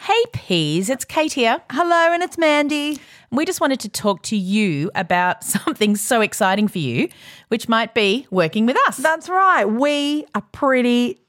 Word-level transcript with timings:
Hey 0.00 0.24
peas, 0.32 0.88
it's 0.88 1.04
Kate 1.04 1.32
here. 1.32 1.60
Hello, 1.72 2.12
and 2.14 2.22
it's 2.22 2.38
Mandy. 2.38 3.00
We 3.32 3.44
just 3.44 3.60
wanted 3.60 3.80
to 3.80 3.88
talk 3.88 4.22
to 4.22 4.36
you 4.36 4.92
about 4.94 5.42
something 5.44 5.96
so 5.96 6.20
exciting 6.20 6.68
for 6.68 6.78
you, 6.78 7.08
which 7.48 7.68
might 7.68 7.94
be 7.94 8.24
working 8.30 8.64
with 8.64 8.76
us. 8.86 8.96
That's 8.96 9.28
right. 9.28 9.64
We 9.64 10.24
are 10.36 10.42
pretty. 10.52 11.20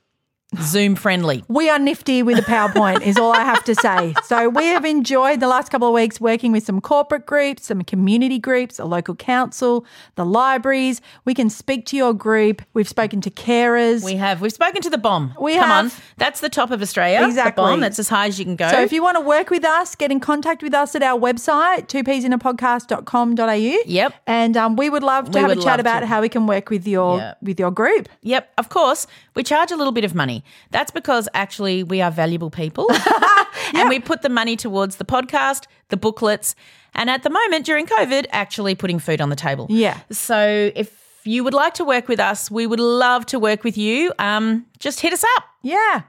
Zoom 0.58 0.96
friendly. 0.96 1.44
We 1.48 1.70
are 1.70 1.78
nifty 1.78 2.24
with 2.24 2.40
a 2.40 2.42
PowerPoint, 2.42 3.02
is 3.04 3.18
all 3.18 3.32
I 3.32 3.42
have 3.44 3.64
to 3.66 3.76
say. 3.76 4.16
So, 4.26 4.50
we 4.50 4.66
have 4.66 4.84
enjoyed 4.84 5.40
the 5.42 5.48
last 5.48 5.70
couple 5.70 5.88
of 5.88 5.94
weeks 5.94 6.20
working 6.20 6.52
with 6.52 6.66
some 6.66 6.82
corporate 6.82 7.28
groups, 7.28 7.68
some 7.68 7.84
community 7.84 8.40
groups, 8.40 8.80
a 8.80 8.86
local 8.86 9.14
council, 9.16 9.86
the 10.16 10.26
libraries. 10.26 11.02
We 11.24 11.36
can 11.36 11.52
speak 11.52 11.86
to 11.88 11.98
your 11.98 12.14
group. 12.16 12.64
We've 12.74 12.90
spoken 12.90 13.22
to 13.22 13.30
carers. 13.30 14.04
We 14.04 14.16
have. 14.16 14.42
We've 14.42 14.52
spoken 14.52 14.82
to 14.82 14.90
the 14.90 14.98
bomb. 14.98 15.36
We 15.40 15.54
Come 15.56 15.70
have. 15.70 15.86
on. 15.86 15.92
That's 16.18 16.40
the 16.42 16.50
top 16.50 16.72
of 16.72 16.82
Australia. 16.82 17.24
Exactly. 17.28 17.52
The 17.64 17.68
bomb. 17.70 17.80
That's 17.80 18.00
as 18.00 18.10
high 18.10 18.26
as 18.28 18.40
you 18.40 18.46
can 18.46 18.56
go. 18.56 18.70
So 18.72 18.82
if 18.82 18.92
you 18.92 19.04
want 19.04 19.18
to 19.18 19.22
work 19.22 19.52
with 19.52 19.64
us, 19.64 19.96
get 19.96 20.12
in 20.12 20.20
contact 20.20 20.64
with 20.64 20.74
us 20.74 20.96
at 20.96 21.04
our 21.04 21.20
website, 21.20 21.88
twopsinapodcast.com.au. 21.88 23.84
Yep. 23.86 24.14
And 24.26 24.58
um, 24.58 24.76
we 24.76 24.90
would 24.90 25.04
love 25.04 25.30
to 25.32 25.38
We 25.38 25.42
have 25.42 25.52
a 25.58 25.62
chat 25.62 25.80
about 25.80 26.00
to. 26.02 26.08
how 26.08 26.22
we 26.22 26.30
can 26.30 26.48
work 26.48 26.70
with 26.72 26.88
your 26.88 27.18
Yep. 27.20 27.38
with 27.44 27.60
your 27.60 27.72
group. 27.72 28.10
Yep, 28.24 28.52
of 28.58 28.70
course. 28.70 29.06
We 29.36 29.44
charge 29.44 29.72
a 29.72 29.76
little 29.78 29.94
bit 29.94 30.04
of 30.04 30.16
money. 30.16 30.39
That's 30.72 30.92
because 30.92 31.28
actually 31.34 31.84
we 31.84 32.02
are 32.02 32.12
valuable 32.12 32.50
people. 32.50 32.90
and 33.74 33.90
we 33.90 34.00
put 34.00 34.22
the 34.22 34.30
money 34.30 34.56
towards 34.56 34.98
the 34.98 35.06
podcast, 35.06 35.66
the 35.90 35.98
booklets, 35.98 36.56
and 36.94 37.10
at 37.10 37.24
the 37.24 37.30
moment 37.30 37.66
during 37.66 37.86
COVID, 37.86 38.26
actually 38.32 38.76
putting 38.76 39.00
food 39.00 39.22
on 39.22 39.30
the 39.30 39.36
table. 39.36 39.68
Yeah. 39.70 40.00
So 40.12 40.72
if 40.76 41.22
you 41.24 41.44
would 41.44 41.54
like 41.54 41.74
to 41.76 41.86
work 41.86 42.08
with 42.08 42.20
us, 42.20 42.50
we 42.50 42.66
would 42.66 42.80
love 42.80 43.26
to 43.28 43.40
work 43.40 43.64
with 43.64 43.78
you. 43.78 44.12
Um, 44.20 44.66
just 44.80 45.00
hit 45.02 45.14
us 45.14 45.24
up. 45.38 45.44
Yeah. 45.62 46.04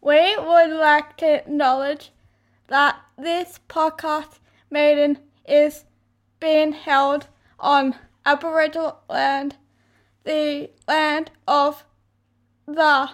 We 0.00 0.36
would 0.36 0.70
like 0.70 1.16
to 1.18 1.36
acknowledge 1.36 2.10
that 2.68 2.96
this 3.16 3.60
podcast 3.68 4.38
meeting 4.70 5.18
is 5.46 5.84
being 6.40 6.72
held 6.72 7.28
on 7.58 7.94
Aboriginal 8.26 9.00
land, 9.08 9.56
the 10.24 10.70
land 10.88 11.30
of 11.46 11.84
the 12.66 13.10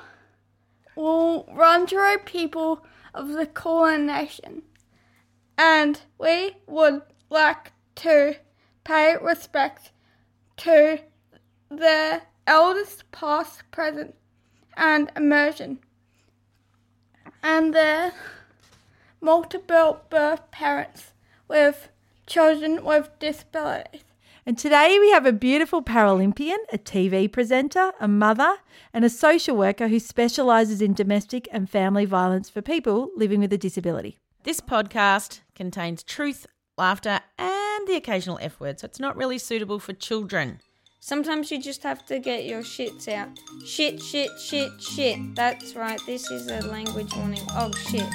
Wurundjeri 0.96 2.24
people 2.24 2.84
of 3.14 3.28
the 3.28 3.46
Kulin 3.46 4.06
Nation. 4.06 4.62
And 5.56 6.00
we 6.18 6.56
would 6.66 7.02
like 7.28 7.72
to 7.96 8.36
pay 8.84 9.16
respect 9.16 9.92
to 10.58 11.00
their 11.70 12.22
elders 12.46 13.04
past, 13.12 13.62
present, 13.70 14.14
and 14.76 15.10
emerging 15.16 15.78
and 17.42 17.74
their 17.74 18.12
multiple 19.20 20.00
birth 20.10 20.50
parents 20.50 21.12
with 21.48 21.88
children 22.26 22.84
with 22.84 23.10
disabilities. 23.18 24.04
And 24.46 24.56
today 24.56 24.96
we 24.98 25.10
have 25.10 25.26
a 25.26 25.32
beautiful 25.32 25.82
Paralympian, 25.82 26.56
a 26.72 26.78
TV 26.78 27.30
presenter, 27.30 27.92
a 28.00 28.08
mother, 28.08 28.56
and 28.92 29.04
a 29.04 29.10
social 29.10 29.54
worker 29.54 29.88
who 29.88 29.98
specialises 29.98 30.80
in 30.80 30.94
domestic 30.94 31.46
and 31.52 31.68
family 31.68 32.06
violence 32.06 32.48
for 32.48 32.62
people 32.62 33.10
living 33.14 33.40
with 33.40 33.52
a 33.52 33.58
disability. 33.58 34.18
This 34.44 34.60
podcast 34.60 35.40
contains 35.54 36.02
truth, 36.02 36.46
laughter, 36.78 37.20
and 37.38 37.86
the 37.86 37.96
occasional 37.96 38.38
F 38.40 38.58
word, 38.58 38.80
so 38.80 38.86
it's 38.86 38.98
not 38.98 39.16
really 39.16 39.36
suitable 39.38 39.78
for 39.78 39.92
children. 39.92 40.60
Sometimes 41.00 41.50
you 41.50 41.60
just 41.60 41.82
have 41.82 42.06
to 42.06 42.18
get 42.18 42.44
your 42.44 42.62
shits 42.62 43.08
out. 43.08 43.28
Shit, 43.66 44.00
shit, 44.00 44.30
shit, 44.40 44.70
shit. 44.80 45.34
That's 45.34 45.74
right, 45.74 46.00
this 46.06 46.30
is 46.30 46.48
a 46.48 46.66
language 46.66 47.14
warning. 47.14 47.42
Oh 47.50 47.70
shit. 47.72 48.06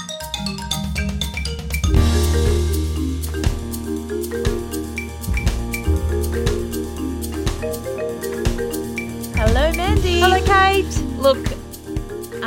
Hello, 10.08 10.40
Hello, 10.40 10.46
Kate. 10.46 11.00
Look, 11.18 11.40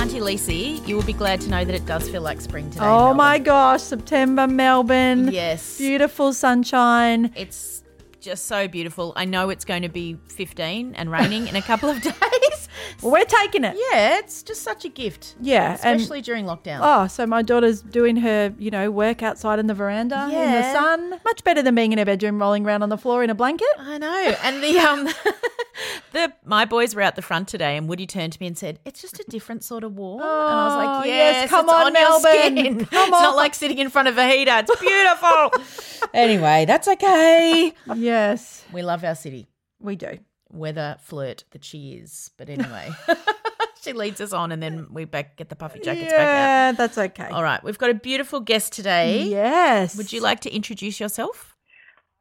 Auntie 0.01 0.21
Lacey, 0.21 0.81
you 0.87 0.95
will 0.95 1.03
be 1.03 1.13
glad 1.13 1.41
to 1.41 1.51
know 1.51 1.65
that 1.65 1.75
it 1.75 1.85
does 1.87 2.09
feel 2.09 2.23
like 2.23 2.41
spring 2.41 2.71
today. 2.71 2.85
Oh 2.85 3.13
my 3.13 3.41
gosh, 3.41 3.83
September, 3.83 4.47
Melbourne. 4.47 5.33
Yes. 5.33 5.77
Beautiful 5.77 6.33
sunshine. 6.33 7.33
It's 7.35 7.78
just 8.21 8.47
so 8.47 8.69
beautiful. 8.69 9.13
I 9.17 9.25
know 9.25 9.51
it's 9.51 9.65
going 9.65 9.83
to 9.83 9.89
be 9.89 10.17
15 10.29 10.95
and 10.95 11.11
raining 11.11 11.47
in 11.49 11.57
a 11.57 11.63
couple 11.63 11.89
of 11.89 12.01
days. 12.03 12.69
Well, 13.03 13.13
we're 13.13 13.25
taking 13.25 13.65
it. 13.65 13.77
Yeah, 13.77 14.19
it's 14.19 14.43
just 14.43 14.63
such 14.63 14.85
a 14.85 14.89
gift. 14.89 15.35
Yeah, 15.41 15.79
and- 15.83 16.01
Especially 16.01 16.21
during 16.23 16.45
lockdown. 16.45 16.81
Oh, 16.83 17.07
so 17.07 17.27
my 17.27 17.43
daughter's 17.43 17.83
doing 17.83 18.17
her, 18.17 18.55
you 18.59 18.71
know, 18.71 18.91
work 18.91 19.23
outside 19.23 19.59
in 19.59 19.67
the 19.67 19.75
veranda 19.75 20.25
in 20.25 20.31
the 20.31 20.73
sun. 20.73 21.21
Much 21.25 21.45
better 21.45 21.63
than 21.63 21.75
being 21.75 21.93
in 21.93 21.99
her 21.99 22.05
bedroom 22.05 22.39
rolling 22.41 22.65
around 22.67 22.83
on 22.83 22.89
the 22.89 22.99
floor 22.99 23.23
in 23.25 23.31
a 23.31 23.35
blanket. 23.35 23.67
I 23.79 23.99
know. 23.99 24.35
And 24.43 24.63
the 24.63 24.79
um 24.79 25.05
the 26.13 26.33
my 26.45 26.65
boys 26.65 26.95
were 26.95 27.03
out 27.03 27.15
the 27.17 27.23
front 27.23 27.49
today 27.49 27.77
and 27.77 27.89
Woody 27.89 28.07
turned 28.07 28.33
to 28.35 28.41
me 28.41 28.47
and 28.47 28.57
said, 28.59 28.79
It's 28.85 29.01
just 29.01 29.19
a 29.21 29.25
different 29.29 29.65
sort 29.65 29.85
of 29.85 29.95
warm. 29.97 30.21
and 30.21 30.29
I 30.31 30.65
was 30.67 30.75
Oh, 30.75 30.79
like, 31.01 31.07
yes, 31.07 31.35
Yes, 31.43 31.51
come 31.51 31.69
on, 31.69 31.93
your 31.93 31.93
Melbourne. 31.93 32.85
Come 32.87 33.03
it's 33.09 33.11
not 33.11 33.37
like 33.37 33.55
sitting 33.55 33.79
in 33.79 33.91
front 33.91 34.09
of 34.09 34.19
a 34.19 34.29
heater. 34.29 34.53
It's 34.67 34.81
beautiful. 34.81 36.09
anyway, 36.15 36.65
that's 36.67 36.89
okay. 36.89 37.73
Yes, 38.19 38.65
We 38.73 38.83
love 38.83 39.05
our 39.05 39.15
city. 39.15 39.47
we 39.81 39.95
do. 39.97 40.19
Weather 40.51 40.97
flirt 41.01 41.45
that 41.53 41.65
she 41.65 41.93
is. 41.93 42.31
But 42.37 42.49
anyway. 42.57 42.91
she 43.83 43.93
leads 43.93 44.21
us 44.21 44.33
on 44.33 44.51
and 44.51 44.61
then 44.63 44.89
we 44.91 45.05
back 45.05 45.37
get 45.37 45.49
the 45.51 45.57
puffy 45.57 45.79
jackets 45.79 46.11
back 46.11 46.21
yeah, 46.21 46.73
that's 46.73 46.99
okay. 46.99 47.29
All 47.29 47.43
right. 47.45 47.63
We've 47.63 47.79
got 47.79 47.91
a 47.91 47.95
beautiful 47.95 48.41
guest 48.41 48.73
today. 48.73 49.25
Yes. 49.25 49.97
Would 49.97 50.13
you 50.13 50.21
like 50.21 50.41
to 50.41 50.51
introduce 50.55 50.99
yourself? 50.99 51.55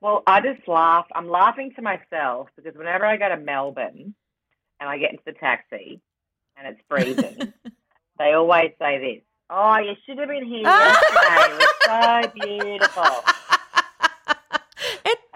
Well, 0.02 0.22
I 0.28 0.42
just 0.42 0.68
laugh. 0.68 1.08
I'm 1.16 1.28
laughing 1.30 1.74
to 1.76 1.82
myself 1.82 2.50
because 2.56 2.78
whenever 2.78 3.06
I 3.06 3.18
go 3.18 3.30
to 3.30 3.38
Melbourne 3.38 4.14
and 4.80 4.90
I 4.90 5.00
get 5.00 5.12
into 5.12 5.24
the 5.26 5.34
taxi 5.34 6.00
and 6.56 6.68
it's 6.68 6.82
freezing, 6.88 7.54
they 8.20 8.34
always 8.34 8.72
say 8.80 9.00
this. 9.00 9.24
Oh, 9.50 9.78
you 9.80 9.94
should 10.06 10.20
have 10.20 10.28
been 10.28 10.46
here 10.46 10.62
yesterday. 10.62 11.54
It 11.54 11.58
was 11.58 11.70
so 11.86 12.32
beautiful. 12.36 13.24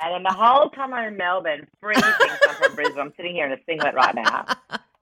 And 0.03 0.13
then 0.15 0.23
the 0.23 0.33
whole 0.33 0.69
time 0.69 0.93
I'm 0.93 1.09
in 1.09 1.17
Melbourne, 1.17 1.67
freezing, 1.79 2.03
so 2.03 2.49
I'm 2.49 2.55
from 2.55 2.75
Brisbane. 2.75 2.99
I'm 2.99 3.13
sitting 3.17 3.35
here 3.35 3.45
in 3.45 3.51
a 3.51 3.57
singlet 3.67 3.93
right 3.93 4.15
now. 4.15 4.45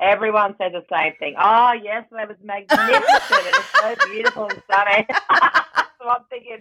Everyone 0.01 0.55
says 0.61 0.73
the 0.73 0.83
same 0.91 1.13
thing. 1.19 1.35
Oh, 1.39 1.73
yes, 1.81 2.05
that 2.11 2.27
was 2.27 2.37
magnificent. 2.43 3.03
it 3.03 3.55
was 3.55 3.65
so 3.99 4.09
beautiful 4.11 4.43
and 4.45 4.61
sunny. 4.69 5.05
so 6.01 6.09
I'm 6.09 6.23
thinking, 6.29 6.59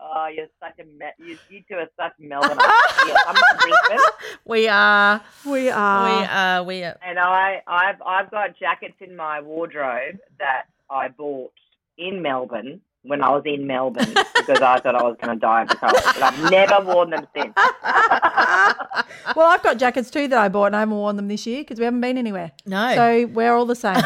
oh, 0.00 0.28
you're 0.34 0.46
such 0.60 0.78
a 0.78 0.84
me- 0.84 1.12
you, 1.18 1.38
you 1.50 1.62
two 1.68 1.76
are 1.76 1.88
such 2.00 2.12
Melbourne. 2.18 2.58
yes, 3.06 3.22
I'm 3.26 3.34
from 3.34 3.58
Brisbane, 3.58 4.06
We 4.46 4.68
are. 4.68 5.20
We 5.46 5.70
are. 5.70 6.04
we 6.04 6.24
are. 6.26 6.62
We 6.64 6.84
are. 6.84 6.96
and 7.06 7.18
I, 7.18 7.62
I've, 7.66 8.00
I've 8.06 8.30
got 8.30 8.58
jackets 8.58 8.96
in 9.00 9.14
my 9.16 9.40
wardrobe 9.40 10.18
that 10.38 10.64
I 10.90 11.08
bought 11.08 11.52
in 11.98 12.22
Melbourne 12.22 12.80
when 13.04 13.22
I 13.22 13.30
was 13.30 13.42
in 13.44 13.66
Melbourne 13.66 14.14
because 14.36 14.60
I 14.60 14.80
thought 14.80 14.94
I 14.94 15.02
was 15.02 15.16
going 15.20 15.36
to 15.36 15.40
die 15.40 15.62
of 15.62 15.68
the 15.68 15.76
cold. 15.76 15.92
But 15.92 16.22
I've 16.22 16.50
never 16.50 16.80
worn 16.84 17.10
them 17.10 17.26
since. 17.34 17.52
well, 19.36 19.46
I've 19.46 19.62
got 19.62 19.78
jackets 19.78 20.10
too 20.10 20.26
that 20.28 20.38
I 20.38 20.48
bought 20.48 20.66
and 20.66 20.76
I 20.76 20.80
haven't 20.80 20.96
worn 20.96 21.16
them 21.16 21.28
this 21.28 21.46
year 21.46 21.60
because 21.62 21.78
we 21.78 21.84
haven't 21.84 22.00
been 22.00 22.18
anywhere. 22.18 22.52
No. 22.66 22.94
So 22.94 23.26
we're 23.26 23.54
all 23.54 23.66
the 23.66 23.76
same. 23.76 23.96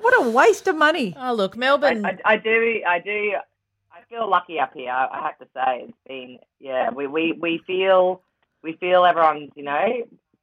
what 0.00 0.26
a 0.26 0.30
waste 0.30 0.66
of 0.66 0.76
money. 0.76 1.14
oh, 1.18 1.32
look, 1.34 1.54
I, 1.56 1.58
Melbourne. 1.58 2.04
I, 2.04 2.18
I 2.24 2.36
do, 2.36 2.82
I 2.86 2.98
do. 2.98 3.34
I 3.92 4.00
feel 4.10 4.28
lucky 4.28 4.58
up 4.58 4.74
here. 4.74 4.90
I, 4.90 5.06
I 5.06 5.22
have 5.22 5.38
to 5.38 5.46
say, 5.54 5.86
it's 5.88 5.96
been 6.06 6.38
yeah. 6.58 6.90
We, 6.90 7.06
we 7.06 7.32
we 7.32 7.62
feel 7.66 8.22
we 8.62 8.72
feel 8.74 9.04
everyone's 9.04 9.50
you 9.54 9.62
know 9.62 9.86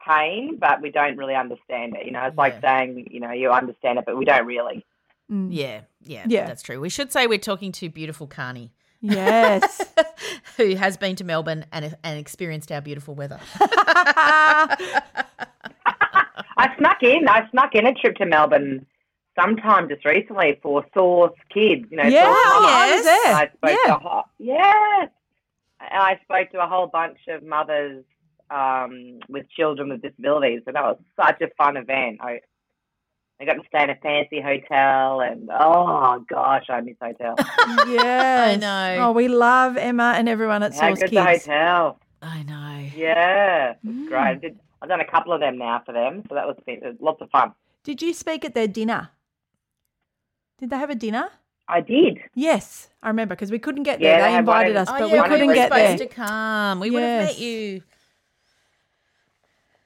pain, 0.09 0.57
but 0.57 0.81
we 0.81 0.91
don't 0.91 1.17
really 1.17 1.35
understand 1.35 1.95
it. 1.95 2.05
You 2.05 2.11
know, 2.11 2.23
it's 2.23 2.37
like 2.37 2.59
saying 2.61 3.07
you 3.11 3.19
know 3.19 3.31
you 3.31 3.51
understand 3.51 3.99
it, 3.99 4.05
but 4.05 4.17
we 4.17 4.25
don't 4.25 4.45
really. 4.45 4.85
Mm. 5.31 5.49
yeah, 5.51 5.81
yeah, 6.01 6.25
Yeah. 6.27 6.47
That's 6.47 6.63
true. 6.63 6.79
We 6.79 6.89
should 6.89 7.11
say 7.11 7.27
we're 7.27 7.37
talking 7.37 7.71
to 7.73 7.89
beautiful 7.89 8.27
Karni, 8.27 8.71
Yes. 9.01 9.81
who 10.57 10.75
has 10.75 10.97
been 10.97 11.15
to 11.17 11.23
Melbourne 11.23 11.65
and 11.71 11.95
and 12.03 12.19
experienced 12.19 12.71
our 12.71 12.81
beautiful 12.81 13.15
weather. 13.15 13.39
I 16.57 16.75
snuck 16.77 17.03
in. 17.03 17.27
I 17.29 17.47
snuck 17.51 17.75
in 17.75 17.85
a 17.85 17.93
trip 17.93 18.15
to 18.17 18.25
Melbourne 18.25 18.85
sometime 19.39 19.87
just 19.87 20.03
recently 20.03 20.59
for 20.61 20.85
Source 20.93 21.37
Kids. 21.53 21.85
You 21.89 21.97
know, 21.97 22.03
yeah, 22.03 22.25
Source 22.25 22.45
Mama. 22.45 22.67
I 22.67 22.95
was 22.95 23.03
there. 23.05 23.35
I 23.35 23.47
spoke 23.47 23.69
to 23.69 23.77
yeah. 23.85 23.95
a 23.95 23.99
whole, 23.99 24.23
yes, 24.39 25.09
and 25.79 26.01
I 26.01 26.19
spoke 26.23 26.51
to 26.51 26.63
a 26.63 26.67
whole 26.67 26.87
bunch 26.87 27.19
of 27.29 27.43
mothers 27.43 28.03
um, 28.51 29.19
with 29.29 29.49
children 29.49 29.89
with 29.89 30.01
disabilities, 30.01 30.61
and 30.67 30.75
that 30.75 30.83
was 30.83 30.97
such 31.19 31.41
a 31.41 31.47
fun 31.57 31.77
event. 31.77 32.19
I 32.21 32.41
I 33.41 33.45
got 33.45 33.53
to 33.53 33.61
stay 33.67 33.83
in 33.83 33.89
a 33.89 33.95
fancy 33.95 34.41
hotel, 34.41 35.21
and 35.21 35.49
oh 35.51 36.23
gosh, 36.29 36.65
I 36.69 36.81
miss 36.81 36.95
hotel. 37.01 37.35
yeah, 37.87 38.43
I 38.49 38.55
know. 38.57 39.03
Oh, 39.07 39.11
we 39.13 39.27
love 39.27 39.77
Emma 39.77 40.13
and 40.17 40.27
everyone 40.27 40.63
at 40.63 40.73
How 40.73 40.87
Source 40.87 40.99
good's 40.99 41.11
the 41.11 41.23
Kids. 41.25 41.45
hotel? 41.45 41.99
I 42.21 42.43
know. 42.43 42.89
Yeah, 42.97 43.71
it's 43.71 43.79
Mm. 43.85 44.07
great. 44.07 44.19
I 44.21 44.33
did, 44.35 44.59
I've 44.81 44.89
done 44.89 44.99
a 44.99 45.09
couple 45.09 45.31
of 45.31 45.39
them 45.39 45.57
now 45.57 45.81
for 45.85 45.93
them, 45.93 46.23
so 46.27 46.35
that 46.35 46.45
was 46.45 46.57
it 46.67 46.81
was 46.83 46.95
lots 46.99 47.21
of 47.21 47.29
fun. 47.29 47.53
Did 47.83 48.01
you 48.01 48.13
speak 48.13 48.43
at 48.43 48.53
their 48.53 48.67
dinner? 48.67 49.09
Did 50.57 50.69
they 50.71 50.77
have 50.77 50.89
a 50.89 50.95
dinner? 50.95 51.29
I 51.69 51.79
did. 51.81 52.17
Yes, 52.35 52.89
I 53.01 53.07
remember 53.07 53.35
because 53.35 53.51
we 53.51 53.59
couldn't 53.59 53.83
get 53.83 54.01
Yeah, 54.01 54.17
there. 54.17 54.27
they 54.27 54.33
They 54.33 54.39
invited 54.39 54.75
us, 54.75 54.89
Oh, 54.89 54.95
but 54.97 55.09
yeah, 55.09 55.21
we 55.23 55.29
couldn't 55.29 55.49
in 55.49 55.53
get 55.55 55.69
supposed 55.71 55.97
there. 55.99 56.07
to 56.09 56.13
come. 56.13 56.79
We 56.81 56.91
would 56.91 57.03
have 57.03 57.17
met 57.27 57.37
you. 57.39 57.81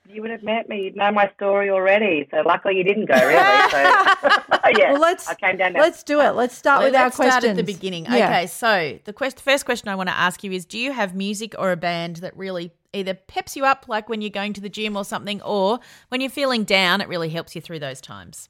You 0.10 0.22
would 0.22 0.32
have 0.32 0.44
met 0.44 0.68
me. 0.68 0.84
You'd 0.84 0.96
know 0.98 1.12
my 1.12 1.32
story 1.36 1.70
already. 1.70 2.28
So 2.30 2.42
luckily 2.46 2.76
you 2.78 2.84
didn't 2.84 3.06
go, 3.06 3.16
really. 3.16 3.70
So 3.72 3.80
yeah, 4.78 4.92
Well, 4.92 5.00
let's 5.02 5.28
I 5.30 5.36
came 5.36 5.58
down 5.58 5.74
there. 5.74 5.82
let's 5.82 6.04
do 6.04 6.20
it. 6.20 6.32
Let's 6.32 6.56
start 6.56 6.80
Well, 6.80 6.90
with 6.90 6.96
our 6.96 7.04
let's 7.06 7.16
questions. 7.16 7.44
start 7.44 7.52
at 7.52 7.56
the 7.56 7.64
beginning. 7.64 8.06
Yeah. 8.06 8.28
Okay, 8.28 8.48
so 8.48 9.00
the 9.06 9.14
quest- 9.14 9.42
first 9.42 9.66
question 9.66 9.88
I 9.88 9.96
want 9.96 10.10
to 10.10 10.16
ask 10.16 10.44
you 10.44 10.52
is: 10.52 10.66
Do 10.66 10.78
you 10.78 10.92
have 10.92 11.16
music 11.16 11.56
or 11.58 11.72
a 11.72 11.78
band 11.78 12.18
that 12.18 12.36
really 12.36 12.72
either 12.92 13.14
peps 13.14 13.56
you 13.56 13.66
up, 13.66 13.86
like 13.88 14.10
when 14.10 14.22
you're 14.22 14.30
going 14.30 14.54
to 14.54 14.62
the 14.62 14.70
gym 14.70 14.96
or 14.98 15.06
something, 15.06 15.42
or 15.42 15.80
when 16.10 16.20
you're 16.22 16.30
feeling 16.30 16.64
down, 16.66 17.00
it 17.02 17.08
really 17.08 17.30
helps 17.30 17.56
you 17.56 17.62
through 17.62 17.80
those 17.80 18.02
times? 18.02 18.50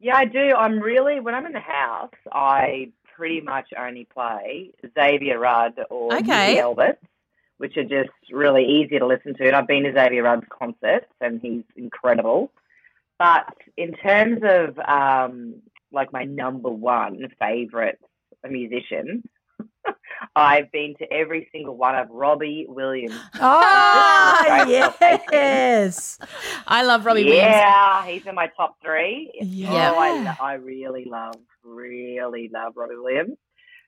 Yeah, 0.00 0.16
I 0.16 0.24
do. 0.24 0.54
I'm 0.56 0.78
really 0.80 1.20
when 1.20 1.34
I'm 1.34 1.44
in 1.46 1.52
the 1.52 1.60
house, 1.60 2.14
I 2.32 2.90
pretty 3.16 3.40
much 3.40 3.68
only 3.76 4.04
play 4.06 4.70
Xavier 4.94 5.38
Rudd 5.38 5.78
or 5.90 6.14
Okay. 6.14 6.54
Missy 6.54 6.60
Elvis, 6.62 6.96
which 7.58 7.76
are 7.76 7.84
just 7.84 8.10
really 8.32 8.64
easy 8.64 8.98
to 8.98 9.06
listen 9.06 9.34
to. 9.34 9.46
And 9.46 9.54
I've 9.54 9.66
been 9.66 9.84
to 9.84 9.92
Xavier 9.92 10.22
Rudd's 10.22 10.46
concerts, 10.50 11.06
and 11.20 11.40
he's 11.40 11.64
incredible. 11.76 12.50
But 13.18 13.52
in 13.76 13.92
terms 13.94 14.40
of 14.44 14.78
um, 14.78 15.56
like 15.92 16.12
my 16.12 16.24
number 16.24 16.70
one 16.70 17.28
favorite 17.40 17.98
musician, 18.48 19.28
I've 20.36 20.70
been 20.70 20.94
to 20.98 21.12
every 21.12 21.48
single 21.52 21.76
one 21.76 21.96
of 21.96 22.08
Robbie 22.10 22.66
Williams. 22.68 23.18
Oh, 23.40 24.64
yes. 24.68 26.18
I 26.66 26.82
love 26.82 27.06
Robbie 27.06 27.24
Williams. 27.24 27.42
yeah, 27.44 28.06
he's 28.06 28.26
in 28.26 28.34
my 28.34 28.48
top 28.56 28.76
three. 28.82 29.30
Yeah. 29.40 29.92
Oh, 29.94 29.98
I, 29.98 30.36
I 30.40 30.54
really 30.54 31.04
love, 31.04 31.36
really 31.64 32.50
love 32.52 32.74
Robbie 32.76 32.96
Williams. 32.96 33.36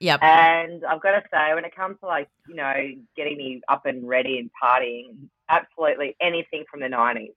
Yep. 0.01 0.23
And 0.23 0.85
I've 0.85 1.01
got 1.03 1.13
to 1.13 1.23
say, 1.33 1.55
when 1.55 1.65
it 1.65 1.75
comes 1.77 1.99
to 2.01 2.07
like, 2.07 2.29
you 2.49 2.55
know, 2.55 2.75
getting 3.17 3.37
me 3.37 3.61
up 3.69 3.85
and 3.87 4.07
ready 4.09 4.39
and 4.39 4.51
partying, 4.63 5.15
absolutely 5.49 6.17
anything 6.21 6.65
from 6.71 6.81
the 6.81 6.87
90s. 6.87 7.17
And 7.17 7.29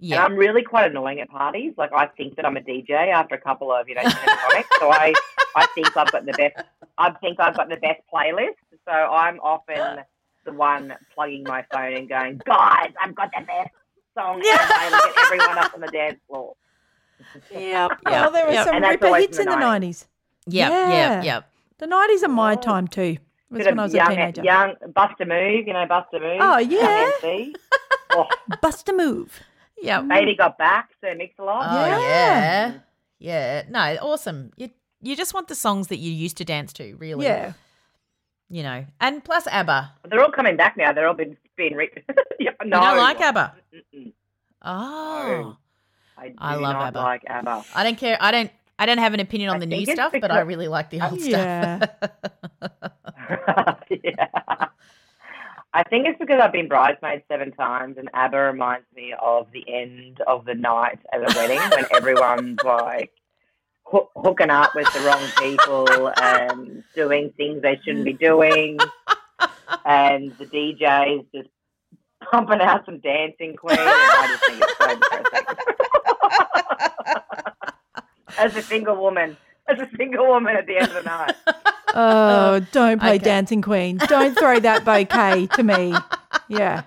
Yeah. 0.00 0.24
I'm 0.24 0.34
really 0.34 0.62
quite 0.62 0.90
annoying 0.90 1.20
at 1.20 1.28
parties. 1.30 1.74
Like, 1.76 1.90
I 1.92 2.06
think 2.06 2.34
that 2.36 2.44
I'm 2.44 2.56
a 2.56 2.60
DJ 2.60 2.90
after 3.12 3.36
a 3.36 3.40
couple 3.40 3.72
of, 3.72 3.88
you 3.88 3.94
know, 3.94 4.02
tonics. 4.02 4.68
so 4.80 4.90
I, 4.90 5.12
I 5.56 5.66
think 5.74 5.96
I've 5.96 6.10
got 6.10 6.26
the 6.26 6.32
best, 6.32 6.56
I 6.98 7.10
think 7.12 7.38
I've 7.40 7.56
got 7.56 7.68
the 7.68 7.76
best 7.76 8.00
playlist. 8.12 8.56
So 8.84 8.92
I'm 8.92 9.38
often 9.40 10.00
the 10.44 10.52
one 10.52 10.94
plugging 11.14 11.44
my 11.44 11.64
phone 11.72 11.94
and 11.94 12.08
going, 12.08 12.40
guys, 12.44 12.90
I've 13.00 13.14
got 13.14 13.30
the 13.38 13.44
best 13.44 13.70
song 14.16 14.42
ever. 14.44 14.72
I 14.72 14.90
look 14.90 15.16
at 15.16 15.24
everyone 15.26 15.58
up 15.58 15.74
on 15.74 15.80
the 15.80 15.88
dance 15.88 16.18
floor. 16.26 16.54
Yep. 17.52 17.52
Oh, 17.54 17.60
yep. 17.60 17.94
Well, 18.04 18.30
there 18.32 18.46
were 18.46 18.52
Yep. 18.52 18.64
some 18.66 18.74
And 18.76 18.84
ripper 18.84 19.14
hits 19.16 19.38
in 19.38 19.42
in 19.46 19.50
the 19.50 19.56
the 19.56 19.62
90s. 19.62 20.06
Yep. 20.46 20.70
Yeah. 20.70 20.88
Yep. 21.16 21.24
Yep. 21.24 21.50
The 21.78 21.86
90s 21.86 22.22
are 22.24 22.28
my 22.28 22.52
Oh. 22.52 22.56
time 22.56 22.88
too. 22.88 23.02
It 23.02 23.20
Was 23.50 23.64
when 23.66 23.78
I 23.78 23.82
was 23.84 23.94
a 23.94 23.98
teenager. 24.06 24.42
young 24.42 24.74
Buster 24.94 25.24
Move, 25.24 25.66
you 25.66 25.72
know, 25.72 25.86
Buster 25.86 26.20
Move. 26.20 26.38
Oh, 26.40 26.58
yeah. 26.58 27.10
Young 27.22 27.54
Oh, 28.10 28.26
Bust 28.60 28.88
a 28.88 28.92
move. 28.92 29.40
Yep. 29.80 30.08
Baby 30.08 30.34
got 30.36 30.58
back, 30.58 30.90
Sir 31.00 31.14
Mix-a-Lot. 31.14 31.66
Oh 31.70 31.86
Yeah. 31.86 31.98
yeah. 32.00 32.72
Yeah. 33.18 33.62
No, 33.68 33.96
awesome. 34.02 34.50
You 34.56 34.70
you 35.00 35.14
just 35.14 35.32
want 35.34 35.46
the 35.48 35.54
songs 35.54 35.86
that 35.88 35.98
you 35.98 36.10
used 36.10 36.36
to 36.38 36.44
dance 36.44 36.72
to, 36.74 36.94
really. 36.96 37.24
Yeah. 37.26 37.52
You 38.50 38.62
know. 38.64 38.86
And 39.00 39.22
plus 39.22 39.46
ABBA. 39.46 39.92
They're 40.10 40.22
all 40.24 40.32
coming 40.32 40.56
back 40.56 40.76
now. 40.76 40.92
They're 40.92 41.06
all 41.06 41.14
been 41.14 41.36
being 41.56 41.74
re- 41.74 41.90
yeah, 42.40 42.50
no. 42.64 42.78
You 42.80 42.82
don't 42.86 42.98
like 42.98 43.20
ABBA? 43.20 43.54
Mm-mm. 43.94 44.12
Oh. 44.62 45.56
I, 46.16 46.28
do 46.30 46.34
I 46.38 46.54
love 46.54 46.72
not 46.74 46.86
ABBA. 46.88 46.98
like 46.98 47.22
ABBA. 47.28 47.64
I 47.74 47.84
don't 47.84 47.96
care. 47.98 48.16
I 48.20 48.30
don't 48.32 48.50
I 48.78 48.86
don't 48.86 48.98
have 48.98 49.14
an 49.14 49.20
opinion 49.20 49.50
on 49.50 49.56
I 49.56 49.60
the 49.60 49.66
new 49.66 49.84
stuff, 49.86 50.12
but 50.20 50.30
I 50.30 50.40
really 50.40 50.68
like 50.68 50.90
the 50.90 51.00
old 51.00 51.20
Yeah. 51.20 51.86
stuff. 52.00 53.80
yeah. 54.04 54.26
I 55.74 55.82
think 55.84 56.06
it's 56.06 56.18
because 56.18 56.40
I've 56.40 56.52
been 56.52 56.68
bridesmaid 56.68 57.22
seven 57.30 57.52
times, 57.52 57.98
and 57.98 58.08
ABBA 58.14 58.38
reminds 58.38 58.86
me 58.94 59.14
of 59.20 59.48
the 59.52 59.64
end 59.72 60.20
of 60.26 60.44
the 60.44 60.54
night 60.54 60.98
at 61.12 61.20
a 61.20 61.34
wedding 61.36 61.58
when 61.70 61.84
everyone's 61.94 62.58
like 62.64 63.12
hoo- 63.84 64.08
hooking 64.16 64.50
up 64.50 64.74
with 64.74 64.90
the 64.94 65.00
wrong 65.00 65.22
people 65.38 66.10
and 66.20 66.82
doing 66.94 67.32
things 67.36 67.60
they 67.62 67.78
shouldn't 67.84 68.04
be 68.04 68.14
doing, 68.14 68.78
and 69.84 70.32
the 70.38 70.46
DJ's 70.46 71.26
just 71.34 71.48
pumping 72.30 72.60
out 72.60 72.84
some 72.86 72.98
dancing 73.00 73.54
queen. 73.56 73.76
I 73.78 74.26
just 74.28 74.46
think 74.46 74.62
it's 74.62 74.78
so 74.78 74.94
depressing. 74.94 75.74
As 78.38 78.56
a 78.56 78.62
single 78.62 78.96
woman, 78.96 79.36
as 79.68 79.78
a 79.78 79.88
single 79.96 80.26
woman 80.26 80.56
at 80.56 80.66
the 80.66 80.76
end 80.76 80.88
of 80.88 80.94
the 80.94 81.02
night. 81.02 81.34
Oh, 81.94 82.60
don't 82.70 83.00
play 83.00 83.14
Okay. 83.14 83.24
Dancing 83.24 83.62
Queen. 83.62 83.96
Don't 83.96 84.38
throw 84.38 84.60
that 84.60 84.84
bouquet 84.84 85.46
to 85.54 85.62
me. 85.62 85.94
Yeah. 86.46 86.82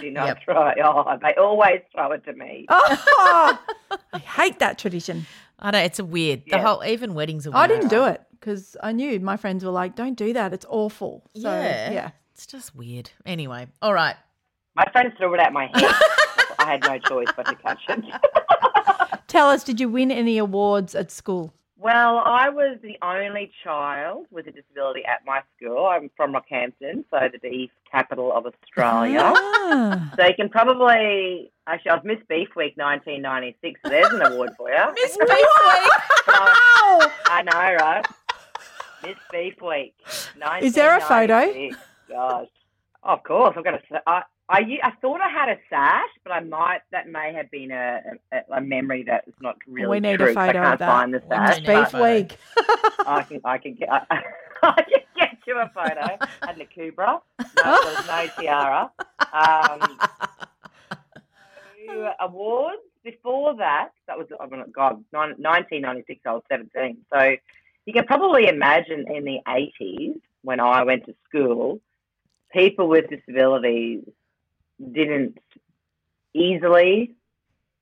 Do 0.00 0.10
not 0.12 0.26
Yep. 0.28 0.40
try. 0.42 0.74
Oh, 0.82 1.18
they 1.20 1.34
always 1.34 1.80
throw 1.92 2.12
it 2.12 2.24
to 2.26 2.32
me. 2.32 2.66
Oh, 2.68 3.58
I 4.12 4.18
hate 4.18 4.60
that 4.60 4.78
tradition. 4.78 5.26
I 5.58 5.72
know 5.72 5.78
it's 5.80 5.98
a 5.98 6.04
weird. 6.04 6.44
The 6.44 6.56
Yeah. 6.58 6.62
whole 6.62 6.84
even 6.84 7.14
weddings 7.14 7.44
are 7.46 7.50
weird. 7.50 7.64
I 7.64 7.66
didn't 7.66 7.88
do 7.88 8.04
it 8.04 8.22
because 8.38 8.76
I 8.82 8.92
knew 8.92 9.18
my 9.18 9.36
friends 9.36 9.64
were 9.64 9.72
like, 9.72 9.96
don't 9.96 10.14
do 10.16 10.32
that. 10.34 10.52
It's 10.52 10.66
awful. 10.68 11.28
So, 11.34 11.50
yeah. 11.50 11.90
yeah. 11.90 12.10
It's 12.34 12.46
just 12.46 12.74
weird. 12.76 13.10
Anyway, 13.26 13.66
all 13.82 13.92
right. 13.92 14.14
My 14.76 14.84
friends 14.92 15.12
threw 15.18 15.34
it 15.34 15.40
at 15.40 15.52
my 15.52 15.66
head. 15.74 15.90
I 16.58 16.64
had 16.64 16.82
no 16.82 16.98
choice 16.98 17.28
but 17.36 17.46
to 17.46 17.54
catch 17.56 17.80
it. 17.88 18.04
Tell 19.28 19.48
us, 19.48 19.64
did 19.64 19.80
you 19.80 19.88
win 19.88 20.10
any 20.10 20.38
awards 20.38 20.94
at 20.94 21.10
school? 21.10 21.52
well, 21.78 22.22
I 22.24 22.48
was 22.48 22.78
the 22.82 22.96
only 23.02 23.52
child 23.62 24.26
with 24.30 24.46
a 24.46 24.50
disability 24.50 25.04
at 25.04 25.24
my 25.26 25.42
school. 25.56 25.86
I'm 25.86 26.10
from 26.16 26.32
Rockhampton, 26.32 27.04
so 27.10 27.28
the 27.30 27.38
beef 27.40 27.70
capital 27.92 28.32
of 28.32 28.46
Australia. 28.46 29.20
Ah. 29.22 30.12
So 30.16 30.26
you 30.26 30.34
can 30.34 30.48
probably 30.48 31.52
actually 31.66 31.90
I 31.90 31.94
was 31.94 32.04
Miss 32.04 32.18
Beef 32.28 32.48
Week 32.56 32.76
1996. 32.76 33.80
So 33.84 33.88
there's 33.90 34.12
an 34.12 34.22
award 34.22 34.50
for 34.56 34.70
you. 34.70 34.76
Miss 34.94 35.16
Beef 35.16 35.28
Week. 35.28 35.92
I 36.28 37.42
know, 37.44 37.84
right? 37.84 38.06
Miss 39.04 39.16
Beef 39.30 39.60
Week. 39.60 39.94
Is 40.62 40.74
there 40.74 40.96
a 40.96 41.00
photo? 41.00 41.34
1996. 41.34 41.76
gosh. 42.08 42.48
Of 43.02 43.22
course, 43.22 43.54
I've 43.56 43.64
got 43.64 43.74
a. 43.74 43.82
sa- 43.88 44.00
I, 44.06 44.22
I, 44.48 44.78
I 44.82 44.92
thought 45.02 45.20
I 45.20 45.28
had 45.28 45.48
a 45.48 45.58
sash, 45.68 46.08
but 46.22 46.32
I 46.32 46.40
might. 46.40 46.80
That 46.92 47.08
may 47.08 47.32
have 47.34 47.50
been 47.50 47.72
a, 47.72 48.00
a, 48.32 48.56
a 48.56 48.60
memory 48.60 49.02
that 49.04 49.24
is 49.26 49.34
not 49.40 49.56
really 49.66 49.88
we 49.88 50.00
need 50.00 50.18
true. 50.18 50.30
a 50.30 50.34
photo 50.34 50.48
I 50.48 50.52
can't 50.52 50.72
of 50.74 50.78
that. 50.78 50.88
find 50.88 51.14
the 51.14 51.22
sash. 51.28 51.60
Beef 51.60 51.92
week. 52.00 52.38
I 53.06 53.24
can. 53.28 53.40
I 53.44 53.58
can 53.58 53.74
get. 53.74 53.88
I, 53.90 54.04
I 54.62 54.82
can 54.82 55.00
get 55.16 55.38
you 55.46 55.58
a 55.58 55.70
photo. 55.74 56.18
And 56.42 56.60
the 56.60 56.64
Kubra. 56.64 57.20
No, 57.40 57.44
there 57.64 57.94
was 57.94 58.06
no 58.06 58.28
tiara. 58.40 58.90
Um, 59.32 59.98
awards 62.20 62.82
before 63.02 63.56
that. 63.56 63.90
That 64.06 64.16
was. 64.16 64.28
Oh 64.38 64.46
my 64.48 64.64
God. 64.72 65.02
1996. 65.10 66.20
I 66.24 66.32
was 66.32 66.42
17. 66.48 66.98
So 67.12 67.36
you 67.84 67.92
can 67.92 68.04
probably 68.04 68.46
imagine 68.46 69.10
in 69.12 69.24
the 69.24 69.40
80s 69.48 70.20
when 70.42 70.60
I 70.60 70.84
went 70.84 71.04
to 71.06 71.14
school, 71.28 71.80
people 72.52 72.86
with 72.86 73.10
disabilities 73.10 74.04
didn't 74.80 75.38
easily 76.34 77.14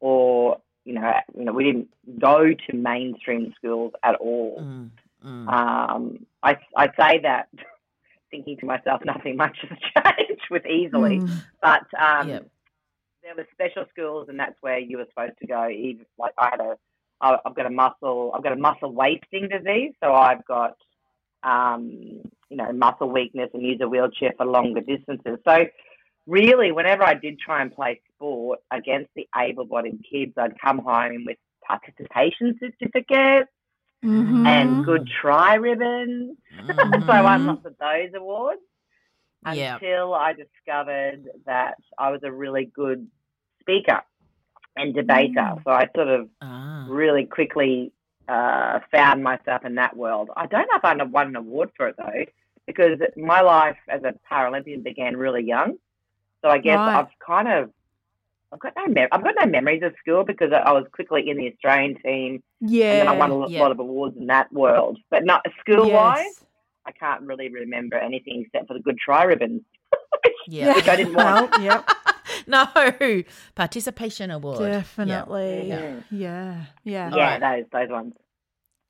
or 0.01 0.59
you 0.85 0.95
know 0.95 1.13
you 1.37 1.45
know 1.45 1.53
we 1.53 1.65
didn't 1.65 1.89
go 2.19 2.49
to 2.53 2.77
mainstream 2.77 3.53
schools 3.57 3.93
at 4.03 4.15
all. 4.17 4.59
Mm, 4.61 4.91
mm. 5.25 5.49
Um, 5.53 6.27
I 6.43 6.57
I 6.77 6.87
say 6.99 7.21
that 7.23 7.49
thinking 8.31 8.57
to 8.59 8.67
myself, 8.67 9.03
nothing 9.05 9.37
much 9.37 9.59
has 9.69 9.79
changed 10.19 10.43
with 10.51 10.67
easily, 10.67 11.19
Mm. 11.21 11.43
but 11.63 11.87
um, 12.01 12.29
Yep. 12.29 12.47
there 13.23 13.35
were 13.37 13.47
special 13.53 13.85
schools, 13.91 14.29
and 14.29 14.39
that's 14.39 14.61
where 14.61 14.79
you 14.79 14.99
were 14.99 15.07
supposed 15.09 15.39
to 15.41 15.47
go. 15.47 15.69
Even 15.69 16.05
like 16.19 16.35
I 16.39 16.49
had 16.51 16.61
a, 16.61 16.77
I- 17.21 17.39
I've 17.47 17.55
got 17.55 17.67
a 17.67 17.71
muscle, 17.71 18.33
I've 18.35 18.43
got 18.43 18.53
a 18.53 18.57
muscle 18.57 18.93
wasting 18.93 19.49
disease, 19.49 19.93
so 20.03 20.13
I've 20.13 20.45
got, 20.47 20.77
um, 21.43 21.89
you 22.51 22.57
know, 22.57 22.73
muscle 22.73 23.09
weakness 23.09 23.51
and 23.55 23.63
use 23.63 23.81
a 23.81 23.89
wheelchair 23.89 24.33
for 24.37 24.45
longer 24.47 24.81
distances. 24.81 25.39
So 25.47 25.67
really, 26.26 26.73
whenever 26.73 27.02
I 27.04 27.14
did 27.14 27.38
try 27.38 27.62
and 27.62 27.73
play 27.75 28.00
sport 28.14 28.61
against 28.71 29.11
the 29.14 29.28
able-bodied 29.37 30.04
kids, 30.11 30.33
I'd 30.37 30.59
come 30.61 30.78
home 30.78 31.25
with 31.26 31.38
participation 31.66 32.59
certificates 32.61 33.50
Mhm. 34.02 34.47
and 34.47 34.85
good 34.85 35.07
try 35.07 35.54
ribbons. 35.54 36.37
so 36.69 37.09
I 37.09 37.23
won 37.23 37.47
lots 37.47 37.64
of 37.64 37.76
those 37.78 38.12
awards 38.14 38.61
Yeah. 39.52 39.75
until 39.76 40.14
I 40.14 40.33
discovered 40.35 41.28
that 41.47 41.76
I 41.99 42.11
was 42.11 42.23
a 42.23 42.31
really 42.33 42.66
good 42.66 43.11
speaker 43.61 44.02
and 44.76 44.95
debater. 44.95 45.57
So 45.64 45.71
I 45.71 45.88
sort 45.95 46.09
of 46.09 46.28
Ah. 46.40 46.87
really 46.88 47.25
quickly 47.26 47.93
uh, 48.26 48.81
found 48.90 49.23
myself 49.23 49.66
in 49.66 49.75
that 49.75 49.95
world. 49.95 50.31
I 50.35 50.47
don't 50.47 50.66
know 50.71 50.78
if 50.78 50.85
I 50.85 50.95
won 51.02 51.28
an 51.28 51.37
award 51.37 51.71
for 51.76 51.88
it 51.88 51.97
though, 51.99 52.25
because 52.66 52.99
my 53.19 53.43
life 53.43 53.76
as 53.88 54.02
a 54.02 54.14
Paralympian 54.31 54.83
began 54.83 55.14
really 55.16 55.43
young. 55.43 55.78
So 56.45 56.51
I 56.51 56.59
guess 56.59 56.77
Right. 56.77 56.99
I've 56.99 57.09
kind 57.27 57.49
of 57.49 57.71
I've 58.53 58.61
got 58.61 58.75
no 58.77 58.87
mem- 58.87 59.09
I've 59.11 59.25
got 59.25 59.35
no 59.41 59.47
memories 59.47 59.83
of 59.83 59.95
school 59.99 60.25
because 60.25 60.53
I 60.53 60.59
I 60.59 60.73
was 60.73 60.85
quickly 60.93 61.29
in 61.31 61.39
the 61.39 61.51
Australian 61.53 61.97
team 62.03 62.43
Yeah, 62.61 62.91
and 62.93 63.01
then 63.01 63.09
I 63.09 63.17
won 63.17 63.31
a 63.31 63.35
lot, 63.35 63.51
yeah. 63.51 63.61
lot 63.63 63.71
of 63.73 63.79
awards 63.81 64.17
in 64.19 64.27
that 64.27 64.53
world. 64.53 64.99
But 65.11 65.25
not 65.25 65.41
school 65.61 65.91
wise, 65.91 66.19
Yes. 66.25 66.45
I 66.87 66.93
can't 66.93 67.23
really 67.23 67.49
remember 67.49 67.97
anything 67.97 68.45
except 68.45 68.69
for 68.69 68.75
the 68.75 68.81
good 68.81 68.99
try 68.99 69.25
ribbons, 69.25 69.63
Yeah. 70.47 70.75
which 70.75 70.87
I 70.87 70.97
didn't 70.97 71.15
want. 71.15 71.51
Well, 71.53 71.63
yep. 71.63 71.89
no. 72.47 72.67
Participation 73.55 74.31
award. 74.31 74.59
Definitely. 74.59 75.69
Yeah. 75.69 76.01
Yeah. 76.11 76.65
Yeah. 76.85 77.11
yeah, 77.17 77.39
those 77.39 77.65
those 77.73 77.89
ones. 77.89 78.13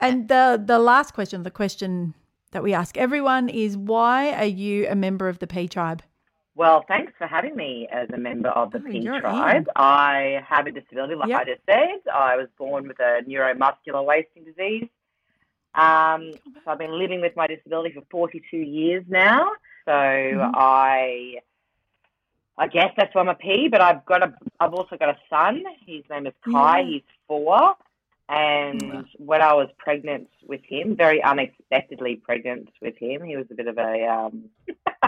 And 0.01 0.27
the 0.27 0.61
the 0.63 0.77
last 0.77 1.13
question, 1.13 1.43
the 1.43 1.51
question 1.51 2.13
that 2.51 2.61
we 2.63 2.73
ask 2.73 2.97
everyone 2.97 3.47
is 3.47 3.77
why 3.77 4.33
are 4.33 4.45
you 4.63 4.87
a 4.89 4.95
member 4.95 5.29
of 5.29 5.39
the 5.39 5.47
P 5.47 5.69
tribe? 5.69 6.03
Well, 6.55 6.85
thanks 6.87 7.11
for 7.17 7.27
having 7.27 7.55
me 7.55 7.87
as 7.91 8.09
a 8.13 8.17
member 8.17 8.47
of 8.49 8.71
the 8.71 8.79
Oh, 8.79 8.89
P 8.89 9.03
tribe. 9.05 9.63
in. 9.67 9.71
I 9.75 10.41
have 10.47 10.67
a 10.67 10.71
disability, 10.71 11.15
like 11.15 11.29
Yep. 11.29 11.41
I 11.41 11.43
just 11.45 11.61
said. 11.65 11.99
I 12.13 12.37
was 12.37 12.47
born 12.57 12.87
with 12.87 12.99
a 12.99 13.21
neuromuscular 13.27 14.03
wasting 14.05 14.45
disease. 14.45 14.87
Um, 15.73 16.31
so 16.63 16.71
I've 16.71 16.77
been 16.79 16.97
living 16.97 17.19
with 17.19 17.35
my 17.35 17.47
disability 17.47 17.93
for 17.93 18.03
42 18.09 18.57
years 18.57 19.03
now. 19.09 19.51
So 19.83 19.91
Mm-hmm. 19.91 20.51
I, 20.55 21.39
I 22.57 22.67
guess 22.67 22.93
that's 22.95 23.13
why 23.13 23.21
I'm 23.21 23.27
a 23.29 23.35
P. 23.35 23.67
But 23.67 23.81
I've 23.81 24.05
got 24.05 24.23
a, 24.23 24.33
I've 24.61 24.73
also 24.73 24.95
got 24.97 25.09
a 25.09 25.17
son. 25.29 25.63
His 25.85 26.03
name 26.09 26.25
is 26.25 26.33
Kai. 26.49 26.79
Yeah. 26.79 26.85
He's 26.87 27.01
four. 27.27 27.75
And 28.29 29.05
when 29.17 29.41
I 29.41 29.53
was 29.53 29.67
pregnant 29.77 30.29
with 30.47 30.61
him, 30.63 30.95
very 30.95 31.21
unexpectedly 31.21 32.15
pregnant 32.15 32.69
with 32.81 32.97
him, 32.97 33.21
he 33.23 33.35
was 33.37 33.45
a 33.51 33.53
bit 33.53 33.67
of 33.67 33.77
a 33.77 34.07
um, 34.07 34.45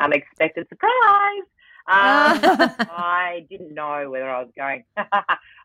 unexpected 0.00 0.66
surprise. 0.68 1.46
Um, 1.86 2.40
I 2.88 3.46
didn't 3.50 3.74
know 3.74 4.10
whether 4.10 4.28
I 4.28 4.40
was 4.42 4.50
going. 4.56 4.84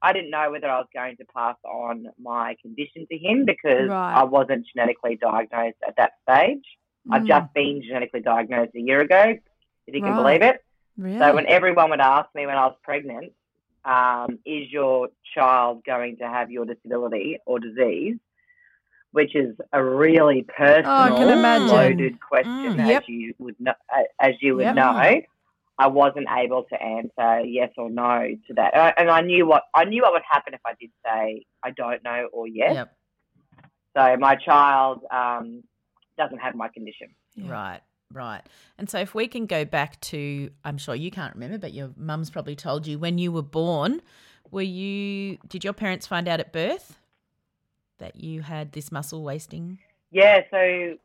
I 0.01 0.13
didn't 0.13 0.29
know 0.31 0.51
whether 0.51 0.67
I 0.69 0.77
was 0.79 0.87
going 0.93 1.17
to 1.17 1.25
pass 1.35 1.55
on 1.65 2.07
my 2.21 2.55
condition 2.61 3.05
to 3.11 3.17
him 3.17 3.45
because 3.45 3.89
Right. 3.89 4.13
I 4.15 4.23
wasn't 4.23 4.65
genetically 4.73 5.17
diagnosed 5.17 5.77
at 5.87 5.95
that 5.97 6.13
stage. 6.23 6.63
I've 7.11 7.23
Mm. 7.23 7.27
just 7.27 7.53
been 7.53 7.83
genetically 7.83 8.21
diagnosed 8.21 8.71
a 8.75 8.79
year 8.81 9.01
ago, 9.01 9.35
if 9.87 9.93
you 9.93 10.01
can 10.01 10.13
Right. 10.15 10.23
believe 10.23 10.41
it. 10.41 10.63
Really? 10.97 11.19
So 11.19 11.35
when 11.35 11.47
everyone 11.47 11.89
would 11.91 11.99
ask 11.99 12.33
me 12.33 12.45
when 12.45 12.57
I 12.57 12.65
was 12.65 12.75
pregnant, 12.83 13.33
um, 13.83 14.39
is 14.45 14.71
your 14.71 15.09
child 15.35 15.83
going 15.85 16.17
to 16.17 16.27
have 16.27 16.49
your 16.49 16.65
disability 16.65 17.37
or 17.45 17.59
disease? 17.59 18.17
Which 19.15 19.33
is 19.33 19.55
a 19.71 19.81
really 19.81 20.43
personal, 20.43 20.91
Oh, 20.91 21.03
I 21.03 21.09
can 21.11 21.29
imagine. 21.29 21.67
loaded 21.67 22.19
question, 22.19 22.75
Mm. 22.75 22.97
as 22.97 23.03
you 23.07 23.33
would 23.39 23.57
know. 23.61 23.73
As 24.19 24.33
you 24.41 24.57
would 24.57 24.63
Yep. 24.63 24.75
know, 24.75 25.21
I 25.77 25.87
wasn't 25.87 26.27
able 26.29 26.63
to 26.65 26.75
answer 26.81 27.39
yes 27.45 27.71
or 27.77 27.89
no 27.89 28.35
to 28.47 28.53
that, 28.55 28.73
and 28.73 28.81
I, 28.81 28.93
and 28.97 29.09
I 29.09 29.21
knew 29.21 29.45
what 29.47 29.63
I 29.73 29.85
knew 29.85 30.01
what 30.01 30.11
would 30.11 30.21
happen 30.29 30.53
if 30.53 30.59
I 30.65 30.73
did 30.81 30.91
say 31.05 31.45
I 31.63 31.71
don't 31.71 32.03
know 32.03 32.27
or 32.33 32.45
yes. 32.45 32.73
Yep. 32.73 32.97
So 33.95 34.17
my 34.17 34.35
child 34.35 35.05
um, 35.11 35.63
doesn't 36.17 36.39
have 36.39 36.53
my 36.55 36.67
condition. 36.67 37.07
Right, 37.41 37.79
right. 38.11 38.41
And 38.77 38.89
so 38.89 38.99
if 38.99 39.15
we 39.15 39.29
can 39.29 39.45
go 39.45 39.63
back 39.63 40.01
to, 40.11 40.49
I'm 40.65 40.77
sure 40.77 40.93
you 40.93 41.09
can't 41.09 41.33
remember, 41.35 41.57
but 41.57 41.71
your 41.73 41.91
mum's 41.95 42.29
probably 42.29 42.57
told 42.57 42.85
you 42.85 42.99
when 42.99 43.17
you 43.17 43.31
were 43.31 43.41
born, 43.41 44.01
were 44.51 44.61
you, 44.61 45.37
did 45.47 45.63
your 45.63 45.71
parents 45.71 46.05
find 46.05 46.27
out 46.27 46.41
at 46.41 46.51
birth 46.51 46.99
that 47.97 48.15
you 48.17 48.41
had 48.41 48.71
this 48.71 48.91
muscle 48.91 49.23
wasting? 49.23 49.79
Yeah, 50.11 50.41
so 50.51 50.95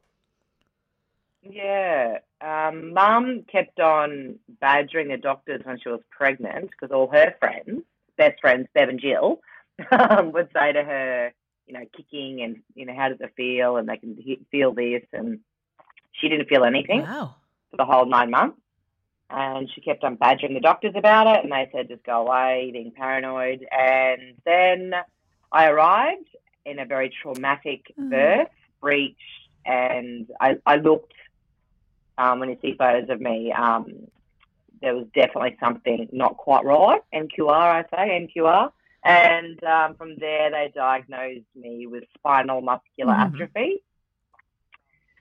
yeah, 1.42 2.18
um, 2.40 2.92
Mum 2.92 3.44
kept 3.50 3.80
on 3.80 4.38
badgering 4.60 5.08
the 5.08 5.16
doctors 5.16 5.62
when 5.64 5.78
she 5.80 5.88
was 5.88 6.00
pregnant 6.10 6.70
because 6.70 6.92
all 6.94 7.08
her 7.10 7.34
friends, 7.38 7.82
best 8.16 8.40
friends, 8.40 8.68
Bev 8.74 8.88
and 8.90 9.00
Jill, 9.00 9.40
um, 9.90 10.32
would 10.32 10.48
say 10.52 10.72
to 10.72 10.82
her, 10.82 11.32
you 11.66 11.74
know, 11.74 11.84
kicking 11.96 12.42
and 12.42 12.60
you 12.74 12.84
know, 12.84 12.94
how 12.94 13.08
does 13.08 13.20
it 13.20 13.32
feel? 13.36 13.76
And 13.76 13.88
they 13.88 13.96
can 13.96 14.16
he- 14.16 14.44
feel 14.50 14.72
this, 14.72 15.02
and 15.12 15.40
she 16.12 16.28
didn't 16.28 16.48
feel 16.48 16.64
anything 16.64 17.02
Wow. 17.02 17.36
for 17.70 17.76
the 17.78 17.84
whole 17.84 18.06
nine 18.06 18.30
months. 18.30 18.58
And 19.32 19.70
she 19.72 19.80
kept 19.80 20.02
on 20.02 20.16
badgering 20.16 20.54
the 20.54 20.60
doctors 20.60 20.94
about 20.96 21.28
it, 21.28 21.44
and 21.44 21.52
they 21.52 21.70
said, 21.72 21.88
just 21.88 22.02
go 22.02 22.26
away, 22.26 22.70
being 22.72 22.90
paranoid. 22.90 23.64
And 23.70 24.34
then 24.44 24.92
I 25.52 25.66
arrived 25.68 26.26
in 26.70 26.78
a 26.78 26.84
very 26.86 27.10
traumatic 27.22 27.82
Mm. 27.98 28.10
birth, 28.10 28.48
breech, 28.80 29.18
and 29.66 30.26
I, 30.40 30.56
I 30.64 30.76
looked, 30.76 31.12
um, 32.16 32.38
when 32.40 32.50
you 32.50 32.58
see 32.62 32.74
photos 32.78 33.10
of 33.10 33.20
me, 33.20 33.52
um, 33.52 34.06
there 34.80 34.94
was 34.94 35.06
definitely 35.14 35.56
something 35.60 36.08
not 36.12 36.36
quite 36.36 36.64
right. 36.64 37.02
MQR, 37.12 37.50
I 37.50 37.82
say, 37.82 38.16
MQR. 38.26 38.72
And 39.04 39.62
um, 39.64 39.94
from 39.96 40.16
there, 40.16 40.50
they 40.50 40.72
diagnosed 40.74 41.46
me 41.54 41.86
with 41.86 42.04
spinal 42.16 42.60
muscular 42.60 43.14
Mhm. 43.14 43.34
atrophy 43.34 43.82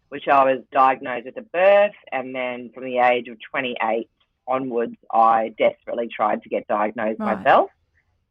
which 0.09 0.27
I 0.27 0.43
was 0.43 0.63
diagnosed 0.71 1.25
with 1.25 1.37
at 1.37 1.51
birth, 1.51 1.93
and 2.11 2.33
then 2.35 2.71
from 2.73 2.83
the 2.83 2.97
age 2.97 3.27
of 3.27 3.37
28 3.51 4.09
onwards, 4.47 4.95
I 5.13 5.49
desperately 5.57 6.07
tried 6.07 6.41
to 6.43 6.49
get 6.49 6.67
diagnosed 6.67 7.19
Right. 7.19 7.37
myself 7.37 7.69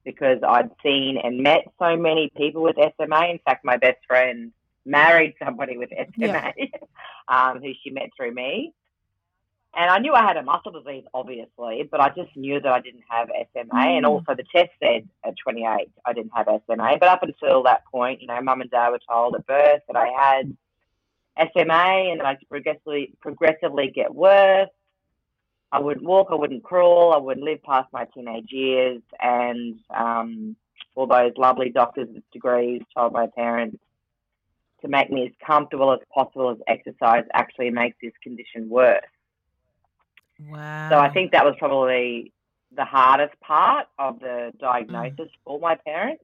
because 0.09 0.39
I'd 0.43 0.71
seen 0.83 1.19
and 1.23 1.43
met 1.43 1.65
so 1.79 1.95
many 1.95 2.33
people 2.35 2.63
with 2.63 2.77
SMA. 2.77 3.27
In 3.27 3.39
fact, 3.45 3.63
my 3.63 3.77
best 3.77 3.99
friend 4.07 4.53
married 4.87 5.35
somebody 5.45 5.77
with 5.77 5.91
SMA, 5.91 6.53
um, 7.29 7.61
who 7.61 7.73
she 7.83 7.91
met 7.91 8.09
through 8.17 8.33
me. 8.33 8.73
And 9.77 9.91
I 9.91 9.99
knew 9.99 10.15
I 10.15 10.23
had 10.23 10.39
a 10.39 10.43
muscle 10.43 10.73
disease, 10.73 11.05
obviously, 11.13 11.87
but 11.91 12.01
I 12.01 12.09
just 12.09 12.35
knew 12.35 12.59
that 12.59 12.73
I 12.73 12.81
didn't 12.81 13.05
have 13.11 13.29
SMA. 13.53 13.79
And 13.97 14.07
Mm. 14.07 14.09
also, 14.09 14.35
the 14.35 14.45
test 14.51 14.71
said 14.83 15.07
at 15.27 15.35
28 15.37 15.91
I 16.07 16.13
didn't 16.15 16.33
have 16.35 16.47
SMA. 16.67 16.97
But 16.99 17.11
up 17.11 17.23
until 17.23 17.63
that 17.65 17.85
point, 17.93 18.23
you 18.23 18.29
know, 18.29 18.41
mum 18.41 18.63
and 18.63 18.71
dad 18.71 18.89
were 18.89 19.01
told 19.07 19.35
at 19.35 19.47
birth 19.47 19.83
that 19.89 19.97
I 19.97 20.09
had 20.09 20.57
SMA 21.53 22.11
and 22.11 22.19
that 22.21 22.27
I'd 22.27 22.49
progressively, 22.49 23.13
progressively 23.21 23.89
get 23.91 24.15
worse. 24.15 24.71
I 25.71 25.81
wouldn't 25.81 26.07
walk, 26.07 26.29
I 26.31 26.35
wouldn't 26.35 26.63
crawl, 26.63 27.13
I 27.13 27.19
wouldn't 27.19 27.45
live 27.45 27.63
past 27.63 27.93
my 27.93 28.07
teenage 28.07 28.51
years. 28.51 29.03
And 29.21 29.79
um, 29.91 30.57
all 30.95 31.07
those 31.07 31.33
lovely 31.37 31.71
doctors 31.71 32.09
with 32.13 32.29
degrees 32.33 32.83
told 32.97 33.13
my 33.13 33.27
parents 33.27 33.79
to 34.83 34.89
make 34.89 35.11
me 35.11 35.27
as 35.27 35.33
comfortable 35.45 35.93
as 35.93 36.01
possible 36.15 36.51
as 36.51 36.59
exercise 36.67 37.25
actually 37.35 37.71
makes 37.71 37.97
this 38.01 38.13
condition 38.23 38.69
worse. 38.69 39.03
Wow. 40.49 40.89
So 40.91 40.99
I 40.99 41.11
think 41.11 41.33
that 41.33 41.45
was 41.45 41.57
probably 41.59 42.33
the 42.75 42.85
hardest 42.85 43.39
part 43.41 43.89
of 43.99 44.21
the 44.21 44.53
diagnosis 44.61 45.29
for 45.45 45.59
my 45.59 45.75
parents, 45.75 46.23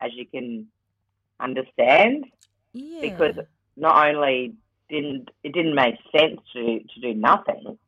as 0.00 0.12
you 0.14 0.26
can 0.26 0.68
understand, 1.40 2.26
yeah. 2.72 3.00
because 3.00 3.36
not 3.76 4.08
only 4.08 4.54
didn't 4.90 5.30
it 5.44 5.52
didn't 5.52 5.74
make 5.74 5.96
sense 6.16 6.40
to 6.52 6.80
to 6.80 7.00
do 7.00 7.14
nothing, 7.14 7.78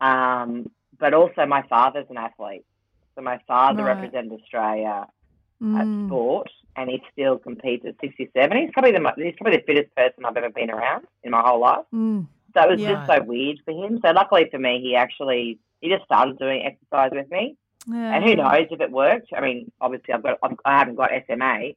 um, 0.00 0.70
but 0.98 1.14
also 1.14 1.46
my 1.46 1.62
father's 1.62 2.06
an 2.10 2.16
athlete. 2.16 2.64
So 3.14 3.22
my 3.22 3.38
father 3.46 3.84
Right. 3.84 3.94
represented 3.96 4.32
Australia 4.40 5.06
at 5.74 5.86
Mm. 5.86 6.06
sport, 6.06 6.50
and 6.76 6.88
he 6.90 7.02
still 7.12 7.38
competes 7.38 7.84
at 7.84 7.94
67. 8.00 8.56
He's 8.56 8.70
probably 8.72 8.92
the 8.92 9.12
he's 9.16 9.34
probably 9.36 9.56
the 9.58 9.62
fittest 9.64 9.94
person 9.94 10.24
I've 10.24 10.36
ever 10.36 10.48
been 10.50 10.70
around 10.70 11.06
in 11.22 11.30
my 11.32 11.42
whole 11.42 11.60
life. 11.60 11.84
Mm. 11.92 12.26
So 12.54 12.62
it 12.62 12.70
was 12.70 12.80
Yeah. 12.80 12.94
just 12.94 13.06
so 13.06 13.22
weird 13.22 13.60
for 13.64 13.72
him. 13.72 14.00
So 14.04 14.10
luckily 14.12 14.48
for 14.50 14.58
me, 14.58 14.80
he 14.80 14.96
actually 14.96 15.58
he 15.80 15.88
just 15.88 16.04
started 16.04 16.38
doing 16.38 16.62
exercise 16.64 17.10
with 17.12 17.30
me, 17.30 17.56
Yeah. 17.86 18.14
and 18.14 18.24
who 18.24 18.36
knows 18.36 18.66
if 18.70 18.80
it 18.80 18.90
worked. 18.90 19.32
I 19.34 19.40
mean, 19.40 19.70
obviously 19.80 20.14
I've 20.14 20.22
got 20.22 20.38
I've, 20.42 20.56
I 20.64 20.78
haven't 20.78 20.96
got 20.96 21.10
SMA, 21.26 21.72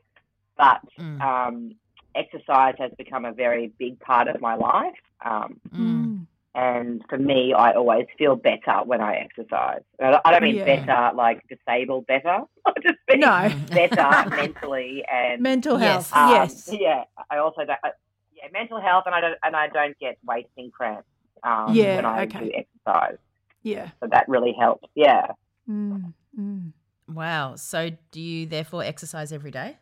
but 0.57 0.81
Mm. 0.97 1.21
um, 1.21 1.75
exercise 2.15 2.75
has 2.77 2.91
become 2.97 3.25
a 3.25 3.31
very 3.33 3.67
big 3.79 3.99
part 3.99 4.27
of 4.27 4.39
my 4.39 4.55
life. 4.55 4.95
Um, 5.25 5.59
Mm. 5.73 6.25
And 6.55 7.03
for 7.09 7.17
me, 7.17 7.53
I 7.53 7.73
always 7.73 8.05
feel 8.17 8.35
better 8.35 8.79
when 8.85 9.01
I 9.01 9.15
exercise. 9.15 9.81
I 10.01 10.19
don't- 10.31 10.43
mean 10.43 10.55
Yeah. 10.57 10.65
better 10.85 11.15
like 11.15 11.41
disabled 11.47 12.05
better. 12.07 12.41
I 12.65 12.73
just 12.81 12.99
mean 13.09 13.19
No. 13.21 13.49
better 13.71 14.29
mentally 14.35 15.03
and 15.11 15.41
Mental 15.41 15.77
health. 15.77 16.11
um, 16.15 16.29
yes. 16.31 16.69
Yeah, 16.71 17.03
I 17.29 17.37
also 17.37 17.61
don't. 17.65 17.79
I, 17.83 17.91
yeah, 18.35 18.47
mental 18.51 18.79
health, 18.79 19.03
and 19.05 19.15
I 19.15 19.21
don't 19.21 19.37
and 19.43 19.55
I 19.55 19.67
don't 19.67 19.97
get 19.99 20.17
wasting 20.25 20.69
cramps. 20.71 21.07
Um, 21.43 21.73
Yeah, 21.73 21.95
when 21.97 22.05
I 22.05 22.23
okay. 22.23 22.39
do 22.39 22.51
exercise, 22.55 23.17
Yeah. 23.63 23.89
so 23.99 24.07
that 24.11 24.27
really 24.29 24.53
helps. 24.57 24.87
Yeah. 24.95 25.27
Mm. 25.69 26.13
Mm. 26.39 26.71
Wow. 27.07 27.55
So 27.57 27.89
do 28.11 28.21
you 28.21 28.45
therefore 28.45 28.83
exercise 28.83 29.31
every 29.33 29.51
day? 29.51 29.77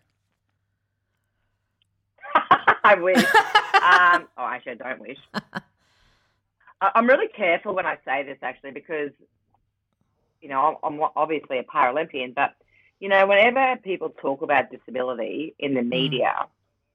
I 2.84 2.96
wish. 2.96 3.18
um, 3.18 4.28
oh, 4.38 4.46
actually, 4.46 4.74
I 4.74 4.76
don't 4.76 5.00
wish. 5.02 5.18
I'm 6.82 7.08
really 7.08 7.28
careful 7.28 7.76
when 7.76 7.86
I 7.86 7.98
say 8.06 8.24
this, 8.24 8.38
actually, 8.42 8.72
because 8.72 9.12
you 10.42 10.50
know 10.50 10.80
I'm, 10.84 11.00
obviously 11.16 11.60
a 11.60 11.64
Paralympian, 11.64 12.34
but 12.34 12.54
you 13.00 13.10
know 13.10 13.26
whenever 13.28 13.80
people 13.82 14.10
talk 14.10 14.42
about 14.42 14.72
disability 14.72 15.56
in 15.60 15.76
the 15.76 15.84
media 15.84 16.34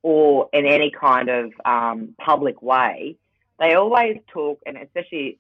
or 0.02 0.48
in 0.52 0.66
any 0.66 0.90
kind 0.90 1.28
of 1.28 1.52
um, 1.64 2.14
public 2.18 2.60
way, 2.62 3.16
they 3.58 3.74
always 3.74 4.18
talk, 4.28 4.60
and 4.66 4.76
especially 4.76 5.38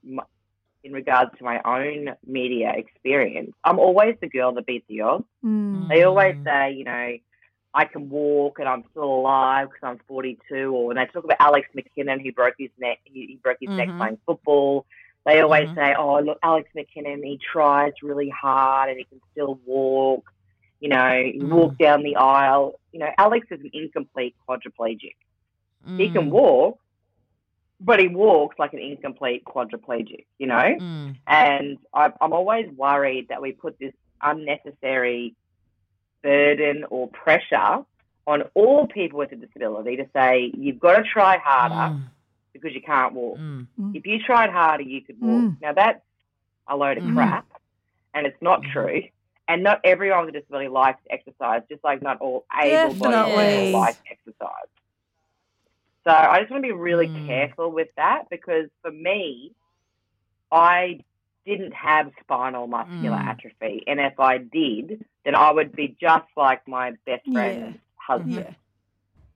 in 0.84 0.92
regards 0.92 1.36
to 1.38 1.44
my 1.44 1.60
own 1.64 2.14
media 2.24 2.72
experience, 2.76 3.52
I'm 3.64 3.78
always 3.80 4.16
the 4.20 4.28
girl 4.28 4.52
that 4.52 4.66
beats 4.66 4.86
the 4.88 5.00
odds. 5.00 5.24
Mm. 5.44 5.88
They 5.88 6.04
always 6.04 6.36
Mm. 6.36 6.44
say, 6.44 6.72
you 6.72 6.84
know, 6.84 7.16
I 7.76 7.84
can 7.84 8.08
walk 8.08 8.58
and 8.58 8.66
I'm 8.66 8.84
still 8.90 9.04
alive 9.04 9.68
because 9.68 9.86
I'm 9.86 10.00
42. 10.08 10.74
Or 10.74 10.86
when 10.86 10.96
they 10.96 11.04
talk 11.06 11.24
about 11.24 11.36
Alex 11.40 11.68
McKinnon, 11.76 12.22
who 12.22 12.32
broke 12.32 12.54
his 12.58 12.70
neck, 12.78 13.00
he, 13.04 13.26
he 13.26 13.38
broke 13.42 13.58
his 13.60 13.68
neck 13.76 13.88
Mhm. 13.88 13.98
playing 13.98 14.18
football. 14.24 14.86
They 15.26 15.40
always 15.42 15.68
Mhm. 15.68 15.74
say, 15.74 15.94
oh, 15.94 16.20
look, 16.20 16.38
Alex 16.42 16.70
McKinnon, 16.74 17.22
he 17.22 17.36
tries 17.36 17.92
really 18.02 18.30
hard 18.30 18.88
and 18.88 18.98
he 18.98 19.04
can 19.04 19.20
still 19.30 19.60
walk. 19.66 20.24
You 20.80 20.88
know, 20.88 21.22
he 21.22 21.38
Mm. 21.38 21.50
walked 21.50 21.78
down 21.78 22.02
the 22.02 22.16
aisle. 22.16 22.80
You 22.92 23.00
know, 23.00 23.10
Alex 23.18 23.46
is 23.50 23.60
an 23.60 23.70
incomplete 23.74 24.34
quadriplegic. 24.48 25.16
He 25.98 26.08
can 26.08 26.28
Mm. 26.28 26.30
walk, 26.30 26.78
but 27.80 28.00
he 28.00 28.08
walks 28.08 28.58
like 28.58 28.72
an 28.72 28.78
incomplete 28.78 29.44
quadriplegic, 29.44 30.24
you 30.38 30.46
know? 30.46 30.78
Mm. 30.80 31.16
And 31.26 31.78
I, 31.92 32.10
I'm 32.22 32.32
always 32.32 32.70
worried 32.70 33.28
that 33.28 33.42
we 33.42 33.52
put 33.52 33.78
this 33.78 33.92
unnecessary 34.22 35.34
burden 36.26 36.84
or 36.90 37.06
pressure 37.08 37.84
on 38.26 38.42
all 38.54 38.88
people 38.88 39.18
with 39.20 39.30
a 39.30 39.36
disability 39.36 39.96
to 39.96 40.06
say, 40.12 40.50
you've 40.58 40.80
got 40.80 40.96
to 40.96 41.04
try 41.04 41.38
harder 41.38 41.94
Mm. 41.94 42.02
because 42.52 42.72
you 42.74 42.82
can't 42.82 43.12
walk. 43.12 43.38
Mm. 43.38 43.66
If 43.94 44.04
you 44.06 44.18
tried 44.18 44.50
harder, 44.50 44.82
you 44.82 45.00
could 45.02 45.20
walk. 45.20 45.42
Mm. 45.42 45.56
Now, 45.60 45.72
that's 45.72 46.02
a 46.66 46.76
load 46.76 46.98
of 46.98 47.04
Mhm. 47.04 47.14
crap, 47.14 47.46
and 48.12 48.26
it's 48.26 48.42
not 48.42 48.62
Mhm. 48.62 48.72
true. 48.72 49.02
And 49.46 49.62
not 49.62 49.80
everyone 49.84 50.26
with 50.26 50.34
a 50.34 50.38
disability 50.40 50.66
likes 50.68 51.00
exercise, 51.08 51.62
just 51.68 51.84
like 51.84 52.02
not 52.02 52.20
all 52.20 52.44
able 52.60 52.94
bodied 52.94 53.12
Definitely. 53.12 53.70
people 53.70 53.80
like 53.80 53.96
exercise. 54.10 54.70
So 56.02 56.10
I 56.10 56.40
just 56.40 56.50
want 56.50 56.64
to 56.64 56.68
be 56.68 56.72
really 56.72 57.06
Mm. 57.08 57.26
careful 57.26 57.70
with 57.70 57.94
that 57.94 58.28
because 58.28 58.68
for 58.82 58.90
me, 58.90 59.52
I 60.50 61.04
didn't 61.46 61.72
have 61.72 62.10
spinal 62.20 62.66
muscular 62.66 63.16
Mm. 63.16 63.26
atrophy. 63.28 63.84
And 63.86 64.00
if 64.00 64.18
I 64.18 64.38
did, 64.38 65.04
then 65.24 65.34
I 65.34 65.50
would 65.52 65.72
be 65.74 65.96
just 66.00 66.26
like 66.36 66.66
my 66.66 66.92
best 67.06 67.22
Yeah. 67.26 67.32
friend's 67.32 67.78
husband. 67.96 68.34
Yeah. 68.34 68.54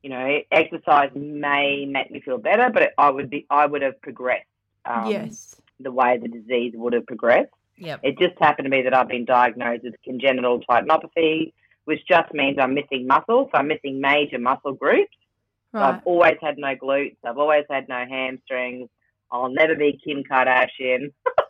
You 0.03 0.11
know, 0.11 0.41
exercise 0.51 1.11
may 1.15 1.85
make 1.87 2.11
me 2.11 2.21
feel 2.21 2.39
better, 2.39 2.71
but 2.71 2.93
I 2.99 3.11
would 3.11 3.31
be 3.31 3.47
I 3.51 3.67
would 3.67 3.83
have 3.83 4.01
progressed 4.03 4.47
um, 4.87 5.11
yes. 5.11 5.61
the 5.79 5.93
way 5.93 6.17
the 6.19 6.29
disease 6.29 6.73
would 6.75 6.95
have 6.95 7.07
progressed. 7.07 7.53
Yep. 7.77 8.01
It 8.03 8.19
just 8.19 8.39
happened 8.39 8.65
to 8.67 8.71
be 8.71 8.83
that 8.83 8.95
I've 8.95 9.09
been 9.09 9.25
diagnosed 9.27 9.85
with 9.85 9.95
congenital 10.03 10.61
tendinopathy, 10.61 11.53
which 11.85 12.05
just 12.07 12.33
means 12.33 12.59
I'm 12.59 12.75
missing 12.75 13.07
muscle. 13.07 13.49
So 13.53 13.59
I'm 13.59 13.69
missing 13.69 14.01
major 14.01 14.39
muscle 14.39 14.73
groups. 14.73 15.15
So 15.73 15.79
I've 15.81 16.01
always 16.05 16.37
had 16.41 16.59
no 16.59 16.75
glutes. 16.75 17.17
I've 17.25 17.39
always 17.39 17.65
had 17.71 17.89
no 17.89 18.05
hamstrings. 18.07 18.89
I'll 19.31 19.49
never 19.51 19.75
be 19.77 19.93
Kim 20.05 20.25
Kardashian, 20.25 21.13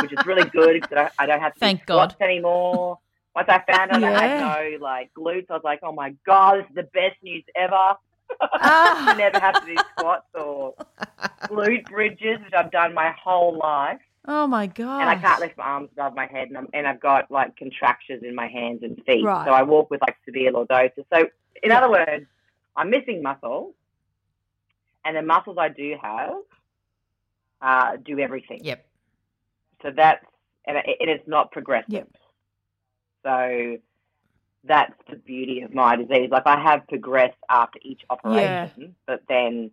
which 0.00 0.12
is 0.12 0.24
really 0.26 0.44
good 0.44 0.74
because 0.74 0.90
I 0.92 0.94
don't, 0.96 1.12
I 1.18 1.26
don't 1.26 1.40
have 1.40 1.54
to 1.54 1.60
Thank 1.60 1.80
do 1.80 1.84
squats 1.84 2.14
God. 2.18 2.24
anymore. 2.24 2.98
Once 3.34 3.48
I 3.48 3.62
found 3.70 3.90
out 3.90 4.04
I 4.04 4.10
had 4.10 4.40
no 4.40 4.78
like 4.80 5.10
glutes, 5.16 5.46
I 5.50 5.54
was 5.54 5.62
like, 5.64 5.80
oh 5.82 5.92
my 5.92 6.14
god, 6.26 6.58
this 6.58 6.66
is 6.68 6.74
the 6.74 6.82
best 6.82 7.16
news 7.22 7.44
ever. 7.56 7.94
I 8.42 9.14
never 9.16 9.38
have 9.38 9.58
to 9.60 9.66
do 9.66 9.76
squats 9.92 10.26
or 10.34 10.74
glute 11.48 11.88
bridges, 11.88 12.38
which 12.44 12.52
I've 12.54 12.70
done 12.70 12.94
my 12.94 13.14
whole 13.22 13.58
life 13.58 14.00
Oh 14.26 14.46
my 14.46 14.66
god. 14.66 15.00
and 15.00 15.10
I 15.10 15.16
can't 15.16 15.40
lift 15.40 15.56
my 15.56 15.64
arms 15.64 15.88
above 15.92 16.14
my 16.14 16.26
head, 16.26 16.48
and, 16.48 16.56
I'm, 16.56 16.68
and 16.72 16.86
I've 16.86 17.00
got 17.00 17.30
like 17.30 17.56
contractures 17.56 18.22
in 18.22 18.34
my 18.34 18.46
hands 18.46 18.80
and 18.82 18.96
feet. 19.04 19.24
Right. 19.24 19.46
So 19.46 19.52
I 19.52 19.62
walk 19.62 19.90
with 19.90 20.00
like 20.00 20.16
severe 20.24 20.52
lordosis. 20.52 21.04
So, 21.12 21.28
in 21.62 21.72
other 21.72 21.90
words, 21.90 22.26
I'm 22.76 22.90
missing 22.90 23.22
muscle, 23.22 23.74
and 25.04 25.16
the 25.16 25.22
muscles 25.22 25.56
I 25.58 25.68
do 25.70 25.96
have 26.00 26.34
uh, 27.60 27.96
do 28.04 28.18
everything. 28.20 28.60
Yep. 28.62 28.86
So 29.82 29.90
that's 29.94 30.24
and, 30.66 30.76
it, 30.78 30.84
it's 31.00 31.26
not 31.26 31.50
progressive. 31.50 31.90
Yep. 31.92 32.08
So 33.24 33.76
that's 34.64 34.92
the 35.10 35.16
beauty 35.16 35.62
of 35.62 35.74
my 35.74 35.96
disease. 35.96 36.30
Like 36.30 36.46
I 36.46 36.60
have 36.60 36.86
progressed 36.88 37.36
after 37.50 37.78
each 37.82 38.02
operation, 38.10 38.94
but 39.06 39.22
then 39.28 39.70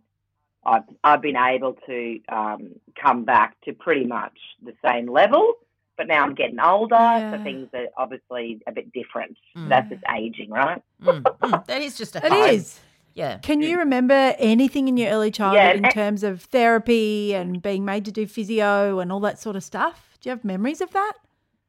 I've 0.64 0.82
I've 1.04 1.22
been 1.22 1.36
able 1.36 1.74
to 1.86 2.20
um, 2.28 2.70
come 3.00 3.24
back 3.24 3.56
to 3.62 3.72
pretty 3.72 4.04
much 4.04 4.36
the 4.64 4.72
same 4.84 5.10
level. 5.10 5.54
But 5.96 6.06
now 6.08 6.22
I'm 6.24 6.34
getting 6.34 6.58
older, 6.58 6.94
Yeah. 6.94 7.36
so 7.36 7.44
things 7.44 7.68
are 7.74 7.86
obviously 7.98 8.62
a 8.66 8.72
bit 8.72 8.90
different. 8.92 9.36
Mm. 9.54 9.68
That's 9.68 9.90
just 9.90 10.02
aging, 10.16 10.48
right? 10.48 10.82
Mm. 11.02 11.22
Mm. 11.22 11.66
That 11.66 11.82
is 11.82 11.98
just 11.98 12.16
a 12.16 12.24
It 12.24 12.30
time. 12.30 12.54
is. 12.54 12.80
Yeah. 13.14 13.38
Can 13.38 13.60
you 13.60 13.78
remember 13.78 14.34
anything 14.38 14.88
in 14.88 14.96
your 14.96 15.10
early 15.10 15.30
childhood 15.30 15.76
in 15.76 15.84
and- 15.84 15.94
terms 15.94 16.22
of 16.22 16.42
therapy 16.42 17.34
and 17.34 17.60
being 17.60 17.84
made 17.84 18.04
to 18.04 18.12
do 18.12 18.26
physio 18.26 18.98
and 19.00 19.10
all 19.12 19.20
that 19.20 19.38
sort 19.38 19.56
of 19.56 19.64
stuff? 19.64 20.16
Do 20.20 20.28
you 20.28 20.30
have 20.30 20.44
memories 20.44 20.80
of 20.80 20.90
that? 20.92 21.12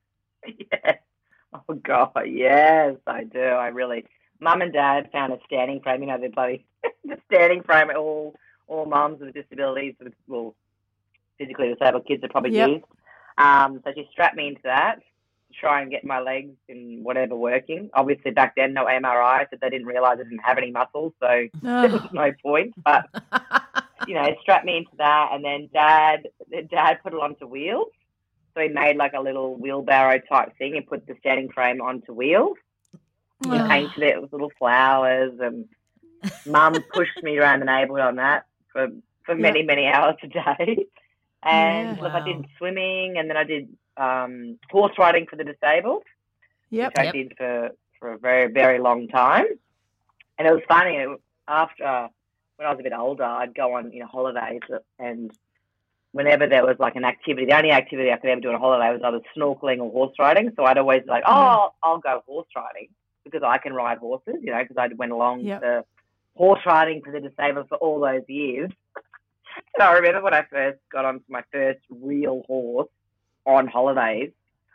yes. 0.47 0.97
Oh 1.53 1.73
God, 1.75 2.11
yes, 2.27 2.95
I 3.07 3.23
do. 3.25 3.39
I 3.41 3.67
really. 3.67 4.05
Mum 4.39 4.61
and 4.61 4.71
Dad 4.73 5.09
found 5.11 5.33
a 5.33 5.37
standing 5.45 5.81
frame. 5.81 6.01
You 6.01 6.07
know, 6.07 6.17
the 6.19 6.29
bloody 6.29 6.65
the 7.05 7.17
standing 7.31 7.63
frame. 7.63 7.89
All 7.95 8.35
all 8.67 8.85
mums 8.85 9.19
with 9.19 9.33
disabilities, 9.33 9.95
with 10.01 10.13
well, 10.27 10.55
physically 11.37 11.73
disabled 11.73 12.07
kids 12.07 12.23
are 12.23 12.29
probably 12.29 12.55
Yep. 12.55 12.69
used. 12.69 12.85
Um, 13.37 13.81
so 13.83 13.91
she 13.95 14.07
strapped 14.11 14.35
me 14.35 14.47
into 14.47 14.61
that 14.63 14.95
to 14.99 15.05
try 15.59 15.81
and 15.81 15.91
get 15.91 16.03
my 16.05 16.19
legs 16.19 16.55
and 16.69 17.03
whatever 17.03 17.35
working. 17.35 17.89
Obviously, 17.93 18.31
back 18.31 18.53
then 18.55 18.73
no 18.73 18.85
MRI, 18.85 19.45
so 19.49 19.57
they 19.61 19.69
didn't 19.69 19.87
realise 19.87 20.13
I 20.19 20.23
didn't 20.23 20.39
have 20.45 20.57
any 20.57 20.71
muscles, 20.71 21.13
so 21.21 21.47
there 21.81 21.91
was 21.91 22.01
Oh, 22.03 22.09
no 22.11 22.31
point. 22.43 22.73
But 22.85 23.05
you 24.05 24.15
know, 24.15 24.35
strapped 24.41 24.65
me 24.65 24.77
into 24.77 24.95
that, 24.97 25.29
and 25.33 25.43
then 25.45 25.69
dad, 25.73 26.27
dad 26.69 26.99
put 27.03 27.13
it 27.13 27.19
onto 27.19 27.45
wheels. 27.47 27.89
So 28.55 28.61
he 28.63 28.69
made 28.69 28.97
like 28.97 29.13
a 29.13 29.21
little 29.21 29.55
wheelbarrow 29.57 30.19
type 30.29 30.57
thing 30.57 30.75
and 30.77 30.87
put 30.87 31.07
the 31.07 31.15
standing 31.19 31.49
frame 31.51 31.81
onto 31.81 32.13
wheels. 32.13 32.57
He 33.43 33.59
Oh. 33.59 33.67
painted 33.69 34.03
it 34.03 34.21
with 34.21 34.31
little 34.33 34.51
flowers, 34.59 35.33
and 35.39 35.65
Mum 36.45 36.83
pushed 36.93 37.21
me 37.23 37.37
around 37.37 37.59
the 37.61 37.65
neighbourhood 37.65 38.01
on 38.01 38.15
that 38.17 38.45
for 38.71 38.87
for 39.25 39.35
many 39.35 39.63
many 39.63 39.87
hours 39.87 40.15
a 40.23 40.27
day. 40.27 40.85
And 41.43 41.97
Yeah. 41.97 42.01
look, 42.01 42.13
I 42.13 42.21
did 42.21 42.45
swimming, 42.57 43.17
and 43.17 43.29
then 43.29 43.37
I 43.37 43.43
did 43.43 43.69
um, 43.97 44.57
horse 44.69 44.93
riding 44.97 45.25
for 45.27 45.35
the 45.35 45.43
disabled 45.43 46.03
Yep. 46.71 46.91
which 46.91 46.97
I 46.97 47.03
Yep. 47.05 47.13
did 47.13 47.33
for, 47.37 47.69
for 47.99 48.13
a 48.13 48.17
very, 48.17 48.51
very 48.51 48.79
long 48.79 49.07
time. 49.07 49.45
And 50.37 50.47
it 50.47 50.51
was 50.51 50.63
funny, 50.67 51.05
after 51.47 52.09
when 52.55 52.67
I 52.67 52.71
was 52.71 52.79
a 52.79 52.83
bit 52.83 52.93
older, 52.93 53.23
I'd 53.23 53.53
go 53.53 53.75
on, 53.75 53.91
you 53.91 53.99
know, 53.99 54.07
holidays 54.07 54.61
and 54.97 55.31
whenever 56.13 56.47
there 56.47 56.65
was 56.65 56.77
like 56.79 56.95
an 56.95 57.05
activity, 57.05 57.45
the 57.45 57.57
only 57.57 57.71
activity 57.71 58.11
I 58.11 58.17
could 58.17 58.29
ever 58.29 58.41
do 58.41 58.49
on 58.49 58.55
a 58.55 58.59
holiday 58.59 58.91
was 58.91 59.01
either 59.03 59.19
snorkeling 59.35 59.79
or 59.79 59.91
horse 59.91 60.13
riding. 60.19 60.51
So 60.55 60.65
I'd 60.65 60.77
always 60.77 61.03
be 61.03 61.09
like, 61.09 61.23
oh, 61.25 61.31
I'll, 61.33 61.75
I'll 61.83 61.97
go 61.99 62.23
horse 62.25 62.47
riding 62.55 62.87
because 63.23 63.43
I 63.45 63.57
can 63.57 63.73
ride 63.73 63.97
horses, 63.99 64.35
you 64.41 64.51
know, 64.51 64.61
because 64.61 64.77
I 64.77 64.87
went 64.95 65.11
along 65.11 65.41
Yep. 65.45 65.61
to 65.61 65.85
horse 66.35 66.61
riding 66.65 67.01
for 67.03 67.11
the 67.11 67.19
disabled 67.19 67.67
for 67.69 67.77
all 67.77 67.99
those 67.99 68.23
years. 68.27 68.71
and 69.75 69.83
I 69.83 69.93
remember 69.93 70.21
when 70.21 70.33
I 70.33 70.43
first 70.49 70.79
got 70.91 71.05
onto 71.05 71.25
my 71.29 71.43
first 71.51 71.79
real 71.89 72.43
horse 72.47 72.89
on 73.45 73.67
holidays, 73.67 74.31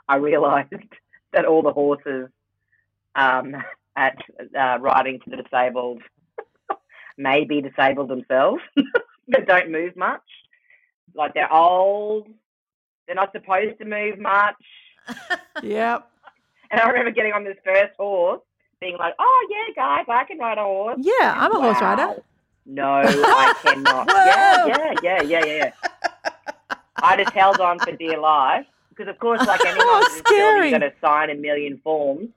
I 0.09 0.17
realised 0.17 0.73
that 1.33 1.45
all 1.45 1.63
the 1.63 1.73
horses 1.73 2.29
um, 3.15 3.57
at 3.97 4.19
uh, 4.59 4.79
riding 4.81 5.21
for 5.21 5.31
the 5.31 5.43
disabled 5.43 6.03
may 7.17 7.45
be 7.45 7.61
disabled 7.61 8.09
themselves, 8.09 8.63
but 9.29 9.47
don't 9.47 9.71
move 9.71 9.97
much. 9.97 10.23
Like 11.15 11.35
they're 11.35 11.53
old, 11.53 12.29
they're 13.07 13.17
not 13.17 13.33
supposed 13.33 13.79
to 13.79 13.85
move 13.85 14.19
much. 14.19 14.57
Yep. 15.63 16.11
And 16.71 16.81
I 16.81 16.89
remember 16.89 17.13
getting 17.13 17.33
on 17.33 17.45
this 17.45 17.57
first 17.65 17.95
horse, 17.97 18.41
being 18.81 18.99
like, 18.99 19.15
"Oh 19.19 19.49
yeah, 19.49 19.75
guys, 19.75 20.05
I 20.09 20.25
can 20.25 20.39
ride 20.39 20.59
a 20.59 20.63
horse." 20.63 20.99
Yeah, 21.01 21.35
I'm 21.37 21.53
a 21.55 21.61
horse 21.61 21.81
rider. 21.81 22.23
No, 22.67 23.03
I 23.05 23.55
cannot. 23.63 24.09
yeah, 24.09 24.67
yeah, 24.67 24.95
yeah, 25.03 25.23
yeah, 25.23 25.45
yeah, 25.45 25.55
yeah. 25.55 25.86
I 27.03 27.17
just 27.17 27.33
held 27.35 27.61
on 27.61 27.79
for 27.79 27.93
dear 27.93 28.19
life 28.19 28.67
because, 28.91 29.09
of 29.09 29.19
course, 29.19 29.45
like 29.47 29.65
anyone 29.65 29.81
Oh, 29.89 29.97
in 29.99 30.13
this 30.13 30.23
building, 30.23 30.37
scary. 30.39 30.67
you 30.71 30.79
got 30.79 30.87
to 30.87 30.93
sign 31.01 31.31
a 31.31 31.35
million 31.35 31.79
forms. 31.85 32.29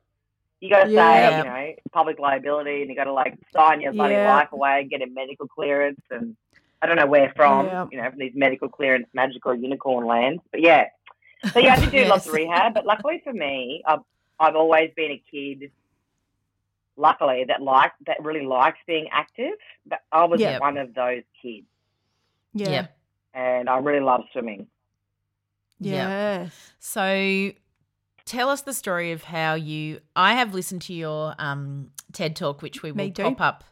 You 0.61 0.69
got 0.69 0.85
to 0.85 0.91
Yeah. 0.91 1.29
say, 1.29 1.37
you 1.37 1.43
know, 1.43 1.75
public 1.93 2.19
liability, 2.19 2.81
and 2.81 2.89
you 2.89 2.95
got 2.95 3.05
to 3.05 3.13
like 3.13 3.37
sign 3.53 3.79
your 3.81 3.93
bloody 3.93 4.15
Yeah. 4.15 4.35
life 4.35 4.51
away 4.51 4.81
and 4.81 4.89
get 4.89 5.01
a 5.01 5.07
medical 5.07 5.47
clearance, 5.47 6.01
and 6.11 6.35
I 6.81 6.87
don't 6.87 6.97
know 6.97 7.07
where 7.07 7.31
from, 7.35 7.65
Yeah. 7.67 7.87
you 7.91 8.01
know, 8.01 8.09
from 8.09 8.19
these 8.19 8.33
medical 8.35 8.67
clearance 8.69 9.07
magical 9.13 9.55
unicorn 9.55 10.05
lands, 10.05 10.41
but 10.51 10.61
yeah. 10.61 10.87
So 11.53 11.59
yeah, 11.59 11.73
I 11.75 11.79
did 11.79 11.91
do 11.91 12.03
lots 12.09 12.27
of 12.27 12.33
rehab, 12.33 12.73
but 12.73 12.85
luckily 12.85 13.21
for 13.23 13.31
me, 13.33 13.81
I've 13.85 13.99
I've 14.41 14.55
always 14.55 14.91
been 14.95 15.11
a 15.11 15.23
kid. 15.31 15.71
Luckily, 16.97 17.45
that 17.47 17.61
like 17.61 17.93
that 18.07 18.21
really 18.21 18.45
likes 18.45 18.77
being 18.85 19.07
active. 19.11 19.53
But 19.85 19.99
I 20.11 20.25
was 20.25 20.41
Yeah. 20.41 20.59
one 20.59 20.77
of 20.77 20.93
those 20.93 21.23
kids, 21.41 21.65
Yeah. 22.53 22.69
Yep. 22.69 22.97
And 23.33 23.69
I 23.69 23.77
really 23.77 23.99
love 24.03 24.21
swimming. 24.31 24.67
Yes. 25.79 26.73
So 26.79 27.51
tell 28.25 28.49
us 28.49 28.61
the 28.61 28.73
story 28.73 29.11
of 29.11 29.23
how 29.23 29.55
you 29.55 29.99
I 30.15 30.33
have 30.35 30.53
listened 30.53 30.81
to 30.83 30.93
your 30.93 31.33
um 31.39 31.91
TED 32.13 32.35
talk 32.35 32.61
which 32.61 32.83
we 32.83 32.91
will 32.91 33.11
pop 33.11 33.41
up 33.41 33.63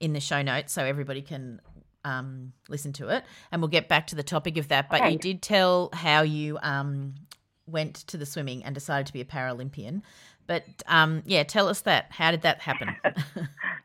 in 0.00 0.12
the 0.12 0.20
show 0.20 0.40
notes 0.42 0.72
so 0.72 0.84
everybody 0.84 1.20
can 1.22 1.60
um 2.04 2.52
listen 2.68 2.92
to 2.94 3.08
it 3.08 3.24
and 3.50 3.60
we'll 3.60 3.68
get 3.68 3.88
back 3.88 4.06
to 4.08 4.14
the 4.14 4.22
topic 4.22 4.56
of 4.56 4.68
that. 4.68 4.88
But 4.88 5.10
you 5.12 5.18
did 5.18 5.42
tell 5.42 5.90
how 5.92 6.22
you 6.22 6.58
um 6.62 7.14
went 7.66 7.94
to 7.94 8.16
the 8.16 8.26
swimming 8.26 8.64
and 8.64 8.74
decided 8.74 9.06
to 9.06 9.12
be 9.12 9.20
a 9.20 9.24
Paralympian. 9.24 10.02
But 10.46 10.64
um 10.86 11.22
yeah 11.26 11.42
tell 11.42 11.68
us 11.68 11.80
that. 11.82 12.06
How 12.10 12.30
did 12.30 12.42
that 12.42 12.60
happen 12.60 12.94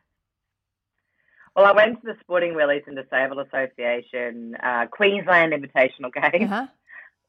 Well, 1.58 1.66
I 1.66 1.72
went 1.72 2.00
to 2.02 2.06
the 2.14 2.16
Sporting 2.22 2.54
Wheelies 2.54 2.86
and 2.86 2.96
Disabled 2.96 3.48
Association 3.48 4.56
uh, 4.62 4.86
Queensland 4.92 5.54
Invitational 5.54 6.14
Games. 6.14 6.52
Uh-huh. 6.52 6.68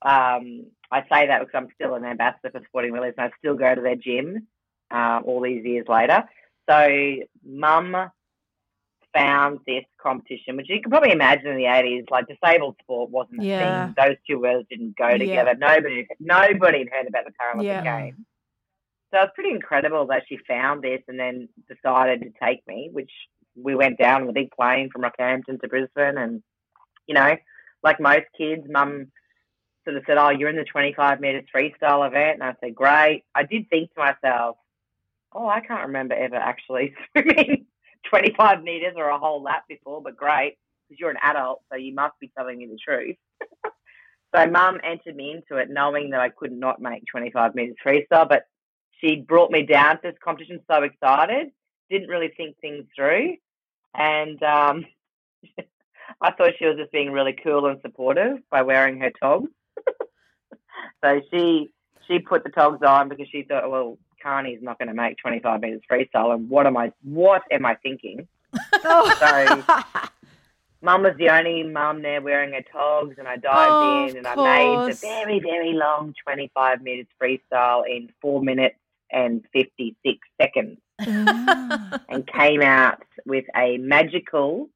Um, 0.03 0.67
I 0.93 1.01
say 1.11 1.27
that 1.27 1.38
because 1.41 1.55
I'm 1.55 1.69
still 1.75 1.95
an 1.95 2.05
ambassador 2.05 2.51
for 2.51 2.61
Sporting 2.69 2.93
Wheelies 2.93 3.14
and 3.17 3.27
I 3.27 3.31
still 3.38 3.55
go 3.55 3.75
to 3.75 3.81
their 3.81 3.97
gym 3.97 4.47
uh, 4.91 5.21
all 5.25 5.41
these 5.41 5.64
years 5.64 5.87
later. 5.88 6.25
So, 6.69 7.25
mum 7.43 8.11
found 9.14 9.61
this 9.67 9.85
competition, 9.99 10.59
which 10.59 10.69
you 10.69 10.83
can 10.83 10.91
probably 10.91 11.12
imagine 11.12 11.47
in 11.47 11.57
the 11.57 11.64
80s, 11.64 12.11
like 12.11 12.27
disabled 12.29 12.77
sport 12.83 13.09
wasn't 13.09 13.41
a 13.41 13.45
thing. 13.45 13.95
Those 13.97 14.17
two 14.29 14.41
words 14.41 14.67
didn't 14.69 14.95
go 14.99 15.09
Yeah. 15.09 15.17
together. 15.17 15.55
Nobody, 15.55 16.07
nobody 16.21 16.79
had 16.81 16.88
heard 16.91 17.07
about 17.09 17.25
the 17.25 17.33
Paralympic 17.33 17.64
Yeah. 17.64 18.01
Games. 18.01 18.19
So 19.11 19.23
it's 19.23 19.33
pretty 19.35 19.53
incredible 19.53 20.07
that 20.09 20.25
she 20.29 20.37
found 20.47 20.83
this 20.83 21.01
and 21.09 21.19
then 21.19 21.49
decided 21.67 22.21
to 22.21 22.31
take 22.45 22.61
me, 22.67 22.91
which 22.93 23.11
we 23.62 23.75
went 23.75 23.99
down 23.99 24.23
on 24.23 24.29
a 24.29 24.33
big 24.33 24.51
plane 24.51 24.90
from 24.90 25.03
Rockhampton 25.03 25.61
to 25.61 25.68
Brisbane. 25.68 26.18
And, 26.18 26.42
you 27.07 27.14
know, 27.14 27.37
like 27.83 28.01
most 28.01 28.27
kids, 28.37 28.62
mum 28.68 29.11
sort 29.85 29.97
of 29.97 30.05
said, 30.07 30.18
Oh, 30.18 30.31
you're 30.31 30.51
in 30.51 30.57
the 30.57 30.64
25 30.64 31.21
metres 31.21 31.44
freestyle 31.55 32.07
event. 32.07 32.40
And 32.40 32.44
I 32.44 32.55
said, 32.61 32.75
Great. 32.75 33.25
I 33.35 33.44
did 33.44 33.68
think 33.71 33.92
to 33.94 34.01
myself, 34.01 34.57
Oh, 35.33 35.49
I 35.49 35.61
can't 35.61 35.87
remember 35.87 36.14
ever 36.14 36.37
actually 36.37 36.94
swimming 37.12 37.66
25 38.09 38.62
metres 38.62 38.94
or 38.97 39.09
a 39.09 39.18
whole 39.18 39.42
lap 39.42 39.64
before, 39.68 40.03
but 40.03 40.16
great, 40.16 40.57
because 40.88 41.01
you're 41.01 41.11
an 41.11 41.18
adult, 41.23 41.62
so 41.71 41.77
you 41.77 41.94
must 41.94 42.18
be 42.21 42.31
telling 42.37 42.59
me 42.59 42.66
the 42.66 42.79
truth. 42.83 43.16
so 44.35 44.47
mum 44.47 44.81
entered 44.85 45.16
me 45.16 45.33
into 45.33 45.61
it 45.61 45.71
knowing 45.71 46.11
that 46.11 46.21
I 46.21 46.31
could 46.31 46.53
not 46.53 46.81
make 46.81 47.05
25 47.11 47.55
metres 47.55 47.77
freestyle, 47.85 48.29
but 48.29 48.44
she 49.01 49.16
brought 49.16 49.51
me 49.51 49.62
down 49.62 49.97
to 49.97 50.01
this 50.05 50.16
competition 50.23 50.61
so 50.71 50.83
excited, 50.83 51.49
didn't 51.90 52.09
really 52.09 52.33
think 52.37 52.57
things 52.61 52.85
through. 52.94 53.37
And 53.99 54.43
um, 54.43 54.87
I 56.21 56.31
thought 56.33 56.53
she 56.59 56.67
was 56.67 56.77
just 56.77 56.93
being 56.93 57.11
really 57.11 57.37
cool 57.45 57.67
and 57.67 57.81
supportive 57.83 58.39
by 58.51 58.63
wearing 58.63 59.01
her 59.01 59.11
togs. 59.21 59.51
so 61.05 61.21
she 61.31 61.69
she 62.07 62.21
put 62.21 62.45
the 62.45 62.51
togs 62.51 62.83
on 62.83 63.09
because 63.09 63.27
she 63.31 63.43
thought, 63.43 63.71
well, 63.71 63.99
Karni's 64.25 64.63
not 64.63 64.79
going 64.79 64.89
to 64.89 64.95
make 64.95 65.19
25 65.19 65.61
metres 65.61 65.83
freestyle, 65.91 66.33
and 66.33 66.49
what 66.49 66.67
am 66.67 66.77
I 66.77 66.93
what 67.03 67.43
am 67.51 67.67
I 67.67 67.75
thinking? 67.77 68.27
So 68.83 69.65
Mum 70.81 71.03
was 71.03 71.17
the 71.19 71.29
only 71.29 71.65
mum 71.65 72.03
there 72.03 72.23
wearing 72.23 72.53
her 72.53 72.63
togs, 72.73 73.17
and 73.19 73.27
I 73.27 73.37
dived 73.37 73.75
Oh, 73.75 74.07
in 74.09 74.17
and 74.19 74.27
I 74.27 74.37
made 74.37 74.93
the 74.93 74.99
very, 75.01 75.41
very 75.41 75.73
long 75.73 76.15
25 76.23 76.83
metres 76.83 77.07
freestyle 77.21 77.83
in 77.85 78.11
four 78.23 78.41
minutes 78.43 78.77
and 79.11 79.45
56 79.53 80.19
seconds. 80.41 80.79
Ah. 81.01 82.01
and 82.09 82.27
came 82.27 82.63
out 82.63 83.03
with 83.27 83.45
a 83.57 83.79
magical 83.79 84.69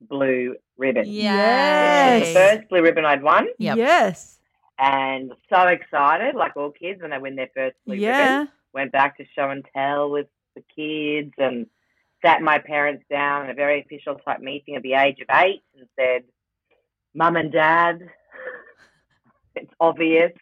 blue 0.00 0.56
ribbon. 0.76 1.04
Yes. 1.06 2.28
The 2.28 2.34
first 2.34 2.68
blue 2.68 2.82
ribbon 2.82 3.04
I'd 3.04 3.22
won, 3.22 3.46
Yep. 3.58 3.76
Yes. 3.78 4.38
and 4.78 5.32
so 5.52 5.66
excited, 5.68 6.34
like 6.34 6.56
all 6.56 6.70
kids 6.70 7.00
when 7.02 7.10
they 7.10 7.18
win 7.18 7.36
their 7.36 7.50
first 7.54 7.76
blue 7.86 7.96
Yeah. 7.96 8.38
ribbon. 8.40 8.52
Went 8.74 8.92
back 8.92 9.16
to 9.18 9.24
show 9.34 9.48
and 9.50 9.64
tell 9.74 10.10
with 10.10 10.26
the 10.54 10.62
kids 10.74 11.32
and 11.38 11.66
sat 12.22 12.42
my 12.42 12.58
parents 12.58 13.04
down 13.10 13.44
in 13.44 13.50
a 13.50 13.54
very 13.54 13.80
official 13.80 14.16
type 14.16 14.40
meeting 14.40 14.74
at 14.76 14.82
the 14.82 14.94
age 14.94 15.20
of 15.20 15.28
eight 15.30 15.62
and 15.78 15.86
said, 15.98 16.24
Mum 17.14 17.36
and 17.36 17.50
Dad, 17.52 18.00
it's 19.54 19.72
obvious 19.80 20.32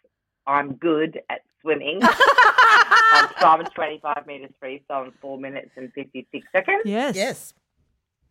I'm 0.47 0.75
good 0.75 1.21
at 1.31 1.41
swimming. 1.61 2.01
I'm 3.15 3.29
swam 3.39 3.65
25 3.65 4.27
metres 4.27 4.51
free 4.61 4.83
freestyle 4.91 5.05
in 5.07 5.13
four 5.21 5.39
minutes 5.39 5.71
and 5.77 5.93
56 5.93 6.47
seconds. 6.53 6.83
Yes. 6.85 7.15
yes 7.17 7.55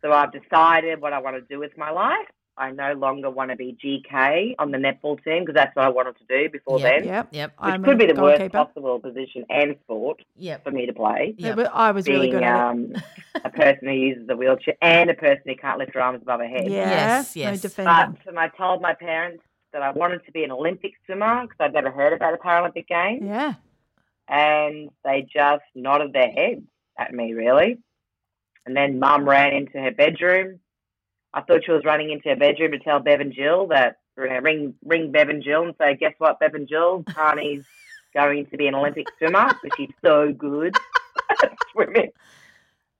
So 0.02 0.12
I've 0.12 0.32
decided 0.32 1.00
what 1.00 1.12
I 1.12 1.18
want 1.20 1.36
to 1.36 1.42
do 1.42 1.58
with 1.58 1.76
my 1.78 1.90
life. 1.90 2.26
I 2.56 2.70
no 2.70 2.92
longer 2.92 3.30
want 3.30 3.50
to 3.50 3.56
be 3.56 3.76
GK 3.82 4.54
on 4.60 4.70
the 4.70 4.78
netball 4.78 5.22
team 5.24 5.40
because 5.42 5.56
that's 5.56 5.74
what 5.74 5.86
I 5.86 5.88
wanted 5.88 6.16
to 6.18 6.24
do 6.28 6.48
before 6.50 6.78
Yep. 6.78 6.88
then, 7.00 7.04
Yep. 7.08 7.28
yep 7.32 7.50
which 7.58 7.72
I'm 7.74 7.82
could 7.82 7.98
be 7.98 8.06
the 8.06 8.14
worst 8.20 8.38
goalkeeper. 8.38 8.64
possible 8.64 9.00
position 9.00 9.44
and 9.50 9.74
sport 9.82 10.22
yep 10.36 10.62
for 10.62 10.70
me 10.70 10.86
to 10.86 10.92
play. 10.92 11.34
Yep. 11.36 11.56
But 11.56 11.70
I 11.74 11.90
was 11.90 12.06
really 12.06 12.28
Being 12.28 12.32
good 12.34 12.42
at 12.44 12.56
it. 12.56 12.70
um, 12.70 12.92
a 13.44 13.50
person 13.50 13.88
who 13.88 13.94
uses 13.94 14.28
a 14.28 14.36
wheelchair 14.36 14.76
and 14.82 15.10
a 15.10 15.14
person 15.14 15.42
who 15.46 15.56
can't 15.56 15.78
lift 15.80 15.94
her 15.94 16.00
arms 16.00 16.22
above 16.22 16.38
her 16.40 16.46
head. 16.46 16.70
Yeah. 16.70 16.90
Yes, 16.90 17.34
No 17.34 17.42
yes. 17.42 17.60
defending. 17.62 17.92
But 18.22 18.28
and 18.28 18.38
I 18.38 18.48
told 18.48 18.80
my 18.80 18.94
parents 18.94 19.42
that 19.72 19.82
I 19.82 19.90
wanted 19.90 20.24
to 20.24 20.30
be 20.30 20.44
an 20.44 20.52
Olympic 20.52 20.92
swimmer 21.06 21.42
because 21.42 21.56
I'd 21.58 21.72
never 21.74 21.90
heard 21.90 22.12
about 22.12 22.30
the 22.32 22.38
Paralympic 22.38 22.86
Games. 22.86 23.22
yeah. 23.24 23.54
And 24.28 24.90
they 25.04 25.22
just 25.22 25.64
nodded 25.74 26.12
their 26.12 26.30
heads 26.30 26.62
at 26.98 27.12
me, 27.12 27.32
really. 27.34 27.78
And 28.66 28.76
then 28.76 28.98
mum 28.98 29.28
ran 29.28 29.52
into 29.52 29.78
her 29.78 29.90
bedroom. 29.90 30.60
I 31.32 31.42
thought 31.42 31.64
she 31.64 31.72
was 31.72 31.84
running 31.84 32.10
into 32.10 32.28
her 32.30 32.36
bedroom 32.36 32.72
to 32.72 32.78
tell 32.78 33.00
Bev 33.00 33.20
and 33.20 33.34
Jill 33.34 33.66
that 33.68 33.96
ring 34.16 34.74
ring 34.84 35.12
Bev 35.12 35.28
and 35.28 35.42
Jill 35.42 35.64
and 35.64 35.74
say, 35.78 35.96
guess 35.96 36.14
what, 36.18 36.38
Bev 36.38 36.54
and 36.54 36.68
Jill, 36.68 37.02
Karni's 37.08 37.64
going 38.14 38.46
to 38.46 38.56
be 38.56 38.68
an 38.68 38.74
Olympic 38.74 39.06
swimmer 39.18 39.48
because 39.62 39.76
she's 39.76 39.94
so 40.02 40.32
good 40.32 40.76
at 41.42 41.52
swimming. 41.72 42.10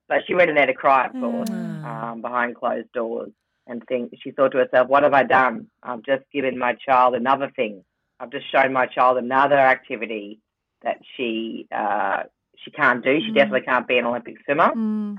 But 0.07 0.21
she 0.27 0.35
went 0.35 0.49
in 0.49 0.55
there 0.55 0.67
to 0.67 0.73
cry, 0.73 1.07
of 1.07 1.13
course, 1.13 1.49
um, 1.49 2.21
behind 2.21 2.55
closed 2.55 2.91
doors, 2.91 3.31
and 3.65 3.81
think 3.87 4.13
she 4.21 4.31
thought 4.31 4.51
to 4.51 4.59
herself, 4.59 4.87
"What 4.87 5.01
have 5.01 5.13
I 5.13 5.23
done? 5.23 5.67
I've 5.81 6.03
just 6.03 6.23
given 6.31 6.59
my 6.59 6.73
child 6.73 7.15
another 7.15 7.51
thing. 7.55 7.83
I've 8.19 8.29
just 8.29 8.51
shown 8.51 8.71
my 8.71 8.85
child 8.85 9.17
another 9.17 9.57
activity 9.57 10.39
that 10.85 10.99
she 11.15 11.67
uh, 11.71 12.23
she 12.63 12.71
can't 12.71 13.03
do. 13.03 13.19
She 13.19 13.31
definitely 13.33 13.61
can't 13.61 13.87
be 13.87 13.97
an 13.97 14.05
Olympic 14.05 14.37
swimmer." 14.45 14.71
Mm. 14.73 15.17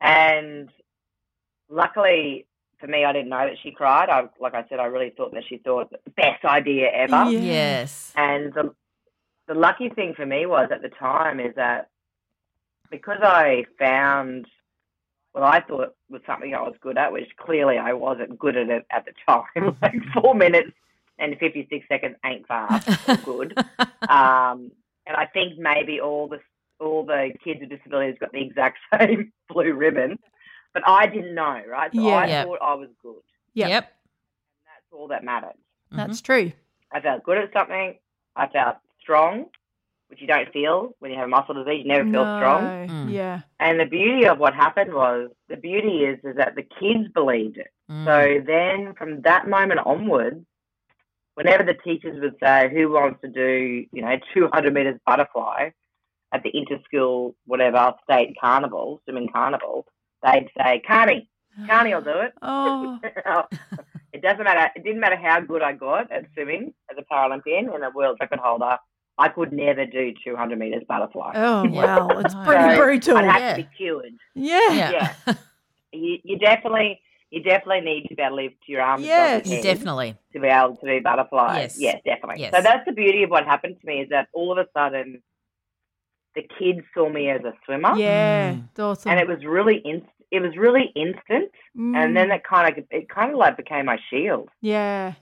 And 0.00 0.68
luckily 1.70 2.46
for 2.78 2.86
me, 2.86 3.04
I 3.04 3.12
didn't 3.12 3.30
know 3.30 3.46
that 3.46 3.56
she 3.62 3.70
cried. 3.70 4.08
I, 4.08 4.28
like 4.40 4.54
I 4.54 4.64
said, 4.68 4.78
I 4.78 4.86
really 4.86 5.10
thought 5.16 5.32
that 5.32 5.44
she 5.48 5.58
thought 5.58 5.92
best 6.16 6.44
idea 6.44 6.90
ever. 6.92 7.30
Yes 7.30 8.12
And 8.16 8.52
the, 8.52 8.74
the 9.48 9.54
lucky 9.54 9.88
thing 9.88 10.14
for 10.14 10.26
me 10.26 10.46
was 10.46 10.68
at 10.70 10.82
the 10.82 10.88
time 10.88 11.40
is 11.40 11.54
that 11.56 11.88
because 12.90 13.18
I 13.22 13.64
found 13.78 14.46
what 15.32 15.42
I 15.42 15.60
thought 15.60 15.94
was 16.10 16.22
something 16.26 16.54
I 16.54 16.62
was 16.62 16.74
good 16.80 16.98
at, 16.98 17.12
which 17.12 17.28
clearly 17.36 17.78
I 17.78 17.92
wasn't 17.92 18.38
good 18.38 18.56
at 18.56 18.68
it 18.68 18.86
at 18.90 19.04
the 19.04 19.12
time. 19.26 19.76
like 19.82 19.94
four 20.14 20.34
minutes 20.34 20.72
and 21.18 21.36
56 21.38 21.86
seconds 21.88 22.16
ain't 22.24 22.46
fast 22.46 22.88
or 23.08 23.16
good. 23.24 23.58
um, 24.08 24.70
and 25.06 25.16
I 25.16 25.26
think 25.26 25.58
maybe 25.58 26.00
all 26.00 26.28
the 26.28 26.40
all 26.78 27.04
the 27.06 27.30
kids 27.42 27.60
with 27.60 27.70
disabilities 27.70 28.16
got 28.20 28.32
the 28.32 28.40
exact 28.42 28.78
same 29.00 29.32
blue 29.48 29.72
ribbon, 29.72 30.18
but 30.74 30.82
I 30.86 31.06
didn't 31.06 31.34
know, 31.34 31.62
right? 31.68 31.90
So 31.94 32.00
Yeah. 32.00 32.16
I 32.16 32.26
Yep. 32.26 32.44
thought 32.46 32.58
I 32.62 32.74
was 32.74 32.88
good. 33.02 33.22
Yep. 33.54 33.68
Yep. 33.70 33.84
That's 34.64 34.92
all 34.92 35.08
that 35.08 35.24
mattered. 35.24 35.54
That's 35.90 36.20
true. 36.20 36.52
I 36.92 37.00
felt 37.00 37.22
good 37.24 37.38
at 37.38 37.52
something. 37.54 37.94
I 38.36 38.46
felt 38.48 38.76
strong, 39.00 39.46
which 40.08 40.20
you 40.20 40.26
don't 40.26 40.52
feel 40.52 40.94
when 40.98 41.10
you 41.12 41.16
have 41.16 41.26
a 41.26 41.30
muscle 41.30 41.54
disease. 41.54 41.84
You 41.84 41.92
never 41.92 42.10
feel 42.10 42.24
strong. 42.36 42.62
Mm. 42.88 43.10
Yeah. 43.12 43.40
And 43.58 43.80
the 43.80 43.86
beauty 43.86 44.26
of 44.26 44.38
what 44.38 44.52
happened 44.54 44.92
was 44.92 45.30
the 45.48 45.56
beauty 45.56 46.04
is 46.04 46.18
is 46.24 46.36
that 46.36 46.56
the 46.56 46.62
kids 46.78 47.08
believed 47.14 47.56
it. 47.56 47.68
Mm. 47.90 48.04
So 48.04 48.44
then 48.46 48.94
from 48.94 49.22
that 49.22 49.48
moment 49.48 49.80
onwards, 49.86 50.44
whenever 51.36 51.62
the 51.62 51.74
teachers 51.74 52.18
would 52.20 52.34
say, 52.42 52.68
Who 52.74 52.90
wants 52.90 53.20
to 53.22 53.28
do, 53.28 53.84
you 53.92 54.02
know, 54.02 54.16
two 54.34 54.48
hundred 54.52 54.74
meters 54.74 54.98
butterfly 55.06 55.70
at 56.32 56.42
the 56.42 56.50
interschool 56.52 57.34
whatever 57.46 57.94
state 58.02 58.34
carnival, 58.40 59.00
swimming 59.04 59.28
carnival, 59.32 59.86
they'd 60.24 60.48
say, 60.58 60.82
Karni, 60.88 61.28
Karni 61.68 61.94
will 61.94 62.02
do 62.02 62.18
it. 62.20 62.32
Oh. 62.42 62.98
it 64.12 64.22
doesn't 64.22 64.44
matter 64.44 64.70
it 64.74 64.82
didn't 64.82 65.00
matter 65.00 65.16
how 65.16 65.40
good 65.40 65.62
I 65.62 65.72
got 65.72 66.10
at 66.10 66.24
swimming 66.34 66.74
as 66.90 66.96
a 66.98 67.14
Paralympian 67.14 67.72
and 67.74 67.84
a 67.84 67.90
world 67.94 68.16
record 68.20 68.38
holder, 68.40 68.76
I 69.18 69.28
could 69.28 69.52
never 69.52 69.86
do 69.86 70.12
two 70.24 70.36
hundred 70.36 70.58
meters 70.58 70.82
butterfly. 70.88 71.32
Oh 71.36 71.64
wow, 71.68 72.08
it's 72.18 72.34
pretty 72.44 72.74
So 72.74 72.76
brutal. 72.82 73.16
I'd 73.18 73.24
have 73.30 73.40
Yeah. 73.40 73.56
to 73.56 73.62
be 73.62 73.68
cured. 73.76 74.12
Yeah. 74.34 74.72
Yeah. 74.72 75.14
Yeah. 75.26 75.34
you, 75.92 76.18
you 76.24 76.38
definitely 76.38 77.00
you 77.36 77.42
definitely 77.42 77.80
need 77.82 78.06
to 78.08 78.14
be 78.14 78.22
able 78.22 78.36
to 78.36 78.42
lift 78.44 78.56
your 78.66 78.80
arms 78.82 79.04
above 79.04 79.08
Yes. 79.08 79.46
your 79.48 79.62
Definitely. 79.62 80.16
to 80.32 80.40
be 80.40 80.48
able 80.48 80.76
to 80.76 80.86
do 80.86 81.00
butterflies. 81.02 81.80
Yes. 81.80 81.80
Yes, 81.80 82.02
definitely. 82.04 82.40
Yes. 82.42 82.54
So 82.56 82.62
that's 82.62 82.84
the 82.86 82.92
beauty 82.92 83.22
of 83.22 83.30
what 83.30 83.44
happened 83.44 83.76
to 83.80 83.86
me 83.86 84.00
is 84.00 84.08
that 84.10 84.28
all 84.32 84.52
of 84.52 84.58
a 84.58 84.66
sudden 84.76 85.22
the 86.34 86.42
kids 86.58 86.80
saw 86.94 87.08
me 87.08 87.30
as 87.30 87.42
a 87.44 87.52
swimmer. 87.64 87.94
Yeah. 87.96 88.54
Mm. 88.54 88.78
Awesome. 88.78 89.10
And 89.12 89.20
it 89.20 89.28
was 89.28 89.44
really 89.44 89.80
inst- 89.84 90.06
it 90.30 90.40
was 90.40 90.56
really 90.56 90.92
instant 90.96 91.50
and 91.76 92.16
then 92.16 92.28
Mm. 92.30 92.36
it 92.36 92.42
kind 92.44 92.76
of 92.78 92.84
it 92.90 93.08
kind 93.08 93.30
of 93.32 93.36
like 93.38 93.56
became 93.56 93.86
my 93.86 93.98
shield. 94.10 94.48
Yeah. 94.60 95.14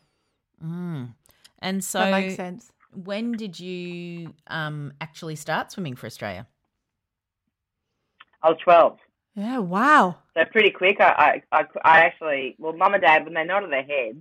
Mm. 0.64 1.14
And 1.59 1.83
so, 1.85 1.98
that 1.98 2.11
makes 2.11 2.37
sense. 2.37 2.72
when 2.92 3.33
did 3.33 3.59
you 3.59 4.35
um, 4.46 4.92
actually 5.00 5.37
start 5.37 5.72
swimming 5.72 5.94
for 5.96 6.07
Australia? 6.07 6.46
I 8.42 8.50
was 8.50 8.59
12. 8.62 8.98
Yeah. 9.35 9.59
Wow. 9.59 10.16
So 10.37 10.44
pretty 10.44 10.70
quick, 10.70 10.99
I, 11.01 11.42
I, 11.53 11.64
I, 11.85 12.01
actually, 12.01 12.57
well, 12.59 12.73
mum 12.73 12.94
and 12.94 13.03
dad, 13.03 13.25
when 13.25 13.35
they 13.35 13.44
nodded 13.44 13.70
their 13.73 13.83
heads, 13.83 14.18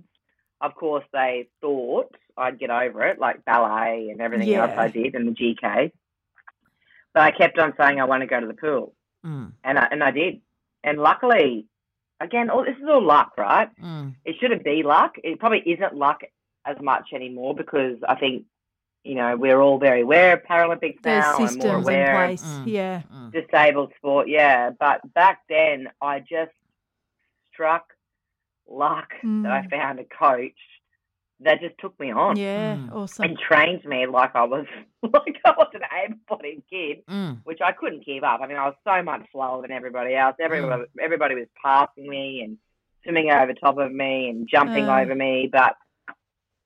of 0.60 0.74
course, 0.74 1.04
they 1.12 1.48
thought 1.60 2.14
I'd 2.36 2.58
get 2.58 2.70
over 2.70 3.04
it, 3.06 3.18
like 3.18 3.44
ballet 3.44 4.08
and 4.10 4.20
everything 4.20 4.54
else 4.54 4.72
I 4.76 4.88
did 4.88 5.14
and 5.14 5.28
the 5.28 5.32
GK. 5.32 5.92
But 7.12 7.22
I 7.22 7.30
kept 7.30 7.58
on 7.58 7.74
saying 7.78 8.00
I 8.00 8.04
want 8.04 8.22
to 8.22 8.26
go 8.26 8.40
to 8.40 8.46
the 8.46 8.54
pool, 8.54 8.94
Mm. 9.24 9.52
and 9.62 9.78
I, 9.78 9.88
and 9.90 10.04
I 10.04 10.10
did. 10.10 10.40
And 10.82 10.98
luckily, 10.98 11.64
again, 12.20 12.50
all 12.50 12.64
this 12.64 12.76
is 12.76 12.88
all 12.88 13.02
luck, 13.02 13.32
right? 13.38 13.70
Mm. 13.82 14.16
It 14.24 14.36
shouldn't 14.38 14.64
be 14.64 14.82
luck. 14.82 15.14
It 15.24 15.38
probably 15.40 15.60
isn't 15.60 15.94
luck 15.94 16.22
as 16.66 16.76
much 16.80 17.08
anymore 17.14 17.54
because 17.54 17.96
I 18.06 18.16
think, 18.16 18.44
you 19.04 19.14
know, 19.14 19.36
we're 19.36 19.60
all 19.60 19.78
very 19.78 20.00
aware 20.00 20.32
of 20.34 20.42
Paralympics 20.44 21.02
There's 21.02 21.22
now 21.24 21.30
and 21.32 21.38
more 21.38 21.48
systems 21.48 21.64
in 21.64 21.74
aware 21.82 22.10
of 22.12 22.26
place. 22.28 22.42
Mm. 22.42 22.62
Yeah. 22.66 23.02
Mm. 23.14 23.32
disabled 23.32 23.92
sport, 23.98 24.28
yeah. 24.28 24.70
But 24.70 25.00
back 25.14 25.40
then, 25.48 25.88
I 26.00 26.20
just 26.20 26.52
struck 27.52 27.92
luck 28.68 29.10
that 29.22 29.52
I 29.52 29.60
Mm. 29.66 29.70
found 29.70 30.00
a 30.00 30.04
coach 30.04 30.56
that 31.40 31.60
just 31.60 31.76
took 31.78 31.98
me 32.00 32.10
on 32.12 32.36
Yeah. 32.36 32.76
Mm. 32.76 32.92
Awesome. 32.92 33.24
and 33.26 33.38
trained 33.38 33.84
me 33.84 34.06
like 34.06 34.34
I 34.34 34.44
was 34.44 34.64
like 35.02 35.38
I 35.44 35.50
was 35.50 35.68
an 35.74 35.82
able-bodied 36.04 36.62
kid, 36.70 37.04
Mm. 37.06 37.40
which 37.44 37.60
I 37.60 37.72
couldn't 37.72 38.04
keep 38.04 38.22
up. 38.22 38.40
I 38.40 38.46
mean, 38.46 38.56
I 38.56 38.64
was 38.66 38.74
so 38.84 39.02
much 39.02 39.26
slower 39.32 39.60
than 39.60 39.70
everybody 39.70 40.14
else. 40.14 40.36
Everybody, 40.40 40.84
everybody 40.98 41.34
was 41.34 41.48
passing 41.62 42.08
me 42.08 42.40
and 42.42 42.56
swimming 43.02 43.30
over 43.30 43.52
top 43.52 43.76
of 43.76 43.92
me 43.92 44.30
and 44.30 44.48
jumping 44.48 44.88
Uh. 44.88 45.00
over 45.00 45.14
me, 45.14 45.48
but 45.52 45.76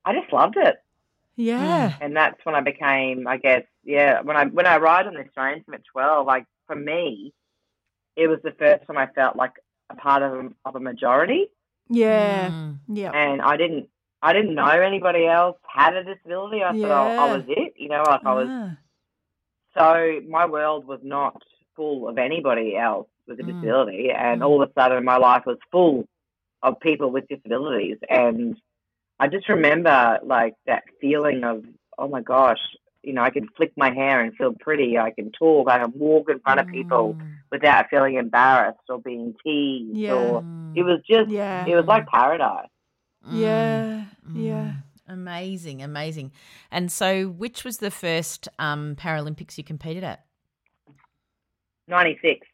I 0.04 0.12
just 0.14 0.32
loved 0.32 0.56
it 0.56 0.76
Yeah. 1.38 1.96
and 2.00 2.14
that's 2.16 2.38
when 2.44 2.54
I 2.56 2.60
became, 2.60 3.26
I 3.26 3.36
guess, 3.38 3.62
yeah. 3.84 4.20
When 4.22 4.36
I 4.36 4.44
when 4.46 4.66
I 4.66 4.76
arrived 4.76 5.06
on 5.08 5.14
the 5.14 5.20
Australian 5.24 5.64
team 5.64 5.74
at 5.74 5.82
twelve, 5.92 6.26
like 6.26 6.44
for 6.66 6.76
me, 6.76 7.32
it 8.16 8.26
was 8.28 8.40
the 8.42 8.52
first 8.58 8.86
time 8.86 8.98
I 8.98 9.06
felt 9.06 9.36
like 9.36 9.52
a 9.88 9.94
part 9.94 10.22
of 10.22 10.32
a, 10.34 10.50
of 10.66 10.74
a 10.76 10.80
majority, 10.80 11.46
Yeah. 11.88 12.50
Mm. 12.50 12.78
Yeah. 12.88 13.12
and 13.12 13.40
I 13.40 13.56
didn't 13.56 13.88
I 14.20 14.32
didn't 14.32 14.54
know 14.56 14.66
anybody 14.66 15.26
else 15.26 15.56
had 15.72 15.94
a 15.94 16.02
disability. 16.04 16.62
I 16.64 16.72
thought 16.72 16.90
I, 16.90 17.16
I 17.28 17.32
was 17.36 17.44
it, 17.48 17.74
you 17.76 17.88
know, 17.88 18.02
like 18.04 18.24
I 18.26 18.34
was. 18.34 18.48
Ah. 18.50 18.76
So 19.76 20.20
my 20.28 20.46
world 20.46 20.86
was 20.86 21.00
not 21.02 21.40
full 21.76 22.08
of 22.08 22.18
anybody 22.18 22.76
else 22.76 23.06
with 23.28 23.38
a 23.38 23.42
Mm. 23.44 23.46
disability, 23.52 24.10
and 24.10 24.40
Mm. 24.40 24.46
all 24.46 24.62
of 24.62 24.68
a 24.68 24.72
sudden 24.72 25.04
my 25.04 25.18
life 25.18 25.44
was 25.46 25.58
full 25.70 26.08
of 26.62 26.80
people 26.80 27.10
with 27.10 27.28
disabilities, 27.28 27.98
and 28.10 28.60
I 29.20 29.26
just 29.28 29.48
remember 29.48 30.18
like 30.24 30.54
that 30.66 30.84
feeling 31.00 31.44
of 31.44 31.64
oh 31.98 32.08
my 32.08 32.20
gosh, 32.20 32.60
you 33.02 33.12
know, 33.12 33.22
I 33.22 33.30
can 33.30 33.48
flick 33.56 33.72
my 33.76 33.92
hair 33.92 34.20
and 34.22 34.34
feel 34.36 34.52
pretty. 34.52 34.96
I 34.98 35.10
can 35.10 35.32
talk. 35.32 35.68
I 35.68 35.78
can 35.80 35.92
walk 35.96 36.30
in 36.30 36.38
front 36.40 36.60
of 36.60 36.66
people 36.68 37.14
Mm. 37.14 37.28
without 37.50 37.86
feeling 37.90 38.14
embarrassed 38.14 38.78
or 38.88 39.00
being 39.00 39.34
teased. 39.42 39.96
Yeah. 39.96 40.12
Or 40.14 40.42
Mm. 40.42 40.76
it 40.76 40.82
was 40.84 41.00
just, 41.08 41.30
Yeah. 41.30 41.66
it 41.66 41.74
was 41.74 41.86
like 41.86 42.06
paradise. 42.06 42.68
Yeah. 43.28 44.04
Yeah. 44.32 44.72
Mm. 44.72 44.82
Amazing, 45.08 45.82
amazing. 45.82 46.30
And 46.70 46.92
so, 46.92 47.28
which 47.28 47.64
was 47.64 47.78
the 47.78 47.90
first 47.90 48.46
um, 48.58 48.94
Paralympics 48.94 49.56
you 49.58 49.64
competed 49.64 50.04
at? 50.04 50.24
Ninety 51.88 52.18
six, 52.20 52.46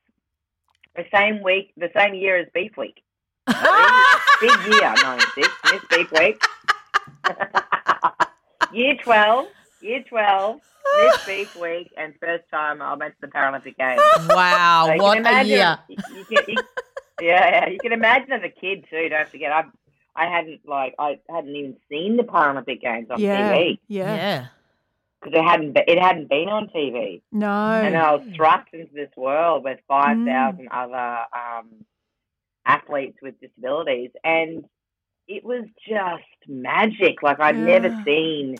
the 0.96 1.04
same 1.12 1.42
week, 1.42 1.72
the 1.76 1.90
same 1.96 2.14
year 2.14 2.38
as 2.38 2.46
Beef 2.54 2.76
Week. 2.78 3.02
Big 4.40 4.50
year, 4.74 4.94
ninety 5.02 5.24
six. 5.34 5.48
Miss 5.72 5.82
Beef 5.90 6.12
Week. 6.12 6.42
year 8.72 8.96
twelve, 9.02 9.46
year 9.80 10.02
twelve. 10.08 10.60
Miss 11.02 11.24
Beef 11.26 11.56
Week, 11.56 11.90
and 11.96 12.14
first 12.20 12.44
time 12.50 12.80
I 12.82 12.94
went 12.94 13.14
to 13.14 13.20
the 13.22 13.26
Paralympic 13.28 13.76
Games. 13.76 14.00
Wow, 14.28 14.84
So 14.86 14.92
you 14.94 15.02
what 15.02 15.22
can 15.22 15.26
a 15.26 15.42
year! 15.42 15.78
You, 15.88 15.96
you 16.14 16.24
can, 16.24 16.44
you, 16.46 16.56
yeah, 17.20 17.48
yeah, 17.50 17.68
you 17.68 17.78
can 17.80 17.92
imagine 17.92 18.32
as 18.32 18.42
a 18.44 18.48
kid 18.48 18.84
too. 18.90 19.08
Don't 19.08 19.28
forget, 19.28 19.50
I, 19.50 19.64
I 20.14 20.26
hadn't 20.28 20.60
like 20.68 20.94
I 20.98 21.18
hadn't 21.28 21.56
even 21.56 21.76
seen 21.88 22.16
the 22.16 22.22
Paralympic 22.22 22.80
Games 22.80 23.08
on 23.10 23.18
Yeah. 23.20 23.52
TV 23.52 23.78
Yeah. 23.88 24.14
Yeah. 24.14 24.46
because 25.20 25.38
it 25.38 25.42
hadn't 25.42 25.76
it 25.76 25.98
hadn't 26.00 26.28
been 26.28 26.48
on 26.48 26.68
TV, 26.68 27.22
No. 27.32 27.48
and 27.50 27.96
I 27.96 28.12
was 28.14 28.26
thrust 28.36 28.68
into 28.72 28.92
this 28.94 29.10
world 29.16 29.64
with 29.64 29.80
five 29.88 30.18
thousand 30.24 30.68
other 30.70 31.24
um, 31.32 31.66
athletes 32.66 33.18
with 33.22 33.34
disabilities, 33.40 34.10
and 34.24 34.64
it 35.28 35.44
was 35.44 35.64
just 35.88 36.22
magic. 36.48 37.22
Like 37.22 37.40
I'd 37.40 37.56
never 37.56 38.02
seen 38.04 38.56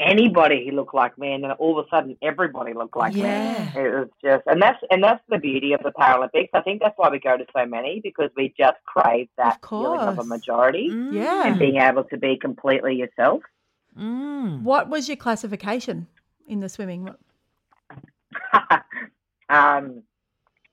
anybody 0.00 0.64
who 0.64 0.76
looked 0.76 0.94
like 0.94 1.18
me, 1.18 1.32
and 1.32 1.42
then 1.44 1.50
all 1.52 1.78
of 1.78 1.86
a 1.86 1.88
sudden 1.88 2.16
everybody 2.22 2.72
looked 2.72 2.96
like 2.96 3.14
me. 3.14 3.22
It 3.22 3.74
was 3.94 4.08
just, 4.22 4.44
and 4.46 4.62
that's 4.62 4.78
and 4.90 5.02
that's 5.02 5.22
the 5.28 5.38
beauty 5.38 5.72
of 5.72 5.82
the 5.82 5.90
Paralympics. 5.90 6.50
I 6.54 6.60
think 6.62 6.80
that's 6.80 6.94
why 6.96 7.10
we 7.10 7.18
go 7.18 7.36
to 7.36 7.44
so 7.56 7.66
many 7.66 8.00
because 8.00 8.30
we 8.36 8.54
just 8.58 8.76
crave 8.84 9.28
that 9.36 9.58
Of 9.62 9.68
feeling 9.68 10.00
of 10.00 10.08
a 10.14 10.16
course. 10.16 10.28
majority 10.28 10.88
Yeah. 11.12 11.46
and 11.46 11.58
being 11.58 11.76
able 11.76 12.04
to 12.04 12.16
be 12.16 12.36
completely 12.36 12.94
yourself. 12.96 13.42
Mm. 13.98 14.62
What 14.62 14.88
was 14.88 15.08
your 15.08 15.16
classification 15.16 16.06
in 16.46 16.60
the 16.60 16.68
swimming? 16.68 17.04
What- 17.04 17.18
um, 19.48 20.02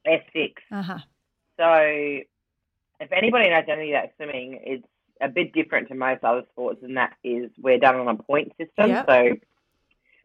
S 0.05 0.21
six. 0.33 0.61
Uh-huh. 0.71 0.99
So, 1.57 2.19
if 2.99 3.11
anybody 3.11 3.49
knows 3.49 3.63
anything 3.67 3.93
about 3.93 4.09
swimming, 4.17 4.59
it's 4.63 4.87
a 5.21 5.29
bit 5.29 5.53
different 5.53 5.87
to 5.89 5.95
most 5.95 6.23
other 6.23 6.43
sports, 6.51 6.79
and 6.83 6.97
that 6.97 7.13
is 7.23 7.49
we're 7.57 7.77
done 7.79 7.95
on 7.95 8.07
a 8.07 8.15
point 8.21 8.51
system. 8.57 8.89
Yep. 8.89 9.05
So, 9.07 9.35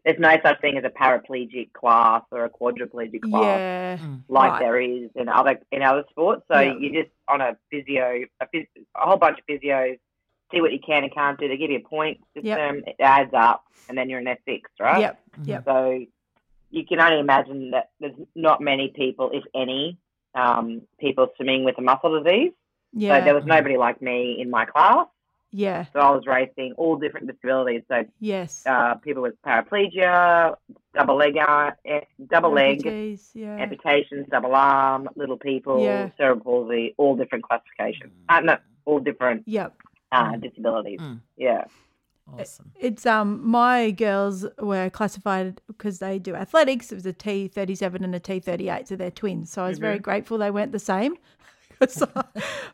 there's 0.03 0.19
no 0.19 0.35
such 0.43 0.59
thing 0.61 0.77
as 0.77 0.83
a 0.83 0.89
paraplegic 0.89 1.73
class 1.73 2.23
or 2.31 2.43
a 2.45 2.49
quadriplegic 2.49 3.21
class. 3.21 3.99
Yeah. 4.01 4.15
like 4.29 4.53
Right. 4.53 4.59
there 4.59 4.81
is 4.81 5.09
in 5.15 5.29
other 5.29 5.59
in 5.71 5.83
other 5.83 6.03
sports. 6.09 6.43
So 6.51 6.59
Yeah. 6.59 6.73
you 6.73 6.91
just 6.91 7.11
on 7.27 7.39
a 7.41 7.55
physio, 7.69 8.23
a, 8.39 8.47
phys, 8.47 8.67
a 8.95 9.05
whole 9.07 9.17
bunch 9.17 9.37
of 9.39 9.45
physios, 9.45 9.99
see 10.51 10.59
what 10.59 10.71
you 10.73 10.79
can 10.79 11.03
and 11.03 11.13
can't 11.13 11.39
do. 11.39 11.47
They 11.47 11.55
give 11.57 11.69
you 11.69 11.77
a 11.77 11.87
point 11.87 12.19
system. 12.33 12.83
It 12.87 12.95
adds 12.99 13.31
up, 13.35 13.63
and 13.87 13.97
then 13.97 14.09
you're 14.09 14.19
an 14.19 14.25
S6, 14.25 14.61
right? 14.79 15.01
Yep. 15.01 15.19
Yep. 15.43 15.65
So 15.65 16.05
you 16.71 16.85
can 16.85 16.99
only 16.99 17.19
imagine 17.19 17.71
that 17.71 17.91
there's 17.99 18.15
not 18.35 18.59
many 18.59 18.89
people, 18.95 19.29
if 19.31 19.43
any, 19.53 19.97
um, 20.33 20.81
people 20.99 21.27
swimming 21.35 21.63
with 21.63 21.77
a 21.77 21.81
muscle 21.81 22.23
disease. 22.23 22.53
Yeah. 22.93 23.19
So 23.19 23.25
there 23.25 23.35
was 23.35 23.45
nobody 23.45 23.77
like 23.77 24.01
me 24.01 24.39
in 24.39 24.49
my 24.49 24.65
class. 24.65 25.07
Yeah. 25.53 25.85
So 25.91 25.99
I 25.99 26.11
was 26.11 26.25
racing 26.25 26.73
all 26.77 26.95
different 26.95 27.27
disabilities. 27.27 27.83
So 27.89 28.05
Yes. 28.19 28.63
uh, 28.65 28.95
people 28.95 29.21
with 29.21 29.41
paraplegia, 29.45 30.55
double 30.93 31.15
leg, 31.15 31.37
uh, 31.37 31.71
double 32.27 32.51
leg, 32.53 32.83
Amputees, 32.83 33.31
Yeah. 33.33 33.57
amputations, 33.57 34.27
double 34.29 34.55
arm, 34.55 35.09
little 35.15 35.37
people, 35.37 35.83
Yeah. 35.83 36.09
cerebral 36.17 36.63
palsy, 36.65 36.93
all 36.97 37.15
different 37.15 37.43
classifications. 37.43 38.13
Uh, 38.29 38.39
no, 38.41 38.57
all 38.85 38.99
different 38.99 39.43
Yep. 39.45 39.73
uh, 40.13 40.35
disabilities. 40.37 40.99
Mm. 41.01 41.19
Yeah. 41.37 41.65
Awesome. 42.39 42.71
It's 42.79 43.05
um 43.05 43.45
my 43.45 43.91
girls 43.91 44.45
were 44.59 44.89
classified 44.89 45.59
because 45.67 45.99
they 45.99 46.17
do 46.17 46.33
athletics. 46.35 46.91
It 46.91 46.95
was 46.95 47.05
a 47.05 47.11
T 47.11 47.49
thirty 47.49 47.75
seven 47.75 48.03
and 48.05 48.15
a 48.15 48.19
T 48.21 48.39
thirty 48.39 48.69
eight, 48.69 48.87
so 48.87 48.95
they're 48.95 49.11
twins. 49.11 49.51
So 49.51 49.63
I 49.63 49.67
was 49.67 49.79
very 49.79 49.99
grateful 49.99 50.37
they 50.37 50.51
weren't 50.51 50.71
the 50.71 50.79
same. 50.79 51.15
So- 51.89 52.09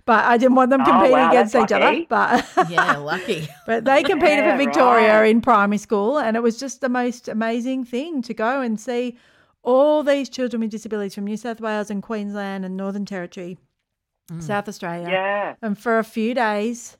but 0.05 0.25
I 0.25 0.37
didn't 0.37 0.55
want 0.55 0.69
them 0.69 0.81
Oh, 0.81 0.85
competing 0.85 1.11
wow, 1.11 1.29
against 1.29 1.53
that's 1.53 1.71
each 1.71 1.75
other. 1.75 2.05
But 2.09 2.45
Yeah, 2.69 2.97
lucky. 2.97 3.47
but 3.65 3.85
they 3.85 4.03
competed 4.11 4.39
Yeah, 4.39 4.57
for 4.57 4.63
Victoria 4.63 5.21
right. 5.21 5.29
in 5.29 5.41
primary 5.41 5.77
school, 5.77 6.17
and 6.17 6.35
it 6.37 6.43
was 6.43 6.59
just 6.59 6.81
the 6.81 6.89
most 6.89 7.27
amazing 7.27 7.85
thing 7.85 8.21
to 8.23 8.33
go 8.33 8.61
and 8.61 8.79
see 8.79 9.17
all 9.63 10.03
these 10.03 10.29
children 10.29 10.61
with 10.61 10.71
disabilities 10.71 11.15
from 11.15 11.25
New 11.25 11.37
South 11.37 11.59
Wales 11.59 11.89
and 11.89 12.01
Queensland 12.01 12.63
and 12.65 12.77
Northern 12.77 13.05
Territory, 13.05 13.57
mm. 14.31 14.41
South 14.41 14.67
Australia. 14.69 15.09
Yeah. 15.09 15.55
And 15.61 15.77
for 15.77 15.99
a 15.99 16.03
few 16.03 16.33
days, 16.33 16.97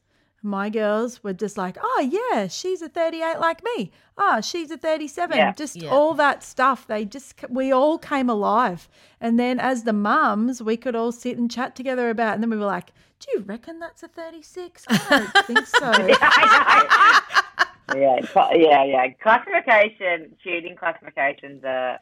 my 0.47 0.69
girls 0.69 1.23
were 1.23 1.33
just 1.33 1.57
like, 1.57 1.77
oh, 1.81 2.09
yeah, 2.31 2.47
she's 2.47 2.81
a 2.81 2.89
38 2.89 3.39
like 3.39 3.63
me. 3.63 3.91
Oh, 4.17 4.41
she's 4.41 4.71
a 4.71 4.77
37. 4.77 5.37
Yeah. 5.37 5.51
Just 5.53 5.75
Yeah. 5.75 5.89
all 5.89 6.13
that 6.15 6.43
stuff. 6.43 6.87
They 6.87 7.05
just, 7.05 7.35
we 7.49 7.71
all 7.71 7.97
came 7.99 8.29
alive. 8.29 8.87
And 9.21 9.39
then 9.39 9.59
as 9.59 9.83
the 9.83 9.93
mums, 9.93 10.61
we 10.63 10.77
could 10.77 10.95
all 10.95 11.11
sit 11.11 11.37
and 11.37 11.51
chat 11.51 11.75
together 11.75 12.09
about 12.09 12.33
And 12.35 12.43
then 12.43 12.49
we 12.49 12.57
were 12.57 12.65
like, 12.65 12.91
do 13.19 13.27
you 13.33 13.39
reckon 13.41 13.79
that's 13.79 14.01
a 14.03 14.07
36? 14.07 14.85
I 14.87 15.29
don't 15.33 15.45
think 15.45 15.67
so. 15.67 15.91
yeah, 17.95 18.19
yeah, 18.55 18.83
yeah. 18.83 19.07
Classification, 19.21 20.35
shooting 20.43 20.75
classifications 20.75 21.63
uh, 21.63 21.97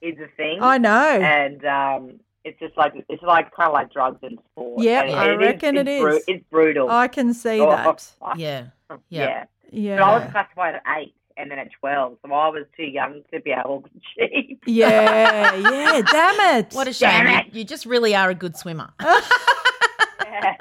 is 0.00 0.18
a 0.18 0.28
thing. 0.36 0.58
I 0.60 0.78
know. 0.78 1.20
and 1.20 1.64
um, 1.64 2.20
it's 2.48 2.58
just 2.60 2.76
like 2.76 2.92
it's 3.08 3.22
like 3.22 3.54
kind 3.54 3.68
of 3.68 3.72
like 3.74 3.92
drugs 3.92 4.18
in 4.22 4.38
sport. 4.52 4.82
Yeah, 4.82 5.02
And 5.02 5.14
I 5.14 5.28
reckon 5.34 5.76
it 5.76 5.86
it's 5.88 6.02
bru- 6.02 6.20
it's 6.26 6.44
brutal. 6.50 6.90
I 6.90 7.08
can 7.08 7.34
see 7.34 7.60
Oh, 7.60 7.70
that. 7.70 8.12
Yeah. 8.36 8.66
yeah. 9.10 9.44
Yeah. 9.70 9.96
But 9.98 10.02
I 10.04 10.18
was 10.18 10.30
classified 10.32 10.74
at 10.76 10.82
eight 10.98 11.14
and 11.36 11.50
then 11.50 11.58
at 11.58 11.68
twelve, 11.78 12.16
so 12.24 12.32
I 12.32 12.48
was 12.48 12.64
too 12.76 12.84
young 12.84 13.22
to 13.32 13.40
be 13.40 13.52
able 13.52 13.82
to 13.82 13.90
cheat. 14.16 14.58
Yeah, 14.66 15.54
yeah, 15.54 16.02
damn 16.10 16.58
it. 16.58 16.72
What 16.72 16.88
a 16.88 16.92
shame. 16.92 17.24
Damn 17.24 17.44
You, 17.46 17.58
you 17.60 17.64
just 17.64 17.86
really 17.86 18.14
are 18.16 18.30
a 18.30 18.34
good 18.34 18.56
swimmer. 18.56 18.90
yeah. 19.00 20.56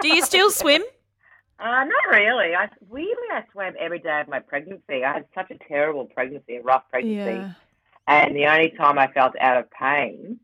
Do 0.00 0.08
you 0.08 0.22
still 0.22 0.50
swim? 0.50 0.82
Uh, 1.60 1.84
not 1.84 2.10
really. 2.12 2.54
I 2.54 2.68
weirdly 2.88 3.14
I 3.32 3.42
swam 3.52 3.74
every 3.80 3.98
day 3.98 4.20
of 4.20 4.28
my 4.28 4.38
pregnancy. 4.38 5.04
I 5.04 5.14
had 5.14 5.24
such 5.34 5.50
a 5.50 5.58
terrible 5.66 6.04
pregnancy, 6.06 6.56
a 6.56 6.62
rough 6.62 6.84
pregnancy, 6.90 7.32
yeah. 7.40 7.52
and 8.06 8.36
the 8.36 8.46
only 8.46 8.70
time 8.70 8.98
I 8.98 9.08
felt 9.08 9.34
out 9.40 9.56
of 9.56 9.70
pain 9.70 10.38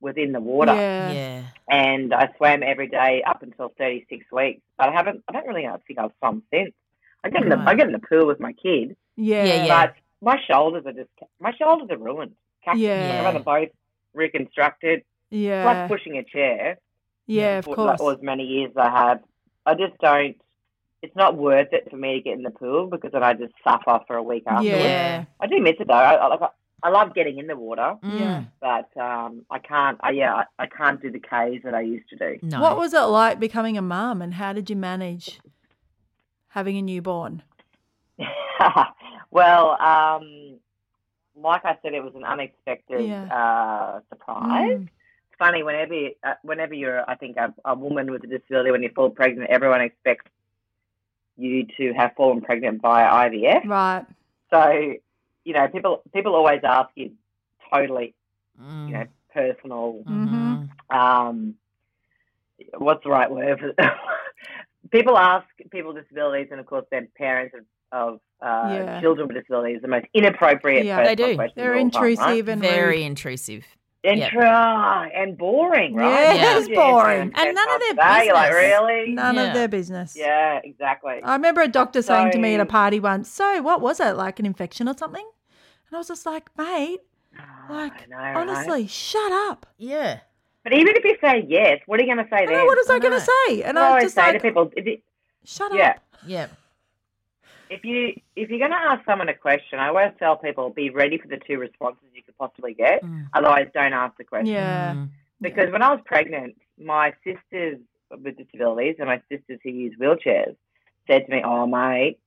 was 0.00 0.14
in 0.16 0.32
the 0.32 0.40
water. 0.40 0.74
Yeah. 0.74 1.12
Yeah. 1.12 1.42
and 1.68 2.12
I 2.14 2.30
swam 2.36 2.62
every 2.62 2.88
day 2.88 3.22
up 3.26 3.42
until 3.42 3.72
36 3.78 4.26
weeks. 4.32 4.60
But 4.78 4.88
I 4.88 4.92
haven't, 4.92 5.22
I 5.28 5.32
don't 5.32 5.46
really 5.46 5.66
think 5.86 5.98
I've 5.98 6.12
swum 6.18 6.42
since. 6.52 6.72
I 7.22 7.28
get 7.28 7.42
in 7.42 7.50
the, 7.50 7.58
I 7.58 7.74
get 7.74 7.86
in 7.86 7.92
the 7.92 7.98
pool 7.98 8.26
with 8.26 8.40
my 8.40 8.52
kid, 8.52 8.96
Yeah. 9.16 9.44
Yeah, 9.44 9.64
yeah. 9.64 9.86
but 9.86 9.94
my 10.22 10.40
shoulders 10.46 10.84
are 10.86 10.92
just, 10.92 11.10
my 11.38 11.52
shoulders 11.54 11.88
are 11.90 11.98
ruined. 11.98 12.32
Cactus. 12.64 12.82
Yeah. 12.82 13.18
I've 13.18 13.26
had 13.26 13.34
them 13.34 13.42
both 13.42 13.68
reconstructed. 14.14 15.02
Yeah. 15.30 15.64
like 15.64 15.88
pushing 15.88 16.16
a 16.18 16.24
chair. 16.24 16.78
Yeah, 17.26 17.58
of 17.58 17.64
for 17.66 17.76
course. 17.76 17.90
Like, 17.90 18.00
all 18.00 18.10
as 18.10 18.22
many 18.22 18.44
years 18.44 18.72
as 18.72 18.76
I 18.76 18.90
have. 18.90 19.20
I 19.64 19.74
just 19.74 19.96
don't, 20.00 20.36
it's 21.02 21.14
not 21.14 21.36
worth 21.36 21.72
it 21.72 21.88
for 21.90 21.96
me 21.96 22.14
to 22.14 22.20
get 22.20 22.36
in 22.36 22.42
the 22.42 22.50
pool 22.50 22.86
because 22.88 23.12
then 23.12 23.22
I 23.22 23.34
just 23.34 23.54
suffer 23.62 24.00
for 24.06 24.16
a 24.16 24.22
week 24.22 24.44
afterwards. 24.46 24.82
Yeah. 24.82 25.24
I 25.38 25.46
do 25.46 25.60
miss 25.60 25.76
it 25.78 25.86
though. 25.86 25.94
I, 25.94 26.14
I, 26.14 26.26
like, 26.26 26.50
I, 26.82 26.88
I 26.88 26.90
love 26.90 27.14
getting 27.14 27.38
in 27.38 27.46
the 27.46 27.56
water, 27.56 27.96
Yeah. 28.02 28.44
but 28.60 28.94
um, 28.96 29.42
I 29.50 29.58
can't, 29.58 29.98
I, 30.02 30.10
yeah, 30.10 30.34
I, 30.34 30.44
I 30.64 30.66
can't 30.66 31.00
do 31.00 31.10
the 31.10 31.18
Ks 31.20 31.62
that 31.64 31.74
I 31.74 31.80
used 31.80 32.08
to 32.10 32.16
do. 32.16 32.38
No. 32.42 32.60
What 32.60 32.76
was 32.76 32.94
it 32.94 33.00
like 33.00 33.40
becoming 33.40 33.76
a 33.78 33.82
mum 33.82 34.22
and 34.22 34.34
how 34.34 34.52
did 34.52 34.68
you 34.70 34.76
manage 34.76 35.40
having 36.48 36.76
a 36.76 36.82
newborn? 36.82 37.42
well, 39.30 39.80
um, 39.80 40.56
like 41.36 41.64
I 41.64 41.76
said, 41.82 41.94
it 41.94 42.02
was 42.02 42.14
an 42.14 42.24
unexpected 42.24 43.06
Yeah. 43.06 43.24
uh, 43.24 44.00
surprise. 44.08 44.78
Mm. 44.78 44.82
It's 44.84 45.38
funny 45.38 45.62
whenever 45.62 45.94
you, 45.94 46.10
uh, 46.22 46.34
whenever 46.42 46.74
you're, 46.74 47.08
I 47.08 47.14
think, 47.14 47.36
a, 47.36 47.54
a 47.64 47.74
woman 47.74 48.10
with 48.10 48.24
a 48.24 48.26
disability, 48.26 48.70
when 48.70 48.82
you 48.82 48.90
fall 48.94 49.10
pregnant, 49.10 49.48
everyone 49.50 49.80
expects 49.80 50.30
you 51.36 51.66
to 51.78 51.92
have 51.94 52.12
fallen 52.16 52.42
pregnant 52.42 52.82
via 52.82 53.08
IVF. 53.30 53.66
Right. 53.66 54.04
So, 54.50 54.94
you 55.44 55.52
know, 55.54 55.68
people 55.68 56.02
people 56.12 56.34
always 56.34 56.60
ask 56.64 56.90
you 56.94 57.12
totally, 57.72 58.14
Mm. 58.60 58.88
you 58.88 58.94
know, 58.94 59.06
personal. 59.32 60.02
Mhm. 60.06 60.68
Um, 60.94 61.54
what's 62.76 63.02
the 63.04 63.10
right 63.10 63.30
word? 63.30 63.58
For 63.60 63.72
people 64.90 65.16
ask 65.16 65.46
people 65.70 65.94
with 65.94 66.02
disabilities, 66.02 66.48
and 66.50 66.60
of 66.60 66.66
course, 66.66 66.84
their 66.90 67.06
parents 67.16 67.54
of, 67.54 67.64
of 67.92 68.20
uh, 68.42 68.72
Yeah. 68.74 69.00
children 69.00 69.28
with 69.28 69.36
disabilities, 69.36 69.80
the 69.82 69.88
most 69.88 70.06
inappropriate. 70.14 70.84
Yeah, 70.84 71.02
they 71.04 71.14
do. 71.14 71.36
They're 71.54 71.74
of 71.74 71.84
all 71.84 71.90
time, 71.90 72.02
right? 72.02 72.10
intrusive 72.10 72.48
and 72.48 72.60
Very 72.60 72.98
rude. 72.98 73.06
intrusive. 73.06 73.66
And, 74.02 74.18
Yep. 74.18 74.30
try- 74.30 75.08
and 75.14 75.36
boring, 75.36 75.94
right? 75.94 76.34
Yeah, 76.34 76.58
it's 76.58 76.68
Yeah, 76.68 76.74
boring. 76.76 77.32
yeah, 77.36 77.42
And 77.42 77.54
none 77.54 77.70
of 77.70 77.80
their 77.80 78.24
You're 78.24 78.34
like, 78.34 78.50
business. 78.50 78.80
really? 78.80 79.12
None 79.12 79.34
Yeah. 79.34 79.42
of 79.48 79.52
their 79.54 79.68
business. 79.68 80.16
Yeah, 80.16 80.60
exactly. 80.64 81.20
I 81.22 81.34
remember 81.34 81.60
a 81.60 81.68
doctor 81.68 82.00
saying 82.00 82.30
to 82.30 82.38
me 82.38 82.54
at 82.54 82.60
a 82.60 82.66
party 82.66 82.98
once, 82.98 83.28
So, 83.30 83.60
what 83.60 83.82
was 83.82 84.00
it? 84.00 84.16
Like 84.16 84.38
an 84.40 84.46
infection 84.46 84.88
or 84.88 84.96
something? 84.96 85.24
And 85.88 85.96
I 85.96 85.98
was 85.98 86.08
just 86.08 86.24
like, 86.24 86.48
Mate, 86.56 87.00
ah, 87.38 87.42
like, 87.68 87.92
I 87.92 88.06
know, 88.06 88.16
right? 88.16 88.36
honestly, 88.36 88.86
shut 88.86 89.32
up. 89.32 89.66
Yeah. 89.76 90.20
But 90.64 90.72
even 90.72 90.94
if 90.96 91.04
you 91.04 91.16
say 91.22 91.44
yes, 91.46 91.80
what 91.86 92.00
are 92.00 92.02
you 92.02 92.14
going 92.14 92.24
to 92.24 92.30
say 92.30 92.42
I 92.42 92.46
then? 92.46 92.54
know, 92.54 92.64
what 92.64 92.78
was 92.78 92.90
I, 92.90 92.94
I 92.94 92.98
going 93.00 93.20
to 93.20 93.26
say? 93.48 93.62
And 93.64 93.78
I 93.78 93.82
I 93.82 93.84
was 93.84 93.90
always 93.90 94.04
just 94.04 94.14
say 94.14 94.22
like, 94.22 94.34
to 94.36 94.40
people, 94.40 94.70
if 94.76 94.86
you, 94.86 94.98
Shut 95.44 95.74
yeah, 95.74 95.90
up. 95.90 96.02
Yeah. 96.26 96.46
If 97.70 97.84
you 97.84 98.20
if 98.36 98.50
you're 98.50 98.58
going 98.58 98.72
to 98.72 98.76
ask 98.76 99.04
someone 99.06 99.28
a 99.28 99.34
question, 99.34 99.78
I 99.78 99.88
always 99.88 100.12
tell 100.18 100.36
people 100.36 100.70
be 100.70 100.90
ready 100.90 101.18
for 101.18 101.28
the 101.28 101.38
two 101.38 101.58
responses 101.58 102.04
you 102.14 102.22
could 102.22 102.36
possibly 102.36 102.74
get. 102.74 103.02
Mm. 103.02 103.28
Otherwise, 103.32 103.68
don't 103.72 103.92
ask 103.92 104.16
the 104.18 104.24
question. 104.24 104.54
Yeah. 104.54 105.06
Because 105.40 105.70
when 105.70 105.82
I 105.82 105.90
was 105.90 106.00
pregnant, 106.04 106.56
my 106.78 107.14
sisters 107.24 107.78
with 108.10 108.36
disabilities 108.36 108.96
and 108.98 109.06
my 109.06 109.22
sisters 109.30 109.60
who 109.62 109.70
use 109.70 109.96
wheelchairs 109.98 110.56
said 111.06 111.26
to 111.26 111.30
me, 111.30 111.42
"Oh, 111.44 111.66
mate, 111.66 112.18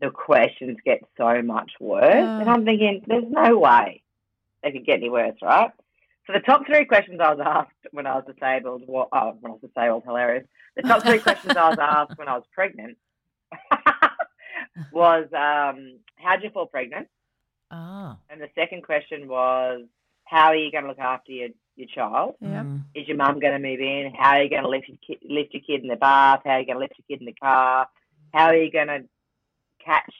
the 0.00 0.10
questions 0.10 0.78
get 0.84 1.02
so 1.16 1.42
much 1.42 1.72
worse." 1.78 2.02
Uh. 2.04 2.40
and 2.40 2.48
I'm 2.48 2.64
thinking, 2.64 3.04
"There's 3.06 3.28
no 3.28 3.58
way 3.58 4.02
they 4.62 4.72
could 4.72 4.86
get 4.86 4.96
any 4.96 5.10
worse, 5.10 5.36
right?" 5.42 5.70
So 6.26 6.32
the 6.32 6.40
top 6.40 6.66
three 6.66 6.86
questions 6.86 7.20
I 7.20 7.34
was 7.34 7.40
asked 7.44 7.92
when 7.92 8.06
I 8.06 8.16
was 8.16 8.24
disabled, 8.26 8.82
well, 8.88 9.08
oh, 9.12 9.36
when 9.40 9.52
I 9.52 9.54
was 9.54 9.60
disabled, 9.60 10.02
hilarious. 10.04 10.44
The 10.74 10.82
top 10.82 11.04
three 11.04 11.20
questions 11.20 11.56
I 11.56 11.68
was 11.68 11.78
asked 11.78 12.18
when 12.18 12.26
I 12.26 12.34
was 12.34 12.42
pregnant 12.52 12.98
was, 14.92 15.26
um, 15.32 15.98
"How'd 16.16 16.42
you 16.42 16.50
fall 16.50 16.66
pregnant?" 16.66 17.08
Oh. 17.70 18.16
And 18.30 18.40
the 18.40 18.48
second 18.54 18.82
question 18.82 19.28
was, 19.28 19.82
"How 20.24 20.46
are 20.48 20.56
you 20.56 20.70
going 20.70 20.84
to 20.84 20.88
look 20.90 20.98
after 20.98 21.32
your 21.32 21.48
your 21.76 21.88
child?" 21.88 22.36
Yeah. 22.40 22.64
Is 22.94 23.06
your 23.08 23.16
mum 23.16 23.40
going 23.40 23.60
to 23.60 23.68
move 23.68 23.80
in? 23.80 24.12
How 24.14 24.36
are 24.36 24.42
you 24.42 24.50
going 24.50 24.62
to 24.62 24.68
lift 24.68 24.88
your 24.88 24.98
kid, 25.06 25.18
lift 25.28 25.52
your 25.54 25.62
kid 25.62 25.82
in 25.82 25.88
the 25.88 25.96
bath? 25.96 26.42
How 26.44 26.52
are 26.52 26.60
you 26.60 26.66
going 26.66 26.76
to 26.76 26.80
lift 26.80 26.94
your 26.98 27.16
kid 27.16 27.20
in 27.22 27.26
the 27.26 27.32
car? 27.34 27.88
How 28.32 28.46
are 28.46 28.56
you 28.56 28.70
going 28.70 28.88
to 28.88 29.04
catch 29.84 30.14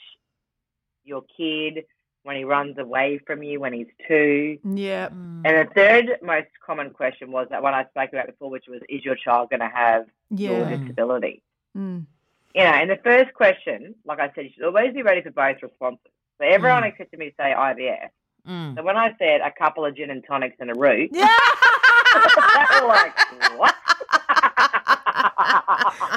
your 1.05 1.23
kid 1.37 1.85
when 2.25 2.37
he 2.37 2.45
runs 2.45 2.77
away 2.79 3.19
from 3.27 3.43
you 3.43 3.61
when 3.61 3.73
he's 3.73 3.87
two? 4.09 4.59
Yeah. 4.65 5.09
Mm. 5.11 5.43
And 5.45 5.69
the 5.69 5.73
third 5.75 6.19
most 6.23 6.49
common 6.65 6.91
question 6.91 7.31
was 7.31 7.47
that 7.51 7.63
one 7.63 7.75
I 7.75 7.85
spoke 7.85 8.13
about 8.13 8.27
before, 8.27 8.51
which 8.51 8.67
was, 8.69 8.81
is 8.89 9.05
your 9.05 9.15
child 9.15 9.51
going 9.51 9.61
to 9.61 9.69
have 9.69 10.07
your 10.31 10.59
Yeah. 10.69 10.77
disability? 10.77 11.43
Mm. 11.77 12.07
You 12.55 12.63
know, 12.65 12.71
and 12.71 12.91
the 12.91 12.99
first 13.05 13.35
question, 13.35 13.95
like 14.07 14.19
I 14.21 14.31
said, 14.35 14.45
you 14.45 14.51
should 14.55 14.65
always 14.65 14.95
be 14.95 15.03
ready 15.03 15.21
for 15.23 15.31
both 15.31 15.57
responses. 15.63 16.11
So 16.41 16.47
everyone 16.47 16.83
Mm. 16.83 16.89
expected 16.89 17.19
me 17.19 17.31
to 17.31 17.35
say 17.39 17.53
IVF. 17.55 18.09
Mm. 18.49 18.77
So 18.77 18.83
when 18.83 18.97
I 18.97 19.15
said 19.19 19.41
a 19.43 19.51
couple 19.51 19.85
of 19.85 19.95
gin 19.97 20.11
and 20.11 20.25
tonics 20.27 20.57
and 20.61 20.71
a 20.71 20.75
root, 20.75 21.11
Yeah. 21.13 21.27
they 22.15 22.81
were 22.81 22.87
like, 22.89 23.15
what? 23.59 23.75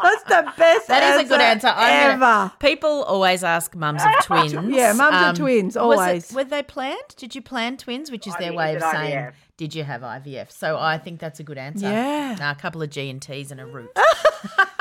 That's 0.01 0.23
the 0.23 0.53
best 0.57 0.87
That 0.87 1.15
is 1.19 1.25
a 1.25 1.29
good 1.29 1.41
answer. 1.41 1.67
Ever. 1.75 2.17
gonna- 2.19 2.53
People 2.59 3.03
always 3.03 3.43
ask 3.43 3.75
mums 3.75 4.01
of 4.03 4.09
twins. 4.25 4.53
Yeah, 4.53 4.93
mums 4.93 5.15
of 5.15 5.21
Um, 5.23 5.35
twins, 5.35 5.75
was 5.75 5.75
it- 5.75 5.79
always. 6.01 6.33
were 6.33 6.43
they 6.43 6.63
planned? 6.63 7.15
Did 7.17 7.35
you 7.35 7.41
plan 7.41 7.77
twins? 7.77 8.11
Which 8.11 8.27
is 8.27 8.35
their 8.37 8.53
way 8.53 8.75
of 8.75 8.81
saying, 8.81 9.13
IVF. 9.17 9.33
did 9.57 9.75
you 9.75 9.83
have 9.83 10.01
IVF? 10.01 10.51
So 10.51 10.77
I 10.79 10.97
think 10.97 11.19
that's 11.19 11.39
a 11.39 11.43
good 11.43 11.57
answer. 11.57 11.89
Yeah. 11.89 12.35
Nah, 12.39 12.51
a 12.51 12.55
couple 12.55 12.81
of 12.81 12.89
G 12.89 13.09
and 13.09 13.21
T's 13.21 13.51
and 13.51 13.59
a 13.59 13.65
root. 13.65 13.89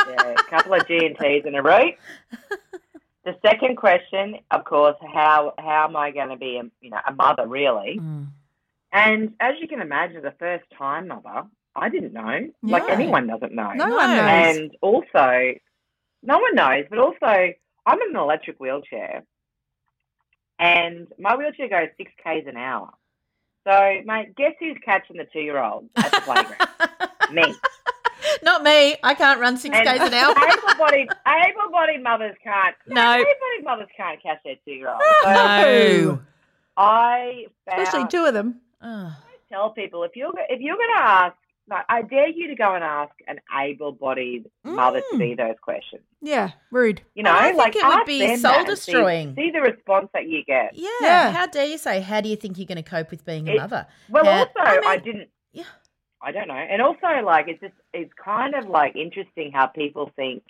Yeah, 0.09 0.35
a 0.39 0.43
couple 0.45 0.75
of 0.75 0.87
G 0.87 1.05
and 1.07 1.17
T's 1.19 1.45
in 1.45 1.55
a 1.55 1.63
row. 1.63 1.91
The 3.25 3.37
second 3.45 3.77
question, 3.77 4.37
of 4.51 4.65
course, 4.65 4.97
how 5.13 5.53
how 5.59 5.85
am 5.85 5.97
I 5.97 6.11
going 6.13 6.31
to 6.31 6.37
be 6.37 6.57
a 6.59 6.65
you 6.81 6.91
know 6.91 7.01
a 7.07 7.13
mother 7.13 7.47
really? 7.47 7.99
Mm. 8.01 8.29
And 8.93 9.35
as 9.41 9.55
you 9.61 9.69
can 9.69 9.83
imagine, 9.83 10.23
the 10.23 10.35
first 10.39 10.65
time 10.79 11.09
mother, 11.09 11.45
I 11.77 11.91
didn't 11.91 12.15
know. 12.15 12.49
Like 12.63 12.85
anyone 12.89 13.27
doesn't 13.27 13.53
know. 13.55 13.73
No 13.75 13.87
No. 13.87 13.97
one 13.97 14.17
knows. 14.17 14.57
And 14.57 14.77
also, 14.81 15.55
no 16.23 16.39
one 16.39 16.55
knows. 16.55 16.85
But 16.89 16.99
also, 16.99 17.53
I'm 17.87 18.01
in 18.03 18.11
an 18.11 18.17
electric 18.17 18.59
wheelchair, 18.59 19.25
and 20.59 21.07
my 21.19 21.37
wheelchair 21.37 21.69
goes 21.69 21.89
six 21.99 22.11
k's 22.23 22.45
an 22.47 22.57
hour. 22.57 22.91
So, 23.67 24.01
mate, 24.07 24.35
guess 24.37 24.55
who's 24.59 24.79
catching 24.83 25.19
the 25.19 25.27
two-year-old 25.31 25.91
at 25.97 26.11
the 26.11 26.21
playground? 26.23 27.33
Me. 27.35 27.55
Not 28.43 28.63
me. 28.63 28.97
I 29.03 29.15
can't 29.15 29.41
run 29.41 29.57
six 29.57 29.75
And 29.77 29.87
k's 29.87 30.01
an 30.01 30.15
hour. 30.15 30.35
able-bodied, 30.37 31.09
able-bodied 31.27 32.03
mothers 32.03 32.37
can't. 32.43 32.75
No. 32.87 33.13
able-bodied 33.15 33.65
mothers 33.65 33.89
can't 33.97 34.23
catch 34.23 34.39
their 34.45 34.57
two-year-old. 34.65 35.01
So 35.25 35.31
No. 35.33 36.21
I 36.77 37.47
Especially 37.67 38.07
two 38.09 38.25
of 38.25 38.35
them. 38.35 38.61
Oh. 38.83 39.17
tell 39.51 39.71
people 39.71 40.05
if 40.05 40.15
you're 40.15 40.33
if 40.49 40.61
you're 40.61 40.77
going 40.77 40.95
to 40.97 41.03
ask, 41.03 41.37
like, 41.69 41.85
I 41.89 42.03
dare 42.03 42.29
you 42.29 42.47
to 42.49 42.55
go 42.55 42.75
and 42.75 42.83
ask 42.85 43.13
an 43.27 43.41
able-bodied 43.53 44.49
mother 44.65 45.01
to 45.11 45.17
mm. 45.17 45.19
be 45.19 45.35
those 45.35 45.57
questions. 45.61 46.03
Yeah, 46.23 46.53
rude. 46.71 47.03
You 47.15 47.25
know, 47.25 47.33
I 47.33 47.49
think 47.49 47.59
like 47.59 47.77
it 47.77 47.85
would 47.85 48.07
be 48.07 48.21
them 48.21 48.41
that 48.43 48.59
and 48.69 48.79
see- 48.79 48.83
soul-destroying. 48.93 49.35
See, 49.35 49.51
the 49.51 49.61
response 49.61 50.09
that 50.15 50.29
you 50.29 50.45
get. 50.45 50.71
Yeah. 50.75 50.89
Yeah. 51.01 51.31
How 51.33 51.47
dare 51.47 51.67
you 51.67 51.77
say, 51.79 52.01
how 52.01 52.21
do 52.21 52.29
you 52.29 52.37
think 52.37 52.57
you're 52.59 52.67
going 52.67 52.77
to 52.83 52.83
cope 52.89 53.11
with 53.11 53.25
being 53.27 53.49
a 53.49 53.53
It- 53.53 53.57
mother? 53.59 53.87
Well, 54.09 54.25
How- 54.25 54.31
also, 54.39 54.53
I 54.57 54.83
I, 54.87 54.97
didn't. 54.99 55.29
yeah. 55.53 55.65
I 56.21 56.33
don't 56.33 56.49
know, 56.49 56.55
and 56.55 56.83
also 56.83 57.07
like 57.25 57.47
it's 57.49 57.61
just 57.61 57.75
it's 57.93 58.13
kind 58.23 58.55
of 58.55 58.69
like 58.69 58.97
interesting 58.97 59.53
how 59.53 59.67
people 59.67 60.11
think 60.17 60.43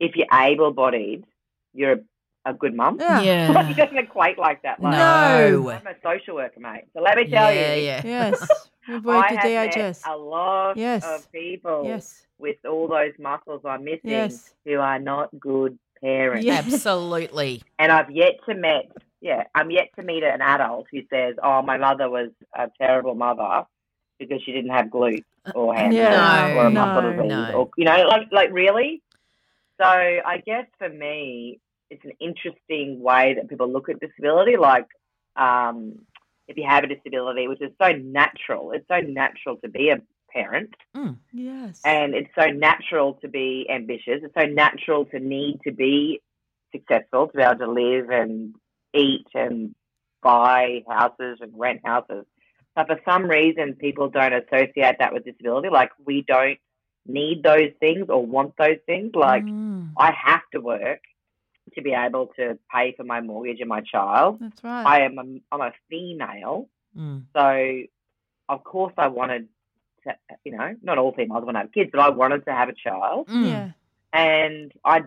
if 0.00 0.16
you're 0.16 0.26
able-bodied, 0.32 1.24
you're 1.72 1.92
a, 1.92 2.50
a 2.50 2.54
good 2.54 2.74
mum. 2.74 2.96
Yeah. 3.00 3.14
Like, 3.18 3.24
Yeah. 3.24 3.70
it 3.70 3.76
doesn't 3.76 3.96
equate 3.98 4.38
like 4.38 4.62
that. 4.62 4.82
Like, 4.82 4.92
No. 4.92 5.70
I'm 5.70 5.86
a 5.86 5.94
social 6.02 6.34
worker, 6.34 6.58
mate. 6.58 6.84
So 6.94 7.00
let 7.00 7.16
me 7.16 7.26
tell 7.30 7.52
yeah, 7.54 7.74
you, 7.74 7.82
yeah. 7.84 8.02
Yes. 8.04 8.48
We've 8.88 9.04
worked 9.04 9.30
I 9.30 9.34
at 9.36 9.44
have 9.44 9.66
met 9.68 9.74
DHS. 9.76 10.02
a 10.06 10.16
lot 10.16 10.76
Yes. 10.76 11.04
of 11.06 11.30
people 11.30 11.84
Yes. 11.86 12.26
with 12.38 12.56
all 12.68 12.88
those 12.88 13.12
muscles 13.20 13.62
I'm 13.64 13.84
missing 13.84 14.10
Yes. 14.10 14.52
who 14.64 14.78
are 14.80 14.98
not 14.98 15.30
good 15.38 15.78
parents. 16.02 16.44
Yeah. 16.44 16.54
Absolutely. 16.54 17.62
And 17.78 17.92
I've 17.92 18.10
yet 18.10 18.34
to 18.48 18.54
meet, 18.54 18.90
yeah, 19.20 19.44
I'm 19.54 19.70
yet 19.70 19.90
to 19.96 20.02
meet 20.04 20.24
an 20.24 20.42
adult 20.42 20.86
who 20.90 21.02
says, 21.08 21.36
"Oh, 21.42 21.62
my 21.62 21.78
mother 21.78 22.10
was 22.10 22.30
a 22.54 22.68
terrible 22.78 23.14
mother 23.14 23.64
because 24.18 24.42
she 24.42 24.52
didn't 24.52 24.70
have 24.70 24.86
glutes 24.86 25.24
or 25.54 25.74
hand 25.74 25.92
Yeah. 25.94 26.56
or 26.56 26.66
a 26.66 26.70
muscle 26.70 27.02
no, 27.02 27.12
disease, 27.16 27.28
no. 27.28 27.52
or 27.52 27.70
you 27.76 27.84
know, 27.84 28.06
like 28.08 28.28
like 28.32 28.50
really." 28.52 29.02
So 29.80 29.86
I 29.86 30.42
guess 30.46 30.66
for 30.78 30.88
me, 30.88 31.60
it's 31.90 32.04
an 32.04 32.12
interesting 32.20 33.00
way 33.00 33.34
that 33.34 33.48
people 33.48 33.70
look 33.70 33.88
at 33.88 34.00
disability. 34.00 34.56
Like, 34.56 34.86
um, 35.36 35.98
if 36.46 36.56
you 36.56 36.64
have 36.68 36.84
a 36.84 36.86
disability, 36.86 37.48
which 37.48 37.60
is 37.60 37.72
so 37.80 37.90
natural, 37.92 38.72
it's 38.72 38.86
so 38.88 39.00
natural 39.00 39.56
to 39.58 39.68
be 39.68 39.90
a 39.90 40.00
parent. 40.30 40.74
Yes. 41.32 41.80
And 41.84 42.14
it's 42.14 42.30
so 42.38 42.46
natural 42.46 43.14
to 43.22 43.28
be 43.28 43.66
ambitious. 43.70 44.20
It's 44.22 44.34
so 44.38 44.46
natural 44.46 45.04
to 45.06 45.18
need 45.18 45.60
to 45.64 45.72
be 45.72 46.20
successful, 46.72 47.28
to 47.28 47.36
be 47.36 47.42
able 47.42 47.58
to 47.58 47.70
live 47.70 48.10
and 48.10 48.54
eat 48.92 49.26
and 49.34 49.74
buy 50.22 50.82
houses 50.88 51.38
and 51.40 51.52
rent 51.56 51.80
houses. 51.84 52.26
But 52.74 52.86
for 52.88 53.00
some 53.04 53.24
reason, 53.24 53.74
people 53.74 54.08
don't 54.08 54.32
associate 54.32 54.96
that 54.98 55.12
with 55.12 55.24
disability. 55.24 55.68
Like, 55.68 55.90
we 56.04 56.22
don't 56.22 56.58
need 57.06 57.42
those 57.42 57.70
things 57.80 58.06
or 58.08 58.24
want 58.24 58.54
those 58.56 58.78
things. 58.86 59.12
Like, 59.14 59.44
Mm, 59.44 59.90
I 59.96 60.10
have 60.12 60.42
to 60.52 60.60
work 60.60 61.00
to 61.74 61.82
be 61.82 61.92
able 61.92 62.28
to 62.36 62.58
pay 62.74 62.92
for 62.96 63.04
my 63.04 63.20
mortgage 63.20 63.60
and 63.60 63.68
my 63.68 63.80
child. 63.80 64.38
that's 64.40 64.62
right. 64.64 64.84
I 64.86 65.00
am 65.02 65.18
a, 65.18 65.22
I'm 65.54 65.60
a 65.60 65.72
female. 65.88 66.68
Mm. 66.96 67.22
So, 67.34 67.82
of 68.48 68.64
course, 68.64 68.92
I 68.98 69.08
wanted 69.08 69.48
to, 70.06 70.14
you 70.44 70.52
know, 70.56 70.74
not 70.82 70.98
all 70.98 71.12
females 71.12 71.44
want 71.44 71.54
to 71.56 71.60
have 71.60 71.72
kids, 71.72 71.90
but 71.92 72.00
I 72.00 72.10
wanted 72.10 72.44
to 72.46 72.52
have 72.52 72.68
a 72.68 72.74
child. 72.74 73.28
Mm. 73.28 73.44
yeah. 73.48 73.70
And 74.12 74.72
I 74.84 75.02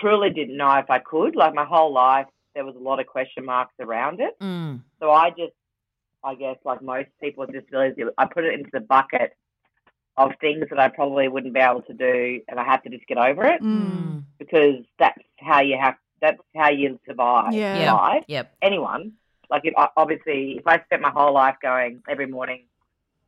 truly 0.00 0.30
didn't 0.30 0.56
know 0.56 0.72
if 0.78 0.88
I 0.90 0.98
could. 0.98 1.34
Like, 1.36 1.54
my 1.54 1.64
whole 1.64 1.92
life, 1.92 2.26
there 2.54 2.64
was 2.64 2.76
a 2.76 2.78
lot 2.78 3.00
of 3.00 3.06
question 3.06 3.44
marks 3.44 3.74
around 3.80 4.20
it. 4.20 4.38
Mm. 4.40 4.80
So, 5.00 5.10
I 5.10 5.30
just, 5.30 5.52
I 6.22 6.34
guess, 6.34 6.56
like 6.64 6.82
most 6.82 7.08
people 7.20 7.46
with 7.46 7.52
disabilities, 7.54 8.06
I 8.18 8.26
put 8.26 8.44
it 8.44 8.54
into 8.54 8.70
the 8.72 8.80
bucket 8.80 9.36
of 10.16 10.32
things 10.40 10.66
that 10.70 10.78
I 10.78 10.88
probably 10.88 11.28
wouldn't 11.28 11.54
be 11.54 11.60
able 11.60 11.82
to 11.82 11.94
do, 11.94 12.40
and 12.48 12.60
I 12.60 12.64
have 12.64 12.82
to 12.82 12.90
just 12.90 13.06
get 13.06 13.16
over 13.16 13.44
it 13.46 13.62
Mm. 13.62 14.22
because 14.38 14.84
that's 14.98 15.18
how 15.38 15.60
you 15.60 15.78
have, 15.78 15.96
that's 16.20 16.40
how 16.54 16.68
you 16.68 16.98
survive 17.06 17.54
Yeah. 17.54 17.76
Yeah. 17.78 17.92
life 17.94 18.24
Yep. 18.28 18.54
anyone. 18.60 19.12
Like, 19.48 19.62
if 19.64 19.74
obviously, 19.96 20.58
if 20.58 20.66
I 20.66 20.80
spent 20.84 21.02
my 21.02 21.10
whole 21.10 21.32
life 21.32 21.56
going 21.62 22.02
every 22.08 22.26
morning, 22.26 22.64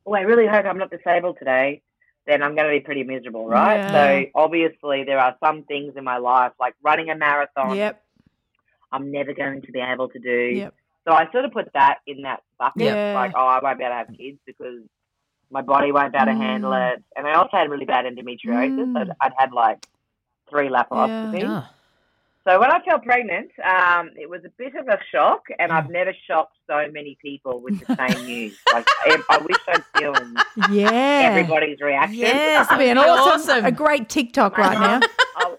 oh, 0.06 0.14
I 0.14 0.20
really 0.20 0.46
hope 0.46 0.66
I'm 0.66 0.78
not 0.78 0.90
disabled 0.90 1.38
today, 1.38 1.80
then 2.26 2.42
I'm 2.42 2.54
going 2.54 2.70
to 2.70 2.78
be 2.78 2.84
pretty 2.84 3.02
miserable, 3.04 3.46
right? 3.48 3.78
Yeah. 3.78 3.90
So, 3.92 4.26
obviously, 4.34 5.02
there 5.04 5.18
are 5.18 5.34
some 5.42 5.64
things 5.64 5.96
in 5.96 6.04
my 6.04 6.18
life, 6.18 6.52
like 6.60 6.74
running 6.82 7.10
a 7.10 7.16
marathon, 7.16 7.76
Yep. 7.76 8.02
I'm 8.92 9.10
never 9.10 9.32
going 9.32 9.62
to 9.62 9.72
be 9.72 9.80
able 9.80 10.08
to 10.10 10.18
do. 10.18 10.30
Yep. 10.56 10.74
So, 11.06 11.12
I 11.12 11.30
sort 11.32 11.44
of 11.44 11.52
put 11.52 11.68
that 11.74 11.98
in 12.06 12.22
that 12.22 12.42
bucket. 12.58 12.82
Yeah. 12.82 13.12
Like, 13.14 13.32
oh, 13.34 13.44
I 13.46 13.60
won't 13.62 13.78
be 13.78 13.84
able 13.84 13.92
to 13.92 13.96
have 13.98 14.16
kids 14.16 14.38
because 14.46 14.80
my 15.50 15.60
body 15.62 15.92
won't 15.92 16.12
be 16.12 16.18
able 16.18 16.26
to 16.32 16.34
handle 16.38 16.70
Mm. 16.70 16.92
it. 16.96 17.04
And 17.16 17.26
I 17.26 17.34
also 17.34 17.56
had 17.56 17.68
really 17.70 17.84
bad 17.84 18.04
endometriosis. 18.04 18.78
Mm. 18.92 18.96
I'd, 19.00 19.10
I'd 19.20 19.32
had 19.36 19.52
like 19.52 19.84
three 20.48 20.68
laparoscopies. 20.68 21.44
Oh. 21.46 21.68
So 22.44 22.58
when 22.58 22.72
I 22.72 22.80
fell 22.84 22.98
pregnant, 22.98 23.50
um, 23.64 24.10
it 24.16 24.28
was 24.28 24.44
a 24.44 24.48
bit 24.58 24.74
of 24.74 24.88
a 24.88 24.98
shock, 25.12 25.42
and 25.60 25.70
I've 25.70 25.88
never 25.90 26.12
shocked 26.26 26.56
so 26.68 26.88
many 26.90 27.16
people 27.22 27.60
with 27.60 27.78
the 27.86 27.94
same 27.94 28.24
news. 28.26 28.58
Like 28.72 28.84
I, 29.06 29.22
I 29.30 29.38
wish 29.38 29.56
I'd 29.68 29.84
filmed 29.96 30.38
Yeah. 30.70 31.30
everybody's 31.30 31.80
reaction. 31.80 32.18
Yes, 32.18 32.66
That'd 32.68 32.84
be 32.84 32.90
an 32.90 32.98
awesome, 32.98 33.40
awesome. 33.52 33.64
a 33.64 33.70
great 33.70 34.08
TikTok 34.08 34.58
right 34.58 34.76
now. 34.78 35.00
mum- 35.38 35.56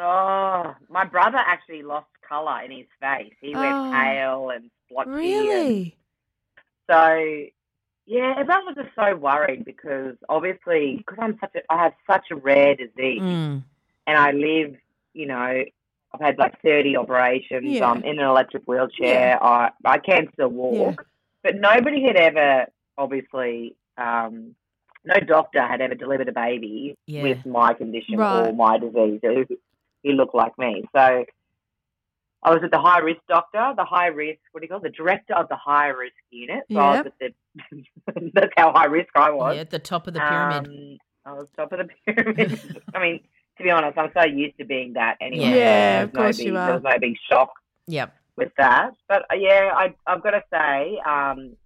oh, 0.00 0.62
oh, 0.66 0.74
my 0.90 1.04
brother 1.04 1.38
actually 1.38 1.82
lost 1.82 2.06
colour 2.28 2.60
in 2.62 2.70
his 2.70 2.86
face. 3.00 3.32
He 3.40 3.54
Oh. 3.54 3.60
went 3.60 3.94
pale 3.94 4.50
and 4.50 4.70
splotchy. 4.86 5.10
and- 5.10 5.16
Really? 5.18 5.96
So 6.90 7.44
yeah, 8.06 8.34
everyone 8.38 8.66
was 8.66 8.76
just 8.76 8.94
so 8.94 9.14
worried 9.16 9.64
because 9.64 10.16
obviously 10.28 10.96
because 10.98 11.18
I'm 11.20 11.38
such 11.40 11.54
a 11.56 11.72
I 11.72 11.82
have 11.84 11.92
such 12.10 12.26
a 12.30 12.36
rare 12.36 12.74
disease. 12.74 13.20
Mm. 13.20 13.62
and 14.06 14.16
I 14.18 14.30
live, 14.32 14.74
you 15.12 15.26
know, 15.26 15.62
I've 16.14 16.20
had 16.20 16.38
like 16.38 16.62
30 16.62 16.96
operations. 16.96 17.64
Yeah. 17.66 17.90
I'm 17.90 18.02
in 18.02 18.18
an 18.18 18.24
electric 18.24 18.62
wheelchair. 18.64 19.38
I, 19.44 19.70
I 19.84 19.98
can 19.98 20.28
still 20.32 20.48
walk. 20.48 21.04
But 21.42 21.56
nobody 21.56 22.02
had 22.02 22.16
ever, 22.16 22.66
obviously, 22.96 23.76
um, 23.98 24.54
no 25.04 25.14
doctor 25.20 25.60
had 25.60 25.82
ever 25.82 25.94
delivered 25.94 26.28
a 26.28 26.32
baby 26.32 26.96
Yeah. 27.06 27.22
with 27.22 27.44
my 27.44 27.74
condition 27.74 28.16
Right. 28.16 28.48
or 28.48 28.52
my 28.54 28.78
disease 28.78 29.20
who 30.04 30.12
looked 30.12 30.34
like 30.34 30.56
me. 30.58 30.84
So 30.94 31.24
I 32.42 32.50
was 32.54 32.60
at 32.62 32.70
the 32.70 32.78
high 32.78 32.98
risk 33.00 33.20
doctor, 33.28 33.72
the 33.76 33.84
high 33.84 34.06
risk, 34.06 34.38
what 34.52 34.60
do 34.60 34.64
you 34.64 34.68
call 34.68 34.78
it, 34.78 34.84
the 34.84 34.90
director 34.90 35.34
of 35.34 35.48
the 35.48 35.56
high 35.56 35.88
risk 35.88 36.14
unit. 36.30 36.64
So 36.70 36.78
I 36.78 36.98
was 37.02 37.06
at 37.06 37.12
the, 37.20 38.30
that's 38.34 38.52
how 38.56 38.72
high 38.72 38.86
risk 38.86 39.08
I 39.16 39.30
was. 39.30 39.56
Yeah, 39.56 39.62
at 39.62 39.70
the 39.70 39.78
top 39.78 40.06
of 40.06 40.14
the 40.14 40.20
pyramid. 40.20 40.66
Um, 40.66 40.98
I 41.26 41.32
was 41.32 41.48
top 41.56 41.72
of 41.72 41.78
the 41.78 41.88
pyramid. 42.14 42.82
I 42.94 43.00
mean, 43.00 43.20
to 43.58 43.64
be 43.64 43.70
honest, 43.70 43.98
I'm 43.98 44.10
so 44.16 44.24
used 44.24 44.56
to 44.58 44.64
being 44.64 44.92
that 44.92 45.16
anyway. 45.20 45.50
Yeah, 45.58 46.02
of 46.02 46.14
no 46.14 46.20
course 46.22 46.36
big- 46.38 46.46
you 46.46 46.56
are. 46.56 46.66
There 46.66 46.74
was 46.76 46.82
no 46.84 46.98
big 47.00 47.16
shock 47.28 47.50
yep. 47.88 48.14
with 48.36 48.52
that. 48.56 48.92
But 49.08 49.22
uh, 49.30 49.34
yeah, 49.34 49.72
I, 49.74 49.94
I've 50.06 50.22
got 50.22 50.30
to 50.30 50.42
say, 50.52 51.00
um, 51.04 51.56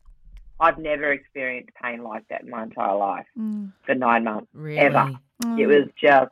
I've 0.58 0.78
never 0.78 1.12
experienced 1.12 1.70
pain 1.82 2.02
like 2.02 2.26
that 2.28 2.42
in 2.44 2.50
my 2.50 2.62
entire 2.62 2.96
life 2.96 3.26
Mm. 3.38 3.72
for 3.84 3.94
nine 3.94 4.24
months. 4.24 4.48
Really. 4.54 4.78
Ever. 4.78 5.12
It 5.58 5.66
was 5.66 5.88
just, 6.00 6.30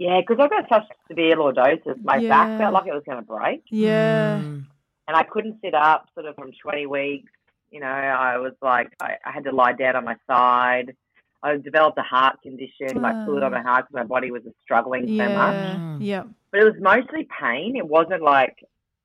yeah, 0.00 0.18
because 0.20 0.38
I've 0.42 0.48
got 0.50 0.66
such 0.70 0.84
severe 1.08 1.36
lordosis. 1.36 2.02
My 2.02 2.16
Yeah. 2.16 2.28
back 2.30 2.58
felt 2.58 2.72
like 2.72 2.86
it 2.86 2.94
was 2.94 3.02
going 3.04 3.18
to 3.18 3.22
break. 3.36 3.62
Yeah. 3.70 4.40
Mm. 4.42 4.64
and 5.08 5.16
I 5.16 5.24
couldn't 5.24 5.56
sit 5.60 5.74
up 5.74 6.06
sort 6.14 6.26
of 6.26 6.36
from 6.36 6.52
20 6.52 6.86
weeks. 6.86 7.32
You 7.72 7.80
know, 7.80 7.86
I 7.86 8.38
was 8.38 8.52
like, 8.62 8.92
I, 9.00 9.16
I 9.24 9.30
had 9.32 9.44
to 9.44 9.52
lie 9.52 9.72
down 9.72 9.96
on 9.96 10.04
my 10.04 10.16
side. 10.28 10.94
I 11.42 11.56
developed 11.56 11.98
a 11.98 12.02
heart 12.02 12.40
condition, 12.42 13.02
like 13.02 13.16
fluid 13.26 13.42
on 13.42 13.50
my 13.52 13.60
heart 13.60 13.86
because 13.86 13.94
my 14.02 14.08
body 14.14 14.30
was 14.30 14.42
struggling 14.62 15.06
so 15.18 15.28
much. 15.28 16.00
Yeah. 16.00 16.22
Mm. 16.22 16.34
But 16.52 16.60
it 16.60 16.64
was 16.64 16.74
mostly 16.80 17.26
pain. 17.40 17.76
It 17.76 17.86
wasn't 17.88 18.22
like, 18.22 18.56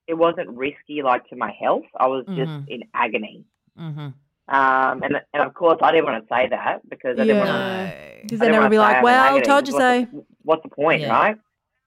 it 0.06 0.14
wasn't 0.14 0.48
risky 0.50 1.02
like 1.02 1.28
to 1.30 1.36
my 1.36 1.52
health. 1.60 1.84
I 1.98 2.06
was 2.06 2.24
just 2.26 2.50
Mhm. 2.50 2.68
in 2.68 2.84
agony. 2.94 3.44
Mm-hmm. 3.78 4.08
Um, 4.48 5.02
and, 5.02 5.20
and 5.34 5.42
of 5.42 5.54
course, 5.54 5.78
I 5.82 5.90
didn't 5.90 6.04
want 6.04 6.22
to 6.22 6.28
say 6.32 6.48
that 6.48 6.88
because 6.88 7.18
I 7.18 7.24
didn't 7.24 7.38
want 7.38 7.48
to. 7.50 7.54
Yeah. 7.54 7.86
No. 7.88 8.22
Because 8.22 8.40
I 8.40 8.44
then 8.44 8.52
didn't 8.52 8.54
it 8.54 8.58
would 8.58 8.58
wanna 8.58 8.70
be 8.70 8.78
like, 8.78 9.02
well, 9.02 9.24
agony, 9.24 9.44
told 9.44 9.66
you 9.68 9.74
because 9.74 10.06
so. 10.12 10.24
What's 10.46 10.62
the, 10.62 10.68
point, 10.70 11.02
Yeah. 11.02 11.12
right? 11.12 11.36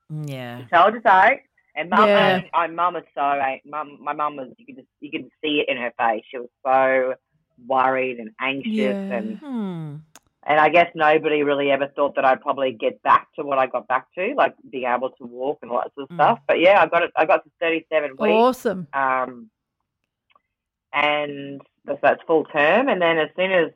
Yeah. 0.09 0.65
told 0.71 0.93
you 0.93 1.01
so. 1.05 1.29
And 1.75 1.89
mum, 1.89 2.07
Yeah. 2.09 2.27
and 2.35 2.43
my 2.51 2.67
mum 2.67 2.93
was 2.95 3.03
so, 3.15 3.41
mum, 3.65 3.97
my 4.01 4.13
mum 4.13 4.35
was, 4.35 4.49
you 4.57 4.65
could 4.65 4.75
just, 4.75 4.87
you 4.99 5.09
could 5.11 5.29
see 5.41 5.61
it 5.61 5.69
in 5.69 5.77
her 5.77 5.93
face. 5.97 6.23
She 6.29 6.37
was 6.37 6.49
so 6.65 7.15
worried 7.67 8.19
and 8.19 8.31
anxious, 8.39 8.73
Yeah. 8.73 9.17
and 9.17 9.37
Hmm. 9.37 9.95
and 10.43 10.59
I 10.59 10.69
guess 10.69 10.89
nobody 10.95 11.43
really 11.43 11.69
ever 11.71 11.87
thought 11.87 12.15
that 12.15 12.25
I'd 12.25 12.41
probably 12.41 12.71
get 12.71 13.01
back 13.03 13.27
to 13.35 13.43
what 13.43 13.59
I 13.59 13.67
got 13.67 13.87
back 13.87 14.07
to, 14.15 14.33
like 14.35 14.55
being 14.69 14.85
able 14.85 15.11
to 15.11 15.25
walk 15.25 15.59
and 15.61 15.69
all 15.71 15.77
that 15.81 15.93
sort 15.93 16.09
of 16.09 16.15
Mm. 16.15 16.17
stuff. 16.17 16.39
But 16.47 16.59
yeah, 16.59 16.81
I 16.81 16.87
got 16.87 17.03
it. 17.03 17.11
I 17.15 17.25
got 17.25 17.43
to 17.43 17.51
thirty-seven 17.59 18.11
weeks. 18.17 18.31
Awesome. 18.33 18.87
Um, 18.93 19.49
and 20.93 21.61
that's, 21.85 22.01
that's 22.01 22.21
full 22.25 22.45
term. 22.45 22.89
And 22.89 23.01
then 23.01 23.17
as 23.19 23.29
soon 23.35 23.51
as 23.51 23.71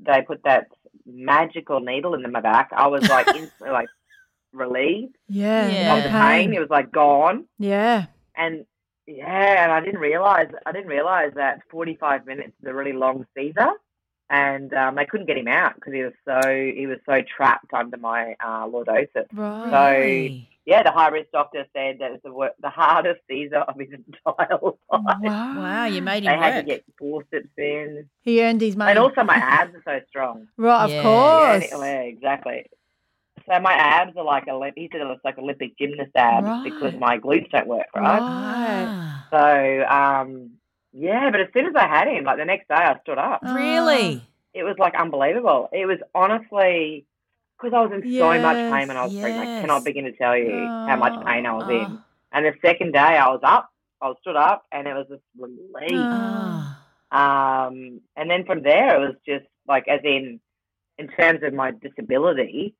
they 0.00 0.22
put 0.22 0.42
that 0.44 0.66
magical 1.04 1.80
needle 1.80 2.14
in 2.14 2.30
my 2.32 2.40
back, 2.40 2.70
I 2.74 2.86
was 2.86 3.06
like, 3.08 3.26
instantly 3.34 3.70
like, 3.70 3.88
relieved 4.52 5.16
Yeah. 5.28 5.68
Yeah. 5.68 5.94
of 5.96 6.02
the 6.04 6.10
pain. 6.10 6.52
It 6.54 6.60
was 6.60 6.70
like 6.70 6.90
gone. 6.92 7.44
Yeah. 7.58 8.06
And 8.36 8.64
yeah, 9.06 9.64
and 9.64 9.72
I 9.72 9.80
didn't 9.80 10.00
realize 10.00 10.48
I 10.66 10.72
didn't 10.72 10.88
realize 10.88 11.32
that 11.34 11.60
45 11.70 12.26
minutes 12.26 12.52
is 12.62 12.68
a 12.68 12.74
really 12.74 12.92
long 12.92 13.26
Caesar, 13.34 13.70
and 14.30 14.72
um, 14.74 14.96
they 14.96 15.06
couldn't 15.06 15.26
get 15.26 15.38
him 15.38 15.48
out 15.48 15.74
because 15.76 15.94
he 15.94 16.02
was 16.02 16.12
so 16.26 16.40
he 16.76 16.86
was 16.86 16.98
so 17.06 17.22
trapped 17.22 17.72
under 17.72 17.96
my 17.96 18.34
uh, 18.44 18.66
lordosis. 18.66 19.24
Right. 19.32 19.70
So 19.70 20.44
yeah, 20.66 20.82
the 20.82 20.90
high 20.90 21.08
risk 21.08 21.30
doctor 21.32 21.64
said 21.74 22.00
that 22.00 22.12
it's 22.12 22.22
the 22.22 22.50
the 22.60 22.68
hardest 22.68 23.20
Caesar 23.30 23.56
of 23.60 23.78
his 23.80 23.88
entire 24.26 24.58
life. 24.62 24.74
wow. 24.90 25.54
Wow, 25.56 25.84
you 25.86 26.02
made 26.02 26.24
him. 26.24 26.30
They 26.30 26.34
him 26.36 26.42
had 26.42 26.60
to 26.60 26.66
get 26.66 26.84
forceps 26.98 27.48
in, 27.56 28.10
He 28.22 28.44
earned 28.44 28.60
his 28.60 28.76
money. 28.76 28.90
and 28.90 28.98
also 28.98 29.24
my 29.24 29.36
abs 29.36 29.74
are 29.74 29.82
so 29.84 30.00
strong. 30.10 30.48
right, 30.58 30.84
of 30.84 30.90
Yeah. 30.90 31.02
course. 31.02 31.64
Yeah, 31.66 31.74
anyway, 31.76 32.12
exactly. 32.14 32.66
So 33.50 33.60
my 33.60 33.72
abs 33.72 34.16
are 34.16 34.24
like 34.24 34.46
Olymp- 34.46 34.74
he 34.76 34.88
said 34.92 35.00
it 35.00 35.06
looks 35.06 35.24
like 35.24 35.38
Olympic 35.38 35.76
gymnast 35.78 36.10
abs 36.14 36.46
Right. 36.46 36.64
because 36.64 36.94
my 36.98 37.18
glutes 37.18 37.50
don't 37.50 37.66
work 37.66 37.86
right. 37.96 38.20
Ah. 38.20 39.26
So 39.30 39.86
um, 39.88 40.50
yeah, 40.92 41.30
but 41.30 41.40
as 41.40 41.48
soon 41.52 41.66
as 41.66 41.74
I 41.74 41.86
had 41.86 42.08
him, 42.08 42.24
like 42.24 42.38
the 42.38 42.44
next 42.44 42.68
day, 42.68 42.74
I 42.74 42.98
stood 43.02 43.18
up. 43.18 43.40
Oh. 43.44 43.54
Really? 43.54 44.22
It 44.54 44.64
was 44.64 44.76
like 44.78 44.94
unbelievable. 44.94 45.68
It 45.72 45.86
was 45.86 45.98
honestly 46.14 47.06
because 47.56 47.72
I 47.74 47.80
was 47.80 47.90
in 47.92 48.02
so 48.18 48.40
much 48.40 48.56
pain 48.72 48.88
when 48.88 48.96
I 48.96 49.04
was 49.04 49.14
pregnant. 49.18 49.48
I 49.48 49.60
cannot 49.62 49.84
begin 49.84 50.04
to 50.04 50.12
tell 50.12 50.36
you 50.36 50.50
how 50.88 50.96
much 50.96 51.24
pain 51.26 51.44
I 51.46 51.52
was 51.52 51.64
Oh. 51.68 51.70
in. 51.80 51.98
And 52.32 52.44
the 52.46 52.52
second 52.62 52.92
day, 52.92 52.98
I 52.98 53.28
was 53.28 53.40
up. 53.42 53.70
I 54.00 54.08
was 54.08 54.16
stood 54.20 54.36
up, 54.36 54.64
and 54.70 54.86
it 54.86 54.94
was 54.94 55.06
just 55.08 55.22
relief. 55.38 55.90
Ah. 55.92 56.78
Um, 57.10 58.00
and 58.16 58.30
then 58.30 58.44
from 58.44 58.62
there, 58.62 58.96
it 58.96 59.06
was 59.06 59.16
just 59.26 59.46
like, 59.66 59.88
as 59.88 60.00
in, 60.04 60.38
in 60.98 61.08
terms 61.08 61.40
of 61.42 61.52
my 61.54 61.72
disability, 61.72 62.74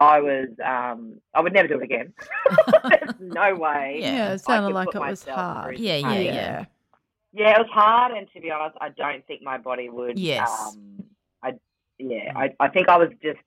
I 0.00 0.20
was, 0.20 0.48
um, 0.64 1.20
I 1.34 1.42
would 1.42 1.52
never 1.52 1.68
do 1.68 1.78
it 1.78 1.84
again. 1.84 2.12
No 3.20 3.54
way. 3.56 3.98
Yeah. 4.00 4.12
Yeah, 4.12 4.32
it 4.32 4.40
sounded 4.40 4.74
like 4.74 4.94
it 4.94 4.98
was 4.98 5.24
hard. 5.24 5.78
Yeah, 5.78 5.96
yeah, 5.96 6.08
pain. 6.08 6.24
yeah. 6.26 6.64
Yeah, 7.32 7.50
it 7.50 7.58
was 7.58 7.68
hard, 7.70 8.12
and 8.12 8.26
to 8.34 8.40
be 8.40 8.50
honest, 8.50 8.76
I 8.80 8.88
don't 8.88 9.24
think 9.26 9.42
my 9.42 9.58
body 9.58 9.88
would. 9.88 10.18
Yes. 10.18 10.50
Um, 10.50 11.04
I 11.42 11.52
yeah, 11.98 12.32
I, 12.34 12.54
I 12.58 12.68
think 12.68 12.88
I 12.88 12.96
was 12.96 13.10
just. 13.22 13.38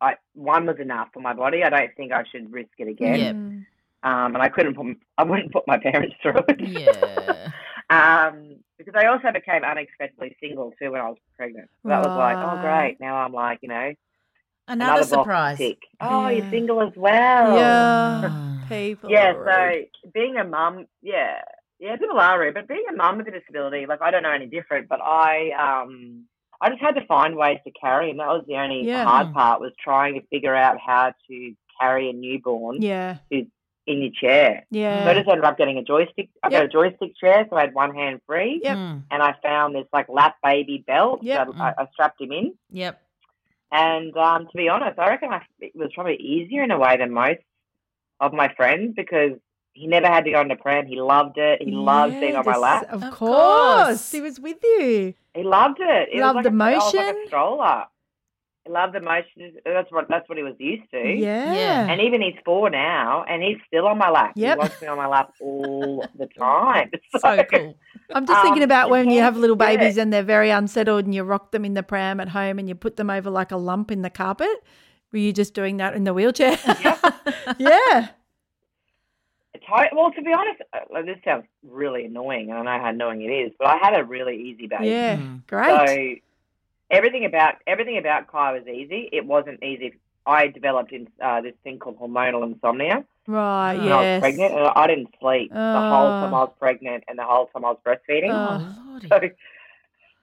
I 0.00 0.14
one 0.34 0.66
was 0.66 0.78
enough 0.80 1.08
for 1.12 1.20
my 1.20 1.34
body. 1.34 1.62
I 1.62 1.68
don't 1.68 1.94
think 1.96 2.12
I 2.12 2.24
should 2.24 2.50
risk 2.52 2.70
it 2.78 2.88
again. 2.88 3.20
Yep. 3.20 3.34
Mm. 3.36 3.66
Um, 4.02 4.34
and 4.34 4.38
I 4.38 4.48
couldn't 4.48 4.74
put. 4.74 4.86
I 5.18 5.22
wouldn't 5.22 5.52
put 5.52 5.66
my 5.68 5.78
parents 5.82 6.16
through 6.22 6.40
it. 6.48 6.60
Yeah. 6.60 7.50
Um, 7.90 8.56
because 8.78 8.94
I 8.96 9.06
also 9.06 9.30
became 9.32 9.62
unexpectedly 9.62 10.36
single 10.40 10.72
too 10.80 10.90
when 10.90 11.00
I 11.00 11.08
was 11.10 11.18
pregnant. 11.36 11.68
So 11.82 11.90
that 11.90 11.98
was 11.98 12.16
like, 12.16 12.36
oh 12.36 12.60
great. 12.62 12.96
Now 13.00 13.16
I'm 13.16 13.32
like, 13.32 13.58
you 13.62 13.68
know, 13.68 13.92
Another, 14.70 14.92
box 15.00 15.08
to 15.08 15.14
surprise. 15.16 15.58
tick. 15.58 15.78
Oh, 16.00 16.28
Yeah. 16.28 16.36
you're 16.36 16.50
single 16.50 16.80
as 16.82 16.92
well. 16.96 17.56
Yeah. 17.56 18.22
Ah. 18.24 18.46
People. 18.68 19.10
Yeah, 19.10 19.32
so 19.32 19.82
being 20.14 20.36
a 20.36 20.44
mum, 20.44 20.86
yeah, 21.02 21.40
yeah, 21.80 21.96
people 21.96 22.18
are 22.20 22.38
rude, 22.38 22.54
but 22.54 22.68
being 22.68 22.84
a 22.88 22.94
mum 22.94 23.18
with 23.18 23.26
a 23.26 23.32
disability, 23.32 23.86
like 23.86 24.00
I 24.00 24.10
don't 24.12 24.22
know 24.22 24.30
any 24.30 24.46
different, 24.46 24.88
but 24.88 25.00
I, 25.02 25.50
um, 25.50 26.24
I 26.60 26.68
just 26.70 26.80
had 26.80 26.94
to 26.94 27.04
find 27.06 27.34
ways 27.36 27.58
to 27.64 27.72
carry, 27.72 28.10
and 28.10 28.20
that 28.20 28.28
was 28.28 28.44
the 28.46 28.54
only 28.56 28.82
Yeah. 28.86 29.04
hard 29.04 29.32
part 29.32 29.60
was 29.60 29.72
trying 29.82 30.14
to 30.20 30.26
figure 30.28 30.54
out 30.54 30.78
how 30.78 31.12
to 31.28 31.54
carry 31.80 32.10
a 32.10 32.12
newborn 32.12 32.80
Yeah. 32.80 33.16
in 33.30 33.48
your 33.86 34.10
chair. 34.12 34.66
Yeah. 34.70 35.04
So 35.04 35.10
I 35.10 35.14
just 35.14 35.28
ended 35.28 35.44
up 35.44 35.58
getting 35.58 35.78
a 35.78 35.82
joystick. 35.82 36.28
I 36.44 36.50
got 36.50 36.62
a 36.64 36.68
joystick 36.68 37.16
chair, 37.16 37.46
so 37.50 37.56
I 37.56 37.62
had 37.62 37.74
one 37.74 37.92
hand 37.94 38.20
free, 38.26 38.60
Yep. 38.62 38.76
And 39.10 39.22
I 39.22 39.34
found 39.42 39.74
this 39.74 39.86
like 39.92 40.08
lap 40.08 40.36
baby 40.44 40.84
belt. 40.86 41.24
Yep. 41.24 41.48
that 41.48 41.60
I, 41.60 41.82
I 41.82 41.86
strapped 41.92 42.20
him 42.20 42.30
in, 42.30 42.54
Yep. 42.70 43.00
And 43.72 44.16
um, 44.16 44.46
to 44.46 44.56
be 44.56 44.68
honest, 44.68 44.98
I 44.98 45.08
reckon 45.08 45.30
I, 45.32 45.42
it 45.60 45.72
was 45.74 45.90
probably 45.94 46.16
easier 46.16 46.62
in 46.62 46.70
a 46.70 46.78
way 46.78 46.96
than 46.96 47.12
most 47.12 47.40
of 48.20 48.32
my 48.32 48.52
friends 48.54 48.94
because 48.96 49.32
he 49.72 49.86
never 49.86 50.06
had 50.08 50.24
to 50.24 50.30
go 50.32 50.40
on 50.40 50.48
the 50.48 50.56
pram. 50.56 50.86
He 50.86 51.00
loved 51.00 51.38
it. 51.38 51.62
He 51.62 51.70
loved 51.70 52.18
being 52.20 52.34
on 52.36 52.44
my 52.44 52.52
Yes, 52.52 52.60
lap. 52.60 52.86
Of, 52.90 53.02
Of 53.04 53.12
course. 53.14 53.86
course. 53.86 54.10
He 54.12 54.20
was 54.20 54.40
with 54.40 54.58
you. 54.62 55.14
He 55.34 55.42
loved 55.44 55.78
it. 55.80 56.08
It 56.12 56.20
Loved 56.20 56.36
was 56.36 56.44
the 56.44 56.50
like 56.50 56.72
a, 56.72 56.74
I 56.74 56.84
was 56.84 56.94
like 56.94 57.06
motion. 57.06 57.22
a 57.24 57.26
stroller. 57.28 57.84
He 58.70 58.72
loved 58.72 58.94
the 58.94 59.00
motion. 59.00 59.56
That's 59.64 59.90
what 59.90 60.06
that's 60.08 60.28
what 60.28 60.38
he 60.38 60.44
was 60.44 60.54
used 60.58 60.88
to. 60.92 60.98
Yeah. 60.98 61.52
Yeah. 61.52 61.90
And 61.90 62.00
even 62.00 62.20
he's 62.20 62.36
four 62.44 62.70
now, 62.70 63.24
and 63.28 63.42
he's 63.42 63.56
still 63.66 63.86
on 63.86 63.98
my 63.98 64.10
lap. 64.10 64.32
Yep. 64.36 64.56
He 64.56 64.58
wants 64.58 64.82
me 64.82 64.86
on 64.88 64.96
my 64.96 65.06
lap 65.06 65.32
all 65.40 66.06
the 66.16 66.26
time. 66.26 66.90
It's 66.92 67.04
so 67.22 67.42
cool. 67.44 67.76
I'm 68.14 68.26
just 68.26 68.42
thinking 68.42 68.62
Um, 68.62 68.66
about 68.68 68.90
when 68.90 69.10
you 69.10 69.22
have 69.22 69.36
little 69.36 69.56
yeah. 69.58 69.76
babies 69.76 69.96
and 69.96 70.12
they're 70.12 70.22
very 70.22 70.50
unsettled 70.50 71.04
and 71.04 71.14
you 71.14 71.24
rock 71.24 71.50
them 71.50 71.64
in 71.64 71.74
the 71.74 71.82
pram 71.82 72.20
at 72.20 72.28
home 72.28 72.58
and 72.58 72.68
you 72.68 72.74
put 72.74 72.96
them 72.96 73.10
over 73.10 73.30
like 73.30 73.50
a 73.50 73.56
lump 73.56 73.90
in 73.90 74.02
the 74.02 74.10
carpet. 74.10 74.64
Were 75.12 75.18
you 75.18 75.32
just 75.32 75.54
doing 75.54 75.78
that 75.78 75.94
in 75.94 76.04
the 76.04 76.14
wheelchair? 76.14 76.58
yeah. 77.58 78.08
It's 79.52 79.92
well, 79.92 80.12
to 80.12 80.22
be 80.22 80.32
honest, 80.32 80.62
uh, 80.72 81.02
this 81.02 81.18
sounds 81.24 81.44
really 81.68 82.04
annoying, 82.06 82.50
and 82.50 82.68
I 82.68 82.76
know 82.76 82.82
how 82.82 82.90
annoying 82.90 83.22
it 83.22 83.30
is, 83.30 83.52
but 83.58 83.66
I 83.66 83.76
had 83.78 83.98
a 83.98 84.04
really 84.04 84.36
easy 84.36 84.66
baby. 84.66 84.86
Yeah. 84.86 85.16
Mm. 85.16 85.46
Great. 85.48 86.20
So 86.20 86.29
everything 86.90 87.24
about 87.24 87.54
everything 87.66 87.98
about 87.98 88.26
Kai 88.28 88.52
was 88.52 88.66
easy. 88.66 89.08
It 89.12 89.24
wasn't 89.24 89.62
easy. 89.62 89.94
I 90.26 90.48
developed 90.48 90.92
in, 90.92 91.08
uh, 91.22 91.40
this 91.40 91.54
thing 91.64 91.78
called 91.78 91.98
hormonal 91.98 92.44
insomnia 92.44 93.04
right. 93.26 93.76
when 93.78 93.90
I 93.92 93.96
was 93.96 94.20
pregnant, 94.20 94.52
and 94.54 94.66
I 94.66 94.86
didn't 94.86 95.14
sleep 95.20 95.50
the 95.50 95.56
whole 95.56 96.10
time 96.10 96.34
Oh. 96.34 96.36
I 96.36 96.40
was 96.40 96.52
pregnant 96.58 97.04
and 97.08 97.18
the 97.18 97.24
whole 97.24 97.46
time 97.46 97.64
I 97.64 97.70
was 97.70 97.78
breastfeeding. 97.84 98.30
Oh. 98.30 98.60
Oh, 98.60 98.90
Lordy. 98.90 99.08
So, 99.08 99.20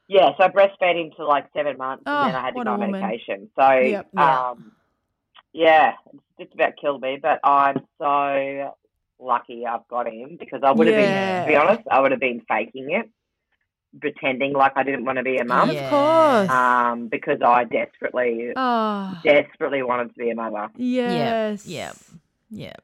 yeah, 0.07 0.31
so 0.37 0.43
I 0.43 0.49
breastfed 0.49 0.95
him 0.95 1.11
for 1.17 1.25
like 1.25 1.47
seven 1.53 1.77
months, 1.77 2.03
Oh, 2.05 2.15
and 2.23 2.29
then 2.29 2.35
I 2.35 2.45
had 2.45 2.55
to 2.55 2.63
go 2.63 2.71
on 2.71 2.79
woman. 2.79 2.91
medication. 2.91 3.49
So, 3.59 3.69
Yep, 3.71 4.07
yeah. 4.13 4.49
um, 4.49 4.71
yeah, 5.51 5.93
it's 6.13 6.23
just 6.39 6.53
about 6.53 6.77
killed 6.79 7.01
me. 7.01 7.17
But 7.21 7.39
I'm 7.43 7.85
so 7.97 8.75
lucky 9.19 9.65
I've 9.65 9.87
got 9.89 10.07
him 10.07 10.37
because 10.39 10.61
I 10.63 10.71
would 10.71 10.87
have 10.87 10.95
been, 10.95 11.41
to 11.41 11.47
be 11.47 11.55
honest, 11.55 11.81
I 11.89 11.99
would 11.99 12.11
have 12.11 12.19
been 12.19 12.41
faking 12.47 12.91
it, 12.91 13.09
pretending 13.99 14.53
like 14.53 14.73
I 14.75 14.83
didn't 14.83 15.05
want 15.05 15.17
to 15.17 15.23
be 15.23 15.37
a 15.37 15.45
mum, 15.45 15.71
Yeah. 15.71 15.83
Of 15.85 15.89
course. 15.89 16.49
um, 16.57 17.07
because 17.07 17.39
I 17.41 17.63
desperately, 17.65 18.51
oh. 18.55 19.17
desperately 19.23 19.81
wanted 19.83 20.09
to 20.09 20.13
be 20.19 20.29
a 20.29 20.35
mother. 20.35 20.69
Yes. 20.75 21.65
Yep. 21.65 21.95
Yep. 22.51 22.81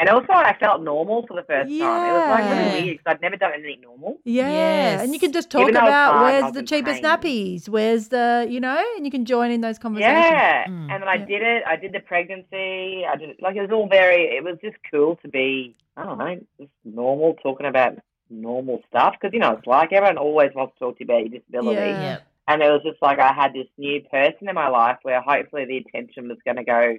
And 0.00 0.08
also, 0.08 0.32
I 0.32 0.56
felt 0.58 0.82
normal 0.82 1.24
for 1.26 1.34
the 1.34 1.44
first 1.44 1.70
time. 1.70 1.70
It 1.70 2.12
was 2.12 2.28
like 2.28 2.44
really 2.50 2.82
weird 2.84 2.98
because 2.98 3.14
I'd 3.14 3.20
never 3.22 3.36
done 3.36 3.52
anything 3.54 3.80
normal. 3.80 4.18
Yeah, 4.24 4.50
Yes. 4.50 5.02
and 5.02 5.12
you 5.14 5.20
can 5.20 5.30
just 5.32 5.50
talk 5.50 5.62
Even 5.62 5.74
though 5.74 5.80
it's 5.82 5.88
about 5.88 6.14
hard, 6.14 6.42
where's 6.42 6.52
the 6.52 6.62
cheapest 6.64 7.00
pain. 7.00 7.04
nappies, 7.04 7.68
where's 7.68 8.08
the, 8.08 8.44
you 8.50 8.58
know, 8.58 8.84
and 8.96 9.04
you 9.04 9.12
can 9.12 9.24
join 9.24 9.52
in 9.52 9.60
those 9.60 9.78
conversations. 9.78 10.18
Yeah, 10.18 10.64
Mm. 10.66 10.90
and 10.92 11.02
then 11.02 11.08
I 11.08 11.14
Yeah. 11.14 11.24
did 11.26 11.42
it. 11.42 11.62
I 11.64 11.76
did 11.76 11.92
the 11.92 12.00
pregnancy. 12.00 13.06
I 13.06 13.14
did 13.16 13.36
like 13.40 13.54
it 13.54 13.60
was 13.62 13.70
all 13.70 13.86
very. 13.86 14.24
It 14.36 14.42
was 14.42 14.58
just 14.62 14.76
cool 14.90 15.14
to 15.22 15.28
be. 15.28 15.76
I 15.96 16.02
don't 16.04 16.18
know, 16.18 16.40
just 16.58 16.72
normal 16.84 17.34
talking 17.40 17.66
about 17.66 17.96
normal 18.34 18.82
stuff 18.88 19.14
because 19.20 19.32
you 19.32 19.40
know 19.40 19.52
it's 19.52 19.66
like 19.66 19.92
everyone 19.92 20.18
always 20.18 20.50
wants 20.54 20.74
to 20.74 20.78
talk 20.80 20.98
to 20.98 21.04
you 21.04 21.12
about 21.12 21.20
your 21.30 21.38
disability, 21.40 21.90
Yeah. 21.92 22.00
Yep. 22.00 22.26
and 22.48 22.62
it 22.62 22.70
was 22.70 22.82
just 22.84 23.00
like 23.02 23.18
I 23.18 23.32
had 23.32 23.52
this 23.52 23.66
new 23.78 24.00
person 24.10 24.48
in 24.48 24.54
my 24.54 24.68
life 24.68 24.98
where 25.02 25.20
hopefully 25.20 25.64
the 25.66 25.78
attention 25.78 26.28
was 26.28 26.38
going 26.44 26.56
to 26.56 26.64
go 26.64 26.96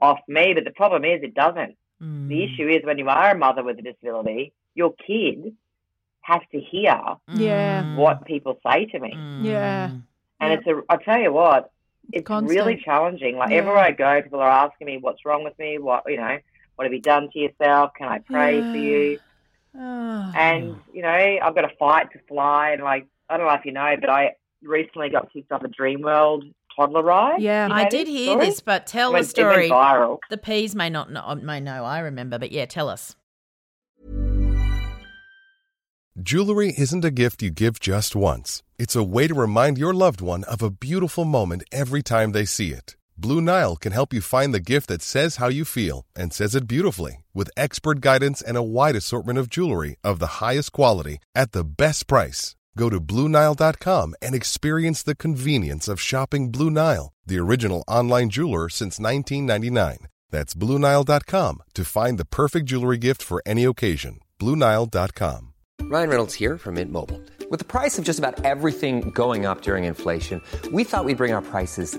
off 0.00 0.20
me, 0.28 0.54
but 0.54 0.64
the 0.64 0.70
problem 0.70 1.04
is 1.04 1.22
it 1.22 1.34
doesn't. 1.34 1.76
The 2.00 2.04
Mm. 2.06 2.44
issue 2.54 2.68
is 2.68 2.84
when 2.84 2.98
you 2.98 3.08
are 3.08 3.32
a 3.34 3.36
mother 3.38 3.64
with 3.64 3.78
a 3.80 3.82
disability, 3.82 4.52
your 4.76 4.92
kid 5.04 5.56
has 6.20 6.40
to 6.52 6.60
hear 6.60 7.00
Yeah. 7.34 7.82
Mm. 7.82 7.96
what 7.96 8.24
people 8.24 8.60
say 8.64 8.84
to 8.86 8.98
me. 9.00 9.14
Mm. 9.14 9.44
Yeah. 9.44 9.90
And 10.40 10.52
Yeah. 10.52 10.58
it's 10.58 10.66
a, 10.68 10.82
I 10.88 10.96
tell 10.98 11.20
you 11.20 11.32
what, 11.32 11.70
it's 12.12 12.24
Constant. 12.26 12.56
really 12.56 12.76
challenging. 12.84 13.36
Like 13.36 13.50
Yeah. 13.50 13.56
everywhere 13.56 13.80
I 13.82 13.90
go, 13.90 14.22
people 14.22 14.38
are 14.40 14.48
asking 14.48 14.86
me 14.86 14.98
what's 14.98 15.24
wrong 15.24 15.42
with 15.42 15.58
me. 15.58 15.78
What 15.78 16.04
you 16.06 16.16
know, 16.18 16.38
what 16.76 16.84
have 16.84 16.92
you 16.92 17.00
done 17.00 17.28
to 17.32 17.38
yourself? 17.40 17.92
Can 17.94 18.06
I 18.08 18.18
pray 18.20 18.60
for 18.60 18.76
you? 18.76 19.18
Oh. 19.76 20.32
And 20.36 20.76
you 20.92 21.02
know, 21.02 21.08
I've 21.08 21.54
got 21.54 21.62
to 21.62 21.76
fight 21.78 22.10
to 22.12 22.18
fly. 22.28 22.70
And 22.70 22.82
like, 22.82 23.06
I 23.28 23.36
don't 23.36 23.46
know 23.46 23.52
if 23.54 23.64
you 23.64 23.72
know, 23.72 23.94
but 24.00 24.10
I 24.10 24.32
recently 24.62 25.08
got 25.10 25.32
kicked 25.32 25.52
off 25.52 25.62
a 25.64 25.68
Dreamworld 25.68 26.52
toddler 26.76 27.02
ride. 27.02 27.40
Yeah. 27.40 27.66
You 27.68 27.72
I 27.74 27.88
did 27.88 28.06
this 28.06 28.14
hear 28.14 28.32
story? 28.32 28.46
this, 28.46 28.60
but 28.60 28.86
tell 28.86 29.10
It 29.10 29.12
the 29.12 29.14
went, 29.14 29.38
it 29.38 29.44
went 29.44 29.52
story. 29.54 29.70
viral. 29.70 30.18
The 30.30 30.38
peas 30.38 30.74
may 30.74 30.90
not 30.90 31.10
know, 31.12 31.34
may 31.42 31.60
know. 31.60 31.84
I 31.84 32.00
remember, 32.00 32.38
but 32.38 32.52
yeah, 32.52 32.66
tell 32.66 32.88
us. 32.88 33.14
Jewelry 36.20 36.74
isn't 36.76 37.04
a 37.04 37.12
gift 37.12 37.42
you 37.42 37.50
give 37.50 37.78
just 37.78 38.16
once. 38.16 38.62
It's 38.76 38.96
a 38.96 39.04
way 39.04 39.28
to 39.28 39.34
remind 39.34 39.78
your 39.78 39.94
loved 39.94 40.20
one 40.20 40.42
of 40.44 40.62
a 40.62 40.70
beautiful 40.70 41.24
moment 41.24 41.62
every 41.70 42.02
time 42.02 42.32
they 42.32 42.44
see 42.44 42.72
it. 42.72 42.96
Blue 43.20 43.40
Nile 43.40 43.74
can 43.74 43.90
help 43.90 44.12
you 44.12 44.20
find 44.20 44.54
the 44.54 44.60
gift 44.60 44.86
that 44.86 45.02
says 45.02 45.36
how 45.36 45.48
you 45.48 45.64
feel 45.64 46.06
and 46.14 46.32
says 46.32 46.54
it 46.54 46.68
beautifully 46.68 47.24
with 47.34 47.50
expert 47.56 48.00
guidance 48.00 48.40
and 48.40 48.56
a 48.56 48.62
wide 48.62 48.94
assortment 48.94 49.40
of 49.40 49.50
jewelry 49.50 49.96
of 50.04 50.20
the 50.20 50.38
highest 50.38 50.70
quality 50.70 51.18
at 51.34 51.50
the 51.50 51.64
best 51.64 52.06
price. 52.06 52.54
Go 52.76 52.88
to 52.88 53.00
BlueNile.com 53.00 54.14
and 54.22 54.36
experience 54.36 55.02
the 55.02 55.16
convenience 55.16 55.88
of 55.88 56.00
shopping 56.00 56.52
Blue 56.52 56.70
Nile, 56.70 57.12
the 57.26 57.40
original 57.40 57.82
online 57.88 58.28
jeweler 58.30 58.68
since 58.68 59.00
1999. 59.00 60.06
That's 60.30 60.54
BlueNile.com 60.54 61.62
to 61.74 61.84
find 61.84 62.18
the 62.18 62.24
perfect 62.24 62.66
jewelry 62.66 62.98
gift 62.98 63.20
for 63.20 63.42
any 63.44 63.64
occasion. 63.64 64.20
BlueNile.com. 64.38 65.54
Ryan 65.82 66.08
Reynolds 66.08 66.34
here 66.34 66.56
from 66.56 66.74
Mint 66.74 66.92
Mobile. 66.92 67.20
With 67.50 67.58
the 67.58 67.64
price 67.64 67.98
of 67.98 68.04
just 68.04 68.18
about 68.20 68.44
everything 68.44 69.10
going 69.10 69.46
up 69.46 69.62
during 69.62 69.84
inflation, 69.84 70.40
we 70.70 70.84
thought 70.84 71.04
we'd 71.04 71.16
bring 71.16 71.32
our 71.32 71.42
prices 71.42 71.98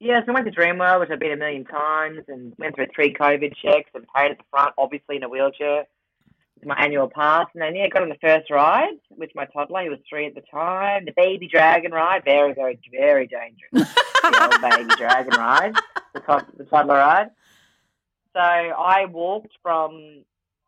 Yeah, 0.00 0.20
so 0.24 0.30
I 0.30 0.34
went 0.34 0.46
to 0.46 0.52
Dreamworld, 0.52 1.00
which 1.00 1.10
I've 1.10 1.18
been 1.18 1.32
a 1.32 1.36
million 1.36 1.64
times, 1.64 2.20
and 2.28 2.54
went 2.58 2.76
through 2.76 2.86
three 2.94 3.12
COVID 3.12 3.54
checks 3.56 3.90
and 3.94 4.06
paid 4.14 4.30
at 4.30 4.38
the 4.38 4.44
front, 4.50 4.74
obviously 4.78 5.16
in 5.16 5.24
a 5.24 5.28
wheelchair. 5.28 5.86
It's 6.56 6.66
my 6.66 6.76
annual 6.76 7.08
pass, 7.08 7.46
and 7.54 7.62
then 7.62 7.74
yeah, 7.76 7.88
got 7.88 8.02
on 8.02 8.08
the 8.08 8.16
first 8.20 8.50
ride 8.50 8.94
with 9.16 9.30
my 9.34 9.46
toddler. 9.46 9.82
He 9.82 9.88
was 9.90 9.98
three 10.08 10.26
at 10.26 10.34
the 10.34 10.42
time. 10.52 11.04
The 11.04 11.12
baby 11.16 11.48
dragon 11.48 11.92
ride, 11.92 12.24
very, 12.24 12.52
very, 12.52 12.78
very 12.92 13.26
dangerous. 13.26 13.70
the 14.22 14.42
old 14.42 14.60
baby 14.60 14.94
dragon 14.96 15.38
ride, 15.38 15.74
the, 16.14 16.20
tod- 16.20 16.46
the 16.56 16.64
toddler 16.64 16.94
ride. 16.96 17.30
So 18.34 18.40
I 18.40 19.06
walked 19.06 19.52
from 19.62 20.22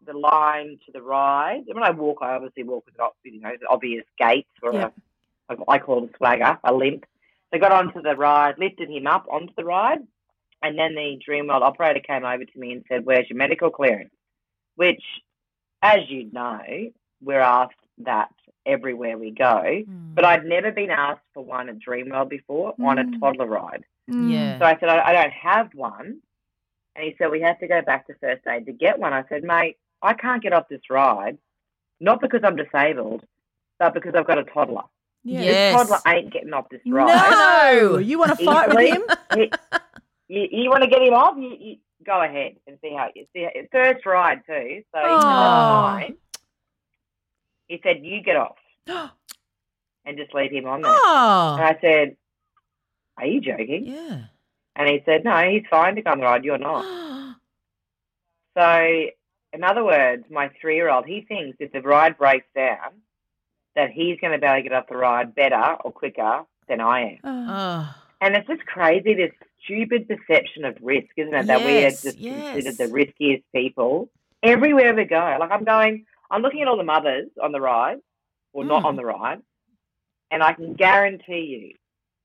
the 0.07 0.13
line 0.13 0.79
to 0.87 0.93
the 0.93 1.03
ride. 1.03 1.65
And 1.67 1.75
when 1.75 1.83
I 1.85 1.91
walk, 1.91 2.19
I 2.21 2.35
obviously 2.35 2.63
walk 2.63 2.85
with 2.87 2.95
you 3.25 3.41
know 3.41 3.53
the 3.61 3.69
obvious 3.69 4.05
gait 4.19 4.47
or 4.63 4.73
Yeah. 4.75 4.91
a, 5.49 5.57
I 5.69 5.79
call 5.79 6.05
it 6.05 6.11
a 6.15 6.17
swagger, 6.17 6.59
a 6.65 6.73
limp. 6.73 7.05
They 7.53 7.59
got 7.59 7.73
onto 7.73 8.01
the 8.01 8.15
ride, 8.17 8.59
lifted 8.59 8.89
him 8.89 9.07
up 9.07 9.27
onto 9.31 9.53
the 9.57 9.65
ride, 9.65 10.01
and 10.63 10.79
then 10.79 10.95
the 10.95 11.19
Dreamworld 11.27 11.63
operator 11.63 12.01
came 12.01 12.25
over 12.25 12.45
to 12.45 12.59
me 12.59 12.73
and 12.73 12.85
said, 12.89 13.05
"Where's 13.05 13.29
your 13.29 13.37
medical 13.39 13.71
clearance?" 13.71 14.15
Which, 14.77 15.03
as 15.83 16.01
you 16.09 16.31
know, 16.33 16.61
we're 17.21 17.41
asked 17.41 17.75
that 17.99 18.31
everywhere 18.67 19.19
we 19.19 19.31
go. 19.31 19.83
But 20.15 20.25
I'd 20.25 20.45
never 20.45 20.71
been 20.71 20.91
asked 20.91 21.25
for 21.35 21.45
one 21.45 21.69
at 21.69 21.79
Dreamworld 21.79 22.29
before 22.29 22.75
on 22.81 22.99
a 22.99 23.19
toddler 23.19 23.47
ride. 23.47 23.85
Mm. 24.11 24.33
Yeah. 24.33 24.59
So 24.59 24.65
I 24.65 24.79
said, 24.79 24.89
I, 24.89 25.09
I 25.09 25.13
don't 25.13 25.33
have 25.33 25.75
one. 25.75 26.21
And 26.97 27.05
he 27.05 27.15
said, 27.17 27.31
we 27.31 27.41
have 27.43 27.59
to 27.61 27.69
go 27.69 27.83
back 27.83 28.07
to 28.07 28.15
first 28.21 28.47
aid 28.47 28.67
to 28.67 28.73
get 28.73 28.99
one. 28.99 29.13
I 29.13 29.25
said, 29.29 29.45
mate, 29.45 29.79
I 30.03 30.15
can't 30.15 30.43
get 30.43 30.53
off 30.53 30.69
this 30.69 30.91
ride, 30.91 31.39
not 32.01 32.21
because 32.21 32.41
I'm 32.43 32.57
disabled, 32.57 33.25
but 33.79 33.95
because 33.95 34.15
I've 34.15 34.27
got 34.27 34.39
a 34.39 34.45
toddler. 34.45 34.83
Yeah. 35.25 35.39
This 35.41 35.47
Yes. 35.47 35.75
toddler 35.89 36.13
ain't 36.13 36.33
getting 36.33 36.53
off 36.53 36.69
this 36.71 36.81
ride. 36.87 37.73
No, 37.73 37.99
you 37.99 38.19
want 38.19 38.39
to 38.39 38.45
fight 38.45 38.69
with 38.75 38.95
him? 38.95 39.03
He- 39.35 39.53
you, 40.29 40.49
you 40.63 40.71
want 40.71 40.83
to 40.85 40.89
get 40.91 41.03
him 41.03 41.15
off? 41.15 41.37
You, 41.39 41.55
you 41.59 41.77
go 42.07 42.23
ahead 42.23 42.57
and 42.67 42.79
see 42.83 42.95
how 42.97 43.09
you 43.15 43.27
see. 43.35 43.43
How, 43.43 43.51
first 43.71 44.07
ride 44.07 44.41
too, 44.47 44.83
so 44.95 44.99
he 44.99 45.05
said, 45.05 45.05
Oh. 45.05 45.99
"That's. 46.01 46.13
He 47.69 47.81
said, 47.83 47.99
"You 48.05 48.23
get 48.23 48.37
off 48.37 48.57
and 48.87 50.17
just 50.17 50.35
leave 50.35 50.53
him 50.53 50.67
on 50.67 50.83
there." 50.83 50.91
Oh. 50.93 51.57
And 51.59 51.63
Oh. 51.63 51.67
I 51.67 51.79
said, 51.81 52.17
"Are 53.19 53.27
you 53.27 53.41
joking?" 53.41 53.87
Yeah. 53.87 54.23
And 54.77 54.89
he 54.89 55.03
said, 55.05 55.25
"No, 55.25 55.37
he's 55.51 55.65
fine 55.71 55.97
to 55.97 56.03
go 56.03 56.11
on 56.13 56.19
the 56.19 56.25
ride. 56.25 56.45
You're 56.45 56.59
not." 56.59 56.85
So, 58.59 59.07
in 59.53 59.63
other 59.63 59.85
words, 59.85 60.25
my 60.29 60.51
three-year-old 60.61 61.07
he 61.07 61.21
thinks 61.23 61.57
if 61.61 61.71
the 61.73 61.81
ride 61.83 62.19
breaks 62.19 62.49
down, 62.55 62.91
that 63.77 63.91
he's 63.91 64.19
going 64.21 64.33
to 64.33 64.39
be 64.39 64.47
able 64.47 64.57
to 64.57 64.63
get 64.63 64.73
off 64.73 64.89
the 64.89 64.97
ride 64.97 65.35
better 65.35 65.77
or 65.85 65.93
quicker 65.93 66.43
than 66.69 66.81
I 66.81 67.19
am. 67.19 67.19
Oh. 67.25 67.95
And 68.21 68.37
it's 68.37 68.47
just 68.47 68.67
crazy, 68.67 69.15
this 69.15 69.33
stupid 69.65 70.09
perception 70.09 70.65
of 70.65 70.77
risk, 70.83 71.09
isn't 71.17 71.35
it? 71.35 71.47
That 71.47 71.65
we 71.65 71.85
are 71.85 71.91
just 71.91 72.19
yes. 72.19 72.53
considered 72.55 72.79
the 72.79 72.93
riskiest 72.93 73.45
people 73.55 74.11
everywhere 74.43 74.95
we 74.95 75.05
go. 75.05 75.37
Like 75.41 75.51
I'm 75.51 75.65
going, 75.65 76.05
I'm 76.31 76.43
looking 76.43 76.63
at 76.63 76.69
all 76.69 76.77
the 76.77 76.85
mothers 76.85 77.29
on 77.43 77.53
the 77.53 77.61
ride, 77.61 77.99
or 78.53 78.65
not 78.65 78.83
Mm. 78.83 78.87
on 78.87 78.97
the 78.97 79.05
ride, 79.05 79.41
and 80.31 80.43
I 80.43 80.53
can 80.53 80.75
guarantee 80.75 81.41
you 81.71 81.77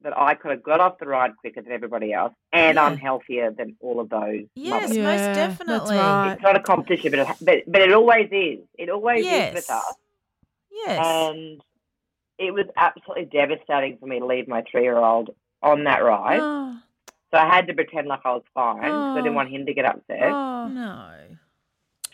that 0.01 0.17
I 0.17 0.35
could 0.35 0.51
have 0.51 0.63
got 0.63 0.79
off 0.79 0.99
the 0.99 1.07
ride 1.07 1.35
quicker 1.37 1.61
than 1.61 1.71
everybody 1.71 2.13
else, 2.13 2.33
and 2.51 2.77
I'm 2.77 2.97
healthier 2.97 3.51
than 3.51 3.75
all 3.79 3.99
of 3.99 4.09
those 4.09 4.43
Yes, 4.55 4.89
mothers. 4.89 4.97
Yeah, 4.97 5.03
most 5.03 5.35
definitely. 5.35 5.97
right. 5.97 6.33
It's 6.33 6.41
not 6.43 6.55
a 6.55 6.59
competition, 6.59 7.11
but 7.11 7.19
it, 7.19 7.27
but, 7.41 7.63
but 7.67 7.81
it 7.81 7.91
always 7.93 8.27
is. 8.31 8.59
It 8.77 8.89
always 8.89 9.23
Yes. 9.25 9.49
is 9.49 9.55
with 9.55 9.69
us. 9.71 9.93
Yes. 10.75 10.99
And 11.05 11.61
it 12.37 12.53
was 12.53 12.65
absolutely 12.75 13.25
devastating 13.25 13.97
for 13.97 14.05
me 14.07 14.19
to 14.19 14.25
leave 14.25 14.47
my 14.47 14.63
three-year-old 14.69 15.29
on 15.63 15.85
that 15.85 16.03
ride. 16.03 16.39
Oh, 16.41 16.77
So 17.31 17.37
I 17.39 17.47
had 17.47 17.67
to 17.67 17.73
pretend 17.73 18.07
like 18.07 18.19
I 18.25 18.31
was 18.33 18.43
fine 18.53 18.81
because 18.81 19.11
I 19.13 19.15
didn't 19.17 19.31
Oh. 19.33 19.35
want 19.37 19.49
him 19.49 19.65
to 19.65 19.73
get 19.73 19.85
upset. 19.85 20.21
oh. 20.31 20.67
no. 20.67 21.09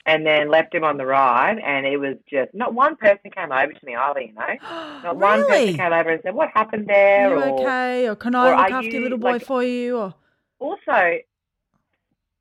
And 0.04 0.26
then 0.26 0.50
left 0.50 0.74
him 0.74 0.84
on 0.84 0.98
the 0.98 1.06
ride, 1.06 1.60
and 1.60 1.86
it 1.86 1.98
was 1.98 2.16
just 2.28 2.56
not 2.56 2.74
one 2.74 2.96
person 2.96 3.30
came 3.30 3.52
over 3.52 3.72
to 3.72 3.86
me 3.86 3.96
either, 3.96 4.22
you 4.22 4.34
know. 4.34 4.56
Not 5.04 5.16
one 5.16 5.46
person 5.46 5.76
came 5.76 5.94
over 5.94 6.10
and 6.10 6.22
said, 6.24 6.34
"What 6.34 6.50
happened 6.56 6.88
there?" 6.88 7.38
Are 7.38 7.46
you 7.46 7.52
or 7.54 7.60
okay? 7.62 8.10
Or 8.10 8.16
can 8.16 8.34
I 8.34 8.48
or 8.50 8.56
look 8.58 8.72
after 8.72 8.90
your 8.90 9.02
little 9.04 9.20
boy 9.20 9.34
like- 9.34 9.44
for 9.46 9.64
you? 9.64 9.98
Or 10.00 10.16
also, 10.58 11.18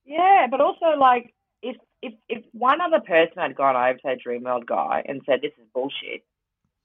yeah, 0.06 0.46
but 0.50 0.62
also 0.62 0.86
like 0.98 1.34
if 2.02 2.12
if 2.28 2.38
if 2.38 2.44
one 2.52 2.80
other 2.80 3.00
person 3.00 3.34
had 3.38 3.54
gone 3.56 3.76
over 3.76 3.94
to 3.94 4.00
that 4.04 4.18
Dreamworld 4.26 4.66
guy 4.66 5.02
and 5.06 5.20
said, 5.26 5.40
"This 5.42 5.52
is 5.58 5.66
bullshit," 5.74 6.22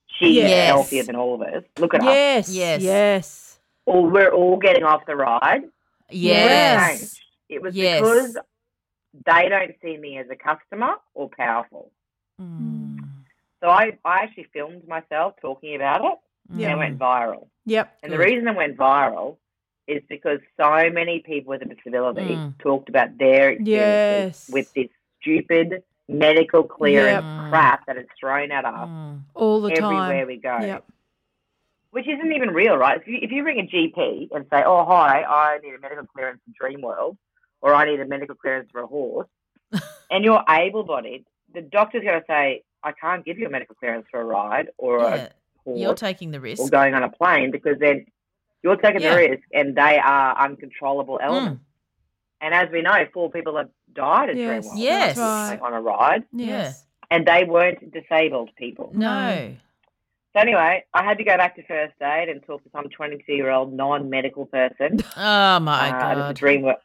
she's 0.08 0.36
Yes. 0.38 0.68
healthier 0.68 1.04
than 1.04 1.16
all 1.16 1.36
of 1.36 1.42
us. 1.42 1.64
Look 1.80 1.94
at 1.94 2.02
us. 2.02 2.06
yes, 2.08 2.50
Yes. 2.50 2.82
yes. 2.84 3.60
Or 3.86 4.10
we're 4.10 4.32
all 4.34 4.58
getting 4.58 4.84
off 4.84 5.06
the 5.06 5.16
ride. 5.16 5.64
Yes. 6.10 7.20
It 7.50 7.62
was 7.62 7.76
Yes. 7.76 8.02
because 8.02 8.38
they 9.26 9.50
don't 9.50 9.74
see 9.82 9.98
me 9.98 10.18
as 10.18 10.28
a 10.30 10.36
customer 10.36 10.96
or 11.14 11.30
powerful. 11.30 11.92
Mm. 12.42 13.00
So 13.62 13.70
I, 13.70 13.98
I 14.04 14.20
actually 14.24 14.48
filmed 14.54 14.88
myself 14.88 15.36
talking 15.42 15.76
about 15.76 16.04
it 16.06 16.18
and 16.50 16.60
Yeah. 16.60 16.74
it 16.74 16.78
went 16.78 17.00
viral. 17.00 17.48
Yep. 17.66 17.98
And 18.04 18.12
the 18.12 18.18
reason 18.18 18.48
it 18.48 18.56
went 18.56 18.78
viral 18.78 19.38
is 19.88 20.02
because 20.10 20.40
so 20.58 20.90
many 20.92 21.20
people 21.20 21.52
with 21.52 21.62
a 21.62 21.66
disability 21.66 22.36
Mm. 22.36 22.58
talked 22.60 22.90
about 22.90 23.18
their 23.18 23.52
experiences 23.52 23.68
Yes. 23.68 24.50
with 24.52 24.74
this 24.74 24.90
stupid 25.22 25.84
medical 26.08 26.64
clearance 26.64 27.26
Yep. 27.26 27.50
crap 27.50 27.86
that 27.88 27.98
is 27.98 28.06
thrown 28.20 28.52
at 28.52 28.66
us 28.66 28.88
Mm. 28.90 29.22
All 29.34 29.62
the 29.62 29.72
everywhere 29.72 30.20
time. 30.20 30.28
we 30.28 30.38
go. 30.38 30.58
Yep. 30.60 30.86
Which 31.92 32.08
isn't 32.08 32.32
even 32.34 32.50
real, 32.52 32.76
right? 32.78 33.00
If 33.00 33.08
you, 33.08 33.20
if 33.22 33.32
you 33.32 33.44
ring 33.44 33.60
a 33.60 33.64
GP 33.64 34.30
and 34.36 34.46
say, 34.52 34.64
"Oh, 34.66 34.84
hi, 34.86 35.24
I 35.24 35.60
need 35.60 35.74
a 35.74 35.80
medical 35.80 36.06
clearance 36.06 36.42
for 36.46 36.68
Dreamworld," 36.70 37.18
or 37.62 37.74
"I 37.74 37.86
need 37.86 38.00
a 38.02 38.06
medical 38.06 38.36
clearance 38.36 38.70
for 38.72 38.82
a 38.82 38.88
horse," 38.88 39.30
and 40.12 40.24
you're 40.26 40.44
able-bodied, 40.50 41.26
the 41.54 41.62
doctor's 41.62 42.04
going 42.04 42.20
to 42.20 42.26
say, 42.28 42.64
"I 42.84 42.92
can't 42.92 43.24
give 43.26 43.40
you 43.40 43.48
a 43.48 43.50
medical 43.50 43.76
clearance 43.76 44.06
for 44.12 44.20
a 44.20 44.26
ride 44.26 44.70
or 44.78 45.00
Yeah. 45.00 45.16
a 45.16 45.30
horse 45.64 45.80
You're 45.80 45.94
taking 45.96 46.32
the 46.32 46.42
risk, 46.42 46.62
or 46.62 46.70
going 46.70 46.94
on 46.94 47.04
a 47.04 47.10
plane 47.10 47.50
because 47.50 47.80
then 47.80 48.06
you're 48.62 48.76
taking 48.76 49.02
Yeah. 49.02 49.12
the 49.12 49.30
risk, 49.30 49.44
and 49.54 49.74
they 49.76 49.98
are 49.98 50.38
uncontrollable 50.38 51.18
Mm. 51.24 51.60
Elements." 52.46 52.54
And 52.54 52.54
as 52.54 52.72
we 52.72 52.82
know, 52.82 53.06
four 53.14 53.30
people 53.32 53.58
have 53.58 53.70
died 53.94 54.30
at 54.30 54.36
Yes, 54.36 54.66
Dreamworld 54.68 54.78
Yes. 54.78 55.16
that's 55.18 55.52
right. 55.52 55.62
on 55.62 55.74
a 55.74 55.82
ride, 55.82 56.24
Yes. 56.32 56.86
and 57.10 57.26
they 57.26 57.44
weren't 57.44 57.92
disabled 57.92 58.50
people. 58.56 58.92
No. 58.94 59.56
So 60.34 60.42
anyway, 60.42 60.84
I 60.94 61.04
had 61.04 61.18
to 61.20 61.24
go 61.24 61.38
back 61.38 61.56
to 61.56 61.64
first 61.64 61.94
aid 62.02 62.28
and 62.28 62.44
talk 62.46 62.62
to 62.64 62.70
some 62.72 62.90
22-year-old 62.90 63.72
non-medical 63.72 64.48
person. 64.48 65.00
Oh 65.18 65.60
my 65.62 65.90
uh, 65.90 65.94
at 65.94 66.16
the 66.16 66.22
god. 66.22 66.36
dream, 66.36 66.62
work- 66.64 66.82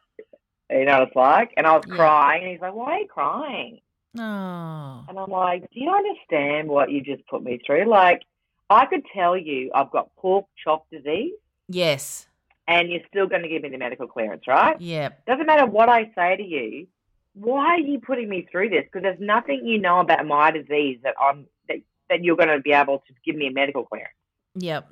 you 0.71 0.85
know 0.85 1.01
what 1.01 1.09
it's 1.09 1.17
like. 1.17 1.53
And 1.57 1.67
I 1.67 1.75
was 1.77 1.85
Yeah. 1.89 1.97
crying, 1.97 2.43
and 2.45 2.53
he's 2.53 2.61
like, 2.61 2.75
"Why 2.75 2.93
are 2.93 2.99
you 3.01 3.09
crying?" 3.09 3.81
Oh. 4.17 5.05
And 5.09 5.19
I'm 5.19 5.31
like, 5.31 5.63
"Do 5.73 5.81
you 5.81 5.91
understand 5.91 6.69
what 6.69 6.91
you 6.93 7.01
just 7.01 7.27
put 7.27 7.43
me 7.43 7.59
through? 7.67 7.85
Like, 7.87 8.23
I 8.69 8.87
could 8.87 9.03
tell 9.13 9.37
you 9.37 9.71
I've 9.75 9.91
got 9.91 10.15
pork 10.17 10.47
chop 10.63 10.87
disease, 10.91 11.33
Yes. 11.69 12.29
And 12.71 12.89
you're 12.89 13.01
still 13.09 13.27
going 13.27 13.43
to 13.43 13.49
give 13.49 13.63
me 13.63 13.69
the 13.69 13.79
medical 13.79 14.07
clearance, 14.07 14.47
right? 14.47 14.81
Yeah. 14.81 15.09
Doesn't 15.27 15.47
matter 15.47 15.67
what 15.67 15.89
I 15.89 16.13
say 16.15 16.37
to 16.37 16.43
you. 16.43 16.87
Why 17.35 17.75
are 17.75 17.81
you 17.81 17.99
putting 17.99 18.29
me 18.29 18.47
through 18.51 18.69
this? 18.69 18.85
Because 18.85 19.03
there's 19.03 19.21
nothing 19.21 19.67
you 19.67 19.79
know 19.79 19.99
about 19.99 20.25
my 20.25 20.53
disease 20.53 21.01
that 21.03 21.15
I'm 21.21 21.47
that, 21.69 21.79
that 22.09 22.23
you're 22.23 22.37
going 22.37 22.49
to 22.49 22.61
be 22.61 22.73
able 22.73 22.99
to 22.99 23.15
give 23.25 23.35
me 23.35 23.49
a 23.49 23.53
medical 23.53 23.85
clearance." 23.85 24.15
Yep. 24.55 24.89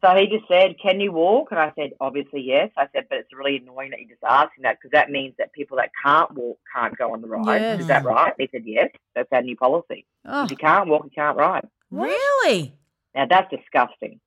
So 0.00 0.16
he 0.16 0.26
just 0.26 0.48
said, 0.48 0.76
"Can 0.82 1.00
you 1.00 1.12
walk?" 1.12 1.48
And 1.52 1.60
I 1.60 1.72
said, 1.76 1.92
"Obviously, 2.00 2.40
yes." 2.40 2.70
I 2.76 2.88
said, 2.92 3.06
"But 3.08 3.18
it's 3.18 3.32
really 3.32 3.56
annoying 3.56 3.90
that 3.90 4.00
you're 4.00 4.10
just 4.10 4.24
asking 4.24 4.62
that 4.62 4.78
because 4.78 4.90
that 4.92 5.10
means 5.10 5.34
that 5.38 5.52
people 5.52 5.76
that 5.76 5.90
can't 6.04 6.32
walk 6.34 6.58
can't 6.74 6.96
go 6.96 7.12
on 7.12 7.20
the 7.20 7.28
ride. 7.28 7.60
Yes. 7.60 7.80
Is 7.80 7.86
that 7.86 8.04
right?" 8.04 8.34
He 8.38 8.48
said, 8.50 8.62
"Yes, 8.64 8.90
that's 9.14 9.32
our 9.32 9.42
new 9.42 9.56
policy. 9.56 10.06
Oh, 10.24 10.44
If 10.44 10.50
you 10.50 10.56
can't 10.56 10.88
walk, 10.88 11.04
you 11.04 11.10
can't 11.10 11.36
ride." 11.36 11.68
Really? 11.90 12.74
Now 13.14 13.26
that's 13.26 13.50
disgusting. 13.50 14.18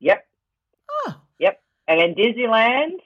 Yep. 0.00 0.24
And 1.90 2.00
in 2.00 2.14
Disneyland 2.14 2.98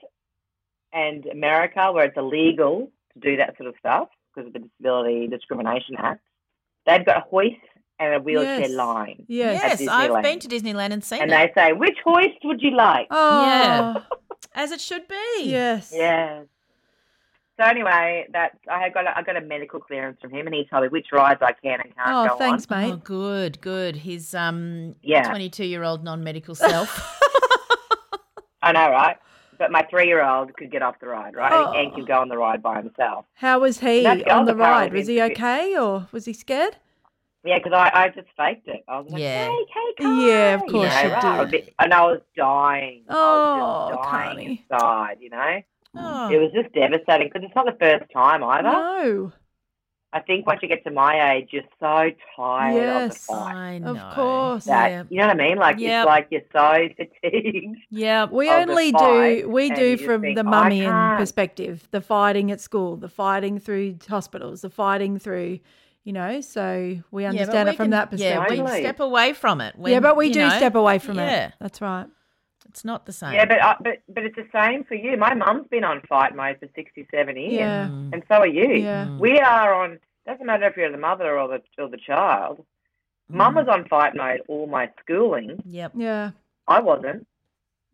and 0.93 1.25
America, 1.25 1.91
where 1.91 2.05
it's 2.05 2.17
illegal 2.17 2.91
to 3.13 3.19
do 3.19 3.37
that 3.37 3.57
sort 3.57 3.67
of 3.69 3.75
stuff 3.79 4.09
because 4.33 4.47
of 4.47 4.53
the 4.53 4.59
Disability 4.59 5.27
Discrimination 5.27 5.95
Act, 5.97 6.21
they've 6.85 7.03
got 7.05 7.23
hoists 7.23 7.57
and 7.99 8.13
a 8.13 8.19
wheelchair 8.19 8.59
Yes. 8.61 8.69
line. 8.71 9.25
yes. 9.27 9.63
at 9.63 9.79
Yes, 9.81 9.89
I've 9.89 10.21
been 10.21 10.37
to 10.39 10.47
Disneyland 10.47 10.91
and 10.91 11.03
seen 11.03 11.21
And 11.23 11.31
it. 11.31 11.53
they 11.55 11.61
say, 11.61 11.73
"Which 11.73 11.97
hoist 12.03 12.37
would 12.43 12.61
you 12.61 12.71
like?" 12.75 13.07
Oh, 13.09 13.41
Yeah. 13.45 13.93
As 14.53 14.71
it 14.71 14.79
should 14.81 15.07
be. 15.07 15.43
yes. 15.45 15.91
Yes. 15.95 16.45
So 17.57 17.63
anyway, 17.65 18.27
that's 18.33 18.55
I 18.69 18.89
got 18.89 19.05
a, 19.07 19.17
I 19.17 19.21
got 19.23 19.37
a 19.37 19.41
medical 19.41 19.79
clearance 19.79 20.19
from 20.21 20.29
him, 20.31 20.45
and 20.45 20.53
he 20.53 20.65
told 20.65 20.83
me 20.83 20.89
which 20.89 21.07
rides 21.13 21.41
I 21.41 21.53
can 21.53 21.79
and 21.81 21.95
can't 21.95 22.09
Oh, 22.09 22.27
go 22.27 22.37
thanks, 22.37 22.67
on. 22.69 22.77
Oh, 22.77 22.81
thanks, 22.81 22.91
mate. 22.91 22.91
Oh, 22.93 22.97
good, 22.97 23.61
good. 23.61 23.95
His 23.95 24.35
um, 24.35 24.95
Yeah. 25.01 25.23
22 25.23 25.63
year 25.65 25.83
old 25.83 26.03
non 26.03 26.23
medical 26.23 26.53
self. 26.53 27.21
I 28.65 28.71
know, 28.71 28.89
right? 28.91 29.17
But 29.57 29.71
my 29.71 29.83
three-year-old 29.89 30.53
could 30.57 30.69
get 30.71 30.81
off 30.81 30.99
the 30.99 31.07
ride, 31.07 31.35
right, 31.35 31.51
Oh. 31.53 31.71
and 31.71 31.93
could 31.93 32.07
go 32.07 32.19
on 32.19 32.27
the 32.27 32.37
ride 32.37 32.61
by 32.61 32.77
himself. 32.81 33.25
How 33.35 33.59
was 33.59 33.79
he 33.79 34.03
That's 34.03 34.23
the 34.23 34.33
on 34.33 34.45
the 34.45 34.55
ride? 34.55 34.91
Was 34.91 35.07
he 35.07 35.21
okay 35.21 35.77
or 35.77 36.07
was 36.11 36.25
he 36.25 36.33
scared? 36.33 36.75
Yeah, 37.45 37.59
because 37.59 37.73
I, 37.73 37.91
I 37.93 38.09
just 38.09 38.27
faked 38.35 38.67
it. 38.67 38.83
I 38.87 38.99
was 38.99 39.11
like, 39.11 39.21
Yeah. 39.21 39.45
hey, 39.47 39.65
hey, 39.73 40.03
Kai. 40.03 40.27
Yeah, 40.27 40.53
of 40.55 40.61
course 40.61 40.71
know, 40.73 40.79
you 40.79 40.87
right? 41.13 41.21
did. 41.21 41.25
I 41.25 41.45
bit- 41.45 41.73
and 41.79 41.93
I 41.93 42.01
was 42.01 42.21
dying. 42.35 43.03
I 43.07 43.13
was 43.13 43.91
Oh, 43.91 43.95
just 43.95 44.09
dying 44.11 44.29
Connie. 44.35 44.65
inside, 44.71 45.17
you 45.21 45.29
know? 45.29 45.61
oh, 45.97 46.29
It 46.31 46.37
was 46.37 46.51
just 46.53 46.73
devastating 46.73 47.27
because 47.29 47.43
it's 47.45 47.55
not 47.55 47.65
the 47.67 47.77
first 47.79 48.11
time 48.11 48.43
either. 48.43 48.63
No. 48.63 49.31
I 50.15 50.21
think 50.21 50.47
once 50.47 50.61
you 50.61 50.69
get 50.69 50.81
to 50.85 50.91
my 50.91 51.33
age, 51.33 51.49
you're 51.51 51.63
so 51.77 52.09
tired 52.37 52.73
Yes. 52.75 53.11
of 53.11 53.11
the 53.11 53.19
fight. 53.43 53.53
I 53.55 53.77
know. 53.79 53.95
Of 53.97 54.15
course. 54.15 54.63
That 54.63 54.89
Yeah. 54.89 55.03
you 55.09 55.17
know 55.19 55.27
what 55.27 55.41
I 55.41 55.47
mean? 55.47 55.57
Like 55.57 55.77
Yep. 55.77 55.99
it's 56.03 56.05
like 56.07 56.27
you're 56.31 56.41
so 56.53 56.87
fatigued. 56.95 57.77
Yeah. 57.89 58.25
We 58.31 58.49
only 58.49 58.93
do 58.93 59.49
we 59.49 59.69
do 59.71 59.97
from 59.97 60.21
think, 60.21 60.37
the 60.37 60.45
mummy 60.45 60.81
can't." 60.83 61.19
perspective, 61.19 61.87
the 61.91 61.99
fighting 61.99 62.49
at 62.49 62.61
school, 62.61 62.95
the 62.95 63.09
fighting 63.09 63.59
through 63.59 63.97
hospitals, 64.07 64.61
the 64.61 64.69
fighting 64.69 65.19
through, 65.19 65.59
you 66.05 66.13
know. 66.13 66.39
So 66.39 66.97
we 67.11 67.23
Yeah, 67.23 67.31
but 67.31 67.39
understand 67.41 67.67
we 67.67 67.73
it 67.73 67.75
from 67.77 67.83
can- 67.83 67.89
that 67.91 68.07
Yeah, 68.13 68.35
perspective. 68.37 68.49
we 68.51 68.57
Totally. 68.63 68.79
step 68.83 68.99
away 69.01 69.33
from 69.33 69.59
it. 69.59 69.75
When, 69.77 69.91
yeah, 69.91 69.99
but 69.99 70.15
we 70.15 70.29
do 70.31 70.39
know, 70.43 70.49
step 70.49 70.75
away 70.75 70.97
from 70.99 71.17
yeah, 71.17 71.47
it. 71.47 71.53
That's 71.59 71.81
right. 71.81 72.05
It's 72.69 72.83
not 72.83 73.05
the 73.05 73.13
same. 73.13 73.33
Yeah, 73.33 73.45
but 73.45 73.61
uh, 73.61 73.75
but 73.81 74.01
but 74.09 74.23
it's 74.23 74.35
the 74.35 74.47
same 74.53 74.83
for 74.83 74.95
you. 74.95 75.15
My 75.17 75.33
mum's 75.33 75.67
been 75.69 75.83
on 75.83 76.01
fight 76.09 76.35
mode 76.35 76.57
for 76.59 76.67
67 76.75 77.37
years, 77.37 77.53
Yeah. 77.53 77.85
and 77.85 78.23
so 78.27 78.35
are 78.35 78.47
you. 78.47 78.73
Yeah. 78.73 79.17
We 79.17 79.39
are 79.39 79.73
on. 79.73 79.99
Doesn't 80.27 80.45
matter 80.45 80.65
if 80.67 80.75
you're 80.75 80.91
the 80.91 80.97
mother 80.97 81.37
or 81.39 81.47
the 81.47 81.61
or 81.81 81.87
the 81.89 81.97
child. 81.97 82.65
Mum 83.29 83.55
was 83.55 83.67
on 83.67 83.87
fight 83.87 84.15
mode 84.15 84.41
all 84.47 84.67
my 84.67 84.89
schooling. 85.01 85.61
Yep. 85.65 85.93
Yeah. 85.95 86.31
I 86.67 86.79
wasn't, 86.79 87.25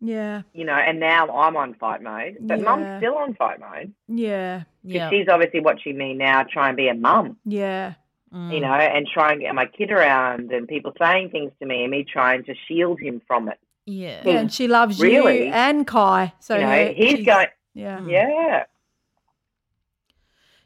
Yeah. 0.00 0.42
you 0.52 0.64
know, 0.64 0.74
and 0.74 1.00
now 1.00 1.26
I'm 1.34 1.56
on 1.56 1.72
fight 1.74 2.02
mode. 2.02 2.36
But 2.40 2.58
Yeah. 2.58 2.64
mum's 2.64 2.98
still 3.00 3.16
on 3.16 3.34
fight 3.34 3.58
mode. 3.60 3.92
Yeah. 4.08 4.62
Because 4.82 4.94
Yeah. 4.96 5.10
she's 5.10 5.28
obviously 5.28 5.60
watching 5.60 5.96
me 5.96 6.12
now 6.14 6.42
try 6.42 6.68
and 6.68 6.76
be 6.76 6.88
a 6.88 6.94
mum, 6.94 7.38
Yeah. 7.46 7.94
Mm. 8.32 8.52
you 8.52 8.60
know, 8.60 8.72
and 8.74 9.06
try 9.06 9.32
and 9.32 9.40
get 9.40 9.54
my 9.54 9.66
kid 9.66 9.90
around 9.90 10.52
and 10.52 10.66
people 10.68 10.92
saying 11.00 11.30
things 11.30 11.52
to 11.60 11.66
me 11.66 11.82
and 11.82 11.90
me 11.90 12.04
trying 12.04 12.44
to 12.44 12.54
shield 12.66 13.00
him 13.00 13.20
from 13.26 13.48
it. 13.48 13.58
Yeah. 13.86 14.22
Yeah, 14.24 14.38
and 14.38 14.52
she 14.52 14.68
loves 14.68 15.00
Really? 15.00 15.46
you 15.46 15.52
and 15.52 15.86
Kai. 15.86 16.32
So 16.40 16.54
you 16.54 16.60
know, 16.62 16.68
her- 16.68 16.92
he's 16.92 17.24
going, 17.26 17.48
Yeah. 17.74 18.00
yeah. 18.06 18.64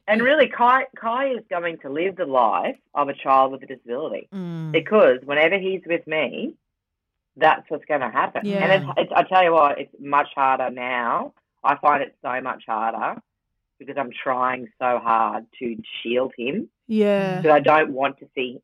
And 0.08 0.22
really, 0.22 0.48
Kai, 0.48 0.84
Kai 0.96 1.30
is 1.32 1.42
going 1.50 1.78
to 1.78 1.90
live 1.90 2.16
the 2.16 2.26
life 2.26 2.76
of 2.94 3.08
a 3.08 3.14
child 3.14 3.50
with 3.52 3.62
a 3.64 3.66
disability 3.66 4.28
Mm. 4.32 4.70
because 4.72 5.18
whenever 5.24 5.58
he's 5.58 5.82
with 5.84 6.06
me, 6.06 6.54
that's 7.36 7.68
what's 7.68 7.84
going 7.86 8.00
to 8.02 8.08
happen. 8.10 8.42
Yeah. 8.46 8.58
And 8.64 8.72
it's, 8.84 8.92
it's, 8.98 9.12
I 9.14 9.22
tell 9.24 9.42
you 9.42 9.52
what, 9.52 9.80
it's 9.80 9.94
much 10.00 10.28
harder 10.34 10.70
now. 10.70 11.32
I 11.64 11.76
find 11.76 12.02
it 12.02 12.14
so 12.22 12.40
much 12.40 12.62
harder 12.66 13.20
because 13.80 13.96
I'm 13.98 14.12
trying 14.12 14.68
so 14.78 14.98
hard 14.98 15.46
to 15.58 15.76
shield 16.02 16.32
him 16.38 16.68
Yeah. 16.86 17.40
because 17.40 17.54
I 17.56 17.60
don't 17.60 17.90
want 17.92 18.18
to 18.20 18.28
see. 18.34 18.60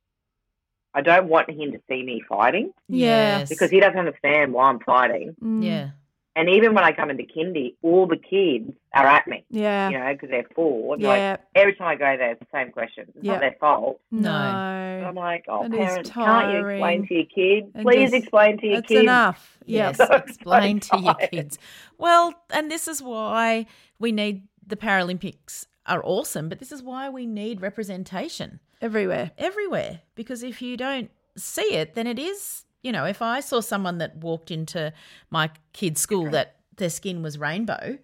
I 0.94 1.00
don't 1.00 1.28
want 1.28 1.48
him 1.50 1.72
to 1.72 1.80
see 1.88 2.02
me 2.02 2.22
fighting 2.28 2.72
Yeah. 2.88 3.38
Yes. 3.38 3.48
because 3.48 3.70
he 3.70 3.80
doesn't 3.80 3.98
understand 3.98 4.52
why 4.52 4.68
I'm 4.68 4.80
fighting. 4.80 5.34
Mm. 5.42 5.64
Yeah. 5.64 5.90
And 6.34 6.48
even 6.48 6.72
when 6.74 6.82
I 6.82 6.92
come 6.92 7.10
into 7.10 7.24
kindy, 7.24 7.74
all 7.82 8.06
the 8.06 8.16
kids 8.16 8.72
are 8.94 9.06
at 9.06 9.26
me, 9.28 9.44
Yeah. 9.50 9.90
you 9.90 9.98
know, 9.98 10.12
because 10.14 10.30
they're 10.30 10.46
four. 10.54 10.96
Yeah. 10.98 11.08
Like, 11.08 11.40
every 11.54 11.74
time 11.74 11.88
I 11.88 11.94
go 11.94 12.16
there, 12.16 12.30
it's 12.32 12.40
the 12.40 12.46
same 12.52 12.72
question. 12.72 13.04
It's 13.14 13.24
Yeah. 13.24 13.32
not 13.32 13.40
their 13.40 13.56
fault. 13.60 14.00
No. 14.10 14.30
But 14.30 15.08
I'm 15.08 15.14
like, 15.14 15.44
oh, 15.48 15.68
That 15.68 15.74
is 15.74 15.78
parents, 15.88 16.10
can't 16.10 16.52
you 16.54 16.66
explain 16.68 17.06
to 17.06 17.14
your 17.14 17.24
kids? 17.26 17.70
And 17.74 17.84
Please 17.84 18.10
just- 18.10 18.14
explain 18.22 18.58
to 18.58 18.66
your 18.66 18.76
That's 18.76 18.88
kids. 18.88 19.00
enough. 19.02 19.58
Yes, 19.66 19.96
Yes. 20.00 20.10
explain 20.10 20.80
to 20.80 20.98
your 21.00 21.14
kids. 21.14 21.58
Well, 21.98 22.34
and 22.50 22.70
this 22.70 22.88
is 22.88 23.02
why 23.02 23.66
we 23.98 24.10
need 24.10 24.42
the 24.66 24.76
Paralympics 24.76 25.66
are 25.86 26.00
awesome, 26.04 26.48
but 26.48 26.58
this 26.58 26.70
is 26.72 26.82
why 26.82 27.08
we 27.08 27.26
need 27.26 27.60
representation 27.60 28.60
Everywhere. 28.80 29.32
everywhere 29.38 30.00
because 30.14 30.42
if 30.42 30.62
you 30.62 30.76
don't 30.76 31.10
see 31.36 31.74
it, 31.74 31.94
then 31.94 32.06
it 32.06 32.18
is, 32.18 32.64
you 32.82 32.92
know, 32.92 33.04
if 33.04 33.20
I 33.22 33.40
saw 33.40 33.60
someone 33.60 33.98
that 33.98 34.16
walked 34.16 34.50
into 34.50 34.92
my 35.30 35.50
kid's 35.72 36.00
school 36.00 36.30
that 36.30 36.56
their 36.76 36.90
skin 36.90 37.22
was 37.22 37.38
rainbow, 37.38 37.98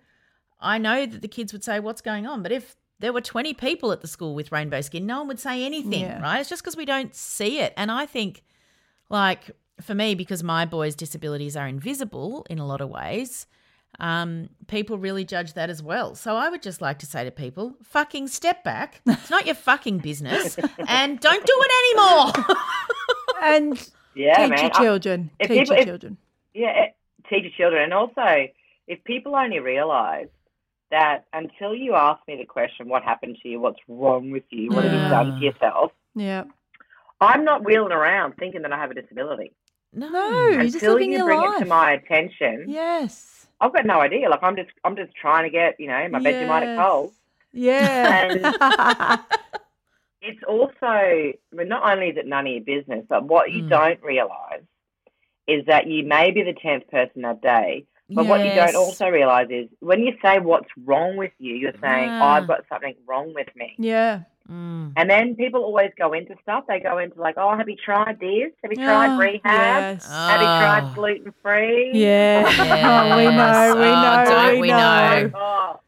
I 0.60 0.78
know 0.78 1.06
that 1.06 1.22
the 1.22 1.28
kids 1.28 1.52
would 1.52 1.62
say, 1.64 1.78
What's 1.80 2.00
going 2.00 2.26
on? 2.26 2.42
But 2.42 2.52
if 2.52 2.74
there 3.00 3.12
were 3.12 3.20
20 3.20 3.54
people 3.54 3.92
at 3.92 4.00
the 4.00 4.08
school 4.08 4.34
with 4.34 4.50
rainbow 4.50 4.80
skin, 4.80 5.06
no 5.06 5.18
one 5.18 5.28
would 5.28 5.38
say 5.38 5.64
anything, 5.64 6.00
Yeah. 6.00 6.20
right? 6.20 6.40
It's 6.40 6.48
just 6.48 6.62
because 6.62 6.76
we 6.76 6.84
don't 6.84 7.14
see 7.14 7.60
it. 7.60 7.72
And 7.76 7.92
I 7.92 8.06
think, 8.06 8.42
like, 9.08 9.52
for 9.80 9.94
me, 9.94 10.16
because 10.16 10.42
my 10.42 10.64
boys' 10.64 10.96
disabilities 10.96 11.56
are 11.56 11.68
invisible 11.68 12.44
in 12.50 12.58
a 12.58 12.66
lot 12.66 12.80
of 12.80 12.88
ways, 12.88 13.46
um, 14.01 14.49
people 14.68 14.99
really 14.99 15.24
judge 15.24 15.55
that 15.55 15.70
as 15.70 15.82
well. 15.82 16.14
So 16.14 16.36
I 16.36 16.49
would 16.51 16.62
just 16.62 16.80
like 16.80 16.99
to 17.01 17.07
say 17.07 17.24
to 17.24 17.30
people, 17.30 17.74
fucking 17.82 18.28
step 18.28 18.62
back. 18.64 19.01
It's 19.07 19.30
not 19.30 19.47
your 19.47 19.55
fucking 19.57 19.99
business. 19.99 20.57
and 20.86 21.18
don't 21.20 21.45
do 21.47 21.55
it 21.57 21.72
anymore. 21.84 22.57
And 23.43 23.91
Yeah, 24.14 24.36
teach 24.39 24.51
man. 24.51 24.59
your 24.61 24.70
children. 24.70 25.30
if 25.39 25.49
Teach 25.49 25.59
people- 25.61 25.74
your 25.74 25.80
if- 25.82 25.86
children. 25.86 26.16
yeah, 26.55 26.68
eh, 26.76 26.86
teach 27.28 27.43
your 27.45 27.53
children. 27.53 27.84
And 27.84 27.95
also, 27.95 28.49
if 28.89 29.03
people 29.05 29.36
only 29.36 29.61
realise 29.61 30.28
that 30.91 31.24
until 31.32 31.74
you 31.74 31.95
ask 31.95 32.20
me 32.26 32.36
the 32.36 32.45
question, 32.47 32.89
what 32.89 33.03
happened 33.05 33.36
to 33.43 33.49
you? 33.49 33.61
What's 33.61 33.78
wrong 33.86 34.30
with 34.30 34.43
you? 34.51 34.70
What 34.70 34.84
have 34.84 34.93
you 34.93 35.09
done 35.09 35.39
to 35.39 35.45
yourself? 35.47 35.93
Yeah. 36.14 36.45
I'm 37.20 37.45
not 37.45 37.64
wheeling 37.64 37.93
around 37.93 38.34
thinking 38.39 38.62
that 38.62 38.72
I 38.72 38.78
have 38.78 38.91
a 38.91 38.95
disability. 38.95 39.53
no. 39.93 40.09
No, 40.09 40.49
you're 40.49 40.62
just 40.64 40.74
until 40.76 40.95
living 40.95 41.12
you 41.12 41.18
your 41.18 41.26
bring 41.26 41.41
life. 41.41 41.57
it 41.61 41.64
to 41.64 41.66
my 41.66 41.93
attention, 41.93 42.64
Yes. 42.68 43.38
I've 43.61 43.72
got 43.72 43.86
no 43.86 44.00
idea. 44.00 44.28
Like 44.28 44.42
I'm 44.42 44.56
just, 44.56 44.70
I'm 44.84 44.96
just 44.96 45.14
trying 45.14 45.44
to 45.44 45.50
get, 45.50 45.78
you 45.80 45.88
know, 45.88 46.09
my 46.09 46.20
Vegemite 46.20 46.62
at 46.62 46.68
Yes. 46.68 46.78
Coles. 46.78 47.12
Yeah. 47.52 49.18
It's 50.20 50.42
also, 50.48 50.74
I 50.82 51.34
mean, 51.52 51.68
not 51.68 51.88
only 51.90 52.09
is 52.09 52.16
it 52.16 52.26
none 52.26 52.46
of 52.46 52.52
your 52.52 52.62
business, 52.64 53.04
but 53.09 53.24
what 53.24 53.52
you 53.52 53.62
Mm. 53.62 53.68
don't 53.68 54.02
realise 54.02 54.62
is 55.46 55.64
that 55.66 55.86
you 55.86 56.02
may 56.04 56.32
be 56.32 56.42
the 56.42 56.54
tenth 56.54 56.88
person 56.90 57.22
that 57.22 57.40
day. 57.40 57.86
But 58.11 58.26
what 58.26 58.44
you 58.44 58.52
don't 58.54 58.74
also 58.74 59.09
realise 59.09 59.48
is 59.50 59.68
when 59.80 60.02
you 60.02 60.16
say 60.22 60.40
what's 60.40 60.68
wrong 60.84 61.16
with 61.16 61.30
you, 61.38 61.54
you're 61.54 61.72
saying 61.80 62.11
Ah. 62.20 62.32
I've 62.36 62.46
got 62.48 62.64
something 62.68 62.96
wrong 63.06 63.32
with 63.34 63.54
me. 63.54 63.74
yeah. 63.78 64.22
Mm. 64.51 64.94
And 64.96 65.11
then 65.11 65.34
people 65.36 65.62
always 65.62 65.90
go 65.99 66.12
into 66.14 66.34
stuff. 66.42 66.64
They 66.66 66.80
go 66.80 66.96
into 66.99 67.20
like, 67.20 67.34
oh, 67.36 67.57
have 67.57 67.68
you 67.68 67.76
tried 67.76 68.18
this? 68.18 68.51
Have 68.62 68.72
you 68.72 68.76
tried 68.76 69.16
Oh, 69.16 69.18
rehab? 69.20 69.42
Yes. 69.44 70.07
Have 70.11 70.40
you 70.40 70.46
Oh. 70.46 70.59
tried 70.61 70.94
gluten 70.94 71.34
free? 71.42 71.90
Yeah. 71.94 72.44
we 73.16 73.24
know, 73.24 73.76
we 73.80 73.86
Oh, 73.86 74.03
know, 74.03 74.24
don't 74.26 74.55
we, 74.55 74.61
we 74.62 74.68
know. 74.68 74.76
know. 75.26 75.30
Oh, 75.34 75.80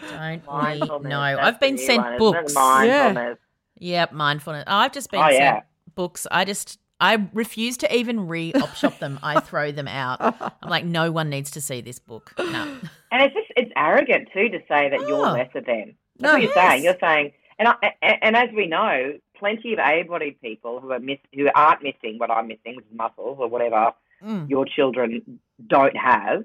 Don't 0.00 0.42
we 0.42 0.46
mindfulness. 0.48 1.10
know? 1.10 1.36
That's 1.36 1.46
I've 1.46 1.60
been 1.60 1.78
sent 1.78 2.02
one, 2.02 2.18
books. 2.18 2.54
Mindfulness. 2.54 3.38
Yep, 3.78 4.12
mindfulness. 4.12 4.64
I've 4.66 4.92
just 4.92 5.10
been 5.10 5.20
Oh, 5.20 5.28
sent 5.28 5.38
yeah. 5.40 5.60
books. 5.94 6.26
I 6.30 6.44
just 6.44 6.78
I 7.00 7.28
refuse 7.32 7.76
to 7.78 7.94
even 7.96 8.28
re-op 8.28 8.74
shop 8.76 8.98
them. 9.00 9.18
I 9.24 9.40
throw 9.40 9.72
them 9.72 9.88
out. 9.88 10.18
I'm 10.20 10.70
like, 10.70 10.84
no 10.84 11.10
one 11.10 11.28
needs 11.30 11.50
to 11.52 11.60
see 11.60 11.80
this 11.80 11.98
book. 11.98 12.32
No. 12.38 12.76
And 13.10 13.22
it's 13.22 13.34
just 13.34 13.48
it's 13.56 13.72
arrogant 13.76 14.28
too 14.32 14.48
to 14.50 14.58
say 14.68 14.88
that 14.88 15.00
you're 15.00 15.18
Oh. 15.26 15.32
lesser 15.32 15.60
than. 15.60 15.94
That's 16.18 16.20
No. 16.20 16.32
what 16.34 16.42
you're 16.42 16.52
saying. 16.52 16.84
You're 16.84 16.96
saying, 17.00 17.32
and 17.58 17.68
I, 17.68 17.92
and, 18.02 18.36
as 18.36 18.50
we 18.54 18.66
know, 18.66 19.18
plenty 19.36 19.72
of 19.72 19.78
able-bodied 19.78 20.40
people 20.40 20.80
who 20.80 20.92
are 20.92 20.98
miss, 21.00 21.18
who 21.34 21.48
aren't 21.54 21.82
missing 21.82 22.18
what 22.18 22.30
I'm 22.30 22.48
missing, 22.48 22.76
which 22.76 22.86
is 22.86 22.96
muscles 22.96 23.38
or 23.40 23.48
whatever 23.48 23.92
Mm. 24.22 24.48
your 24.48 24.64
children 24.64 25.40
don't 25.66 25.96
have, 25.96 26.44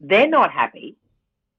they're 0.00 0.28
not 0.28 0.50
happy. 0.50 0.96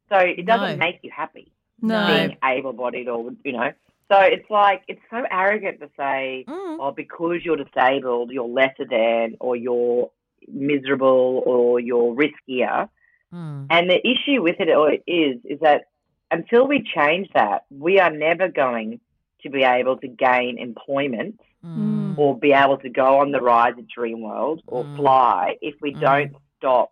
So 0.09 0.17
it 0.17 0.45
doesn't 0.45 0.77
No. 0.77 0.85
make 0.85 0.99
you 1.01 1.09
happy 1.09 1.51
No. 1.81 2.05
being 2.05 2.37
able-bodied 2.43 3.07
or 3.07 3.31
you 3.43 3.53
know. 3.53 3.73
So 4.11 4.19
it's 4.19 4.47
like 4.51 4.83
it's 4.87 5.01
so 5.09 5.25
arrogant 5.31 5.79
to 5.79 5.89
say, 5.97 6.45
Mm. 6.47 6.77
oh, 6.79 6.91
because 6.91 7.43
you're 7.43 7.55
disabled, 7.57 8.29
you're 8.31 8.47
lesser 8.47 8.85
than, 8.85 9.37
or 9.39 9.55
you're 9.55 10.11
miserable, 10.47 11.41
or 11.45 11.79
you're 11.79 12.13
riskier. 12.13 12.89
Mm. 13.33 13.67
And 13.69 13.89
the 13.89 14.05
issue 14.07 14.41
with 14.43 14.57
it 14.59 15.03
is, 15.07 15.39
is 15.45 15.59
that 15.61 15.85
until 16.31 16.67
we 16.67 16.81
change 16.83 17.27
that, 17.33 17.65
we 17.69 17.99
are 17.99 18.09
never 18.11 18.47
going 18.47 18.99
to 19.43 19.49
be 19.49 19.63
able 19.63 19.97
to 19.97 20.07
gain 20.07 20.57
employment 20.57 21.39
Mm. 21.77 22.15
or 22.17 22.37
be 22.37 22.51
able 22.51 22.77
to 22.79 22.89
go 22.89 23.19
on 23.19 23.31
the 23.31 23.39
rides 23.39 23.77
at 23.79 23.85
Dreamworld 23.87 24.59
or 24.67 24.83
Mm. 24.85 24.95
fly 24.95 25.57
if 25.61 25.75
we 25.81 25.93
Mm. 25.93 25.99
don't 26.01 26.35
stop 26.57 26.91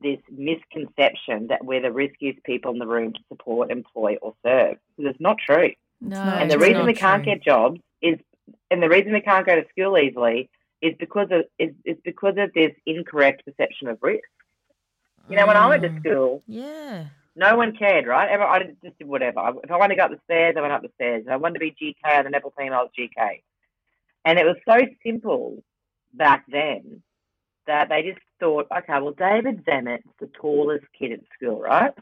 this 0.00 0.18
misconception 0.30 1.46
that 1.46 1.64
we're 1.64 1.80
the 1.80 1.92
riskiest 1.92 2.42
people 2.42 2.72
in 2.72 2.78
the 2.78 2.86
room 2.86 3.12
to 3.12 3.20
support, 3.28 3.70
employ, 3.70 4.16
or 4.20 4.34
serve. 4.42 4.78
Because 4.96 5.12
it's 5.12 5.20
not 5.20 5.38
true. 5.38 5.72
No, 6.00 6.22
not 6.24 6.42
and 6.42 6.50
the 6.50 6.58
reason 6.58 6.78
not 6.78 6.86
we 6.86 6.94
can't 6.94 7.22
true. 7.22 7.34
get 7.34 7.42
jobs 7.44 7.80
is, 8.02 8.18
and 8.70 8.82
the 8.82 8.88
reason 8.88 9.12
we 9.12 9.20
can't 9.20 9.46
go 9.46 9.54
to 9.54 9.68
school 9.68 9.96
easily 9.96 10.50
is 10.82 10.94
because 10.98 11.28
of 11.30 11.44
is, 11.58 11.72
is 11.84 11.96
because 12.04 12.36
of 12.36 12.52
this 12.52 12.72
incorrect 12.84 13.44
perception 13.44 13.86
of 13.88 14.02
risk. 14.02 14.28
You 15.30 15.36
know, 15.36 15.46
when 15.46 15.56
I 15.56 15.68
went 15.68 15.82
to 15.82 15.88
Mm. 15.90 15.98
school, 16.00 16.42
Yeah. 16.46 17.06
No 17.36 17.56
one 17.56 17.74
cared, 17.76 18.06
right? 18.06 18.30
I 18.40 18.62
just 18.82 18.98
did 18.98 19.08
whatever. 19.08 19.40
If 19.64 19.70
I 19.70 19.76
wanted 19.76 19.94
to 19.94 19.98
go 19.98 20.04
up 20.04 20.10
the 20.12 20.20
stairs, 20.24 20.54
I 20.56 20.60
went 20.60 20.72
up 20.72 20.82
the 20.82 20.90
stairs. 20.94 21.24
If 21.26 21.32
I 21.32 21.36
wanted 21.36 21.54
to 21.54 21.60
be 21.60 21.72
GK 21.72 22.18
on 22.18 22.24
the 22.24 22.30
netball 22.30 22.56
team, 22.56 22.72
I 22.72 22.82
was 22.82 22.90
GK. 22.96 23.42
And 24.24 24.38
it 24.38 24.46
was 24.46 24.56
so 24.66 24.78
simple 25.04 25.62
back 26.12 26.44
then 26.48 27.02
that 27.66 27.88
they 27.88 28.02
just 28.02 28.20
thought, 28.38 28.66
okay, 28.76 29.00
well, 29.00 29.12
David 29.18 29.64
Zemmett's 29.64 30.06
the 30.20 30.28
tallest 30.40 30.84
kid 30.96 31.12
at 31.12 31.20
school, 31.34 31.60
right? 31.60 31.92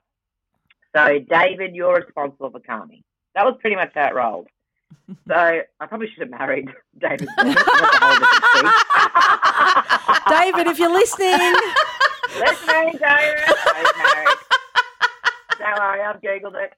So, 0.95 1.19
David, 1.21 1.75
you're 1.75 1.95
responsible 1.97 2.51
for 2.51 2.61
Karni. 2.61 3.03
That 3.35 3.47
was 3.47 3.57
pretty 3.61 3.77
much 3.77 3.93
how 3.95 4.09
it 4.09 4.15
rolled. 4.15 4.49
So, 5.27 5.35
I 5.35 5.87
probably 5.87 6.09
should 6.09 6.21
have 6.21 6.31
married 6.31 6.69
David 6.99 7.29
Zemmett. 7.39 7.57
That's 7.57 7.95
a 7.95 8.05
whole 8.05 8.19
different 8.19 8.45
speech. 8.45 8.83
David, 10.29 10.67
if 10.67 10.79
you're 10.79 10.93
listening, 10.93 11.55
Listening, 12.39 12.93
David. 12.99 14.39
David's. 15.63 15.79
Don't 15.79 15.89
worry, 15.89 16.01
I've 16.03 16.21
Googled 16.21 16.65
it. 16.65 16.73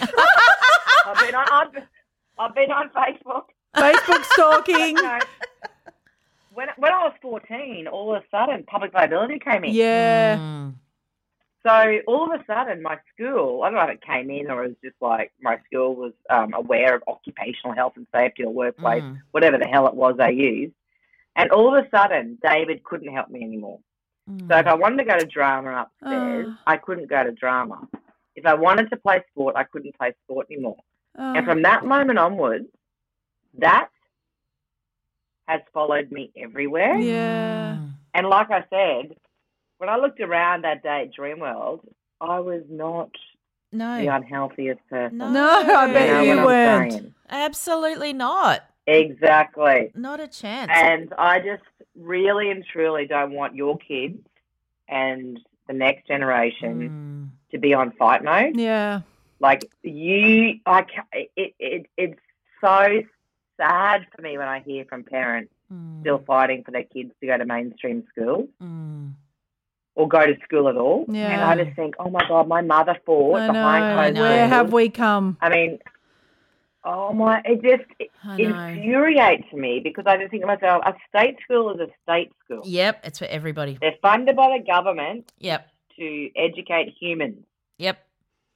I've 1.06 1.20
been 1.26 1.34
on, 1.34 1.46
I've, 1.50 1.82
I've 2.38 2.54
been 2.54 2.70
on 2.70 2.90
Facebook. 2.90 3.44
Facebook 3.76 4.24
stalking. 4.32 4.96
No. 5.02 5.18
When, 6.54 6.68
when 6.78 6.90
I 6.90 7.04
was 7.04 7.12
14, 7.20 7.86
all 7.86 8.14
of 8.16 8.22
a 8.22 8.26
sudden, 8.30 8.64
public 8.64 8.94
liability 8.94 9.38
came 9.38 9.62
in. 9.64 9.74
Yeah. 9.74 10.38
Mm. 10.38 10.74
So 11.66 11.98
all 12.06 12.32
of 12.32 12.40
a 12.40 12.42
sudden, 12.46 12.80
my 12.80 12.98
school, 13.12 13.62
I 13.62 13.68
don't 13.68 13.74
know 13.78 13.84
if 13.92 13.98
it 13.98 14.02
came 14.02 14.30
in 14.30 14.50
or 14.50 14.64
it 14.64 14.68
was 14.68 14.76
just 14.82 14.96
like 15.02 15.32
my 15.42 15.58
school 15.66 15.94
was 15.94 16.12
um, 16.30 16.54
aware 16.54 16.94
of 16.94 17.02
occupational 17.08 17.74
health 17.74 17.92
and 17.96 18.06
safety 18.14 18.44
or 18.44 18.52
workplace, 18.54 19.02
Mm. 19.02 19.20
whatever 19.32 19.58
the 19.58 19.66
hell 19.66 19.86
it 19.86 19.92
was 19.94 20.16
they 20.16 20.32
used. 20.32 20.72
And 21.34 21.50
all 21.50 21.76
of 21.76 21.84
a 21.84 21.90
sudden, 21.90 22.38
David 22.42 22.82
couldn't 22.84 23.12
help 23.12 23.28
me 23.28 23.42
anymore. 23.42 23.80
Mm. 24.30 24.48
So 24.48 24.56
if 24.58 24.66
I 24.66 24.74
wanted 24.74 24.96
to 24.98 25.04
go 25.04 25.18
to 25.18 25.26
drama 25.26 25.86
upstairs, 26.02 26.46
Oh. 26.48 26.56
I 26.66 26.78
couldn't 26.78 27.10
go 27.10 27.22
to 27.22 27.32
drama. 27.32 27.86
If 28.36 28.46
I 28.46 28.54
wanted 28.54 28.90
to 28.90 28.96
play 28.96 29.22
sport, 29.32 29.56
I 29.56 29.64
couldn't 29.64 29.96
play 29.98 30.12
sport 30.24 30.46
anymore. 30.50 30.76
Oh. 31.18 31.34
And 31.34 31.44
from 31.46 31.62
that 31.62 31.84
moment 31.84 32.18
onwards, 32.18 32.66
that 33.58 33.88
has 35.48 35.60
followed 35.72 36.10
me 36.12 36.30
everywhere. 36.36 36.96
yeah. 36.98 37.78
And 38.14 38.26
like 38.28 38.50
I 38.50 38.64
said, 38.70 39.14
when 39.78 39.88
I 39.90 39.96
looked 39.96 40.20
around 40.20 40.64
that 40.64 40.82
day 40.82 41.02
at 41.02 41.14
Dreamworld, 41.14 41.80
I 42.20 42.40
was 42.40 42.62
not 42.70 43.10
No. 43.72 43.98
the 44.00 44.06
unhealthiest 44.08 44.80
person. 44.88 45.18
No. 45.18 45.30
No, 45.30 45.48
I 45.74 45.86
You 45.86 45.92
bet 45.92 46.08
know 46.10 46.22
you 46.22 46.44
weren't. 46.46 46.92
saying? 46.92 47.14
Absolutely 47.28 48.12
not. 48.14 48.62
Exactly. 48.86 49.90
Not 49.94 50.20
a 50.20 50.28
chance. 50.28 50.70
And 50.74 51.12
I 51.18 51.40
just 51.40 51.62
really 51.94 52.50
and 52.50 52.64
truly 52.64 53.06
don't 53.06 53.32
want 53.32 53.54
your 53.54 53.76
kids 53.78 54.18
and 54.88 55.38
the 55.66 55.74
next 55.74 56.06
generation 56.06 56.88
Mm. 56.90 57.15
To 57.52 57.58
be 57.58 57.74
on 57.74 57.92
fight 57.92 58.22
mode. 58.24 58.56
Yeah. 58.56 59.00
Like 59.40 59.70
you, 59.82 60.60
I 60.66 60.84
it, 61.12 61.54
it 61.58 61.86
it's 61.96 62.20
so 62.60 63.02
sad 63.58 64.06
for 64.14 64.22
me 64.22 64.36
when 64.38 64.48
I 64.48 64.60
hear 64.60 64.84
from 64.84 65.04
parents 65.04 65.52
Mm. 65.72 66.00
still 66.02 66.18
fighting 66.24 66.62
for 66.62 66.70
their 66.70 66.84
kids 66.84 67.10
to 67.20 67.26
go 67.26 67.36
to 67.36 67.44
mainstream 67.44 68.04
schools 68.12 68.48
Mm. 68.62 69.14
or 69.96 70.06
go 70.06 70.24
to 70.24 70.36
school 70.44 70.68
at 70.68 70.76
all. 70.76 71.06
And 71.08 71.42
I 71.42 71.56
just 71.64 71.74
think, 71.74 71.96
oh 71.98 72.08
my 72.08 72.20
god, 72.28 72.46
my 72.46 72.60
mother 72.60 72.96
fought 73.04 73.40
I 73.40 73.50
know. 73.50 73.94
closed. 73.94 74.18
Where 74.20 74.46
have 74.46 74.72
we 74.72 74.88
come? 74.90 75.36
I 75.40 75.48
mean, 75.48 75.80
oh 76.84 77.12
my, 77.12 77.42
it 77.44 77.62
just 77.62 77.90
it 77.98 78.10
infuriates 78.38 79.52
me 79.52 79.80
because 79.82 80.04
I 80.06 80.16
just 80.18 80.30
think 80.30 80.42
to 80.42 80.46
myself, 80.46 80.84
a 80.86 80.94
state 81.08 81.36
school 81.42 81.74
is 81.74 81.80
a 81.80 81.88
state 82.04 82.30
school. 82.44 82.62
Yep, 82.64 83.00
it's 83.04 83.18
for 83.18 83.24
everybody. 83.26 83.76
They're 83.80 83.96
funded 84.00 84.36
by 84.36 84.56
the 84.58 84.64
government 84.64 85.32
Yep. 85.40 85.68
To 85.98 86.30
educate 86.36 86.94
humans. 87.00 87.44
Yep. 87.78 87.98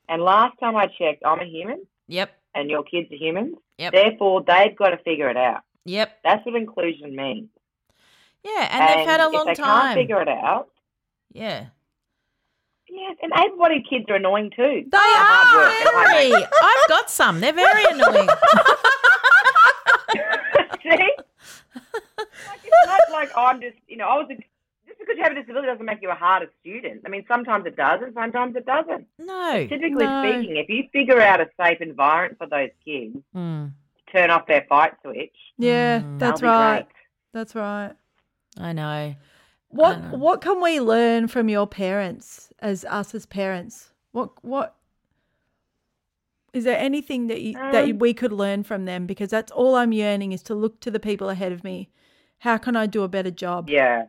And 0.08 0.22
last 0.22 0.58
time 0.58 0.76
I 0.76 0.86
checked, 0.86 1.22
I'm 1.24 1.40
a 1.40 1.44
human 1.44 1.86
Yep. 2.08 2.30
and 2.54 2.68
your 2.70 2.82
kids 2.82 3.10
are 3.12 3.16
humans. 3.16 3.56
Yep. 3.78 3.92
Therefore, 3.92 4.42
they've 4.46 4.76
got 4.76 4.90
to 4.90 4.98
figure 4.98 5.28
it 5.30 5.36
out. 5.36 5.62
Yep. 5.84 6.18
That's 6.24 6.44
what 6.44 6.54
inclusion 6.56 7.14
means. 7.16 7.48
Yeah, 8.42 8.68
and, 8.70 8.88
they've 8.88 9.06
had 9.06 9.20
a 9.20 9.26
if 9.26 9.32
long 9.32 9.46
they 9.46 9.54
time. 9.54 9.82
can't 9.82 9.94
figure 9.94 10.20
it 10.22 10.28
out, 10.28 10.68
yeah. 11.32 11.66
yes, 12.88 13.16
and 13.22 13.32
able-bodied 13.36 13.86
kids 13.88 14.06
are 14.08 14.14
annoying 14.16 14.50
too. 14.56 14.84
They 14.90 14.96
hard 14.98 15.56
work 15.56 15.74
and 15.74 15.88
hard 15.90 16.06
are 16.06 16.12
very. 16.12 16.32
I've 16.62 16.88
got 16.88 17.10
some. 17.10 17.40
They're 17.40 17.52
very 17.52 17.84
annoying. 17.90 18.28
See? 20.82 21.14
Like, 22.16 22.60
it's 22.64 22.86
not 22.86 23.00
like 23.12 23.30
I'm 23.36 23.60
just, 23.60 23.76
you 23.88 23.96
know, 23.98 24.06
I 24.08 24.16
was 24.16 24.28
because 25.00 25.16
you 25.16 25.22
have 25.22 25.32
a 25.32 25.34
disability 25.36 25.66
doesn't 25.66 25.84
make 25.86 26.02
you 26.02 26.10
a 26.10 26.14
harder 26.14 26.50
student. 26.60 27.02
I 27.04 27.08
mean, 27.08 27.24
sometimes 27.26 27.66
it 27.66 27.76
does, 27.76 28.00
and 28.02 28.14
sometimes 28.14 28.54
it 28.56 28.66
doesn't. 28.66 29.06
No. 29.18 29.66
Typically 29.68 30.06
No. 30.06 30.20
speaking, 30.20 30.56
if 30.56 30.68
you 30.68 30.84
figure 30.92 31.20
out 31.20 31.40
a 31.40 31.48
safe 31.60 31.80
environment 31.80 32.38
for 32.38 32.46
those 32.46 32.70
kids 32.84 33.16
Mm, 33.34 33.72
to 34.06 34.12
turn 34.12 34.30
off 34.30 34.46
their 34.46 34.66
fight 34.68 34.92
switch, 35.02 35.34
Yeah, 35.58 36.00
Mm. 36.00 36.18
that's 36.18 36.40
be 36.40 36.46
right. 36.46 36.86
great. 36.86 36.86
That's 37.32 37.54
right. 37.54 37.92
I 38.58 38.72
know. 38.72 39.14
What 39.68 40.00
know. 40.00 40.18
what 40.18 40.40
can 40.40 40.60
we 40.60 40.80
learn 40.80 41.28
from 41.28 41.48
your 41.48 41.66
parents 41.66 42.52
as 42.58 42.84
us 42.86 43.14
as 43.14 43.24
parents? 43.26 43.92
What 44.12 44.44
what 44.44 44.76
is 46.52 46.64
there 46.64 46.76
anything 46.78 47.28
that 47.28 47.40
you, 47.40 47.52
that 47.52 47.84
Um, 47.84 47.98
we 47.98 48.12
could 48.12 48.32
learn 48.32 48.64
from 48.64 48.84
them? 48.84 49.06
Because 49.06 49.30
that's 49.30 49.52
all 49.52 49.76
I'm 49.76 49.92
yearning 49.92 50.32
is 50.32 50.42
to 50.44 50.54
look 50.54 50.80
to 50.80 50.90
the 50.90 50.98
people 50.98 51.28
ahead 51.28 51.52
of 51.52 51.62
me. 51.62 51.90
How 52.40 52.58
can 52.58 52.74
I 52.74 52.86
do 52.86 53.04
a 53.04 53.08
better 53.08 53.30
job? 53.30 53.70
Yeah. 53.70 54.06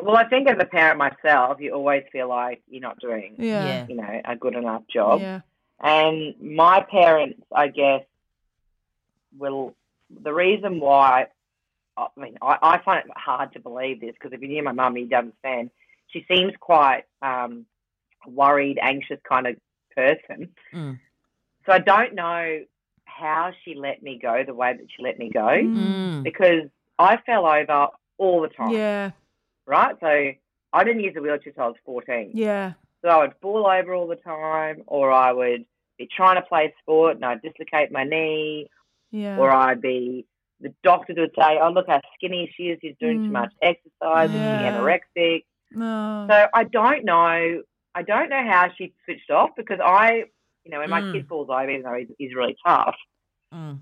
Well, 0.00 0.16
I 0.16 0.24
think 0.28 0.48
as 0.48 0.56
a 0.58 0.64
parent 0.64 0.98
myself, 0.98 1.60
you 1.60 1.72
always 1.74 2.04
feel 2.10 2.28
like 2.28 2.62
you're 2.68 2.80
not 2.80 2.98
doing, 2.98 3.34
Yeah. 3.38 3.64
Yeah. 3.66 3.86
you 3.88 3.96
know, 3.96 4.20
a 4.24 4.36
good 4.36 4.54
enough 4.54 4.82
job. 4.92 5.20
Yeah. 5.20 5.40
And 5.80 6.34
my 6.40 6.80
parents, 6.80 7.40
I 7.54 7.68
guess, 7.68 8.02
will. 9.38 9.74
The 10.22 10.32
reason 10.32 10.78
why, 10.78 11.26
I 11.96 12.06
mean, 12.16 12.36
I, 12.42 12.58
I 12.62 12.78
find 12.84 13.04
it 13.06 13.12
hard 13.16 13.52
to 13.54 13.60
believe 13.60 14.00
this 14.00 14.12
because 14.12 14.32
if 14.32 14.42
you 14.42 14.48
knew 14.48 14.62
my 14.62 14.72
mum, 14.72 14.96
you'd 14.96 15.12
understand. 15.12 15.70
She 16.08 16.26
seems 16.30 16.52
quite 16.60 17.04
um, 17.22 17.64
worried, 18.26 18.78
anxious 18.80 19.18
kind 19.26 19.46
of 19.46 19.56
person. 19.96 20.50
Mm. 20.74 20.98
So 21.64 21.72
I 21.72 21.78
don't 21.78 22.14
know 22.14 22.60
how 23.06 23.52
she 23.64 23.74
let 23.74 24.02
me 24.02 24.18
go 24.20 24.42
the 24.46 24.54
way 24.54 24.74
that 24.74 24.86
she 24.94 25.02
let 25.02 25.18
me 25.18 25.30
go 25.30 25.40
Mm. 25.40 26.22
because 26.22 26.68
I 26.98 27.16
fell 27.24 27.46
over 27.46 27.88
all 28.18 28.42
the 28.42 28.48
time 28.48 28.70
Yeah. 28.70 29.10
Right? 29.66 29.96
So 30.00 30.32
I 30.72 30.84
didn't 30.84 31.02
use 31.02 31.14
a 31.16 31.20
wheelchair 31.20 31.48
until 31.50 31.64
I 31.64 31.66
was 31.68 31.76
14. 31.84 32.32
Yeah. 32.34 32.72
So 33.02 33.08
I 33.08 33.18
would 33.18 33.34
fall 33.42 33.66
over 33.66 33.94
all 33.94 34.06
the 34.06 34.16
time, 34.16 34.82
or 34.86 35.10
I 35.10 35.32
would 35.32 35.64
be 35.98 36.08
trying 36.14 36.36
to 36.36 36.42
play 36.42 36.72
sport 36.80 37.16
and 37.16 37.24
I'd 37.24 37.42
dislocate 37.42 37.90
my 37.92 38.04
knee, 38.04 38.68
Yeah. 39.10 39.36
or 39.38 39.50
I'd 39.50 39.80
be, 39.80 40.26
the 40.60 40.72
doctors 40.84 41.16
would 41.18 41.32
say, 41.36 41.58
oh, 41.60 41.70
look 41.70 41.86
how 41.88 42.00
skinny 42.14 42.52
she 42.56 42.64
is, 42.64 42.78
she's 42.80 42.94
doing 43.00 43.20
Mm. 43.20 43.26
too 43.26 43.32
much 43.32 43.52
exercise, 43.62 44.30
Yeah. 44.32 44.70
anorexic? 44.72 45.44
no. 45.72 46.26
So 46.30 46.46
I 46.54 46.64
don't 46.64 47.04
know, 47.04 47.62
I 47.94 48.02
don't 48.02 48.28
know 48.30 48.42
how 48.48 48.70
she 48.76 48.94
switched 49.04 49.30
off 49.30 49.50
because 49.56 49.80
I, 49.82 50.24
you 50.64 50.70
know, 50.70 50.78
when 50.78 50.90
my 50.90 51.02
Mm. 51.02 51.12
kid 51.12 51.28
falls 51.28 51.48
over, 51.50 51.68
even 51.68 51.82
though 51.82 51.94
he's, 51.94 52.08
he's 52.18 52.34
really 52.34 52.56
tough, 52.64 52.96
Mm. 53.52 53.80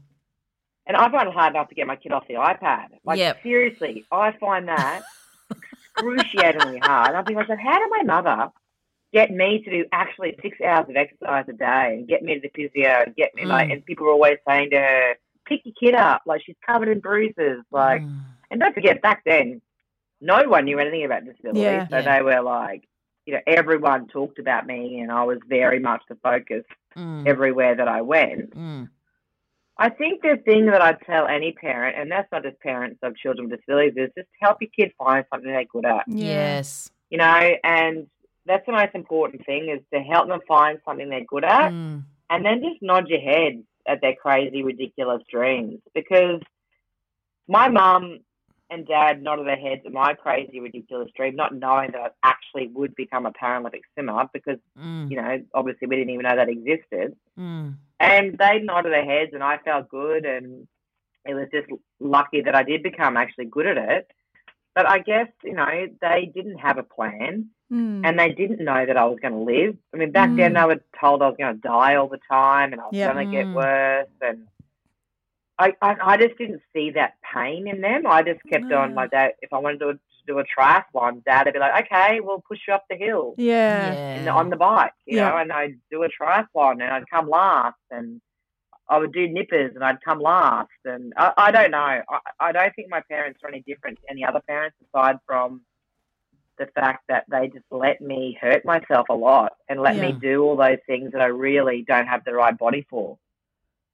and 0.86 0.96
I 0.96 1.10
find 1.10 1.28
it 1.28 1.34
hard 1.34 1.54
enough 1.54 1.68
to 1.68 1.74
get 1.74 1.86
my 1.86 1.96
kid 1.96 2.12
off 2.12 2.26
the 2.26 2.34
iPad. 2.34 2.88
Like, 3.04 3.18
Yep. 3.18 3.42
seriously, 3.42 4.06
I 4.10 4.32
find 4.32 4.66
that 4.68 5.04
excruciatingly 6.00 6.78
hard. 6.78 7.14
I 7.14 7.22
think 7.22 7.38
I 7.38 7.46
said, 7.46 7.58
how 7.60 7.78
did 7.78 7.90
my 7.90 8.02
mother 8.02 8.50
get 9.12 9.30
me 9.30 9.62
to 9.62 9.70
do 9.70 9.84
actually 9.92 10.36
six 10.42 10.60
hours 10.60 10.88
of 10.88 10.96
exercise 10.96 11.44
a 11.48 11.52
day 11.52 11.96
and 11.98 12.08
get 12.08 12.22
me 12.22 12.34
to 12.34 12.40
the 12.40 12.50
physio 12.54 13.02
and 13.06 13.14
get 13.16 13.34
me 13.34 13.44
like, 13.44 13.68
Mm. 13.68 13.72
and 13.74 13.84
people 13.84 14.06
were 14.06 14.12
always 14.12 14.38
saying 14.46 14.70
to 14.70 14.78
her, 14.78 15.14
pick 15.46 15.62
your 15.64 15.74
kid 15.80 15.94
up, 15.94 16.22
like 16.26 16.42
she's 16.44 16.56
covered 16.64 16.88
in 16.88 17.00
bruises, 17.00 17.64
like, 17.72 18.02
Mm. 18.02 18.20
and 18.50 18.60
don't 18.60 18.74
forget 18.74 19.02
back 19.02 19.22
then, 19.24 19.60
no 20.20 20.48
one 20.48 20.64
knew 20.64 20.78
anything 20.78 21.04
about 21.04 21.24
disability, 21.24 21.60
Yeah. 21.60 21.88
so 21.88 21.98
Yeah. 21.98 22.16
they 22.18 22.22
were 22.22 22.40
like, 22.40 22.86
you 23.26 23.34
know, 23.34 23.40
everyone 23.46 24.06
talked 24.06 24.38
about 24.38 24.66
me, 24.66 25.00
and 25.00 25.10
I 25.10 25.24
was 25.24 25.38
very 25.46 25.78
much 25.80 26.02
the 26.08 26.14
focus 26.16 26.64
Mm. 26.96 27.26
everywhere 27.26 27.74
that 27.74 27.88
I 27.88 28.02
went. 28.02 28.54
I 29.80 29.88
think 29.88 30.20
the 30.20 30.36
thing 30.44 30.66
that 30.66 30.82
I'd 30.82 31.00
tell 31.06 31.26
any 31.26 31.52
parent, 31.52 31.96
and 31.98 32.10
that's 32.12 32.30
not 32.30 32.42
just 32.42 32.60
parents 32.60 32.98
of 33.02 33.16
children 33.16 33.48
with 33.48 33.58
disabilities, 33.60 33.94
is 33.96 34.10
just 34.16 34.28
help 34.38 34.58
your 34.60 34.68
kid 34.78 34.92
find 34.98 35.24
something 35.32 35.50
they're 35.50 35.64
good 35.64 35.86
at. 35.86 36.04
Yes. 36.06 36.90
You 37.08 37.16
know, 37.16 37.50
and 37.64 38.06
that's 38.44 38.66
the 38.66 38.72
most 38.72 38.94
important 38.94 39.46
thing 39.46 39.70
is 39.70 39.80
to 39.94 40.00
help 40.00 40.28
them 40.28 40.40
find 40.46 40.78
something 40.84 41.08
they're 41.08 41.24
good 41.24 41.44
at 41.44 41.72
Mm. 41.72 42.04
and 42.28 42.44
then 42.44 42.62
just 42.62 42.82
nod 42.82 43.08
your 43.08 43.20
head 43.20 43.64
at 43.86 44.02
their 44.02 44.14
crazy, 44.14 44.62
ridiculous 44.62 45.22
dreams. 45.30 45.80
Because 45.94 46.40
my 47.48 47.68
mum 47.68 48.18
and 48.68 48.86
dad 48.86 49.22
nodded 49.22 49.46
their 49.46 49.56
heads 49.56 49.82
at 49.86 49.92
my 49.92 50.12
crazy, 50.14 50.60
ridiculous 50.60 51.10
dream, 51.16 51.36
not 51.36 51.54
knowing 51.54 51.90
that 51.92 52.00
I 52.22 52.28
actually 52.28 52.68
would 52.68 52.94
become 52.94 53.24
a 53.24 53.32
Paralympic 53.32 53.80
swimmer 53.94 54.28
because, 54.32 54.58
Mm. 54.78 55.10
you 55.10 55.16
know, 55.16 55.42
obviously 55.54 55.88
we 55.88 55.96
didn't 55.96 56.10
even 56.10 56.24
know 56.24 56.36
that 56.36 56.50
existed. 56.50 57.16
Mm. 57.38 57.76
And 58.00 58.38
they 58.38 58.60
nodded 58.60 58.92
their 58.92 59.04
heads, 59.04 59.32
and 59.34 59.44
I 59.44 59.58
felt 59.58 59.88
good, 59.90 60.26
and 60.26 60.66
it 61.26 61.34
was 61.34 61.48
just 61.52 61.68
lucky 62.00 62.42
that 62.42 62.54
I 62.56 62.64
did 62.64 62.82
become 62.82 63.16
actually 63.16 63.46
good 63.46 63.66
at 63.66 63.78
it. 63.78 64.10
but 64.76 64.86
I 64.88 64.98
guess 65.00 65.28
you 65.44 65.54
know 65.54 65.88
they 66.00 66.30
didn't 66.34 66.58
have 66.58 66.78
a 66.78 66.84
plan, 66.84 67.50
Mm. 67.72 68.02
and 68.04 68.18
they 68.18 68.30
didn't 68.32 68.64
know 68.64 68.86
that 68.86 68.96
I 68.96 69.04
was 69.06 69.18
going 69.20 69.34
to 69.34 69.40
live. 69.40 69.76
I 69.94 69.98
mean, 69.98 70.12
back 70.12 70.36
then 70.36 70.52
Mm. 70.52 70.60
they 70.60 70.66
were 70.74 70.82
told 71.00 71.22
I 71.22 71.28
was 71.28 71.36
going 71.38 71.54
to 71.56 71.60
die 71.60 71.96
all 71.96 72.08
the 72.08 72.20
time, 72.30 72.72
and 72.72 72.80
I 72.80 72.86
was 72.86 72.96
going 73.04 73.16
to 73.18 73.26
get 73.26 73.48
Mm. 73.48 73.54
worse, 73.54 74.08
and 74.22 74.48
I, 75.58 75.74
I 75.82 75.96
I 76.12 76.16
just 76.16 76.38
didn't 76.38 76.62
see 76.72 76.90
that 76.92 77.14
pain 77.34 77.68
in 77.68 77.80
them. 77.80 78.06
I 78.06 78.22
just 78.22 78.40
kept 78.48 78.72
on. 78.72 78.90
No. 78.90 78.94
My 78.94 79.06
dad, 79.06 79.32
if 79.42 79.52
I 79.52 79.58
wanted 79.58 79.80
to 79.80 79.98
do 80.32 80.38
a, 80.38 80.42
to 80.42 80.48
do 80.48 80.60
a 80.60 80.62
triathlon, 80.62 81.24
Dad 81.24 81.46
would 81.46 81.54
be 81.54 81.60
like, 81.60 81.86
"Okay, 81.86 82.20
we'll 82.20 82.42
push 82.46 82.60
you 82.66 82.74
up 82.74 82.84
the 82.90 82.96
hill." 82.96 83.34
yeah. 83.38 84.16
in 84.18 84.24
the, 84.24 84.30
on 84.30 84.50
the 84.50 84.56
bike, 84.56 84.92
you 85.06 85.16
Yeah. 85.16 85.30
know, 85.30 85.36
and 85.38 85.52
I'd 85.52 85.78
do 85.90 86.02
a 86.02 86.08
triathlon 86.08 86.72
and 86.72 86.84
I'd 86.84 87.10
come 87.10 87.28
last 87.28 87.76
and 87.90 88.20
I 88.88 88.98
would 88.98 89.12
do 89.12 89.28
nippers 89.28 89.72
and 89.74 89.84
I'd 89.84 90.00
come 90.02 90.20
last. 90.20 90.68
And 90.84 91.12
I, 91.16 91.32
I 91.36 91.50
don't 91.50 91.70
know. 91.70 91.78
I, 91.78 92.02
I 92.40 92.52
don't 92.52 92.74
think 92.74 92.88
my 92.90 93.02
parents 93.08 93.40
are 93.42 93.48
any 93.48 93.62
different 93.66 93.98
to 94.02 94.10
any 94.10 94.24
other 94.24 94.40
parents 94.48 94.76
aside 94.88 95.16
from 95.26 95.62
the 96.58 96.66
fact 96.74 97.04
that 97.08 97.24
they 97.30 97.48
just 97.48 97.64
let 97.70 98.00
me 98.00 98.36
hurt 98.40 98.64
myself 98.64 99.08
a 99.08 99.14
lot 99.14 99.52
and 99.68 99.80
let 99.80 99.96
me 99.96 100.12
do 100.12 100.42
all 100.42 100.56
those 100.56 100.78
things 100.86 101.12
that 101.12 101.20
I 101.22 101.26
really 101.26 101.82
don't 101.86 102.06
have 102.06 102.24
the 102.24 102.34
right 102.34 102.56
body 102.56 102.86
for. 102.90 103.16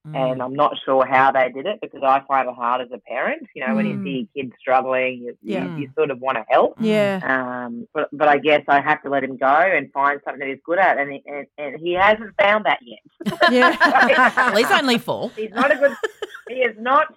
Mm. 0.07 0.33
And 0.33 0.43
I'm 0.43 0.55
not 0.55 0.75
sure 0.85 1.05
how 1.05 1.33
they 1.33 1.51
did 1.53 1.67
it 1.67 1.81
because 1.81 2.03
I 2.05 2.21
find 2.29 2.49
it 2.49 2.55
hard 2.55 2.81
as 2.81 2.89
a 2.93 2.99
parent. 2.99 3.47
You 3.55 3.67
know, 3.67 3.75
when 3.75 3.87
you 3.87 3.95
Mm. 3.95 4.05
see 4.05 4.29
your 4.35 4.45
kid 4.45 4.53
struggling, 4.61 5.19
you, 5.25 5.37
Yeah. 5.43 5.65
you, 5.65 5.83
you 5.83 5.91
sort 5.97 6.11
of 6.11 6.21
want 6.21 6.37
to 6.39 6.45
help. 6.49 6.77
Yeah. 6.81 7.21
Um, 7.25 7.89
but 7.93 8.09
but 8.13 8.29
I 8.29 8.39
guess 8.39 8.63
I 8.69 8.81
have 8.81 9.03
to 9.03 9.09
let 9.11 9.25
him 9.25 9.37
go 9.37 9.47
and 9.47 9.91
find 9.93 10.21
something 10.25 10.41
that 10.41 10.49
he's 10.49 10.61
good 10.65 10.79
at, 10.79 10.99
and 10.99 11.11
he, 11.13 11.23
and, 11.27 11.47
and 11.59 11.81
he 11.81 11.93
hasn't 11.95 12.35
found 12.41 12.65
that 12.67 12.79
yet. 12.83 13.01
Yeah. 13.51 13.77
At 14.37 14.55
least 14.55 14.71
only 14.71 14.99
four. 14.99 15.31
he's 15.37 15.51
not 15.51 15.73
a 15.73 15.77
good. 15.77 15.93
He 16.49 16.57
is 16.63 16.77
not. 16.79 17.13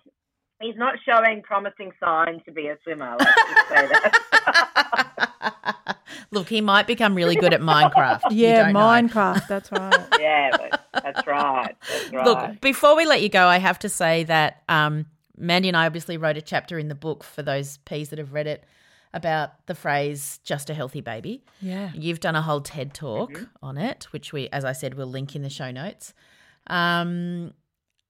He's 0.59 0.75
not 0.75 0.95
showing 1.07 1.41
promising 1.43 1.91
signs 2.03 2.41
to 2.45 2.51
be 2.51 2.67
a 2.67 2.77
swimmer. 2.83 3.15
Let's 3.19 3.35
just 3.35 3.69
say 3.69 3.87
that. 3.87 5.75
Look, 6.31 6.47
he 6.49 6.61
might 6.61 6.85
become 6.87 7.15
really 7.15 7.35
good 7.35 7.53
at 7.53 7.61
Minecraft. 7.61 8.21
Yeah, 8.31 8.65
don't 8.65 8.73
know. 8.73 8.79
Minecraft. 8.79 9.47
That's 9.47 9.71
right. 9.71 10.07
yeah, 10.19 10.49
that's 10.93 11.25
right. 11.25 11.75
That's 11.89 12.11
right. 12.13 12.25
Look, 12.25 12.61
before 12.61 12.95
we 12.95 13.05
let 13.05 13.21
you 13.23 13.29
go, 13.29 13.47
I 13.47 13.57
have 13.57 13.79
to 13.79 13.89
say 13.89 14.23
that 14.25 14.61
um, 14.69 15.07
Mandy 15.37 15.69
and 15.69 15.77
I 15.77 15.85
obviously 15.87 16.17
wrote 16.17 16.37
a 16.37 16.41
chapter 16.41 16.77
in 16.77 16.87
the 16.87 16.95
book 16.95 17.23
for 17.23 17.41
those 17.41 17.77
P's 17.85 18.09
that 18.09 18.19
have 18.19 18.33
read 18.33 18.45
it 18.47 18.63
about 19.11 19.65
the 19.65 19.73
phrase 19.73 20.39
"just 20.43 20.69
a 20.69 20.75
healthy 20.75 21.01
baby." 21.01 21.43
Yeah. 21.61 21.89
You've 21.95 22.19
done 22.19 22.35
a 22.35 22.43
whole 22.43 22.61
TED 22.61 22.93
talk 22.93 23.31
Mm-hmm. 23.31 23.45
on 23.65 23.77
it, 23.79 24.03
which 24.11 24.31
we, 24.31 24.49
as 24.49 24.63
I 24.65 24.73
said, 24.73 24.93
we'll 24.93 25.07
link 25.07 25.35
in 25.35 25.41
the 25.41 25.49
show 25.49 25.71
notes. 25.71 26.13
Um, 26.67 27.53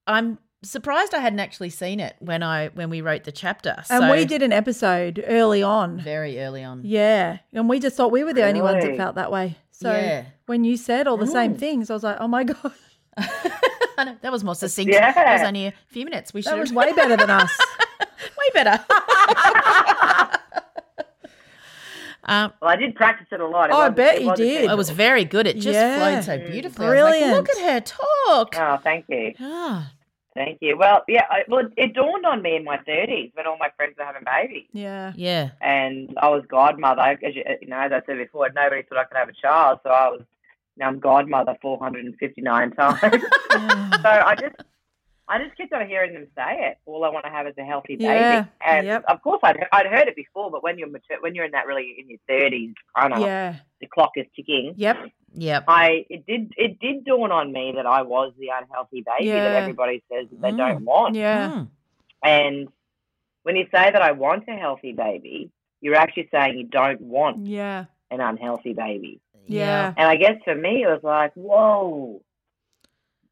I'm 0.07 0.39
surprised 0.61 1.13
I 1.13 1.19
hadn't 1.19 1.39
actually 1.39 1.69
seen 1.69 1.99
it 1.99 2.15
when 2.19 2.43
I 2.43 2.67
when 2.69 2.89
we 2.89 3.01
wrote 3.01 3.23
the 3.23 3.31
chapter. 3.31 3.83
And 3.89 4.09
we 4.11 4.25
did 4.25 4.41
an 4.41 4.51
episode 4.51 5.23
early 5.27 5.63
on. 5.63 5.99
very 5.99 6.39
early 6.41 6.63
on. 6.63 6.81
Yeah. 6.83 7.37
And 7.53 7.69
we 7.69 7.79
just 7.79 7.95
thought 7.95 8.11
we 8.11 8.23
were 8.23 8.33
the 8.33 8.43
only 8.45 8.61
ones 8.61 8.83
that 8.83 8.97
felt 8.97 9.15
that 9.15 9.31
way. 9.31 9.57
So 9.71 9.91
Yeah. 9.91 10.25
when 10.47 10.63
you 10.65 10.75
said 10.77 11.07
all 11.07 11.17
the 11.17 11.27
same 11.27 11.55
things, 11.55 11.89
I 11.89 11.93
was 11.93 12.03
like, 12.03 12.17
oh 12.19 12.27
my 12.27 12.43
God, 12.43 12.73
that 13.17 14.31
was 14.31 14.43
more 14.43 14.55
succinct. 14.55 14.91
Yeah. 14.91 15.11
That 15.13 15.39
was 15.39 15.47
only 15.47 15.67
a 15.67 15.73
few 15.87 16.03
minutes. 16.05 16.33
We 16.33 16.41
should 16.41 16.51
that 16.53 16.59
was 16.59 16.73
way 16.73 16.91
better 16.93 17.15
than 17.15 17.29
us. 17.29 17.57
way 18.21 18.49
better. 18.53 18.83
um, 22.25 22.53
well, 22.61 22.69
I 22.71 22.75
did 22.75 22.95
practice 22.95 23.27
it 23.31 23.39
a 23.39 23.47
lot. 23.47 23.69
It 23.69 23.73
Oh, 23.73 23.79
I 23.79 23.89
bet 23.89 24.21
you 24.21 24.33
did. 24.35 24.69
it 24.69 24.77
was 24.77 24.89
very 24.89 25.25
good. 25.25 25.47
It 25.47 25.53
just 25.55 25.67
Yeah. 25.75 25.97
flowed 25.97 26.23
so 26.23 26.37
beautifully. 26.49 26.85
I 26.87 26.89
was 26.89 27.01
like, 27.03 27.11
Brilliant. 27.19 27.33
Look 27.37 27.49
at 27.57 27.73
her 27.73 27.79
talk. 27.81 28.55
Oh, 28.57 28.77
thank 28.83 29.05
you. 29.07 29.33
Ah, 29.39 29.91
Thank 30.39 30.59
you. 30.61 30.77
Well, 30.77 31.03
yeah, 31.09 31.25
I, 31.29 31.43
well, 31.49 31.67
it 31.75 31.93
dawned 31.93 32.25
on 32.25 32.41
me 32.41 32.55
in 32.55 32.63
my 32.63 32.77
30s 32.77 33.35
when 33.35 33.45
all 33.45 33.57
my 33.59 33.71
friends 33.75 33.95
were 33.99 34.05
having 34.05 34.23
babies. 34.23 34.67
Yeah. 34.71 35.11
yeah. 35.17 35.49
and 35.59 36.17
I 36.21 36.29
was 36.29 36.45
godmother. 36.47 37.01
As 37.01 37.35
you, 37.35 37.43
you 37.61 37.67
know, 37.67 37.77
as 37.77 37.91
I 37.91 38.01
said 38.05 38.15
before, 38.17 38.47
nobody 38.55 38.83
thought 38.83 38.99
I 38.99 39.03
could 39.03 39.17
have 39.17 39.27
a 39.27 39.33
child, 39.33 39.79
so 39.83 39.89
I 39.89 40.07
was. 40.07 40.21
Now 40.77 40.87
I'm 40.87 40.99
godmother 40.99 41.57
459 41.61 42.71
times. 42.71 42.99
so 43.51 44.09
I 44.09 44.33
just, 44.39 44.55
I 45.27 45.43
just 45.43 45.57
kept 45.57 45.73
on 45.73 45.85
hearing 45.89 46.13
them 46.13 46.27
say 46.37 46.69
it. 46.69 46.77
All 46.85 47.03
I 47.03 47.09
want 47.09 47.25
to 47.25 47.31
have 47.31 47.45
is 47.47 47.55
a 47.57 47.65
healthy 47.65 47.97
baby. 47.97 48.05
Yeah, 48.07 48.45
And 48.65 48.87
yep. 48.87 49.03
of 49.09 49.21
course, 49.21 49.41
I'd, 49.43 49.57
I'd 49.73 49.87
heard 49.87 50.07
it 50.07 50.15
before, 50.15 50.49
but 50.49 50.63
when 50.63 50.79
you're 50.79 50.87
mature, 50.87 51.17
when 51.19 51.35
you're 51.35 51.43
in 51.43 51.51
that 51.51 51.67
really 51.67 51.95
in 51.99 52.09
your 52.09 52.19
30s, 52.29 52.75
kind 52.97 53.13
of 53.13 53.19
Yeah. 53.19 53.57
the 53.81 53.87
clock 53.87 54.11
is 54.15 54.25
ticking. 54.37 54.73
Yep. 54.77 55.09
Yep. 55.41 55.63
I 55.67 56.05
it 56.09 56.25
did 56.25 56.53
it 56.57 56.79
did 56.79 57.05
dawn 57.05 57.31
on 57.31 57.51
me 57.51 57.73
that 57.75 57.85
I 57.85 58.01
was 58.03 58.33
the 58.37 58.49
unhealthy 58.59 59.03
baby 59.05 59.29
that 59.31 59.53
everybody 59.53 60.03
says 60.11 60.27
that 60.31 60.41
they 60.41 60.51
Mm. 60.51 60.57
don't 60.57 60.85
want. 60.85 61.15
Yeah. 61.15 61.49
Mm. 61.51 61.67
And 62.23 62.67
when 63.43 63.55
you 63.55 63.63
say 63.65 63.91
that 63.91 64.01
I 64.01 64.11
want 64.11 64.43
a 64.47 64.53
healthy 64.55 64.91
baby, 64.93 65.51
you're 65.81 65.95
actually 65.95 66.27
saying 66.31 66.57
you 66.57 66.65
don't 66.65 67.01
want 67.01 67.45
Yeah. 67.47 67.85
an 68.11 68.21
unhealthy 68.21 68.73
baby. 68.73 69.21
Yeah. 69.47 69.93
And 69.97 70.07
I 70.07 70.15
guess 70.15 70.37
for 70.43 70.53
me, 70.55 70.83
it 70.83 70.87
was 70.87 71.01
like, 71.03 71.33
whoa, 71.33 72.21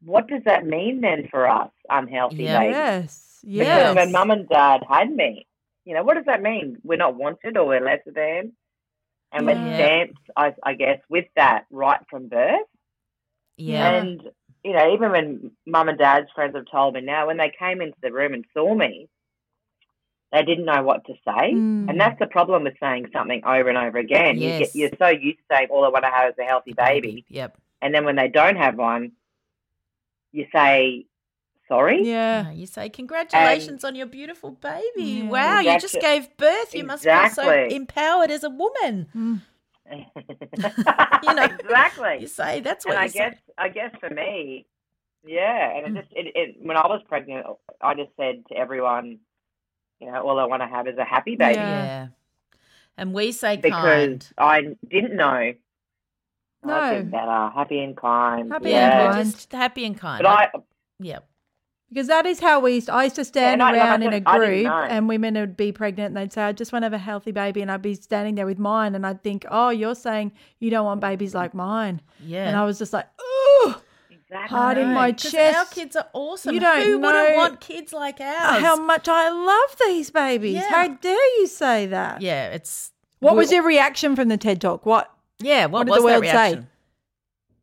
what 0.04 0.26
does 0.28 0.42
that 0.44 0.66
mean 0.66 1.00
then 1.00 1.28
for 1.30 1.48
us, 1.48 1.70
unhealthy 1.90 2.44
Yeah. 2.44 2.58
babies? 2.58 2.74
Yes. 2.76 3.40
Because 3.44 3.66
Yes. 3.66 3.96
when 3.96 4.12
mum 4.12 4.30
and 4.30 4.48
dad 4.48 4.82
had 4.88 5.10
me, 5.14 5.46
you 5.84 5.94
know, 5.94 6.02
what 6.02 6.14
does 6.14 6.24
that 6.26 6.42
mean? 6.42 6.78
We're 6.84 6.96
not 6.96 7.14
wanted 7.14 7.56
or 7.56 7.66
we're 7.66 7.80
lesser 7.80 8.10
than? 8.10 8.52
And 9.32 9.46
we're 9.46 9.56
Yeah. 9.56 9.74
stamped, 9.74 10.20
I, 10.36 10.54
I 10.62 10.74
guess, 10.74 11.00
with 11.08 11.26
that 11.36 11.66
right 11.70 12.00
from 12.08 12.28
birth. 12.28 12.66
Yeah. 13.56 13.92
And, 13.92 14.22
you 14.64 14.72
know, 14.72 14.92
even 14.94 15.10
when 15.10 15.50
mum 15.66 15.88
and 15.88 15.98
dad's 15.98 16.30
friends 16.34 16.54
have 16.56 16.66
told 16.70 16.94
me 16.94 17.00
now, 17.00 17.26
when 17.26 17.36
they 17.36 17.52
came 17.58 17.80
into 17.80 17.98
the 18.00 18.12
room 18.12 18.32
and 18.34 18.44
saw 18.54 18.74
me, 18.74 19.08
they 20.32 20.42
didn't 20.42 20.64
know 20.66 20.82
what 20.82 21.04
to 21.06 21.14
say. 21.24 21.54
Mm. 21.54 21.88
And 21.88 22.00
that's 22.00 22.18
the 22.18 22.26
problem 22.26 22.64
with 22.64 22.74
saying 22.80 23.08
something 23.12 23.42
over 23.44 23.68
and 23.68 23.78
over 23.78 23.98
again. 23.98 24.36
You 24.36 24.48
Yes. 24.48 24.58
get, 24.58 24.76
you're 24.76 24.90
so 24.98 25.08
used 25.08 25.38
to 25.38 25.44
saying, 25.56 25.68
all 25.70 25.84
I 25.84 25.88
want 25.88 26.04
to 26.04 26.10
have 26.10 26.30
is 26.30 26.38
a 26.38 26.44
healthy 26.44 26.72
baby. 26.72 27.24
Yep. 27.28 27.56
And 27.80 27.94
then 27.94 28.04
when 28.04 28.16
they 28.16 28.28
don't 28.28 28.56
have 28.56 28.76
one, 28.76 29.12
you 30.32 30.46
say, 30.52 31.06
sorry? 31.68 32.02
Yeah. 32.04 32.42
No, 32.42 32.50
you 32.50 32.66
say 32.66 32.88
congratulations 32.88 33.84
on 33.84 33.94
your 33.94 34.06
beautiful 34.06 34.50
baby. 34.52 35.04
Yeah. 35.04 35.28
Wow, 35.28 35.60
you 35.60 35.78
just 35.80 35.94
Exactly. 35.96 36.20
gave 36.20 36.36
birth. 36.36 36.74
You 36.74 36.84
must 36.84 37.04
feel 37.04 37.28
so 37.30 37.50
empowered 37.52 38.30
as 38.30 38.42
a 38.44 38.50
woman. 38.50 39.06
Mm. 39.16 39.40
You 41.22 41.34
know, 41.34 41.44
exactly. 41.44 42.18
You 42.20 42.26
say 42.28 42.60
that's 42.60 42.84
what 42.84 42.92
and 42.94 43.00
I 43.00 43.04
you 43.04 43.10
say. 43.10 43.18
guess 43.18 43.36
I 43.56 43.68
guess 43.68 43.90
for 44.00 44.10
me, 44.10 44.66
yeah, 45.26 45.76
and 45.76 45.96
it 45.96 46.00
just 46.02 46.12
it, 46.14 46.32
it 46.34 46.56
when 46.60 46.76
I 46.76 46.86
was 46.86 47.00
pregnant, 47.08 47.46
I 47.80 47.94
just 47.94 48.10
said 48.16 48.44
to 48.48 48.54
everyone, 48.56 49.18
you 50.00 50.10
know, 50.12 50.20
all 50.26 50.38
I 50.38 50.44
want 50.44 50.62
to 50.62 50.68
have 50.68 50.86
is 50.86 50.98
a 50.98 51.04
happy 51.04 51.36
baby 51.36 51.54
Yeah. 51.54 51.84
Yeah. 51.84 52.06
And 52.96 53.14
we 53.14 53.32
say 53.32 53.56
because 53.56 53.82
kind. 53.82 54.28
I 54.36 54.76
didn't 54.88 55.16
know. 55.16 55.54
No. 56.64 56.74
I 56.74 56.90
said 56.94 57.10
better, 57.10 57.50
happy 57.54 57.80
and 57.80 57.96
kind. 57.96 58.50
Happy 58.52 58.70
Yeah, 58.70 59.06
and 59.06 59.14
kind. 59.14 59.32
just 59.32 59.52
happy 59.52 59.84
and 59.86 59.98
kind. 59.98 60.22
But 60.22 60.28
I, 60.28 60.48
yeah. 60.98 61.20
Because 61.90 62.06
that 62.08 62.26
is 62.26 62.38
how 62.40 62.60
we 62.60 62.74
used 62.74 62.90
I 62.90 63.04
used 63.04 63.16
to 63.16 63.24
stand 63.24 63.60
no, 63.60 63.64
like 63.64 63.74
I 63.76 63.78
around 63.78 64.02
in 64.02 64.08
a 64.10 64.16
said, 64.16 64.22
I 64.26 64.38
didn't 64.38 64.62
group 64.64 64.72
and 64.90 65.08
women 65.08 65.34
would 65.34 65.56
be 65.56 65.72
pregnant 65.72 66.08
and 66.08 66.16
they'd 66.18 66.32
say, 66.32 66.42
I 66.42 66.52
just 66.52 66.70
want 66.72 66.82
to 66.82 66.86
have 66.86 66.92
a 66.92 66.98
healthy 66.98 67.32
baby. 67.32 67.62
And 67.62 67.70
I'd 67.72 67.80
be 67.80 67.94
standing 67.94 68.34
there 68.34 68.44
with 68.44 68.58
mine 68.58 68.94
and 68.94 69.06
I'd 69.06 69.22
think, 69.22 69.46
oh, 69.50 69.70
you're 69.70 69.94
saying 69.94 70.32
you 70.60 70.70
don't 70.70 70.84
want 70.84 71.00
babies 71.00 71.34
like 71.34 71.54
mine. 71.54 72.02
Yeah. 72.22 72.46
And 72.46 72.56
I 72.58 72.64
was 72.66 72.76
just 72.78 72.92
like, 72.92 73.06
ooh, 73.20 73.74
exactly. 74.10 74.48
hard 74.58 74.76
in 74.76 74.92
my 74.92 75.12
'Cause 75.12 75.32
chest. 75.32 75.58
Our 75.58 75.64
kids 75.64 75.96
are 75.96 76.08
awesome. 76.12 76.52
You 76.54 76.60
don't 76.60 76.82
Who 76.82 76.98
know 76.98 77.08
wouldn't 77.08 77.36
want 77.36 77.60
kids 77.60 77.94
like 77.94 78.20
ours? 78.20 78.60
how 78.62 78.76
much 78.76 79.08
I 79.08 79.30
love 79.30 79.76
these 79.86 80.10
babies. 80.10 80.56
Yeah. 80.56 80.68
How 80.68 80.88
dare 80.88 81.38
you 81.40 81.46
say 81.46 81.86
that? 81.86 82.20
yeah, 82.20 82.48
it's 82.50 82.92
What 83.20 83.34
was 83.34 83.50
your 83.50 83.62
reaction 83.62 84.14
from 84.14 84.28
the 84.28 84.36
TED 84.36 84.60
Talk? 84.60 84.84
What? 84.84 85.10
yeah. 85.40 85.64
What, 85.64 85.72
What 85.72 85.84
did 85.86 85.90
was 85.92 86.02
the 86.02 86.08
that 86.08 86.20
world 86.20 86.24
say? 86.60 86.62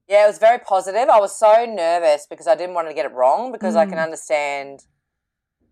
Yeah, 0.08 0.26
it 0.26 0.28
was 0.28 0.38
very 0.38 0.60
positive. 0.60 1.10
I 1.10 1.20
was 1.20 1.36
so 1.38 1.66
nervous 1.66 2.28
because 2.30 2.48
I 2.48 2.56
didn't 2.56 2.76
want 2.76 2.88
to 2.88 2.94
get 2.94 3.06
it 3.06 3.12
wrong 3.14 3.52
because 3.52 3.76
I 3.76 3.86
Mm. 3.86 3.90
can 3.90 4.00
understand 4.00 4.86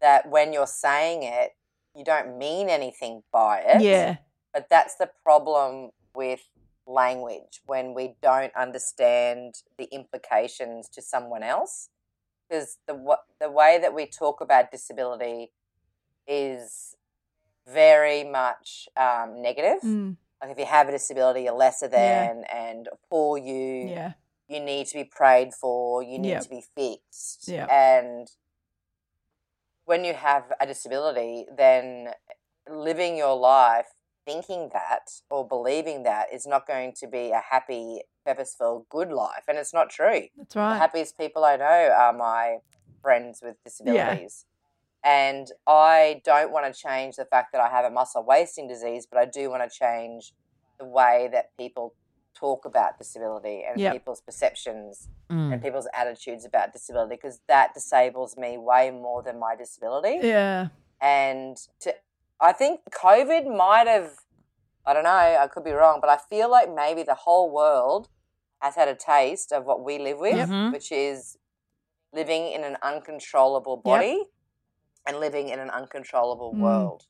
that 0.01 0.27
when 0.27 0.53
you're 0.53 0.67
saying 0.67 1.23
it, 1.23 1.51
you 1.95 2.03
don't 2.03 2.37
mean 2.37 2.69
anything 2.69 3.23
by 3.31 3.59
it. 3.59 3.81
Yeah. 3.81 4.17
But 4.53 4.67
that's 4.69 4.95
the 4.95 5.09
problem 5.23 5.91
with 6.15 6.41
language 6.85 7.61
when 7.65 7.93
we 7.93 8.15
don't 8.21 8.53
understand 8.55 9.55
the 9.77 9.85
implications 9.85 10.89
to 10.89 11.01
someone 11.01 11.43
else. 11.43 11.89
Because 12.49 12.77
the 12.87 13.17
the 13.39 13.49
way 13.51 13.77
that 13.79 13.93
we 13.93 14.05
talk 14.07 14.41
about 14.41 14.71
disability 14.71 15.51
is 16.27 16.95
very 17.67 18.23
much 18.23 18.89
um, 18.97 19.41
negative. 19.41 19.81
Mm, 19.83 20.17
Like 20.41 20.51
if 20.51 20.59
you 20.59 20.65
have 20.65 20.89
a 20.89 20.91
disability, 20.91 21.43
you're 21.43 21.53
lesser 21.53 21.87
Yeah. 21.87 22.33
than, 22.33 22.43
and 22.51 22.89
poor 23.09 23.37
you 23.37 23.89
yeah. 23.91 24.13
You 24.53 24.59
need 24.59 24.87
to 24.87 24.95
be 24.95 25.03
prayed 25.03 25.53
for, 25.53 26.03
you 26.03 26.19
need 26.19 26.29
Yep. 26.29 26.43
to 26.43 26.49
be 26.49 26.61
fixed. 26.75 27.47
Yep. 27.47 27.69
And 27.69 28.31
when 29.85 30.05
you 30.05 30.13
have 30.13 30.53
a 30.59 30.65
disability, 30.65 31.45
then 31.55 32.13
living 32.69 33.17
your 33.17 33.35
life 33.35 33.87
thinking 34.25 34.69
that 34.71 35.09
or 35.29 35.45
believing 35.45 36.03
that 36.03 36.33
is 36.33 36.47
not 36.47 36.65
going 36.65 36.93
to 36.93 37.07
be 37.07 37.31
a 37.31 37.41
happy, 37.51 38.01
purposeful, 38.25 38.85
good 38.89 39.11
life. 39.11 39.43
And 39.49 39.57
it's 39.57 39.73
not 39.73 39.89
true. 39.89 40.27
That's 40.37 40.55
right. 40.55 40.73
The 40.73 40.79
happiest 40.79 41.17
people 41.17 41.43
I 41.43 41.57
know 41.57 41.93
are 41.97 42.13
my 42.13 42.59
friends 43.01 43.41
with 43.43 43.57
disabilities. 43.65 44.45
Yeah. 44.45 44.49
And 45.05 45.47
I 45.67 46.21
don't 46.23 46.53
want 46.53 46.73
to 46.73 46.79
change 46.79 47.17
the 47.17 47.25
fact 47.25 47.51
that 47.51 47.59
I 47.59 47.67
have 47.69 47.83
a 47.83 47.89
muscle 47.91 48.23
wasting 48.23 48.69
disease, 48.69 49.05
but 49.05 49.19
I 49.19 49.25
do 49.25 49.49
want 49.49 49.69
to 49.69 49.77
change 49.77 50.31
the 50.79 50.85
way 50.85 51.27
that 51.33 51.49
people 51.57 51.93
talk 52.43 52.65
about 52.65 52.97
disability 52.97 53.57
and 53.67 53.79
Yep. 53.79 53.93
people's 53.93 54.21
perceptions 54.29 55.07
and 55.51 55.61
people's 55.61 55.87
attitudes 56.01 56.43
about 56.51 56.67
disability 56.77 57.15
because 57.15 57.39
that 57.53 57.67
disables 57.73 58.31
me 58.43 58.57
way 58.57 58.91
more 58.91 59.21
than 59.27 59.35
my 59.39 59.53
disability 59.63 60.17
Yeah. 60.21 60.67
and 60.99 61.55
to, 61.83 61.89
I 62.49 62.51
think 62.51 62.81
COVID 63.05 63.43
might 63.65 63.87
have, 63.95 64.09
I 64.85 64.93
don't 64.93 65.07
know, 65.13 65.23
I 65.43 65.47
could 65.51 65.63
be 65.63 65.71
wrong, 65.71 65.99
but 66.03 66.09
I 66.09 66.19
feel 66.33 66.49
like 66.57 66.69
maybe 66.83 67.03
the 67.03 67.19
whole 67.25 67.49
world 67.61 68.09
has 68.61 68.75
had 68.75 68.89
a 68.89 68.95
taste 68.95 69.49
of 69.57 69.61
what 69.69 69.79
we 69.87 69.97
live 69.97 70.19
with, 70.19 70.49
which 70.73 70.91
is 70.91 71.37
living 72.13 72.43
in 72.55 72.63
an 72.69 72.75
uncontrollable 72.81 73.77
body 73.77 74.17
and 75.07 75.19
living 75.25 75.47
in 75.53 75.59
an 75.59 75.69
uncontrollable 75.79 76.53
Mm. 76.53 76.59
world. 76.65 77.01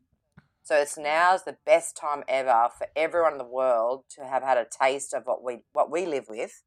So 0.64 0.76
it's 0.78 0.98
now's 0.98 1.44
the 1.44 1.58
best 1.66 1.98
time 1.98 2.24
ever 2.28 2.70
for 2.78 2.88
everyone 2.96 3.34
in 3.34 3.38
the 3.38 3.44
world 3.44 4.06
to 4.16 4.26
have 4.26 4.44
had 4.44 4.58
a 4.58 4.66
taste 4.66 5.14
of 5.14 5.24
what 5.26 5.44
we 5.44 5.60
what 5.74 5.92
we 5.92 6.06
live 6.06 6.26
with 6.30 6.64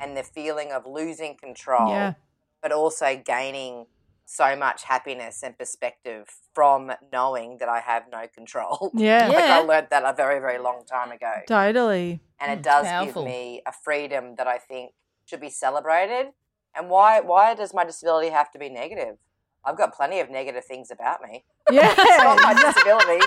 and 0.00 0.16
the 0.16 0.22
feeling 0.24 0.72
of 0.72 0.84
losing 0.86 1.36
control 1.36 1.90
Yeah. 1.90 2.14
but 2.62 2.72
also 2.72 3.16
gaining 3.16 3.86
so 4.24 4.54
much 4.56 4.84
happiness 4.84 5.42
and 5.42 5.56
perspective 5.58 6.28
from 6.54 6.92
knowing 7.12 7.58
that 7.58 7.68
I 7.68 7.80
have 7.80 8.04
no 8.10 8.26
control. 8.32 8.90
Yeah. 8.94 9.28
like 9.28 9.38
Yeah. 9.38 9.58
I 9.58 9.60
learned 9.62 9.88
that 9.90 10.04
a 10.04 10.12
very, 10.12 10.40
very 10.40 10.58
long 10.58 10.84
time 10.84 11.10
ago. 11.10 11.32
Totally. 11.48 12.20
And 12.40 12.52
it 12.52 12.60
mm, 12.60 12.62
does 12.62 12.86
powerful. 12.86 13.22
give 13.24 13.32
me 13.32 13.62
a 13.66 13.72
freedom 13.72 14.36
that 14.36 14.46
I 14.46 14.58
think 14.58 14.92
should 15.24 15.40
be 15.40 15.50
celebrated. 15.50 16.32
And 16.76 16.88
why 16.88 17.20
why 17.20 17.54
does 17.54 17.74
my 17.74 17.84
disability 17.84 18.30
have 18.30 18.50
to 18.52 18.58
be 18.58 18.68
negative? 18.68 19.16
I've 19.64 19.76
got 19.76 19.94
plenty 19.94 20.20
of 20.20 20.30
negative 20.30 20.64
things 20.64 20.90
about 20.90 21.22
me. 21.22 21.44
Yeah. 21.70 21.94
It's 21.96 22.22
not 22.24 22.36
my 22.42 22.54
disability. 22.54 23.24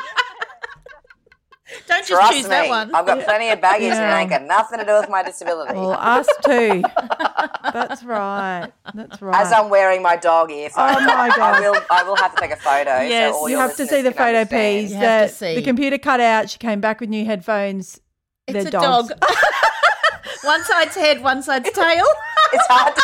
Don't 1.87 1.99
just 2.05 2.09
Trust 2.09 2.33
choose 2.33 2.43
me. 2.43 2.49
that 2.49 2.67
one. 2.67 2.93
I've 2.93 3.05
got 3.05 3.23
plenty 3.23 3.49
of 3.49 3.61
baggage 3.61 3.85
and 3.91 3.95
Yeah. 3.97 4.17
it 4.17 4.21
ain't 4.21 4.29
got 4.29 4.43
nothing 4.43 4.79
to 4.79 4.85
do 4.85 4.93
with 4.99 5.09
my 5.09 5.23
disability. 5.23 5.73
well, 5.73 5.93
us 5.93 6.27
too. 6.43 6.83
That's 7.71 8.03
right. 8.03 8.69
That's 8.93 9.21
right. 9.21 9.41
As 9.41 9.51
I'm 9.53 9.69
wearing 9.69 10.01
my 10.01 10.17
dog 10.17 10.51
earphones, 10.51 10.97
Oh 10.97 11.05
my 11.05 11.29
I 11.31 11.35
God. 11.35 11.61
will. 11.61 11.81
I 11.89 12.03
will 12.03 12.17
have 12.17 12.35
to 12.35 12.41
take 12.41 12.51
a 12.51 12.57
photo. 12.57 12.99
Yes. 13.01 13.33
so 13.33 13.39
all 13.39 13.49
you 13.49 13.57
have 13.57 13.75
to 13.77 13.87
see 13.87 14.01
the 14.01 14.11
photo 14.11 14.39
understand. 14.39 14.81
piece 14.87 14.91
You 14.91 14.97
have 14.97 15.29
to 15.29 15.35
see. 15.35 15.55
the 15.55 15.61
computer 15.61 15.97
cut 15.97 16.19
out. 16.19 16.49
She 16.49 16.57
came 16.59 16.81
back 16.81 16.99
with 16.99 17.09
new 17.09 17.23
headphones. 17.25 18.01
It's 18.45 18.53
They're 18.55 18.67
a 18.67 18.71
dogs. 18.71 19.09
dog. 19.09 19.23
one 20.43 20.63
side's 20.65 20.95
head, 20.95 21.23
one 21.23 21.41
side's 21.41 21.71
tail. 21.71 22.05
It's 22.55 22.67
hard. 22.67 22.95
To, 22.95 23.01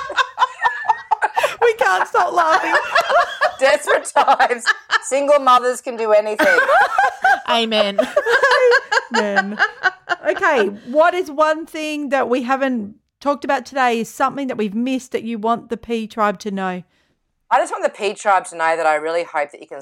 we 1.70 1.76
can't 1.76 2.08
stop 2.08 2.34
laughing. 2.34 2.74
desperate 3.60 4.06
times. 4.06 4.66
Single 5.04 5.40
mothers 5.40 5.82
can 5.82 5.96
do 5.98 6.12
anything. 6.12 6.60
Amen. 7.50 8.00
Amen. 9.14 9.58
Okay, 10.28 10.68
what 10.88 11.14
is 11.14 11.30
one 11.32 11.66
thing 11.66 12.10
that 12.10 12.30
we 12.30 12.44
haven't 12.44 12.96
talked 13.20 13.44
about 13.44 13.66
today? 13.66 14.00
Is 14.00 14.10
something 14.10 14.48
that 14.48 14.58
we've 14.58 14.76
missed 14.76 15.12
that 15.12 15.24
you 15.24 15.38
want 15.38 15.70
the 15.70 15.78
P 15.78 16.08
tribe 16.08 16.40
to 16.40 16.52
know? 16.52 16.84
I 17.52 17.58
just 17.60 17.72
want 17.72 17.84
the 17.84 17.90
P 17.90 18.14
tribe 18.14 18.46
to 18.46 18.56
know 18.56 18.76
that 18.78 18.86
I 18.86 18.96
really 18.96 19.24
hope 19.24 19.52
that 19.52 19.62
you 19.62 19.68
can 19.68 19.82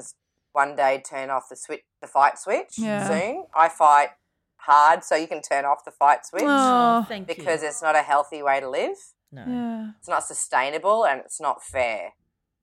one 0.52 0.74
day 0.76 1.02
turn 1.08 1.30
off 1.30 1.48
the 1.48 1.56
switch, 1.56 1.82
the 2.00 2.06
fight 2.06 2.38
switch 2.38 2.78
Yeah. 2.78 3.08
soon. 3.08 3.44
I 3.54 3.68
fight 3.68 4.10
hard 4.56 5.04
so 5.04 5.14
you 5.16 5.26
can 5.26 5.40
turn 5.42 5.64
off 5.64 5.84
the 5.84 5.90
fight 5.90 6.26
switch 6.26 6.42
Oh, 6.46 7.04
thank 7.08 7.26
because 7.26 7.62
it's 7.62 7.80
not 7.82 7.94
a 7.94 8.02
healthy 8.02 8.42
way 8.42 8.60
to 8.60 8.68
live. 8.68 8.96
No. 9.30 9.44
yeah. 9.46 9.90
It's 9.98 10.08
not 10.08 10.24
sustainable 10.24 11.04
and 11.06 11.20
it's 11.20 11.40
not 11.40 11.62
fair. 11.62 12.14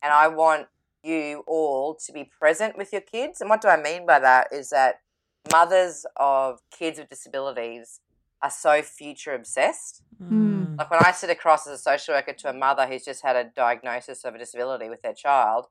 And 0.02 0.12
I 0.14 0.28
want 0.28 0.68
you 1.04 1.44
all 1.48 1.96
to 2.06 2.12
be 2.12 2.24
present 2.24 2.78
with 2.78 2.92
your 2.92 3.02
kids. 3.02 3.40
And 3.42 3.50
what 3.50 3.62
do 3.62 3.68
I 3.68 3.82
mean 3.82 4.06
by 4.06 4.20
that 4.20 4.48
is 4.52 4.70
that 4.72 4.96
mothers 5.52 6.06
of 6.18 6.60
kids 6.72 7.00
with 7.00 7.10
disabilities 7.10 8.00
are 8.42 8.50
so 8.50 8.82
future 8.82 9.34
obsessed. 9.34 10.02
Mm. 10.22 10.78
Like 10.78 10.90
when 10.92 11.00
I 11.04 11.12
sit 11.12 11.30
across 11.30 11.68
as 11.68 11.80
a 11.80 11.82
social 11.82 12.16
worker 12.16 12.34
to 12.34 12.50
a 12.50 12.54
mother 12.54 12.86
who's 12.88 13.06
just 13.06 13.24
had 13.24 13.36
a 13.36 13.46
diagnosis 13.56 14.24
of 14.26 14.36
a 14.36 14.38
disability 14.38 14.90
with 14.90 15.02
their 15.02 15.14
child, 15.14 15.68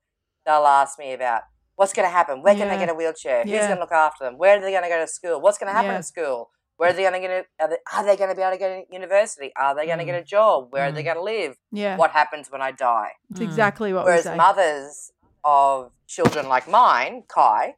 they'll 0.47 0.67
ask 0.67 0.99
me 0.99 1.13
about 1.13 1.43
what's 1.77 1.93
going 1.93 2.07
to 2.07 2.13
happen, 2.13 2.41
where 2.43 2.55
can 2.55 2.67
Yeah. 2.69 2.75
they 2.75 2.79
get 2.87 2.89
a 2.89 2.95
wheelchair, 2.95 3.43
who's 3.43 3.51
going 3.53 3.75
to 3.75 3.81
look 3.81 3.93
after 3.93 4.25
them, 4.25 4.39
where 4.39 4.57
are 4.57 4.61
they 4.61 4.71
going 4.71 4.85
to 4.85 4.89
go 4.89 4.99
to 5.01 5.07
school, 5.09 5.41
what's 5.41 5.59
going 5.59 5.69
to 5.69 5.73
happen 5.73 5.91
Yeah. 5.91 5.99
at 5.99 6.05
school, 6.05 6.51
where 6.77 6.91
are 6.91 6.93
they 6.93 7.03
going 7.03 7.15
to 7.15 7.21
get? 7.21 7.31
A, 7.31 7.63
are, 7.63 7.69
they, 7.69 7.77
are 7.95 8.05
they 8.05 8.17
going 8.17 8.31
to 8.31 8.37
be 8.37 8.43
able 8.43 8.53
to 8.53 8.59
get 8.59 8.89
to 8.89 8.93
university? 8.93 9.53
Are 9.57 9.75
they 9.75 9.87
going 9.87 9.99
to 9.99 10.05
get 10.05 10.15
mm. 10.15 10.23
a 10.23 10.25
job? 10.25 10.69
Where 10.71 10.85
are 10.85 10.93
they 10.93 11.03
mm. 11.03 11.07
going 11.07 11.17
to 11.17 11.23
live? 11.23 11.57
Yeah. 11.73 11.97
What 11.97 12.11
happens 12.11 12.51
when 12.51 12.63
I 12.63 12.73
die? 12.73 13.13
It's 13.31 13.41
mm. 13.41 13.45
exactly 13.45 13.93
what 13.93 14.05
Whereas 14.05 14.25
we 14.25 14.31
say. 14.31 14.37
mothers 14.37 15.13
of 15.45 15.93
children 16.07 16.49
like 16.49 16.69
mine, 16.69 17.25
Kai, 17.29 17.77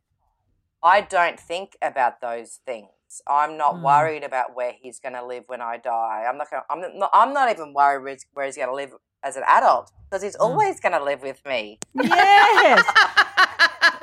I 0.83 1.01
don't 1.01 1.39
think 1.39 1.77
about 1.83 2.21
those 2.21 2.61
things. 2.65 2.89
I'm 3.29 3.57
not 3.57 3.81
worried 3.81 4.25
about 4.25 4.55
where 4.55 4.73
he's 4.81 4.99
going 4.99 5.15
to 5.15 5.25
live 5.25 5.45
when 5.47 5.61
I 5.61 5.77
die. 5.77 6.25
I'm 6.29 6.37
not. 6.37 6.51
Gonna, 6.51 6.65
I'm 6.69 6.99
not. 6.99 7.11
I'm 7.13 7.33
not 7.33 7.51
even 7.51 7.73
worried 7.73 8.03
where 8.03 8.13
he's, 8.13 8.27
where 8.35 8.47
he's 8.47 8.57
going 8.57 8.69
to 8.69 8.75
live 8.75 8.93
as 9.23 9.37
an 9.37 9.45
adult 9.47 9.91
because 10.09 10.23
he's 10.23 10.37
always 10.37 10.81
going 10.81 10.93
to 10.93 11.03
live 11.03 11.23
with 11.23 11.41
me. 11.47 11.79
yes. 11.95 12.85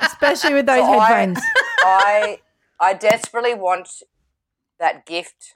Especially 0.00 0.54
with 0.54 0.66
those 0.66 0.78
So 0.78 0.98
I- 0.98 1.08
headphones. 1.08 1.44
I 1.80 2.38
I 2.80 2.94
desperately 2.94 3.54
want 3.54 3.88
that 4.78 5.06
gift 5.06 5.54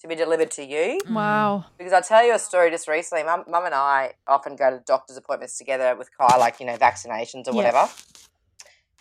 to 0.00 0.08
be 0.08 0.14
delivered 0.14 0.50
to 0.52 0.64
you. 0.64 1.00
Wow. 1.08 1.64
Because 1.78 1.92
I'll 1.92 2.02
tell 2.02 2.24
you 2.24 2.34
a 2.34 2.38
story 2.38 2.70
just 2.70 2.88
recently. 2.88 3.24
Mum, 3.24 3.44
Mum 3.48 3.64
and 3.66 3.74
I 3.74 4.14
often 4.26 4.56
go 4.56 4.70
to 4.70 4.82
doctor's 4.86 5.16
appointments 5.16 5.56
together 5.58 5.94
with 5.96 6.08
Kai, 6.18 6.36
like, 6.38 6.60
you 6.60 6.66
know, 6.66 6.76
vaccinations 6.76 7.46
or 7.46 7.52
Yeah. 7.52 7.56
whatever. 7.56 7.88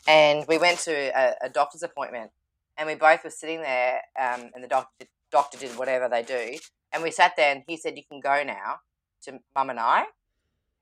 And 0.07 0.45
we 0.47 0.57
went 0.57 0.79
to 0.79 0.91
a, 0.93 1.35
a 1.43 1.49
doctor's 1.49 1.83
appointment 1.83 2.31
and 2.77 2.87
we 2.87 2.95
both 2.95 3.23
were 3.23 3.29
sitting 3.29 3.61
there 3.61 4.01
um, 4.19 4.49
and 4.53 4.63
the 4.63 4.67
doctor, 4.67 5.05
doctor 5.31 5.57
did 5.57 5.77
whatever 5.77 6.09
they 6.09 6.23
do. 6.23 6.57
And 6.91 7.03
we 7.03 7.11
sat 7.11 7.33
there 7.37 7.51
and 7.53 7.63
he 7.67 7.77
said, 7.77 7.95
You 7.97 8.03
can 8.09 8.19
go 8.19 8.43
now 8.43 8.79
to 9.23 9.39
Mum 9.55 9.69
and 9.69 9.79
I. 9.79 10.05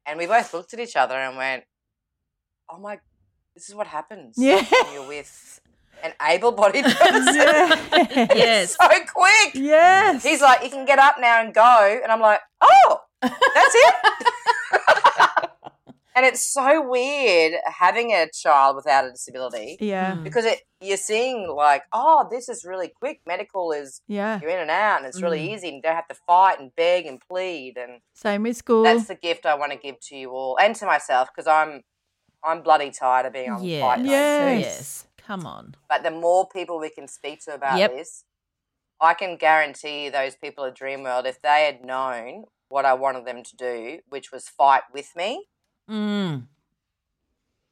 And 0.05 0.17
we 0.17 0.25
both 0.25 0.53
looked 0.53 0.73
at 0.73 0.79
each 0.79 0.95
other 0.95 1.15
and 1.15 1.35
went, 1.37 1.63
Oh 2.69 2.77
my, 2.79 2.99
this 3.53 3.69
is 3.69 3.75
what 3.75 3.87
happens 3.87 4.35
Yeah. 4.37 4.63
when 4.83 4.93
you're 4.93 5.07
with 5.07 5.59
an 6.03 6.13
able 6.21 6.51
bodied 6.51 6.85
person. 6.99 7.35
Yes. 7.35 8.29
Yes. 8.35 8.77
so 8.81 8.87
quick. 9.13 9.51
Yes. 9.55 10.23
He's 10.23 10.41
like, 10.41 10.63
you 10.63 10.69
can 10.69 10.85
get 10.85 10.99
up 10.99 11.15
now 11.19 11.41
and 11.41 11.53
go. 11.53 11.99
And 12.03 12.11
I'm 12.11 12.21
like, 12.21 12.39
oh, 12.61 13.01
that's 13.21 13.75
it. 13.75 13.95
and 16.15 16.25
it's 16.25 16.45
so 16.51 16.87
weird 16.87 17.53
having 17.65 18.11
a 18.11 18.27
child 18.33 18.75
without 18.75 19.05
a 19.05 19.11
disability 19.11 19.77
yeah. 19.79 20.15
because 20.15 20.45
it 20.45 20.61
you're 20.79 20.97
seeing 20.97 21.47
like, 21.49 21.83
oh, 21.93 22.27
this 22.29 22.49
is 22.49 22.63
really 22.63 22.91
quick. 22.99 23.19
Medical 23.25 23.71
is 23.71 24.01
Yeah. 24.07 24.39
you're 24.41 24.51
in 24.51 24.59
and 24.59 24.69
out, 24.69 24.97
and 24.97 25.07
it's 25.07 25.21
really 25.23 25.39
Mm. 25.47 25.55
easy. 25.55 25.67
And 25.69 25.75
you 25.77 25.81
don't 25.81 25.95
have 25.95 26.07
to 26.09 26.15
fight 26.27 26.59
and 26.59 26.75
beg 26.75 27.07
and 27.07 27.19
plead. 27.27 27.77
And 27.77 28.01
Same 28.13 28.43
with 28.43 28.57
school. 28.57 28.83
that's 28.83 29.07
the 29.07 29.15
gift 29.15 29.47
I 29.47 29.55
want 29.55 29.71
to 29.71 29.77
give 29.77 29.99
to 30.09 30.15
you 30.15 30.29
all 30.31 30.55
and 30.61 30.75
to 30.75 30.85
myself 30.85 31.29
because 31.35 31.47
I'm 31.47 31.81
I'm 32.43 32.61
bloody 32.61 32.91
tired 32.91 33.25
of 33.25 33.33
being 33.33 33.49
on 33.51 33.63
Yeah. 33.63 33.81
fight 33.81 33.99
night 34.01 34.09
Yes. 34.11 34.61
Yes. 34.61 35.06
Come 35.27 35.45
on. 35.45 35.75
But 35.89 36.03
the 36.03 36.11
more 36.11 36.47
people 36.47 36.79
we 36.79 36.89
can 36.89 37.07
speak 37.07 37.41
to 37.45 37.53
about 37.53 37.79
Yep. 37.79 37.91
this, 37.91 38.23
I 39.01 39.13
can 39.13 39.35
guarantee 39.35 40.05
you 40.05 40.11
those 40.11 40.35
people 40.35 40.63
at 40.65 40.77
Dreamworld, 40.77 41.25
if 41.25 41.41
they 41.41 41.65
had 41.65 41.83
known 41.83 42.45
what 42.69 42.85
I 42.85 42.93
wanted 42.93 43.25
them 43.25 43.43
to 43.43 43.55
do, 43.55 43.99
which 44.07 44.31
was 44.31 44.47
fight 44.47 44.83
with 44.93 45.15
me, 45.15 45.47
Mm. 45.89 46.47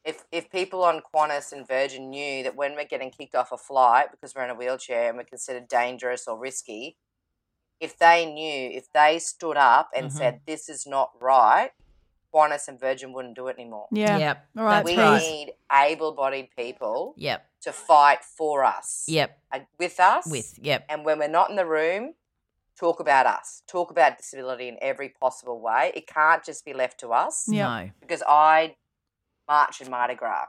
if 0.04 0.24
if 0.30 0.50
people 0.50 0.84
on 0.84 1.02
Qantas 1.14 1.52
and 1.52 1.66
Virgin 1.66 2.10
knew 2.10 2.42
that 2.44 2.54
when 2.56 2.74
we're 2.74 2.84
getting 2.84 3.10
kicked 3.10 3.34
off 3.34 3.52
a 3.52 3.56
flight 3.58 4.10
because 4.10 4.34
we're 4.34 4.44
in 4.44 4.50
a 4.50 4.54
wheelchair 4.54 5.08
and 5.08 5.18
we're 5.18 5.24
considered 5.24 5.68
dangerous 5.68 6.28
or 6.28 6.38
risky, 6.38 6.96
if 7.80 7.98
they 7.98 8.24
knew, 8.26 8.70
if 8.76 8.86
they 8.92 9.18
stood 9.18 9.56
up 9.56 9.90
and 9.94 10.06
Mhm. 10.06 10.16
said 10.16 10.40
this 10.46 10.68
is 10.68 10.86
not 10.86 11.10
right, 11.20 11.72
Qantas 12.34 12.68
and 12.68 12.78
Virgin 12.78 13.12
wouldn't 13.12 13.34
do 13.34 13.48
it 13.48 13.56
anymore. 13.58 13.86
yeah. 13.92 14.18
Yep. 14.18 14.46
All 14.58 14.64
right, 14.64 14.84
we 14.84 14.96
right. 14.96 15.18
need 15.20 15.52
able-bodied 15.72 16.48
people 16.56 17.14
Yep. 17.16 17.46
to 17.62 17.72
fight 17.72 18.24
for 18.24 18.64
us. 18.64 19.04
Yep. 19.08 19.38
with 19.78 19.98
us. 20.00 20.26
With. 20.26 20.58
Yep. 20.60 20.86
and 20.88 21.04
when 21.04 21.18
we're 21.18 21.28
not 21.28 21.50
in 21.50 21.56
the 21.56 21.66
room, 21.66 22.14
talk 22.78 23.00
about 23.00 23.26
us. 23.26 23.62
Talk 23.66 23.90
about 23.90 24.18
disability 24.18 24.68
in 24.68 24.76
every 24.82 25.08
possible 25.08 25.60
way. 25.60 25.92
It 25.94 26.06
can't 26.06 26.44
just 26.44 26.64
be 26.64 26.74
left 26.74 27.00
to 27.00 27.08
us 27.12 27.46
Yep. 27.48 27.68
No. 27.68 27.90
because 28.00 28.22
I 28.28 28.76
march 29.48 29.80
in 29.80 29.90
Mardi 29.90 30.14
Gras. 30.14 30.46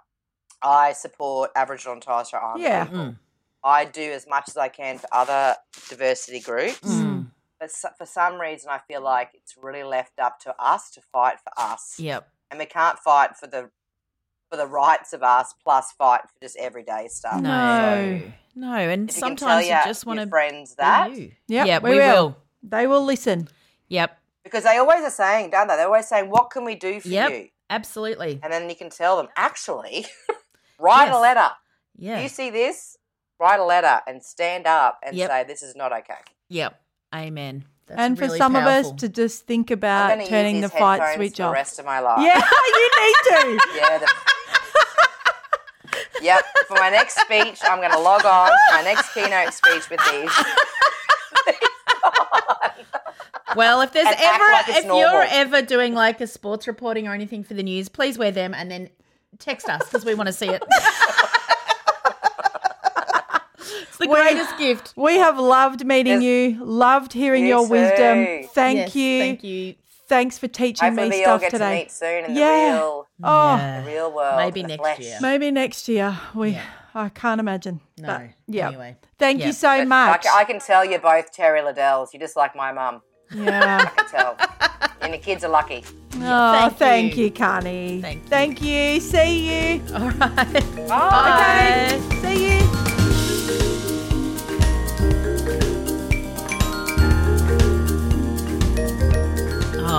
I 0.61 0.93
support 0.93 1.51
Aboriginal 1.55 1.93
and 1.93 2.01
Torres 2.01 2.27
Strait 2.27 2.41
Islander 2.41 2.61
Yeah. 2.67 2.83
people. 2.85 2.99
Mm. 2.99 3.17
I 3.63 3.85
do 3.85 4.11
as 4.11 4.27
much 4.27 4.45
as 4.49 4.57
I 4.57 4.69
can 4.69 4.97
for 4.97 5.07
other 5.11 5.55
diversity 5.89 6.39
groups. 6.39 6.79
Mm. 6.81 7.16
But 7.59 7.71
for 7.97 8.05
some 8.05 8.39
reason, 8.39 8.69
I 8.69 8.77
feel 8.87 9.01
like 9.01 9.31
it's 9.33 9.55
really 9.57 9.83
left 9.83 10.19
up 10.19 10.39
to 10.41 10.55
us 10.59 10.91
to 10.91 11.01
fight 11.01 11.39
for 11.39 11.51
us, 11.57 11.99
Yep. 11.99 12.29
and 12.51 12.59
we 12.59 12.65
can't 12.65 12.99
fight 12.99 13.35
for 13.35 13.47
the 13.47 13.71
for 14.49 14.55
the 14.55 14.67
rights 14.67 15.11
of 15.11 15.23
us 15.23 15.53
plus 15.61 15.91
fight 15.91 16.21
for 16.21 16.39
just 16.41 16.55
everyday 16.57 17.09
stuff. 17.09 17.41
No. 17.41 17.49
No. 18.15 18.31
No. 18.55 18.73
And 18.77 19.09
If 19.09 19.15
you 19.17 19.19
sometimes 19.19 19.65
you 19.65 19.73
your- 19.73 19.83
just 19.83 20.05
want 20.05 20.21
to 20.21 20.27
friends 20.27 20.75
that, 20.75 21.11
You. 21.11 21.33
Yep, 21.47 21.67
Yep. 21.67 21.83
we 21.83 21.89
We, 21.89 21.95
will. 21.97 22.25
will. 22.29 22.37
They 22.63 22.87
will 22.87 23.03
listen. 23.03 23.49
Yep. 23.89 24.17
Because 24.45 24.63
they 24.63 24.77
always 24.77 25.01
are 25.03 25.09
saying, 25.09 25.49
don't 25.49 25.67
they? 25.67 25.75
They're 25.75 25.87
always 25.87 26.07
saying, 26.07 26.29
"What 26.29 26.49
can 26.51 26.63
we 26.63 26.75
do 26.75 27.01
for 27.01 27.09
Yep. 27.09 27.29
you?" 27.31 27.49
absolutely. 27.69 28.39
And 28.41 28.53
then 28.53 28.69
you 28.69 28.75
can 28.77 28.89
tell 28.89 29.17
them, 29.17 29.27
actually, 29.35 30.05
write 30.79 31.09
a 31.11 31.19
letter. 31.19 31.49
Yeah. 31.97 32.19
You 32.21 32.29
see 32.29 32.49
this? 32.49 32.95
Write 33.39 33.59
a 33.59 33.65
letter 33.65 34.01
and 34.07 34.23
stand 34.23 34.65
up 34.65 34.99
and 35.03 35.15
Yep. 35.15 35.29
say, 35.29 35.43
this 35.43 35.61
is 35.61 35.75
not 35.75 35.91
okay. 35.91 36.15
Yep. 36.47 36.79
Amen. 37.13 37.65
That's 37.87 37.99
and 37.99 38.17
for 38.17 38.25
really 38.25 38.37
some 38.37 38.55
of 38.55 38.63
us 38.63 38.91
to 38.93 39.07
just 39.07 39.45
think 39.47 39.71
I'm 39.71 39.77
about 39.77 40.25
turning 40.25 40.57
use 40.57 40.69
the 40.69 40.77
fight 40.77 40.99
headphones 40.99 41.15
switch 41.15 41.37
for 41.37 41.43
off. 41.43 41.49
the 41.51 41.53
rest 41.53 41.79
of 41.79 41.85
my 41.85 41.99
life. 42.01 42.19
Yeah, 42.21 42.35
you 42.75 42.89
need 42.99 43.15
to. 43.23 43.59
Yeah. 43.75 43.97
The... 43.99 44.07
yep. 46.21 46.43
For 46.67 46.73
my 46.75 46.89
next 46.89 47.19
speech, 47.21 47.59
I'm 47.63 47.79
going 47.79 47.91
to 47.91 47.99
log 47.99 48.25
on 48.25 48.51
my 48.71 48.81
next 48.81 49.13
keynote 49.13 49.53
speech 49.53 49.89
with 49.89 50.01
these. 50.11 50.31
Well, 53.55 53.81
if 53.81 53.91
there's 53.91 54.07
And 54.07 54.15
ever 54.19 54.51
like 54.51 54.69
if 54.69 54.85
normal. 54.85 54.99
you're 54.99 55.25
ever 55.29 55.61
doing 55.63 55.95
like 55.95 56.21
a 56.21 56.27
sports 56.27 56.67
reporting 56.67 57.07
or 57.07 57.13
anything 57.13 57.43
for 57.43 57.55
the 57.55 57.63
news, 57.63 57.89
please 57.89 58.17
wear 58.17 58.29
them 58.29 58.53
and 58.53 58.69
then 58.69 58.89
text 59.39 59.67
us 59.67 59.83
because 59.85 60.05
we 60.05 60.13
want 60.13 60.27
to 60.27 60.33
see 60.33 60.49
it. 60.49 60.61
it's 64.07 64.15
the 64.15 64.23
We- 64.23 64.33
greatest 64.33 64.57
gift. 64.57 64.93
We 64.95 65.17
have 65.17 65.37
loved 65.39 65.85
meeting 65.85 66.21
you, 66.21 66.57
loved 66.63 67.13
hearing 67.13 67.43
You 67.43 67.49
your 67.49 67.67
wisdom. 67.67 68.47
Thank 68.53 68.77
Yes, 68.79 68.95
you. 68.95 69.19
Thank 69.19 69.43
you. 69.43 69.75
Thanks 70.07 70.37
for 70.37 70.47
teaching 70.47 70.87
Hopefully, 70.87 71.09
me 71.09 71.17
we 71.17 71.25
all 71.25 71.37
stuff 71.37 71.41
get 71.41 71.51
today. 71.51 71.69
to 71.71 71.75
meet 71.83 71.91
soon 71.91 72.25
in 72.25 72.35
Yeah. 72.35 72.71
the 72.71 72.73
real, 72.77 73.07
Oh, 73.23 73.55
Yeah. 73.57 73.81
the 73.81 73.87
real 73.91 74.11
world. 74.13 74.37
Maybe 74.37 74.63
next 74.63 74.79
flesh. 74.79 74.99
year. 74.99 75.17
maybe 75.21 75.51
next 75.51 75.87
year. 75.89 76.17
We, 76.33 76.57
I 76.95 77.09
can't 77.09 77.39
imagine. 77.41 77.81
No. 77.97 78.07
But, 78.07 78.21
yeah. 78.47 78.67
Anyway. 78.69 78.95
Thank 79.19 79.41
Yeah. 79.41 79.47
you 79.47 79.51
so 79.53 79.79
But 79.79 79.87
much. 79.89 80.23
ca- 80.23 80.33
I 80.37 80.45
can 80.45 80.59
tell 80.59 80.85
you're 80.85 80.99
both 80.99 81.31
Terry 81.33 81.59
Liddells. 81.59 82.13
You're 82.13 82.21
just 82.21 82.37
like 82.37 82.55
my 82.55 82.71
mum. 82.71 83.01
yeah. 83.35 83.79
I 83.81 84.01
can 84.01 84.07
tell. 84.09 84.37
and 85.01 85.13
the 85.13 85.17
kids 85.17 85.43
are 85.43 85.49
lucky. 85.49 85.83
Oh, 86.19 86.69
thank 86.69 86.77
thank 86.77 87.17
you. 87.17 87.25
you, 87.25 87.31
Karni. 87.31 88.01
Thank 88.01 88.23
you. 88.23 88.29
Thank 88.29 88.61
you. 88.61 88.99
See 89.01 89.75
you. 89.75 89.83
All 89.93 90.09
right. 90.11 90.55
Okay. 90.89 92.01
See 92.21 92.59
you. 92.59 92.76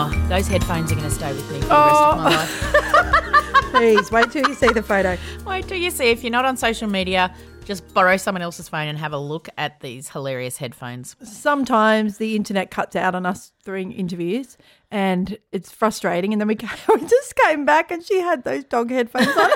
Oh, 0.00 0.26
those 0.28 0.46
headphones 0.46 0.92
are 0.92 0.94
going 0.94 1.08
to 1.08 1.14
stay 1.14 1.32
with 1.32 1.50
me 1.50 1.60
for 1.60 1.66
the 1.66 1.74
rest 1.74 2.00
of 2.00 2.18
my 2.18 2.30
Oh. 2.30 2.36
life. 2.36 3.70
Please 3.72 4.10
wait 4.12 4.30
till 4.30 4.46
you 4.48 4.54
see 4.54 4.68
the 4.68 4.82
photo. 4.82 5.16
Wait 5.44 5.66
till 5.66 5.76
you 5.76 5.90
see. 5.90 6.10
If 6.10 6.22
you're 6.22 6.30
not 6.30 6.44
on 6.44 6.56
social 6.56 6.88
media, 6.88 7.34
just 7.64 7.92
borrow 7.92 8.16
someone 8.16 8.40
else's 8.42 8.68
phone 8.68 8.86
and 8.88 8.96
have 8.96 9.12
a 9.12 9.18
look 9.18 9.48
at 9.58 9.80
these 9.80 10.08
hilarious 10.08 10.56
headphones. 10.56 11.16
Sometimes 11.22 12.18
the 12.18 12.34
internet 12.36 12.70
cuts 12.70 12.94
out 12.96 13.14
on 13.14 13.26
us 13.26 13.52
during 13.64 13.90
interviews, 13.92 14.56
and 14.90 15.36
it's 15.52 15.70
frustrating. 15.72 16.32
And 16.32 16.40
then 16.40 16.48
we, 16.48 16.54
ca- 16.56 16.76
we 16.94 17.00
just 17.06 17.34
came 17.36 17.64
back, 17.64 17.90
and 17.90 18.02
she 18.04 18.20
had 18.20 18.44
those 18.44 18.64
dog 18.64 18.90
headphones 18.90 19.26
on 19.28 19.34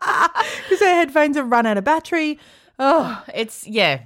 because 0.00 0.80
her 0.80 0.94
headphones 0.94 1.36
have 1.36 1.50
run 1.50 1.66
out 1.66 1.76
of 1.76 1.84
battery. 1.84 2.38
Oh, 2.78 3.22
It's 3.34 3.66
yeah. 3.66 4.00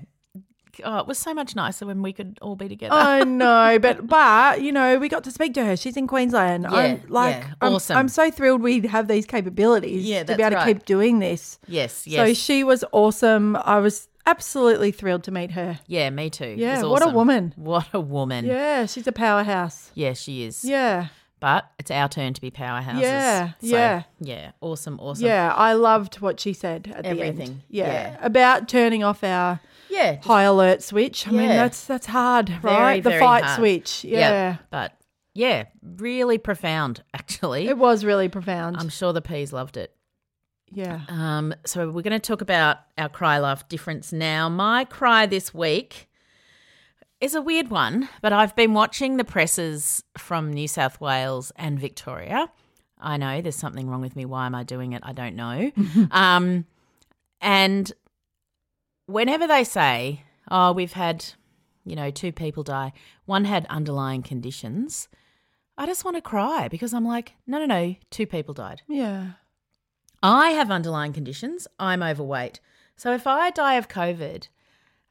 Oh, 0.83 0.99
it 0.99 1.07
was 1.07 1.19
so 1.19 1.35
much 1.35 1.55
nicer 1.55 1.87
when 1.87 2.03
we 2.03 2.13
could 2.13 2.39
all 2.43 2.57
be 2.57 2.69
together. 2.69 2.95
I 2.95 3.23
know, 3.25 3.79
but 3.83 4.07
but 4.07 4.63
you 4.63 4.73
know, 4.73 4.99
we 4.99 5.09
got 5.09 5.25
to 5.25 5.31
speak 5.31 5.55
to 5.55 5.65
her. 5.65 5.77
She's 5.77 5.97
in 5.97 6.07
Queensland. 6.07 6.65
Yeah, 6.65 6.77
I'm 6.77 7.03
like, 7.09 7.37
yeah, 7.37 7.55
I'm, 7.61 7.75
awesome. 7.75 7.97
I'm 7.97 8.09
so 8.09 8.31
thrilled 8.31 8.63
we 8.63 8.81
have 8.87 9.09
these 9.09 9.27
capabilities 9.27 10.05
Yeah, 10.05 10.25
to 10.25 10.37
be 10.37 10.43
able 10.43 10.57
to 10.59 10.65
keep 10.65 10.85
doing 10.85 11.19
this. 11.19 11.59
yes, 11.69 12.07
yes. 12.07 12.27
So 12.29 12.35
she 12.35 12.65
was 12.65 12.85
awesome. 12.93 13.57
I 13.57 13.79
was 13.81 14.09
absolutely 14.27 14.91
thrilled 14.91 15.23
to 15.25 15.31
meet 15.31 15.51
her. 15.53 15.79
yeah, 15.87 16.09
me 16.11 16.31
too. 16.31 16.55
Yeah, 16.57 16.81
was 16.83 16.87
what 16.91 17.03
a 17.03 17.09
woman. 17.13 17.53
What 17.57 17.89
a 17.93 18.01
woman. 18.01 18.47
Yeah, 18.47 18.87
she's 18.87 19.07
a 19.07 19.13
powerhouse. 19.13 19.91
Yeah, 19.95 20.15
she 20.15 20.45
is. 20.45 20.65
Yeah. 20.65 21.09
But 21.41 21.71
it's 21.79 21.91
our 21.91 22.09
turn 22.09 22.33
to 22.33 22.41
be 22.41 22.51
powerhouses. 22.51 23.03
Yeah, 23.03 23.49
So, 23.61 23.67
yeah. 23.67 24.03
Yeah. 24.19 24.53
Awesome, 24.63 24.99
awesome. 24.99 25.27
Yeah, 25.27 25.53
I 25.55 25.75
loved 25.75 26.23
what 26.23 26.41
she 26.41 26.55
said 26.55 26.91
at 26.97 27.03
the 27.03 27.11
Everything, 27.11 27.49
end. 27.49 27.63
Yeah, 27.69 27.87
yeah. 28.13 28.17
about 28.23 28.67
turning 28.67 29.05
off 29.05 29.23
our 29.23 29.61
Yeah. 29.95 30.21
high 30.23 30.43
alert 30.43 30.83
switch. 30.83 31.27
I 31.29 31.31
mean, 31.31 31.49
that's 31.49 31.87
that's 31.87 32.07
hard, 32.07 32.49
very, 32.49 32.75
right? 32.75 33.03
the 33.03 33.11
very 33.11 33.21
fight 33.21 33.45
hard. 33.45 33.57
switch. 33.57 34.05
Yeah, 34.05 34.57
But 34.71 34.93
yeah, 35.35 35.65
really 35.83 36.39
profound, 36.39 37.03
actually. 37.15 37.67
it 37.69 37.79
was 37.79 38.05
really 38.05 38.29
profound. 38.29 38.77
I'm 38.79 38.89
sure 38.89 39.13
the 39.13 39.23
P's 39.23 39.53
loved 39.53 39.77
it. 39.77 39.95
yeah. 40.71 41.01
Um, 41.09 41.55
so 41.65 41.87
we're 41.91 42.03
going 42.03 42.13
to 42.13 42.19
talk 42.19 42.41
about 42.41 42.79
our 42.99 43.09
cry 43.09 43.39
laugh 43.39 43.69
difference 43.69 44.13
now. 44.13 44.49
My 44.49 44.85
cry 44.85 45.27
this 45.27 45.53
week 45.55 46.09
is 47.21 47.35
a 47.35 47.41
weird 47.43 47.69
one, 47.71 48.09
but 48.23 48.33
I've 48.33 48.55
been 48.57 48.75
watching 48.75 49.17
the 49.17 49.25
presses 49.25 50.03
from 50.19 50.53
New 50.53 50.69
South 50.69 51.01
Wales 51.01 51.53
and 51.57 51.79
Victoria. 51.79 52.51
I 53.01 53.17
know 53.17 53.41
there's 53.41 53.57
something 53.57 53.89
wrong 53.89 54.01
with 54.01 54.17
me. 54.17 54.25
Why 54.25 54.47
am 54.47 54.55
I 54.55 54.63
doing 54.65 54.93
it? 54.93 55.03
I 55.05 55.13
don't 55.13 55.37
know. 55.37 55.71
um, 56.11 56.65
and 57.41 57.93
whenever 59.07 59.47
they 59.47 59.65
say, 59.65 60.23
"Oh, 60.51 60.73
we've 60.73 60.93
had, 60.95 61.25
you 61.85 61.97
know, 61.97 62.11
two 62.11 62.33
people 62.33 62.63
die. 62.63 62.93
One 63.27 63.45
had 63.45 63.67
underlying 63.67 64.23
conditions." 64.23 65.09
I 65.77 65.87
just 65.87 66.05
want 66.05 66.17
to 66.17 66.23
cry 66.23 66.69
because 66.69 66.95
I'm 66.95 67.05
like, 67.05 67.33
no, 67.49 67.59
no, 67.59 67.67
no, 67.67 67.97
two 68.09 68.29
people 68.29 68.55
died. 68.55 68.83
Yeah. 68.87 69.33
I 70.23 70.51
have 70.51 70.71
underlying 70.71 71.13
conditions. 71.13 71.67
I'm 71.81 72.01
overweight. 72.01 72.61
So 72.97 73.13
if 73.13 73.27
I 73.27 73.51
die 73.51 73.75
of 73.75 73.89
COVID, 73.89 74.47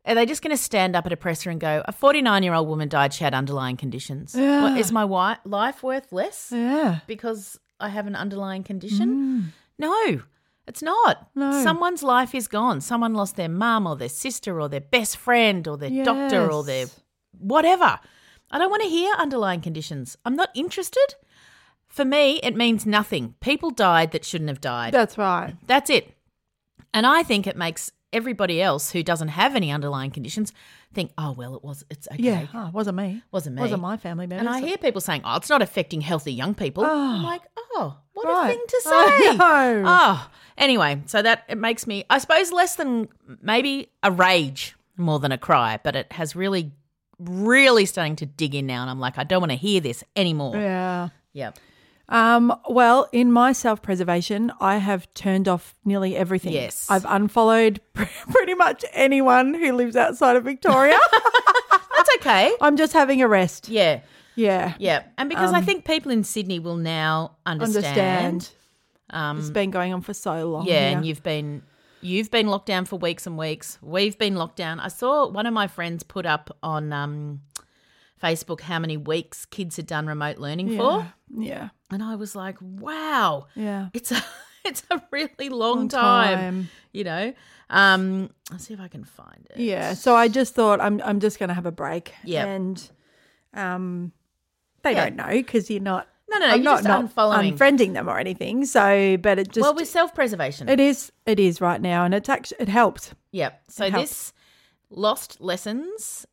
are 0.06 0.16
they 0.16 0.26
just 0.26 0.42
going 0.42 0.56
to 0.56 0.64
stand 0.64 0.96
up 0.96 1.06
at 1.06 1.12
a 1.12 1.18
presser 1.18 1.50
and 1.50 1.60
go, 1.60 1.84
a 1.86 1.92
49 1.92 2.44
year 2.44 2.54
old 2.54 2.70
woman 2.70 2.88
died, 2.88 3.14
she 3.14 3.26
had 3.26 3.34
underlying 3.34 3.76
conditions? 3.76 4.36
Yeah. 4.36 4.62
What, 4.64 4.78
is 4.80 4.90
my 4.94 5.04
life 5.44 5.84
worth 5.84 6.14
less 6.14 6.50
Yeah. 6.56 7.00
because 7.08 7.60
I 7.82 7.90
have 7.90 8.08
an 8.08 8.16
underlying 8.16 8.64
condition? 8.64 9.10
Mm. 9.42 9.46
No, 9.80 10.22
it's 10.68 10.82
not. 10.82 11.30
No. 11.36 11.64
Someone's 11.64 12.04
life 12.04 12.34
is 12.34 12.48
gone. 12.48 12.82
Someone 12.82 13.14
lost 13.14 13.36
their 13.36 13.50
mum 13.50 13.86
or 13.86 13.96
their 13.96 14.10
sister 14.10 14.60
or 14.62 14.70
their 14.70 14.82
best 14.82 15.18
friend 15.18 15.68
or 15.68 15.78
their 15.78 16.04
doctor 16.04 16.50
or 16.52 16.64
their 16.64 16.86
whatever. 17.38 18.00
I 18.52 18.58
don't 18.60 18.70
want 18.70 18.84
to 18.84 18.90
hear 18.90 19.14
underlying 19.16 19.62
conditions. 19.62 20.18
I'm 20.26 20.36
not 20.36 20.50
interested. 20.56 21.16
For 21.88 22.06
me, 22.06 22.40
it 22.42 22.56
means 22.56 22.86
nothing. 22.86 23.36
People 23.40 23.72
died 23.72 24.12
that 24.12 24.26
shouldn't 24.26 24.50
have 24.50 24.62
died. 24.62 24.94
That's 24.94 25.18
right. 25.18 25.56
That's 25.68 25.90
it. 25.90 26.16
And 26.94 27.06
I 27.06 27.24
think 27.24 27.46
it 27.46 27.58
makes 27.58 27.92
everybody 28.14 28.62
else 28.62 28.92
who 28.92 29.04
doesn't 29.04 29.30
have 29.30 29.56
any 29.56 29.72
underlying 29.72 30.12
conditions 30.12 30.54
think, 30.94 31.12
oh 31.18 31.32
well, 31.32 31.56
it 31.56 31.64
was 31.64 31.84
it's 31.90 32.08
okay. 32.12 32.22
Yeah. 32.22 32.48
Oh, 32.54 32.68
it 32.68 32.74
wasn't 32.74 32.98
me. 32.98 33.24
Wasn't 33.32 33.56
me. 33.56 33.62
Wasn't 33.62 33.82
my 33.82 33.98
family 33.98 34.28
members. 34.28 34.48
And 34.48 34.56
I 34.56 34.66
hear 34.66 34.78
people 34.78 35.02
saying, 35.02 35.22
oh, 35.26 35.36
it's 35.38 35.50
not 35.50 35.62
affecting 35.62 36.02
healthy 36.02 36.32
young 36.32 36.56
people. 36.56 36.86
I'm 36.86 37.24
oh. 37.24 37.28
like, 37.28 37.42
oh, 37.58 37.98
what 38.14 38.28
Right. 38.28 38.46
a 38.46 38.48
thing 38.54 38.64
to 38.68 38.82
oh, 38.86 38.90
say. 38.90 39.30
I 39.30 39.74
know. 39.74 39.84
Oh, 39.86 40.30
anyway, 40.58 41.02
so 41.08 41.22
that 41.22 41.44
it 41.50 41.58
makes 41.58 41.88
me, 41.88 42.06
I 42.10 42.20
suppose, 42.20 42.52
less 42.52 42.76
than 42.76 43.10
maybe 43.42 43.90
a 44.04 44.12
rage 44.12 44.76
more 44.98 45.20
than 45.20 45.32
a 45.32 45.38
cry, 45.38 45.80
but 45.84 45.96
it 45.96 46.12
has 46.12 46.36
really, 46.36 46.72
really 47.20 47.86
starting 47.86 48.16
to 48.18 48.26
dig 48.26 48.56
in 48.56 48.68
now. 48.68 48.82
And 48.82 48.90
I'm 48.90 49.00
like, 49.00 49.18
I 49.18 49.24
don't 49.24 49.42
want 49.42 49.52
to 49.52 49.58
hear 49.58 49.82
this 49.82 50.04
anymore. 50.16 50.56
Yeah. 50.56 51.10
Yep. 51.34 51.58
Um, 52.14 52.56
well, 52.70 53.10
in 53.12 53.32
my 53.32 53.52
self 53.54 53.82
preservation, 53.82 54.52
I 54.62 54.78
have 54.78 55.12
turned 55.16 55.48
off 55.48 55.74
nearly 55.84 56.16
everything. 56.16 56.54
Yes. 56.54 56.86
I've 56.90 57.06
unfollowed 57.06 57.82
pretty 57.94 58.54
much 58.54 58.86
anyone 58.94 59.56
who 59.56 59.74
lives 59.74 59.96
outside 59.96 60.36
of 60.36 60.44
Victoria. 60.44 60.98
That's 61.72 62.10
okay. 62.20 62.54
I'm 62.62 62.78
just 62.78 62.94
having 62.94 63.22
a 63.24 63.28
rest. 63.28 63.68
Yeah. 63.68 64.02
Yeah. 64.36 64.76
Yeah. 64.78 65.04
And 65.18 65.28
because 65.28 65.54
I 65.54 65.62
think 65.62 65.86
people 65.86 66.12
in 66.12 66.24
Sydney 66.24 66.60
will 66.60 66.78
now 66.78 67.36
understand. 67.48 67.86
Understand. 67.98 68.50
Um, 69.10 69.40
It's 69.40 69.50
been 69.50 69.72
going 69.72 69.94
on 69.94 70.02
for 70.02 70.14
so 70.14 70.50
long. 70.50 70.66
yeah, 70.68 70.90
here. 70.90 70.98
and 70.98 71.06
you've 71.06 71.24
been 71.24 71.64
you've 72.02 72.30
been 72.32 72.48
locked 72.48 72.66
down 72.68 72.86
for 72.86 72.98
weeks 72.98 73.26
and 73.26 73.38
weeks. 73.38 73.78
We've 73.82 74.18
been 74.18 74.36
locked 74.36 74.58
down. 74.58 74.80
I 74.80 74.88
saw 74.88 75.28
one 75.30 75.46
of 75.48 75.54
my 75.54 75.68
friends 75.68 76.04
put 76.04 76.26
up 76.26 76.56
on 76.62 76.92
um, 76.94 77.42
Facebook 78.24 78.62
how 78.62 78.80
many 78.80 78.96
weeks 78.98 79.46
kids 79.46 79.76
had 79.76 79.86
done 79.88 80.08
remote 80.08 80.38
learning 80.38 80.78
for, 80.78 81.12
Yeah. 81.36 81.70
and 81.92 82.02
I 82.02 82.16
was 82.16 82.36
like, 82.36 82.58
wow, 82.62 83.48
Yeah. 83.56 83.90
it's 83.94 84.12
a 84.12 84.24
it's 84.66 84.84
a 84.90 85.02
really 85.12 85.50
long, 85.50 85.78
Long 85.80 85.88
time, 85.90 86.38
time. 86.38 86.70
You 86.94 87.04
know. 87.04 87.34
Um, 87.70 88.30
I'll 88.52 88.60
see 88.60 88.74
if 88.74 88.80
I 88.80 88.88
can 88.88 89.04
find 89.04 89.48
it. 89.50 89.60
Yeah. 89.60 89.94
So 89.96 90.16
I 90.16 90.28
just 90.28 90.54
thought 90.56 90.80
I'm 90.80 91.02
I'm 91.04 91.20
just 91.20 91.40
going 91.40 91.50
to 91.50 91.56
have 91.56 91.66
a 91.66 91.72
break. 91.72 92.14
Yep. 92.24 92.48
And 92.48 92.90
um, 93.54 94.12
they 94.84 94.92
Yeah. 94.94 95.06
don't 95.06 95.16
know 95.16 95.28
because 95.30 95.70
you're 95.70 95.82
not. 95.82 96.08
No, 96.30 96.40
no, 96.40 96.48
no, 96.48 96.52
I'm 96.54 96.58
you're 96.58 96.64
not, 96.64 96.84
just 96.84 96.88
not 96.88 97.06
unfollowing. 97.16 97.58
unfriending 97.58 97.94
them 97.94 98.08
or 98.10 98.18
anything. 98.20 98.66
So, 98.66 99.18
but 99.18 99.38
it 99.40 99.50
just 99.52 99.62
well, 99.64 99.74
with 99.76 99.88
self 99.88 100.14
preservation, 100.16 100.70
it 100.70 100.80
is 100.80 101.12
it 101.26 101.40
is 101.40 101.62
right 101.62 101.82
now, 101.82 102.06
and 102.06 102.14
it's 102.14 102.30
actually 102.30 102.58
it 102.62 102.70
helps. 102.70 103.14
Yep. 103.32 103.62
So 103.70 103.86
It 103.86 103.92
helps. 103.92 104.10
this 104.10 104.34
lost 104.90 105.42
lessons 105.42 106.26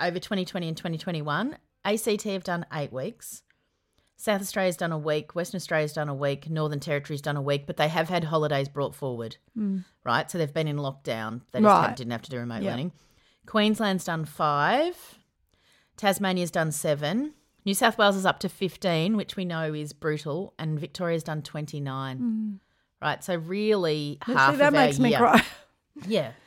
over 0.00 0.18
2020 0.18 0.68
and 0.68 0.76
2021. 0.76 1.56
ACT 1.84 2.22
have 2.24 2.44
done 2.44 2.66
eight 2.72 2.92
weeks. 2.92 3.42
South 4.16 4.40
Australia's 4.40 4.76
done 4.76 4.90
a 4.90 4.98
week. 4.98 5.34
Western 5.36 5.58
Australia's 5.58 5.92
done 5.92 6.08
a 6.08 6.14
week. 6.14 6.50
Northern 6.50 6.80
Territory's 6.80 7.22
done 7.22 7.36
a 7.36 7.42
week, 7.42 7.66
but 7.66 7.76
they 7.76 7.86
have 7.88 8.08
had 8.08 8.24
holidays 8.24 8.68
brought 8.68 8.94
forward, 8.94 9.36
right? 10.04 10.28
So 10.28 10.38
they've 10.38 10.52
been 10.52 10.66
in 10.66 10.76
lockdown. 10.76 11.42
They 11.52 11.60
just. 11.60 11.68
Right. 11.68 11.96
didn't 11.96 12.10
have 12.10 12.22
to 12.22 12.30
do 12.30 12.38
remote 12.38 12.62
learning. 12.62 12.92
Queensland's 13.46 14.04
done 14.04 14.24
five. 14.24 15.18
Tasmania's 15.96 16.50
done 16.50 16.72
seven. 16.72 17.34
New 17.64 17.74
South 17.74 17.96
Wales 17.96 18.16
is 18.16 18.26
up 18.26 18.40
to 18.40 18.48
15, 18.48 19.16
which 19.16 19.36
we 19.36 19.44
know 19.44 19.72
is 19.72 19.92
brutal, 19.92 20.52
and 20.58 20.80
Victoria's 20.80 21.22
done 21.22 21.42
29. 21.42 22.18
Mm. 22.18 22.58
Right, 23.00 23.22
so 23.22 23.36
really 23.36 24.18
See, 24.26 24.32
half 24.32 24.56
that 24.58 24.68
of 24.68 24.74
makes 24.74 24.98
our 24.98 25.02
me 25.02 25.10
year. 25.10 25.18
cry. 25.18 25.44
Yeah. 26.06 26.30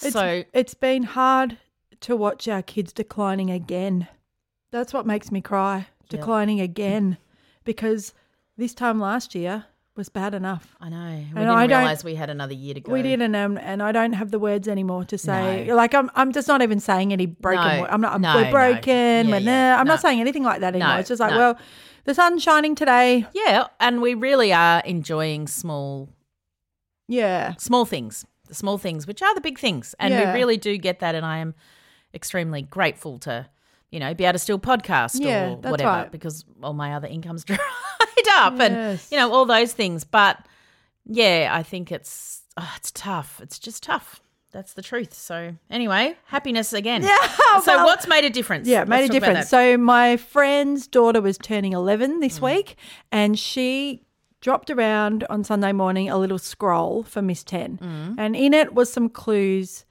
It's, 0.00 0.12
so 0.12 0.44
it's 0.52 0.74
been 0.74 1.02
hard 1.02 1.58
to 2.00 2.16
watch 2.16 2.48
our 2.48 2.62
kids 2.62 2.92
declining 2.92 3.50
again. 3.50 4.08
That's 4.70 4.92
what 4.92 5.06
makes 5.06 5.30
me 5.32 5.40
cry. 5.40 5.88
Yeah. 6.10 6.18
Declining 6.18 6.60
again, 6.60 7.18
because 7.64 8.14
this 8.56 8.74
time 8.74 8.98
last 9.00 9.34
year 9.34 9.64
was 9.96 10.08
bad 10.08 10.32
enough. 10.32 10.76
I 10.80 10.88
know. 10.90 10.96
We 10.96 11.02
And 11.22 11.34
didn't 11.34 11.48
I 11.50 11.64
realise 11.66 12.04
we 12.04 12.14
had 12.14 12.30
another 12.30 12.54
year 12.54 12.74
to 12.74 12.80
go. 12.80 12.92
We 12.92 13.02
didn't, 13.02 13.34
um, 13.34 13.58
and 13.58 13.82
I 13.82 13.90
don't 13.92 14.12
have 14.12 14.30
the 14.30 14.38
words 14.38 14.68
anymore 14.68 15.04
to 15.06 15.18
say. 15.18 15.66
No. 15.66 15.74
Like 15.74 15.92
I'm, 15.94 16.08
I'm 16.14 16.32
just 16.32 16.46
not 16.48 16.62
even 16.62 16.78
saying 16.80 17.12
any 17.12 17.26
broken. 17.26 17.66
No. 17.66 17.80
word. 17.82 17.90
I'm 17.90 18.00
not. 18.00 18.12
I'm, 18.14 18.20
No, 18.20 18.34
we're 18.36 18.44
no. 18.44 18.50
broken. 18.50 18.84
Yeah, 18.94 19.30
we're 19.30 19.38
yeah. 19.40 19.72
nah. 19.74 19.80
I'm 19.80 19.86
No. 19.86 19.94
not 19.94 20.00
saying 20.00 20.20
anything 20.20 20.44
like 20.44 20.60
that 20.60 20.74
anymore. 20.74 20.94
No, 20.94 21.00
It's 21.00 21.08
just 21.08 21.20
like, 21.20 21.32
no. 21.32 21.38
well, 21.38 21.58
the 22.04 22.14
sun's 22.14 22.42
shining 22.42 22.74
today. 22.74 23.26
Yeah, 23.34 23.66
and 23.80 24.00
we 24.00 24.14
really 24.14 24.52
are 24.52 24.80
enjoying 24.86 25.46
small 25.48 26.08
Yeah. 27.08 27.54
small 27.58 27.84
things. 27.84 28.24
The 28.46 28.54
small 28.54 28.78
things, 28.78 29.06
which 29.06 29.20
are 29.20 29.34
the 29.34 29.40
big 29.40 29.58
things. 29.58 29.94
And 29.98 30.14
Yeah. 30.14 30.32
we 30.32 30.38
really 30.38 30.56
do 30.56 30.76
get 30.78 31.00
that 31.00 31.14
and 31.14 31.26
I 31.26 31.38
am 31.38 31.54
extremely 32.14 32.62
grateful 32.62 33.18
to, 33.20 33.46
you 33.90 34.00
know, 34.00 34.14
be 34.14 34.24
able 34.24 34.34
to 34.34 34.38
still 34.38 34.58
podcast 34.58 35.20
Yeah, 35.20 35.50
or 35.50 35.56
whatever 35.56 35.88
right. 35.90 36.10
because 36.12 36.44
all 36.62 36.72
my 36.74 36.94
other 36.94 37.08
income's 37.08 37.44
dried 37.44 37.58
up 38.32 38.58
and 38.60 39.00
you 39.10 39.16
know, 39.18 39.32
all 39.32 39.44
those 39.44 39.72
things. 39.72 40.04
But 40.04 40.38
yeah, 41.06 41.48
I 41.52 41.62
think 41.62 41.90
it's 41.92 42.42
oh, 42.56 42.72
it's 42.76 42.90
tough. 42.90 43.40
It's 43.42 43.58
just 43.58 43.82
tough. 43.82 44.20
That's 44.50 44.72
the 44.72 44.82
truth. 44.82 45.12
So 45.12 45.54
anyway, 45.70 46.16
happiness 46.24 46.72
again. 46.72 47.02
Yeah, 47.52 47.60
So 47.60 47.84
what's 47.84 48.06
made 48.08 48.24
a 48.24 48.30
difference? 48.30 48.66
Yeah, 48.66 48.84
made 48.84 49.00
Let's 49.02 49.10
a 49.10 49.12
difference. 49.12 49.48
So 49.48 49.76
my 49.76 50.16
friend's 50.16 50.86
daughter 50.86 51.20
was 51.20 51.36
turning 51.38 51.72
11 51.74 52.16
Mm. 52.16 52.20
this 52.20 52.40
week, 52.40 52.76
and 53.12 53.38
she 53.38 54.04
dropped 54.40 54.70
around 54.70 55.24
on 55.28 55.44
Sunday 55.44 55.72
morning 55.72 56.08
a 56.08 56.16
little 56.16 56.38
scroll 56.38 57.02
for 57.02 57.20
Miss 57.20 57.42
10. 57.44 57.78
Mm. 57.82 58.14
And 58.18 58.36
in 58.36 58.54
it 58.54 58.72
was 58.72 58.90
some 58.92 59.08
clues 59.10 59.84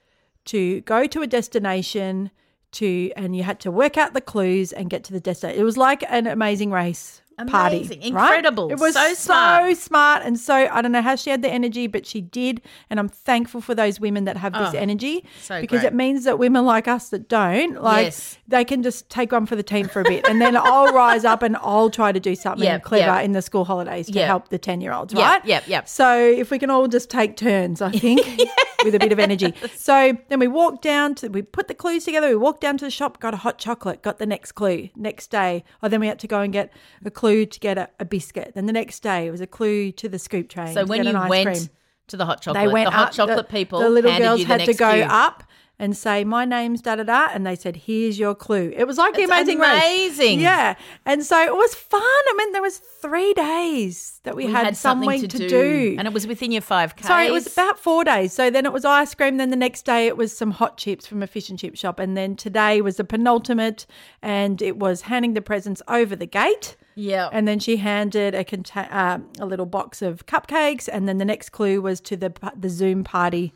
to 0.48 0.80
go 0.82 1.06
to 1.06 1.22
a 1.22 1.26
destination 1.26 2.30
to 2.72 3.10
and 3.16 3.34
you 3.34 3.42
had 3.42 3.60
to 3.60 3.70
work 3.70 3.96
out 3.96 4.12
the 4.12 4.20
clues 4.20 4.72
and 4.72 4.90
get 4.90 5.04
to 5.04 5.12
the 5.12 5.20
destination. 5.20 5.60
It 5.60 5.64
was 5.64 5.76
like 5.76 6.04
an 6.08 6.26
amazing 6.26 6.70
race 6.70 7.22
party. 7.46 7.78
Amazing. 7.78 8.14
right? 8.14 8.36
Incredible. 8.36 8.70
It 8.70 8.78
was 8.78 8.94
So 8.94 9.08
so 9.08 9.14
smart. 9.14 9.76
smart 9.76 10.22
and 10.24 10.38
so 10.38 10.54
I 10.54 10.82
don't 10.82 10.92
know 10.92 11.02
how 11.02 11.14
she 11.16 11.30
had 11.30 11.42
the 11.42 11.48
energy, 11.50 11.86
but 11.86 12.06
she 12.06 12.20
did. 12.20 12.60
And 12.90 12.98
I'm 12.98 13.08
thankful 13.08 13.60
for 13.60 13.74
those 13.74 14.00
women 14.00 14.24
that 14.24 14.36
have 14.36 14.52
this 14.52 14.74
Oh, 14.74 14.78
energy 14.78 15.24
so 15.40 15.60
because 15.60 15.80
great. 15.80 15.92
it 15.92 15.94
means 15.94 16.24
that 16.24 16.38
women 16.38 16.64
like 16.64 16.88
us 16.88 17.08
that 17.10 17.28
don't, 17.28 17.82
like 17.82 18.06
Yes. 18.06 18.38
they 18.48 18.64
can 18.64 18.82
just 18.82 19.08
take 19.10 19.32
one 19.32 19.46
for 19.46 19.56
the 19.56 19.62
team 19.62 19.88
for 19.88 20.00
a 20.00 20.04
bit, 20.04 20.26
and 20.28 20.40
then 20.40 20.56
I'll 20.56 20.92
rise 20.92 21.24
up 21.24 21.42
and 21.42 21.56
I'll 21.58 21.90
try 21.90 22.12
to 22.12 22.20
do 22.20 22.34
something 22.34 22.64
Yep, 22.64 22.82
clever 22.82 23.16
yep. 23.16 23.24
in 23.24 23.32
the 23.32 23.42
school 23.42 23.64
holidays 23.64 24.06
to 24.06 24.12
Yep. 24.12 24.26
help 24.26 24.48
the 24.48 24.58
ten 24.58 24.80
year 24.80 24.92
olds, 24.92 25.14
right? 25.14 25.44
yep, 25.44 25.64
yep. 25.68 25.88
So 25.88 26.16
if 26.18 26.50
we 26.50 26.58
can 26.58 26.70
all 26.70 26.88
just 26.88 27.10
take 27.10 27.36
turns, 27.36 27.80
I 27.82 27.90
think, 27.90 28.20
with 28.84 28.94
a 28.94 28.98
bit 28.98 29.12
of 29.12 29.18
energy. 29.18 29.52
So 29.76 30.16
then 30.28 30.38
we 30.38 30.46
walked 30.48 30.82
down 30.82 31.14
to, 31.16 31.28
we 31.28 31.42
put 31.42 31.68
the 31.68 31.74
clues 31.74 32.04
together. 32.04 32.28
We 32.28 32.36
walked 32.36 32.60
down 32.60 32.78
to 32.78 32.84
the 32.84 32.90
shop, 32.90 33.20
got 33.20 33.34
a 33.34 33.38
hot 33.38 33.58
chocolate, 33.58 34.02
got 34.02 34.18
the 34.18 34.26
next 34.26 34.52
clue. 34.52 34.88
Next 34.96 35.28
day, 35.30 35.64
or 35.82 35.88
then 35.88 36.00
we 36.00 36.06
had 36.06 36.18
to 36.20 36.26
go 36.26 36.40
and 36.40 36.52
get 36.52 36.72
a 37.04 37.10
clue 37.10 37.27
to 37.46 37.60
get 37.60 37.78
a, 37.78 37.88
a 38.00 38.04
biscuit. 38.04 38.52
Then 38.54 38.66
the 38.66 38.72
next 38.72 39.00
day 39.00 39.26
it 39.26 39.30
was 39.30 39.40
a 39.40 39.46
clue 39.46 39.92
to 39.92 40.08
the 40.08 40.18
scoop 40.18 40.48
train. 40.48 40.74
So 40.74 40.84
when 40.84 41.04
you 41.04 41.18
went 41.28 41.46
cream 41.46 41.68
to 42.08 42.16
the 42.16 42.24
hot 42.24 42.42
chocolate, 42.42 42.64
they 42.64 42.72
went 42.72 42.86
the 42.86 42.96
hot 42.96 43.08
up, 43.08 43.14
chocolate 43.14 43.36
the, 43.36 43.44
people, 43.44 43.80
The 43.80 43.88
little 43.88 44.16
girls 44.16 44.44
had 44.44 44.64
to 44.64 44.74
go 44.74 44.94
cue. 44.94 45.02
up 45.02 45.44
and 45.78 45.96
say, 45.96 46.24
"My 46.24 46.44
name's 46.44 46.82
da 46.82 46.96
da 46.96 47.04
da," 47.04 47.28
and 47.32 47.46
they 47.46 47.54
said, 47.56 47.76
"Here's 47.76 48.18
your 48.18 48.34
clue." 48.34 48.72
It 48.76 48.84
was 48.86 48.98
like 48.98 49.14
the 49.14 49.22
It's 49.22 49.30
amazing 49.30 49.58
Race. 49.58 49.70
amazing. 49.82 50.40
yeah. 50.40 50.74
And 51.06 51.24
so 51.24 51.40
it 51.40 51.54
was 51.54 51.74
fun. 51.74 52.00
I 52.02 52.34
mean, 52.36 52.52
there 52.52 52.62
was 52.62 52.78
three 52.78 53.32
days 53.34 54.20
that 54.24 54.34
we, 54.36 54.46
We 54.46 54.52
had, 54.52 54.64
had 54.66 54.76
something 54.76 55.20
to, 55.22 55.28
to, 55.28 55.48
do. 55.48 55.94
and 55.98 56.06
it 56.08 56.12
was 56.14 56.26
within 56.26 56.50
your 56.52 56.62
five 56.62 56.96
k. 56.96 57.06
Sorry, 57.06 57.26
it 57.26 57.32
was 57.32 57.46
about 57.46 57.78
four 57.78 58.04
days. 58.04 58.32
So 58.32 58.50
then 58.50 58.66
it 58.66 58.72
was 58.72 58.84
ice 58.84 59.14
cream. 59.14 59.36
Then 59.36 59.50
the 59.50 59.56
next 59.56 59.84
day 59.84 60.06
it 60.06 60.16
was 60.16 60.36
some 60.36 60.50
hot 60.50 60.76
chips 60.78 61.06
from 61.06 61.22
a 61.22 61.26
fish 61.26 61.48
and 61.50 61.58
chip 61.58 61.76
shop. 61.76 61.98
And 61.98 62.16
then 62.16 62.36
today 62.36 62.80
was 62.80 62.96
the 62.96 63.04
penultimate, 63.04 63.86
and 64.22 64.60
it 64.62 64.78
was 64.78 65.02
handing 65.02 65.34
the 65.34 65.42
presents 65.42 65.80
over 65.88 66.16
the 66.16 66.26
gate. 66.26 66.76
yeah, 66.96 67.28
And 67.32 67.46
then 67.46 67.58
she 67.60 67.76
handed 67.76 68.34
a 68.34 68.42
conta- 68.44 68.92
um, 68.92 69.28
a 69.38 69.46
little 69.46 69.66
box 69.66 70.02
of 70.02 70.26
cupcakes. 70.26 70.88
And 70.92 71.08
then 71.08 71.18
the 71.18 71.24
next 71.24 71.50
clue 71.50 71.80
was 71.80 72.00
to 72.02 72.16
the 72.16 72.32
the 72.56 72.68
Zoom 72.68 73.04
party 73.04 73.52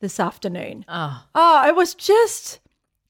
this 0.00 0.18
afternoon. 0.20 0.84
oh, 0.88 1.24
Oh, 1.34 1.66
it 1.68 1.74
was 1.76 1.94
just 1.94 2.60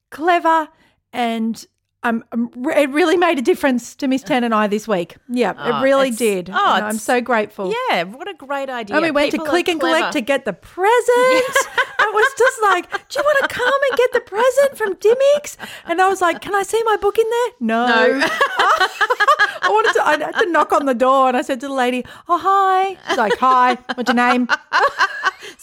clever 0.09 0.69
and. 1.13 1.65
Um, 2.03 2.23
um, 2.31 2.51
it 2.75 2.89
really 2.91 3.17
made 3.17 3.37
a 3.39 3.41
difference 3.41 3.95
to 3.95 4.07
Miss 4.07 4.21
Ten 4.23 4.43
and 4.45 4.53
I 4.53 4.67
this 4.67 4.87
week. 4.87 5.17
Yeah, 5.27 5.53
Oh, 5.57 5.79
it 5.79 5.83
really 5.83 6.11
did. 6.11 6.49
oh, 6.49 6.53
and 6.75 6.85
I'm 6.85 6.99
so 6.99 7.19
grateful. 7.19 7.73
yeah. 7.89 8.03
What 8.03 8.29
a 8.29 8.35
great 8.35 8.69
idea! 8.69 8.95
And 8.95 9.03
we 9.03 9.11
went 9.11 9.31
People 9.31 9.45
to 9.47 9.49
click 9.49 9.67
and 9.67 9.79
clever. 9.79 9.97
collect 9.97 10.13
to 10.13 10.21
get 10.21 10.45
the 10.45 10.53
present. 10.53 11.57
I 11.99 12.11
was 12.13 12.33
just 12.37 12.61
like, 12.61 13.09
"Do 13.09 13.19
you 13.19 13.25
want 13.25 13.49
to 13.49 13.53
come 13.53 13.79
and 13.89 13.97
get 13.97 14.13
the 14.13 14.21
present 14.21 14.77
from 14.77 14.93
Dymocks?" 14.95 15.57
And 15.85 15.99
I 15.99 16.07
was 16.07 16.21
like, 16.21 16.39
"Can 16.39 16.53
I 16.55 16.61
see 16.63 16.81
my 16.85 16.97
book 16.97 17.17
in 17.17 17.25
there?" 17.29 17.49
No. 17.61 17.87
No. 18.19 18.27
I 18.29 19.67
wanted 19.69 19.93
to. 19.93 20.07
I 20.07 20.11
had 20.19 20.39
to 20.43 20.51
knock 20.51 20.71
on 20.71 20.85
the 20.85 20.93
door, 20.93 21.27
and 21.27 21.35
I 21.35 21.41
said 21.41 21.59
to 21.61 21.67
the 21.67 21.73
lady, 21.73 22.05
"Oh 22.29 22.37
hi." 22.37 22.95
She's 23.09 23.17
like, 23.17 23.37
"Hi. 23.39 23.75
What's 23.95 24.07
your 24.09 24.15
name?" 24.15 24.47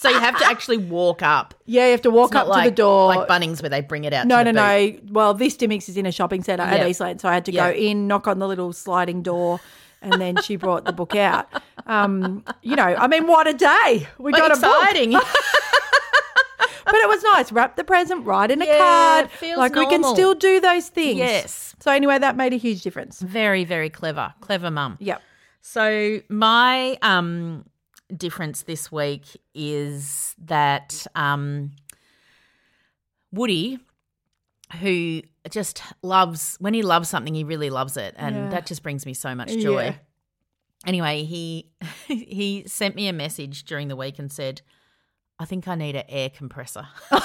So 0.05 0.09
you 0.15 0.19
have 0.19 0.37
to 0.39 0.45
actually 0.45 0.77
walk 0.77 1.21
up. 1.21 1.53
Yeah, 1.65 1.85
you 1.85 1.91
have 1.91 2.01
to 2.03 2.11
walk 2.11 2.27
It's 2.29 2.33
not 2.35 2.43
up 2.45 2.49
like, 2.49 2.63
to 2.65 2.69
the 2.69 2.75
door. 2.75 3.07
like 3.15 3.27
Bunnings 3.27 3.61
where 3.61 3.69
they 3.69 3.81
bring 3.81 4.03
it 4.05 4.13
out. 4.13 4.27
no, 4.27 4.43
to 4.43 4.51
no, 4.53 4.61
the 4.85 4.91
booth. 4.91 5.03
no. 5.05 5.13
Well, 5.13 5.33
this 5.33 5.55
Dymocks 5.57 5.89
is 5.89 5.97
in 5.97 6.05
a 6.05 6.11
shopping 6.11 6.43
centre 6.43 6.63
at 6.63 6.87
Eastland, 6.87 7.21
so 7.21 7.27
I 7.29 7.33
had 7.33 7.45
to 7.45 7.51
Yeah. 7.51 7.71
go 7.71 7.77
in, 7.77 8.07
knock 8.07 8.27
on 8.27 8.39
the 8.39 8.47
little 8.47 8.71
sliding 8.73 9.21
door. 9.23 9.59
And 10.01 10.21
then 10.21 10.39
she 10.43 10.55
brought 10.55 10.85
the 10.85 10.93
book 10.93 11.15
out. 11.15 11.47
Um, 11.87 12.43
you 12.61 12.75
know, 12.75 12.83
I 12.83 13.07
mean, 13.07 13.25
what 13.25 13.47
a 13.47 13.53
day! 13.53 14.07
We 14.19 14.31
What 14.31 14.37
got 14.37 14.55
a 14.55 14.61
book. 14.61 14.75
exciting! 14.83 15.17
But 16.85 16.93
it 16.95 17.07
was 17.09 17.23
nice. 17.23 17.51
Wrap 17.51 17.75
the 17.77 17.83
present 17.83 18.25
right 18.27 18.49
in 18.49 18.61
a 18.61 18.65
Yeah, 18.65 18.77
card. 18.77 19.25
it 19.25 19.31
feels 19.31 19.57
like 19.57 19.73
we 19.73 19.87
can 19.87 20.01
normal. 20.01 20.13
still 20.15 20.35
do 20.35 20.59
those 20.59 20.87
things. 20.89 21.17
Yes. 21.17 21.75
So 21.79 21.91
anyway, 21.91 22.19
that 22.19 22.37
made 22.37 22.53
a 22.53 22.57
huge 22.57 22.83
difference. 22.83 23.19
very, 23.21 23.63
very 23.65 23.89
clever, 23.89 24.33
clever 24.39 24.69
mum. 24.69 24.97
Yep. 24.99 25.19
So 25.61 26.19
my 26.29 26.95
um 27.01 27.65
difference 28.17 28.63
this 28.63 28.91
week 28.91 29.25
is 29.53 30.35
that 30.45 31.05
um 31.15 31.71
Woody 33.31 33.79
who 34.81 35.21
just 35.49 35.81
loves 36.01 36.55
when 36.59 36.73
he 36.73 36.81
loves 36.81 37.07
something 37.09 37.35
he 37.35 37.43
really 37.43 37.69
loves 37.69 37.97
it 37.97 38.15
and 38.17 38.35
Yeah. 38.35 38.49
that 38.49 38.65
just 38.65 38.81
brings 38.83 39.05
me 39.05 39.13
so 39.13 39.35
much 39.35 39.49
joy. 39.57 39.83
Yeah. 39.85 39.95
Anyway, 40.87 41.23
he 41.23 41.69
he 42.07 42.63
sent 42.67 42.95
me 42.95 43.07
a 43.07 43.13
message 43.13 43.63
during 43.65 43.87
the 43.87 43.95
week 43.95 44.19
and 44.19 44.31
said 44.31 44.61
I 45.37 45.45
think 45.45 45.67
I 45.67 45.75
need 45.75 45.95
an 45.95 46.05
air 46.09 46.29
compressor. 46.29 46.87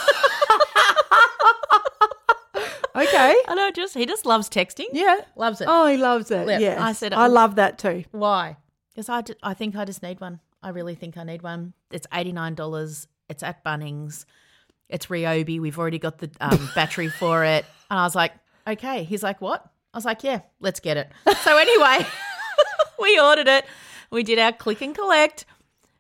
Okay. 2.93 3.35
and 3.49 3.59
I 3.61 3.71
just 3.71 3.95
he 3.95 4.05
just 4.05 4.27
loves 4.27 4.49
texting. 4.51 4.87
Yeah. 4.93 5.21
Loves 5.37 5.61
it. 5.61 5.69
Oh, 5.71 5.87
he 5.87 5.97
loves 5.97 6.31
it. 6.31 6.47
Yeah, 6.49 6.59
Yeah. 6.59 6.85
I 6.85 6.93
said- 6.93 7.15
I 7.15 7.29
love 7.29 7.55
that 7.55 7.79
too. 7.79 8.05
Why? 8.11 8.57
Because 8.93 9.09
I, 9.09 9.21
d- 9.23 9.35
I 9.43 9.55
think 9.55 9.77
I 9.77 9.85
just 9.85 10.03
need 10.03 10.21
one. 10.21 10.41
I 10.63 10.71
really 10.71 10.95
think 10.95 11.17
I 11.17 11.25
need 11.25 11.43
one. 11.43 11.73
It's 11.91 12.07
$89. 12.09 13.07
It's 13.29 13.43
at 13.43 13.65
Bunnings. 13.65 14.25
It's 14.89 15.07
Ryobi. 15.07 15.61
We've 15.61 15.79
already 15.79 15.99
got 15.99 16.19
the 16.19 16.31
um, 16.41 16.71
battery 16.75 17.09
for 17.09 17.45
it. 17.45 17.65
And 17.91 17.99
I 17.99 18.05
was 18.05 18.15
like, 18.15 18.33
okay. 18.67 19.05
He's 19.05 19.23
like, 19.23 19.41
what? 19.41 19.65
I 19.93 19.97
was 19.97 20.05
like, 20.05 20.23
yeah, 20.23 20.41
let's 20.61 20.81
get 20.81 20.97
it. 20.97 21.11
So 21.43 21.57
anyway, 21.57 22.07
we 23.01 23.19
ordered 23.19 23.49
it. 23.49 23.65
We 24.11 24.23
did 24.23 24.39
our 24.39 24.53
click 24.53 24.83
and 24.83 24.95
collect. 24.95 25.47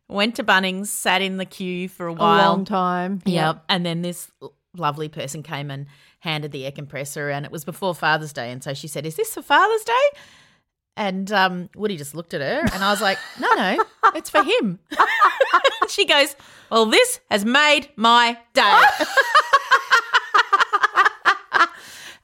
Went 0.08 0.34
to 0.36 0.44
Bunnings, 0.44 0.88
sat 0.88 1.22
in 1.22 1.36
the 1.36 1.44
queue 1.44 1.88
for 1.88 2.08
a 2.08 2.12
A 2.12 2.16
while. 2.16 2.50
long 2.52 2.64
time. 2.64 3.22
Yep. 3.24 3.64
And 3.68 3.86
then 3.86 4.02
this 4.02 4.30
lovely 4.76 5.08
person 5.08 5.42
came 5.42 5.70
and 5.70 5.86
handed 6.18 6.50
the 6.52 6.64
air 6.66 6.72
compressor, 6.72 7.30
and 7.30 7.46
it 7.46 7.52
was 7.52 7.64
before 7.64 7.94
Father's 7.94 8.32
Day. 8.32 8.50
And 8.50 8.62
so 8.62 8.74
she 8.74 8.88
said, 8.88 9.06
Is 9.06 9.14
this 9.16 9.32
for 9.34 9.42
Father's 9.42 9.84
Day? 9.84 10.18
And 10.96 11.30
um, 11.32 11.70
Woody 11.74 11.96
just 11.96 12.14
looked 12.14 12.34
at 12.34 12.40
her, 12.40 12.60
and 12.72 12.84
I 12.84 12.90
was 12.90 13.00
like, 13.00 13.18
No, 13.38 13.48
no, 13.54 13.84
it's 14.14 14.28
for 14.28 14.42
him. 14.42 14.78
she 15.88 16.04
goes, 16.04 16.36
Well, 16.70 16.86
this 16.86 17.20
has 17.30 17.44
made 17.44 17.88
my 17.96 18.36
day. 18.52 18.62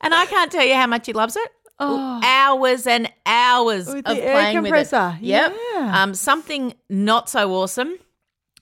and 0.00 0.14
I 0.14 0.26
can't 0.26 0.52
tell 0.52 0.64
you 0.64 0.74
how 0.74 0.86
much 0.86 1.06
he 1.06 1.12
loves 1.12 1.36
it. 1.36 1.48
Oh. 1.78 2.20
Hours 2.24 2.86
and 2.86 3.10
hours 3.24 3.86
With 3.86 4.06
of 4.06 4.16
playing 4.16 4.56
compressor. 4.56 5.14
with 5.14 5.22
it. 5.22 5.26
Yep. 5.26 5.56
Yeah. 5.74 6.02
Um, 6.02 6.14
something 6.14 6.74
not 6.88 7.28
so 7.28 7.54
awesome 7.54 7.98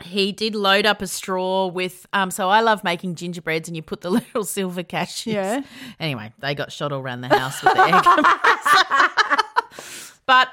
he 0.03 0.33
did 0.33 0.55
load 0.55 0.87
up 0.87 1.01
a 1.03 1.07
straw 1.07 1.67
with 1.67 2.07
um 2.13 2.31
so 2.31 2.49
I 2.49 2.61
love 2.61 2.83
making 2.85 3.15
gingerbreads 3.15 3.69
and 3.69 3.77
you 3.77 3.83
put 3.83 4.01
the 4.01 4.11
little 4.11 4.45
silver 4.45 4.83
cashews. 4.83 5.33
Yeah. 5.33 5.63
Anyway, 6.01 6.33
they 6.41 6.55
got 6.55 6.73
shot 6.73 6.93
all 6.93 7.01
around 7.01 7.23
the 7.23 7.29
house 7.29 7.63
with 7.63 7.75
the 7.75 7.81
air 7.81 8.01
compressor. 8.03 9.11
But 10.27 10.49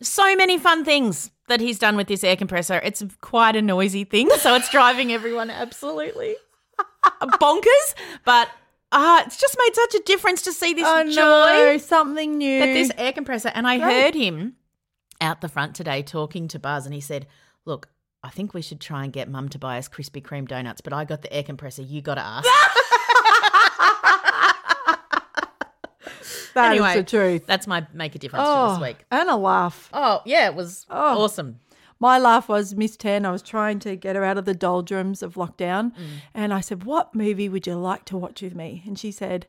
so 0.00 0.36
many 0.36 0.58
fun 0.58 0.84
things 0.84 1.30
that 1.48 1.60
he's 1.60 1.78
done 1.78 1.96
with 1.96 2.06
this 2.08 2.22
air 2.24 2.36
compressor. 2.36 2.80
It's 2.84 3.02
quite 3.20 3.56
a 3.56 3.62
noisy 3.62 4.04
thing, 4.04 4.28
so 4.38 4.54
it's 4.54 4.68
driving 4.70 5.12
everyone 5.12 5.48
absolutely 5.50 6.36
bonkers, 7.22 7.94
but 8.24 8.48
ah, 8.92 9.22
it's 9.26 9.36
just 9.36 9.56
made 9.58 9.74
such 9.74 9.94
a 9.94 10.02
difference 10.04 10.42
to 10.42 10.52
see 10.52 10.74
this 10.74 10.86
Oh 10.86 11.04
joy 11.04 11.14
no, 11.14 11.78
something 11.78 12.36
new. 12.38 12.58
that 12.60 12.72
this 12.72 12.90
air 12.98 13.12
compressor. 13.12 13.50
And 13.54 13.66
I 13.66 13.78
Great. 13.78 13.92
heard 14.02 14.14
him 14.14 14.56
out 15.20 15.40
the 15.40 15.48
front 15.48 15.74
today 15.74 16.02
talking 16.02 16.48
to 16.48 16.58
Buzz, 16.58 16.84
and 16.84 16.94
he 16.94 17.00
said, 17.00 17.26
"Look, 17.64 17.88
I 18.22 18.28
think 18.28 18.52
we 18.54 18.62
should 18.62 18.80
try 18.80 19.04
and 19.04 19.12
get 19.12 19.30
Mum 19.30 19.48
to 19.50 19.58
buy 19.58 19.78
us 19.78 19.88
Krispy 19.88 20.22
Kreme 20.22 20.46
donuts, 20.48 20.80
but 20.80 20.92
I 20.92 21.04
got 21.04 21.22
the 21.22 21.32
air 21.32 21.42
compressor. 21.42 21.82
You 21.82 22.02
got 22.02 22.16
to 22.16 22.22
ask." 22.24 22.48
That 26.54 26.72
is 26.74 26.80
anyway, 26.80 26.96
the 26.96 27.04
truth. 27.04 27.46
That's 27.46 27.66
my 27.66 27.86
make 27.92 28.14
a 28.14 28.18
difference 28.18 28.44
Oh, 28.46 28.74
for 28.74 28.80
this 28.80 28.88
week. 28.88 29.04
and 29.10 29.28
a 29.30 29.36
laugh. 29.36 29.88
Oh 29.92 30.22
yeah, 30.24 30.46
it 30.46 30.54
was 30.54 30.86
Oh. 30.90 31.22
awesome. 31.24 31.60
My 31.98 32.18
laugh 32.18 32.48
was 32.48 32.74
Miss 32.74 32.96
Ten. 32.96 33.24
I 33.24 33.30
was 33.30 33.40
trying 33.42 33.78
to 33.80 33.96
get 33.96 34.16
her 34.16 34.24
out 34.24 34.36
of 34.36 34.44
the 34.44 34.54
doldrums 34.54 35.22
of 35.22 35.34
lockdown, 35.34 35.92
Mm. 35.92 36.06
and 36.34 36.52
I 36.54 36.60
said, 36.60 36.84
"What 36.84 37.14
movie 37.14 37.48
would 37.48 37.66
you 37.66 37.74
like 37.76 38.04
to 38.06 38.16
watch 38.18 38.42
with 38.42 38.54
me?" 38.54 38.82
And 38.86 38.98
she 38.98 39.10
said, 39.10 39.46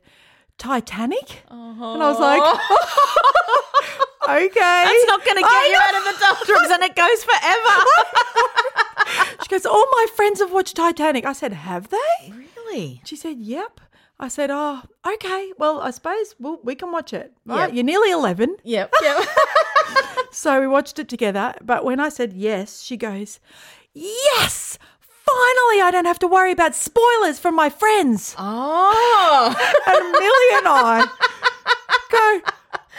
"Titanic." 0.56 1.42
And 1.50 1.82
I 2.02 2.08
was 2.10 2.18
like, 2.18 2.40
"Okay." 4.28 4.54
That's 4.60 5.06
not 5.06 5.24
going 5.24 5.36
to 5.36 5.42
get 5.42 5.50
I 5.50 5.66
you 5.66 5.72
know. 5.72 5.78
out 5.80 5.94
of 5.94 6.04
the 6.04 6.24
doldrums, 6.24 6.70
and 6.70 6.82
it 6.82 6.96
goes 6.96 7.24
forever. 7.24 7.84
She 9.42 9.48
goes, 9.48 9.64
"All 9.64 9.86
my 9.92 10.06
friends 10.14 10.40
have 10.40 10.52
watched 10.52 10.76
Titanic." 10.76 11.24
I 11.24 11.32
said, 11.32 11.52
"Have 11.54 11.88
they?" 11.88 12.32
really? 12.32 13.00
She 13.04 13.16
said, 13.16 13.38
"Yep." 13.38 13.80
I 14.20 14.28
said, 14.28 14.50
"Oh, 14.50 14.82
okay. 15.14 15.52
Well, 15.58 15.80
I 15.80 15.90
suppose 15.92 16.34
we'll, 16.40 16.58
we 16.64 16.74
can 16.74 16.90
watch 16.90 17.12
it. 17.12 17.32
Right? 17.46 17.66
Yep. 17.68 17.74
You're 17.74 17.84
nearly 17.84 18.10
eleven, 18.10 18.56
Yep. 18.64 18.92
Yep. 19.02 19.28
so 20.32 20.60
we 20.60 20.66
watched 20.66 20.98
it 20.98 21.08
together. 21.08 21.54
But 21.62 21.84
when 21.84 22.00
I 22.00 22.08
said 22.08 22.32
yes, 22.32 22.82
she 22.82 22.96
goes, 22.96 23.40
"Yes." 23.94 24.78
Finally, 25.28 25.82
I 25.82 25.90
don't 25.92 26.06
have 26.06 26.18
to 26.20 26.26
worry 26.26 26.52
about 26.52 26.74
spoilers 26.74 27.38
from 27.38 27.54
my 27.54 27.68
friends. 27.68 28.34
oh. 28.38 29.54
And 29.86 30.12
Millie 30.12 30.52
and 30.56 30.66
I 30.66 31.04
go, 32.10 32.40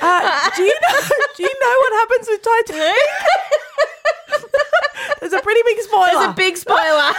uh, 0.01 0.49
do 0.55 0.61
you 0.61 0.75
know 0.83 0.99
do 1.35 1.43
you 1.43 1.55
know 1.59 1.75
what 1.79 1.93
happens 1.93 2.27
with 2.29 2.41
Titanic? 2.43 3.09
There's 5.19 5.33
a 5.33 5.41
pretty 5.41 5.61
big 5.65 5.79
spoiler. 5.79 6.05
There's 6.13 6.29
a 6.29 6.33
big 6.33 6.55
spoiler. 6.57 7.11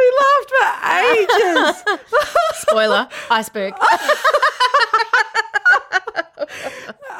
We 0.00 0.08
laughed 0.22 0.50
for 0.50 0.66
ages. 1.96 2.00
spoiler. 2.54 3.08
Iceberg. 3.30 3.74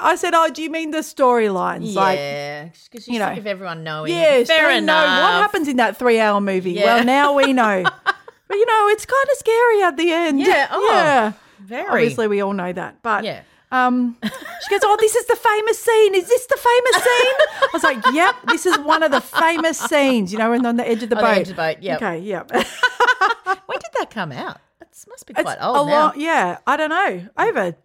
I 0.02 0.16
said, 0.16 0.34
Oh, 0.34 0.48
do 0.50 0.62
you 0.62 0.70
mean 0.70 0.90
the 0.90 0.98
storylines? 0.98 1.94
Like 1.94 2.18
yeah, 2.18 2.68
because 2.90 3.06
you 3.06 3.14
you 3.14 3.18
know. 3.20 3.32
of 3.32 3.46
everyone 3.46 3.84
knowing. 3.84 4.12
Yes, 4.12 4.48
fair 4.48 4.70
enough. 4.70 5.06
know 5.06 5.22
what 5.22 5.32
happens 5.42 5.68
in 5.68 5.76
that 5.76 5.96
three 5.96 6.18
hour 6.18 6.40
movie. 6.40 6.72
Yeah. 6.72 6.96
Well, 6.96 7.04
now 7.04 7.34
we 7.34 7.52
know. 7.52 7.82
but 8.04 8.54
you 8.54 8.66
know, 8.66 8.88
it's 8.88 9.04
kind 9.06 9.26
of 9.30 9.36
scary 9.38 9.82
at 9.82 9.96
the 9.96 10.12
end. 10.12 10.40
Yeah, 10.40 10.68
oh, 10.70 10.88
yeah. 10.90 11.32
very. 11.60 11.88
Obviously, 11.88 12.28
we 12.28 12.40
all 12.40 12.52
know 12.54 12.72
that. 12.72 13.02
But 13.02 13.24
Yeah. 13.24 13.42
Um, 13.72 14.16
she 14.22 14.70
goes, 14.70 14.80
Oh, 14.82 14.96
this 15.00 15.14
is 15.14 15.26
the 15.26 15.36
famous 15.36 15.78
scene. 15.78 16.14
Is 16.14 16.28
this 16.28 16.46
the 16.46 16.56
famous 16.56 16.94
scene? 17.04 17.34
I 17.62 17.68
was 17.72 17.82
like, 17.84 17.98
Yep, 18.12 18.34
this 18.48 18.66
is 18.66 18.78
one 18.78 19.02
of 19.02 19.10
the 19.12 19.20
famous 19.20 19.78
scenes, 19.78 20.32
you 20.32 20.38
know, 20.38 20.52
and 20.52 20.66
on 20.66 20.76
the 20.76 20.86
edge 20.88 21.02
of 21.02 21.08
the 21.10 21.16
On 21.16 21.22
boat. 21.22 21.34
the 21.34 21.40
edge 21.40 21.48
of 21.50 21.56
the 21.56 21.62
boat, 21.62 21.76
yep. 21.82 21.96
Okay, 22.02 22.18
yep. 22.18 22.50
When 23.66 23.78
did 23.78 23.90
that 23.98 24.10
come 24.10 24.32
out? 24.32 24.58
It 24.80 24.88
must 25.08 25.26
be 25.26 25.32
It's 25.34 25.42
quite 25.42 25.58
a 25.58 25.66
old 25.66 25.86
now. 25.88 25.92
lot, 26.06 26.16
yeah. 26.18 26.58
I 26.66 26.76
don't 26.76 26.90
know. 26.90 27.28
Over 27.38 27.76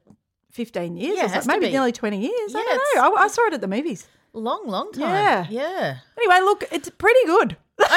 15 0.52 0.98
years, 0.98 1.18
Yeah, 1.18 1.26
or 1.26 1.30
something, 1.30 1.60
maybe 1.60 1.72
nearly 1.72 1.92
20 1.92 2.18
years. 2.20 2.34
Yeah, 2.54 2.60
I 2.60 2.64
don't 2.64 2.96
know. 3.14 3.16
I, 3.18 3.24
I 3.26 3.28
saw 3.28 3.46
it 3.48 3.54
at 3.54 3.62
the 3.62 3.68
movies. 3.68 4.08
Long, 4.34 4.68
long 4.68 4.92
time. 4.92 5.02
Yeah. 5.04 5.46
Yeah. 5.50 5.98
Anyway, 6.18 6.40
look, 6.42 6.64
it's 6.72 6.90
pretty 6.90 7.24
good. 7.26 7.56
Okay. 7.80 7.90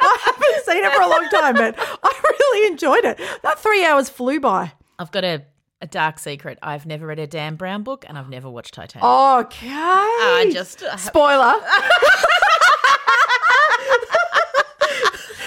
I 0.00 0.18
haven't 0.24 0.64
seen 0.64 0.84
it 0.84 0.92
for 0.92 1.02
a 1.02 1.08
long 1.08 1.28
time, 1.30 1.54
but 1.54 1.74
I 2.02 2.20
really 2.22 2.66
enjoyed 2.72 3.04
it. 3.04 3.18
That 3.42 3.58
three 3.58 3.84
hours 3.84 4.08
flew 4.08 4.38
by. 4.40 4.72
I've 4.98 5.12
got 5.12 5.24
a, 5.24 5.44
a 5.80 5.86
dark 5.86 6.18
secret. 6.18 6.58
I've 6.60 6.84
never 6.84 7.06
read 7.06 7.20
a 7.20 7.26
Dan 7.26 7.54
Brown 7.54 7.84
book 7.84 8.04
and 8.08 8.18
I've 8.18 8.28
never 8.28 8.50
watched 8.50 8.74
Titanic. 8.74 9.04
Okay. 9.04 9.68
I 9.68 10.50
just. 10.52 10.82
I 10.82 10.96
Spoiler. 10.96 11.36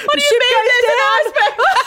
what 0.06 0.18
do 0.18 0.23
you 0.23 0.40
mean 0.40 0.56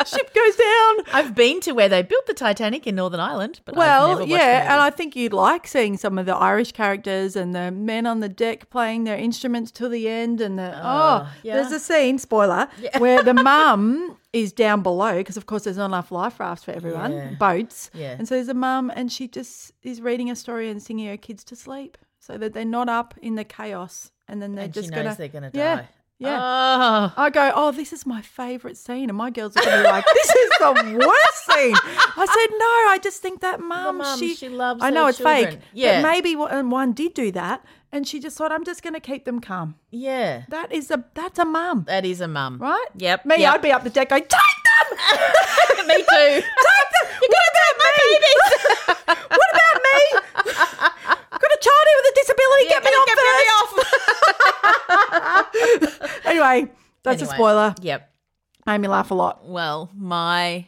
Ship 0.06 0.34
goes 0.34 0.56
down. 0.56 0.96
I've 1.12 1.34
been 1.34 1.60
to 1.60 1.72
where 1.72 1.88
they 1.88 2.02
built 2.02 2.26
the 2.26 2.34
Titanic 2.34 2.86
in 2.86 2.94
Northern 2.96 3.20
Ireland, 3.20 3.60
but 3.64 3.74
I've 3.74 3.78
Well, 3.78 4.26
yeah, 4.26 4.72
and 4.72 4.80
I 4.80 4.90
think 4.90 5.14
you'd 5.16 5.32
like 5.32 5.66
seeing 5.66 5.96
some 5.96 6.18
of 6.18 6.26
the 6.26 6.34
Irish 6.34 6.72
characters 6.72 7.36
and 7.36 7.54
the 7.54 7.70
men 7.70 8.06
on 8.06 8.20
the 8.20 8.28
deck 8.28 8.70
playing 8.70 9.04
their 9.04 9.16
instruments 9.16 9.70
till 9.70 9.88
the 9.88 10.08
end. 10.08 10.40
And 10.40 10.58
the 10.58 10.72
oh, 10.76 10.80
oh 11.26 11.32
yeah. 11.42 11.56
there's 11.56 11.72
a 11.72 11.80
scene, 11.80 12.18
spoiler, 12.18 12.68
where 12.98 13.22
the 13.22 13.34
mum 13.50 14.16
is 14.32 14.52
down 14.52 14.82
below 14.82 15.16
because, 15.18 15.36
of 15.36 15.46
course, 15.46 15.64
there's 15.64 15.76
not 15.76 15.86
enough 15.86 16.12
life 16.12 16.38
rafts 16.40 16.64
for 16.64 16.70
everyone, 16.72 17.12
Yeah. 17.12 17.30
boats. 17.34 17.90
Yeah. 17.92 18.14
And 18.18 18.28
so 18.28 18.36
there's 18.36 18.48
a 18.48 18.54
mum, 18.54 18.90
and 18.94 19.10
she 19.12 19.26
just 19.28 19.72
is 19.82 20.00
reading 20.00 20.30
a 20.30 20.36
story 20.36 20.68
and 20.70 20.82
singing 20.82 21.08
her 21.08 21.16
kids 21.16 21.42
to 21.44 21.56
sleep 21.56 21.98
so 22.18 22.36
that 22.38 22.52
they're 22.52 22.64
not 22.64 22.88
up 22.88 23.14
in 23.20 23.34
the 23.34 23.44
chaos. 23.44 24.12
And 24.28 24.40
then 24.40 24.54
they're 24.54 24.66
And 24.66 24.74
just 24.74 24.92
gonna, 24.92 25.16
they're 25.18 25.26
gonna 25.28 25.50
die. 25.50 25.58
Yeah. 25.58 25.82
Oh. 26.22 27.12
I 27.16 27.30
go, 27.30 27.52
oh, 27.54 27.72
this 27.72 27.92
is 27.92 28.04
my 28.04 28.20
favourite 28.20 28.76
scene. 28.76 29.08
And 29.08 29.16
my 29.16 29.30
girls 29.30 29.56
are 29.56 29.64
going 29.64 29.78
to 29.78 29.82
be 29.84 29.88
like, 29.90 30.04
this 30.14 30.28
is 30.30 30.50
the 30.58 30.72
worst 31.06 31.46
scene. 31.46 31.74
I 31.74 32.26
said, 32.26 32.56
no, 32.58 32.66
I 32.92 32.98
just 33.02 33.22
think 33.22 33.40
that 33.40 33.60
mum, 33.60 34.02
she, 34.18 34.34
she 34.34 34.48
loves 34.48 34.82
I 34.82 34.90
know 34.90 35.06
it's 35.06 35.18
fake. 35.18 35.58
Yeah. 35.72 36.02
But 36.02 36.08
maybe 36.08 36.36
one 36.36 36.92
did 36.92 37.14
do 37.14 37.32
that. 37.32 37.64
And 37.92 38.06
she 38.06 38.20
just 38.20 38.36
thought, 38.36 38.52
I'm 38.52 38.64
just 38.64 38.82
going 38.84 38.94
to 38.94 39.00
keep 39.00 39.24
them 39.24 39.40
calm. 39.40 39.74
Yeah. 39.90 40.44
That 40.48 40.70
is 40.70 40.90
a, 40.92 41.04
that's 41.14 41.38
a 41.40 41.44
mum, 41.44 41.84
That 41.88 42.04
is 42.04 42.20
a 42.20 42.28
mum. 42.28 42.58
right? 42.58 42.86
Yep. 42.96 43.26
Me, 43.26 43.38
yep. 43.38 43.54
I'd 43.54 43.62
be 43.62 43.72
up 43.72 43.82
the 43.82 43.90
deck 43.90 44.10
going, 44.10 44.22
take 44.22 44.30
them! 44.30 45.86
Me 45.88 45.96
too. 45.96 46.04
Take 46.06 46.42
them! 46.44 47.06
what 47.30 47.46
about 47.52 47.76
me? 47.82 48.94
what 49.28 49.50
about 49.52 49.80
me? 49.82 50.69
Child 51.60 51.86
with 51.96 52.10
a 52.10 52.14
disability. 52.14 52.68
get 52.68 52.82
me 52.84 52.90
on 52.90 53.06
first. 53.08 53.46
anyway, 56.26 56.70
that's 57.02 57.22
Anyway, 57.22 57.32
a 57.32 57.36
spoiler. 57.36 57.74
Yep. 57.80 58.10
Made 58.66 58.78
me 58.78 58.88
laugh 58.88 59.10
a 59.10 59.14
lot. 59.14 59.46
Well, 59.46 59.90
my 59.94 60.66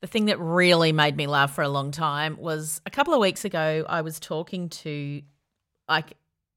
the 0.00 0.06
thing 0.06 0.26
that 0.26 0.38
really 0.38 0.92
made 0.92 1.16
me 1.16 1.26
laugh 1.26 1.54
for 1.54 1.62
a 1.62 1.68
long 1.68 1.90
time 1.90 2.36
was 2.38 2.80
a 2.86 2.90
couple 2.90 3.14
of 3.14 3.20
weeks 3.20 3.44
ago. 3.44 3.84
I 3.88 4.02
was 4.02 4.20
talking 4.20 4.68
to 4.68 5.22
like 5.88 6.12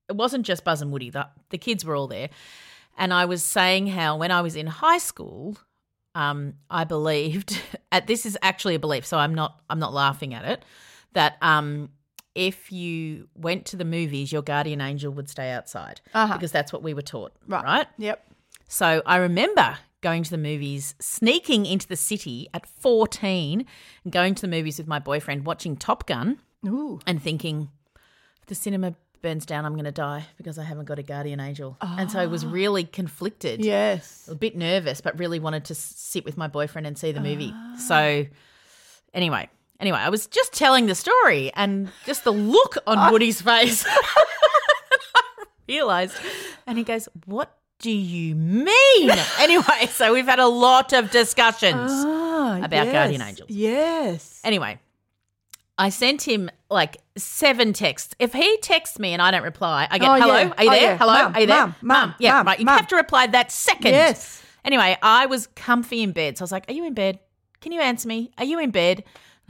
it 0.09 0.15
wasn't 0.15 0.45
just 0.45 0.63
Buzz 0.63 0.81
and 0.81 0.91
Woody. 0.91 1.09
The, 1.09 1.27
the 1.49 1.57
kids 1.57 1.84
were 1.85 1.95
all 1.95 2.07
there, 2.07 2.30
and 2.97 3.13
I 3.13 3.26
was 3.26 3.43
saying 3.43 3.88
how 3.88 4.18
when 4.18 4.31
I 4.31 4.41
was 4.41 4.55
in 4.55 4.68
high 4.68 4.97
school, 4.99 5.57
um, 6.15 6.55
I 6.69 6.84
believed 6.84 7.59
at 7.91 8.07
this 8.07 8.26
is 8.26 8.38
actually 8.41 8.76
a 8.76 8.80
belief, 8.80 9.05
so 9.05 9.18
I'm 9.18 9.34
not 9.34 9.59
I'm 9.69 9.80
not 9.80 9.93
laughing 9.93 10.34
at 10.34 10.45
it. 10.45 10.63
That 11.13 11.38
um, 11.41 11.89
if 12.35 12.71
you 12.71 13.27
went 13.35 13.65
to 13.67 13.75
the 13.75 13.85
movies, 13.85 14.31
your 14.31 14.41
guardian 14.41 14.79
angel 14.81 15.11
would 15.13 15.29
stay 15.29 15.51
outside 15.51 16.01
Uh-huh. 16.13 16.33
because 16.33 16.51
that's 16.51 16.71
what 16.71 16.81
we 16.83 16.93
were 16.93 17.01
taught, 17.01 17.33
Right. 17.47 17.63
right? 17.63 17.87
Yep. 17.97 18.25
So 18.67 19.01
I 19.05 19.17
remember 19.17 19.77
going 20.01 20.23
to 20.23 20.29
the 20.31 20.37
movies, 20.37 20.95
sneaking 20.99 21.65
into 21.65 21.87
the 21.87 21.95
city 21.97 22.47
at 22.53 22.65
14, 22.65 23.65
and 24.03 24.13
going 24.13 24.33
to 24.35 24.41
the 24.41 24.47
movies 24.47 24.77
with 24.77 24.87
my 24.87 24.97
boyfriend, 24.97 25.45
watching 25.45 25.75
Top 25.75 26.07
Gun, 26.07 26.39
Ooh. 26.65 26.99
and 27.05 27.21
thinking, 27.21 27.69
if 28.41 28.47
the 28.47 28.55
cinema 28.55 28.95
burns 29.21 29.45
down, 29.45 29.63
I'm 29.65 29.73
going 29.73 29.85
to 29.85 29.91
die 29.91 30.25
because 30.37 30.57
I 30.57 30.63
haven't 30.63 30.85
got 30.85 30.97
a 30.97 31.03
guardian 31.03 31.39
angel. 31.39 31.77
And 31.81 32.09
so 32.09 32.17
I 32.17 32.25
was 32.25 32.43
really 32.43 32.83
conflicted. 32.83 33.63
Yes. 33.63 34.27
A 34.27 34.33
bit 34.33 34.55
nervous, 34.57 35.01
but 35.01 35.19
really 35.19 35.37
wanted 35.39 35.65
to 35.65 35.75
sit 35.75 36.25
with 36.25 36.37
my 36.37 36.47
boyfriend 36.47 36.87
and 36.87 36.97
see 36.97 37.11
the 37.11 37.21
movie. 37.21 37.53
So 37.77 38.25
anyway, 39.13 39.49
anyway, 39.81 39.97
I 39.99 40.09
was 40.09 40.27
just 40.27 40.53
telling 40.53 40.85
the 40.85 40.95
story 40.95 41.51
and 41.55 41.89
just 42.05 42.23
the 42.23 42.31
look 42.31 42.77
on 42.87 43.11
Woody's 43.11 43.41
face. 43.41 43.85
I 43.87 45.45
realized. 45.67 46.15
And 46.67 46.77
he 46.77 46.83
goes, 46.83 47.07
What 47.25 47.57
do 47.79 47.91
you 47.91 48.35
mean? 48.35 49.09
anyway, 49.39 49.87
so 49.89 50.13
we've 50.13 50.25
had 50.25 50.39
a 50.39 50.47
lot 50.47 50.93
of 50.93 51.11
discussions. 51.11 51.91
Ah, 51.91 52.57
About 52.63 52.85
yes. 52.85 52.93
guardian 52.93 53.21
angels. 53.21 53.49
Yes. 53.49 54.41
Anyway, 54.43 54.79
I 55.77 55.89
sent 55.89 56.21
him 56.27 56.49
like 56.69 56.97
seven 57.17 57.73
texts. 57.73 58.13
If 58.19 58.33
he 58.33 58.57
texts 58.57 58.99
me 58.99 59.13
and 59.13 59.21
I 59.21 59.31
don't 59.31 59.43
reply, 59.43 59.87
I 59.89 59.97
get, 59.97 60.09
Oh, 60.09 60.13
hello, 60.15 60.35
yeah. 60.37 60.53
are 60.57 60.63
you 60.63 60.69
Oh, 60.69 60.73
there? 60.73 60.81
yeah. 60.81 60.97
Hello, 60.97 61.13
Mum, 61.13 61.33
are 61.35 61.41
you 61.41 61.47
there? 61.47 61.57
mum, 61.67 61.75
mum, 61.81 62.15
Yeah, 62.19 62.33
mum, 62.37 62.47
right. 62.47 62.59
You 62.59 62.65
mum. 62.65 62.77
have 62.77 62.87
to 62.87 62.95
reply 62.95 63.27
that 63.27 63.51
second. 63.51 63.91
Yes. 63.91 64.43
Anyway, 64.63 64.95
I 65.01 65.25
was 65.25 65.47
comfy 65.55 66.03
in 66.03 66.11
bed. 66.11 66.37
So 66.37 66.43
I 66.43 66.45
was 66.45 66.51
like, 66.51 66.69
Are 66.69 66.73
you 66.73 66.85
in 66.85 66.93
bed? 66.93 67.19
Can 67.61 67.71
you 67.71 67.81
answer 67.81 68.07
me? 68.07 68.31
Are 68.37 68.45
you 68.45 68.59
in 68.59 68.71
bed? 68.71 69.03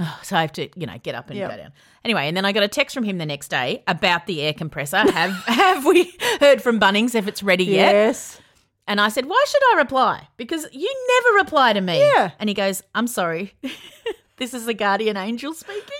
So 0.24 0.36
I 0.38 0.42
have 0.42 0.52
to, 0.54 0.70
you 0.80 0.86
know, 0.88 0.98
get 1.02 1.16
up 1.16 1.30
and 1.30 1.38
Yep. 1.38 1.50
go 1.52 1.58
down. 1.58 1.74
Anyway, 2.06 2.28
and 2.28 2.36
then 2.36 2.46
I 2.46 2.52
got 2.52 2.64
a 2.64 2.68
text 2.68 2.94
from 2.96 3.04
him 3.04 3.18
the 3.18 3.26
next 3.26 3.50
day 3.50 3.84
about 3.88 4.26
the 4.26 4.42
air 4.42 4.54
compressor. 4.54 4.98
Have 5.12 5.32
have 5.46 5.86
we 5.86 6.14
heard 6.40 6.62
from 6.62 6.80
Bunnings 6.80 7.16
if 7.16 7.28
it's 7.28 7.44
ready 7.44 7.66
yet? 7.66 7.94
Yes. 7.94 8.40
And 8.88 9.00
I 9.00 9.10
said, 9.10 9.26
Why 9.28 9.44
should 9.48 9.62
I 9.74 9.78
reply? 9.78 10.28
Because 10.38 10.68
you 10.72 11.08
never 11.24 11.38
reply 11.38 11.74
to 11.74 11.82
me. 11.82 12.00
Yeah. 12.00 12.32
And 12.40 12.50
he 12.50 12.54
goes, 12.54 12.82
I'm 12.96 13.08
sorry. 13.08 13.54
this 14.38 14.54
is 14.54 14.66
the 14.66 14.74
guardian 14.74 15.18
angel 15.18 15.54
speaking. 15.54 15.84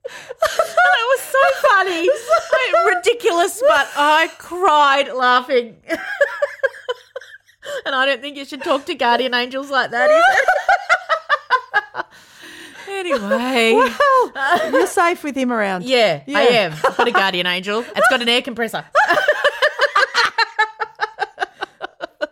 It 0.00 1.20
was 1.20 1.20
so 1.20 1.68
funny. 1.68 2.06
So 2.06 2.86
ridiculous 2.96 3.62
but 3.66 3.88
I 3.96 4.30
cried 4.38 5.12
laughing. 5.14 5.76
and 7.86 7.94
I 7.94 8.06
don't 8.06 8.20
think 8.20 8.36
you 8.36 8.44
should 8.44 8.62
talk 8.62 8.84
to 8.86 8.94
guardian 8.94 9.34
angels 9.34 9.70
like 9.70 9.90
that. 9.90 10.08
Anyway, 12.90 13.74
Well, 13.74 14.72
you're 14.72 14.86
safe 14.86 15.22
with 15.22 15.36
him 15.36 15.52
around. 15.52 15.84
yeah, 15.84 16.22
I 16.26 16.42
am. 16.48 16.72
I've 16.72 16.96
got 16.96 17.06
a 17.06 17.12
guardian 17.12 17.46
angel. 17.46 17.84
It's 17.94 18.08
got 18.08 18.22
an 18.22 18.28
air 18.28 18.42
compressor. 18.42 18.84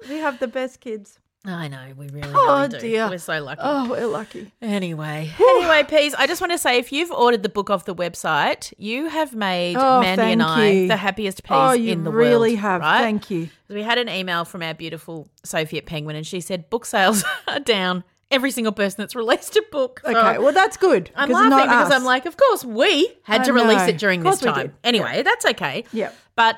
We 0.08 0.16
have 0.16 0.38
the 0.40 0.48
best 0.48 0.80
kids. 0.80 1.18
I 1.54 1.68
know, 1.68 1.80
we 1.96 2.08
really, 2.08 2.32
Oh, 2.34 2.56
really 2.56 2.68
do. 2.68 2.78
dear. 2.80 3.08
We're 3.08 3.18
so 3.18 3.42
lucky. 3.42 3.60
Oh, 3.64 3.88
we're 3.90 4.06
lucky. 4.06 4.52
Anyway, 4.60 5.30
anyway, 5.38 5.84
Peas, 5.88 6.14
I 6.14 6.26
just 6.26 6.40
want 6.40 6.52
to 6.52 6.58
say 6.58 6.78
if 6.78 6.92
you've 6.92 7.10
ordered 7.10 7.42
the 7.42 7.48
book 7.48 7.70
off 7.70 7.84
the 7.84 7.94
website, 7.94 8.72
you 8.78 9.08
have 9.08 9.34
made 9.34 9.76
Oh, 9.76 10.00
Mandy 10.00 10.22
and 10.22 10.42
I 10.42 10.68
you. 10.70 10.88
the 10.88 10.96
happiest 10.96 11.42
peas 11.44 11.52
Oh, 11.52 11.72
in 11.74 12.04
the 12.04 12.10
really 12.10 12.30
world. 12.30 12.42
Really 12.42 12.54
have. 12.56 12.80
Right? 12.80 13.00
Thank 13.00 13.30
you. 13.30 13.48
We 13.68 13.82
had 13.82 13.98
an 13.98 14.08
email 14.08 14.44
from 14.44 14.62
our 14.62 14.74
beautiful 14.74 15.28
Sophie 15.44 15.78
at 15.78 15.86
Penguin, 15.86 16.16
and 16.16 16.26
she 16.26 16.40
said 16.40 16.68
book 16.70 16.84
sales 16.84 17.24
are 17.48 17.60
down. 17.60 18.04
Every 18.28 18.50
single 18.50 18.72
person 18.72 18.96
that's 18.98 19.14
released 19.14 19.54
a 19.56 19.64
book. 19.70 20.00
So 20.04 20.10
Okay, 20.10 20.38
well, 20.38 20.52
that's 20.52 20.76
good. 20.76 21.10
I'm 21.14 21.28
laughing 21.30 21.50
not 21.50 21.68
because 21.68 21.90
us. 21.90 21.92
I'm 21.92 22.02
like, 22.04 22.26
of 22.26 22.36
course 22.36 22.64
we 22.64 23.08
had 23.22 23.42
I 23.42 23.44
to 23.44 23.52
release 23.52 23.78
know. 23.78 23.86
it 23.86 23.98
during 23.98 24.24
this 24.24 24.40
time. 24.40 24.74
Anyway, 24.82 25.22
that's 25.22 25.46
okay. 25.46 25.84
Yep. 25.92 26.12
But 26.34 26.56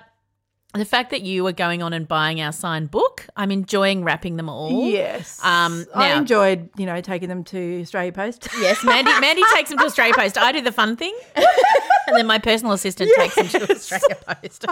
the 0.75 0.85
fact 0.85 1.11
that 1.11 1.23
you 1.23 1.45
were 1.45 1.53
going 1.53 1.83
on 1.83 1.93
and 1.95 2.07
buying 2.07 2.41
our 2.43 2.53
signed 2.53 2.91
book, 2.91 3.27
I'm 3.37 3.51
enjoying 3.51 4.05
wrapping 4.05 4.37
them 4.37 4.51
all. 4.51 4.89
Yes. 4.91 5.43
Um, 5.43 5.87
I 5.95 6.13
enjoyed, 6.13 6.69
you 6.77 6.85
know, 6.85 7.01
taking 7.01 7.29
them 7.31 7.43
to 7.45 7.81
Australia 7.81 8.13
Post. 8.13 8.49
Yes, 8.61 8.85
Mandy. 8.85 9.11
Mandy 9.21 9.43
takes 9.55 9.71
them 9.71 9.79
to 9.79 9.87
Australia 9.87 10.13
Post. 10.15 10.37
I 10.37 10.53
do 10.53 10.61
the 10.61 10.73
fun 10.73 10.95
thing, 10.97 11.17
and 11.37 12.17
then 12.17 12.27
my 12.27 12.39
personal 12.39 12.73
assistant 12.75 13.11
takes 13.17 13.35
them 13.37 13.49
to 13.49 13.71
Australia 13.73 14.17
Post. 14.27 14.67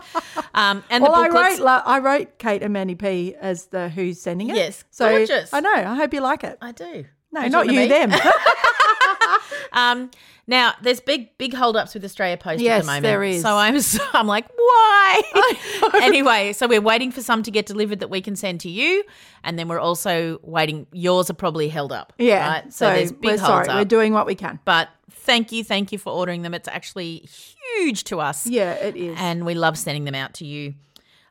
Um, 0.55 0.85
and 0.91 1.03
well, 1.03 1.13
the 1.13 1.19
I 1.19 1.29
wrote, 1.29 1.61
la- 1.61 1.83
I 1.87 1.99
wrote 2.01 2.39
Kate 2.39 2.63
and 2.63 2.73
Mandy 2.75 2.95
P 2.95 3.35
as 3.41 3.67
the 3.67 3.89
who's 3.89 4.21
sending 4.21 4.51
it. 4.51 4.57
Yes, 4.57 4.85
so 4.91 5.09
gorgeous. 5.09 5.53
I 5.55 5.61
know. 5.61 5.73
I 5.73 5.95
hope 5.95 6.13
you 6.13 6.21
like 6.21 6.45
it. 6.45 6.59
I 6.61 6.73
do. 6.73 7.07
No, 7.33 7.41
Are 7.41 7.49
not 7.49 7.67
you. 7.67 7.73
me? 7.73 7.87
Them. 7.89 8.11
Um, 9.73 10.11
now 10.47 10.75
there's 10.83 11.01
big, 11.01 11.37
big 11.39 11.55
hold-ups 11.55 11.93
with 11.95 12.05
Australia 12.05 12.37
Post 12.37 12.63
at 12.65 12.81
the 12.83 12.87
moment. 12.87 13.03
there 13.03 13.23
is. 13.25 13.43
So 13.43 13.57
I'm, 13.57 13.81
so 13.81 14.03
I'm 14.13 14.27
like, 14.27 14.47
why? 14.57 15.23
anyway, 16.03 16.53
so 16.53 16.67
we're 16.69 16.81
waiting 16.81 17.11
for 17.11 17.21
some 17.23 17.43
to 17.43 17.51
get 17.51 17.67
delivered 17.67 18.01
that 18.01 18.11
we 18.11 18.21
can 18.21 18.37
send 18.37 18.61
to 18.61 18.71
you, 18.71 19.03
and 19.45 19.59
then 19.59 19.69
we're 19.69 19.81
also 19.81 20.39
waiting. 20.43 20.87
Yours 20.93 21.31
are 21.31 21.35
probably 21.35 21.69
held 21.69 21.93
up. 21.93 22.13
yeah. 22.19 22.49
Right? 22.49 22.73
So, 22.73 22.87
there's 22.91 23.13
big 23.13 23.25
we're 23.33 23.39
sorry. 23.39 23.69
up. 23.69 23.77
We're 23.77 23.85
doing 23.85 24.13
what 24.13 24.27
we 24.27 24.35
can. 24.35 24.61
but 24.65 24.89
thank 25.11 25.51
you, 25.51 25.65
thank 25.65 25.91
you 25.91 25.99
for 25.99 26.13
ordering 26.13 26.43
them. 26.43 26.55
It's 26.55 26.69
actually 26.69 27.29
huge 27.79 28.05
to 28.05 28.21
us. 28.21 28.47
Yeah, 28.47 28.73
it 28.75 28.95
is. 28.97 29.17
and 29.19 29.45
we 29.45 29.55
love 29.55 29.77
sending 29.77 30.05
them 30.05 30.15
out 30.15 30.35
to 30.35 30.47
you. 30.47 30.75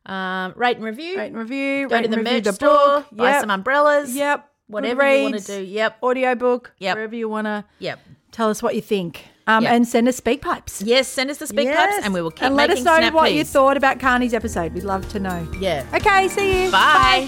Um, 0.06 0.54
rate 0.56 0.76
and 0.76 0.86
review. 0.86 1.18
Rate 1.18 1.28
and 1.28 1.38
review. 1.38 1.88
Go 1.88 1.96
rate 1.96 2.04
to 2.04 2.08
the 2.10 2.18
merch 2.22 2.44
the 2.44 2.54
store. 2.54 2.70
book. 2.70 3.08
Buy 3.12 3.32
Yep. 3.32 3.42
some 3.42 3.50
umbrellas. 3.50 4.16
Yep. 4.16 4.50
Whatever 4.68 5.02
Good 5.04 5.18
you 5.18 5.24
want 5.24 5.38
to 5.40 5.46
do. 5.60 5.64
Yep. 5.64 5.98
Audiobook. 6.04 6.74
Yep. 6.80 6.96
Wherever 6.96 7.16
you 7.16 7.30
want 7.30 7.46
to 7.46 7.66
Yep. 7.80 8.00
Tell 8.36 8.50
us 8.50 8.62
what 8.62 8.76
you 8.76 8.82
think. 8.82 9.24
Um, 9.48 9.64
Yep. 9.64 9.72
And 9.72 9.88
send 9.88 10.08
us 10.10 10.18
speak 10.18 10.42
pipes. 10.42 10.82
Yes. 10.82 11.08
Send 11.08 11.30
us 11.30 11.38
the 11.38 11.48
speak 11.48 11.74
pipes, 11.74 12.04
and 12.04 12.14
we 12.14 12.22
will 12.22 12.32
keep 12.32 12.44
And 12.44 12.56
let 12.58 12.70
us 12.70 12.84
know 12.84 13.12
what 13.12 13.32
you 13.32 13.46
thought 13.46 13.78
about 13.78 13.98
Karni's 13.98 14.34
episode. 14.34 14.74
We'd 14.74 14.84
love 14.84 15.08
to 15.14 15.20
know. 15.22 15.48
Yeah. 15.58 15.86
Okay, 15.94 16.28
see 16.28 16.66
you. 16.66 16.72
Bye. 16.72 17.28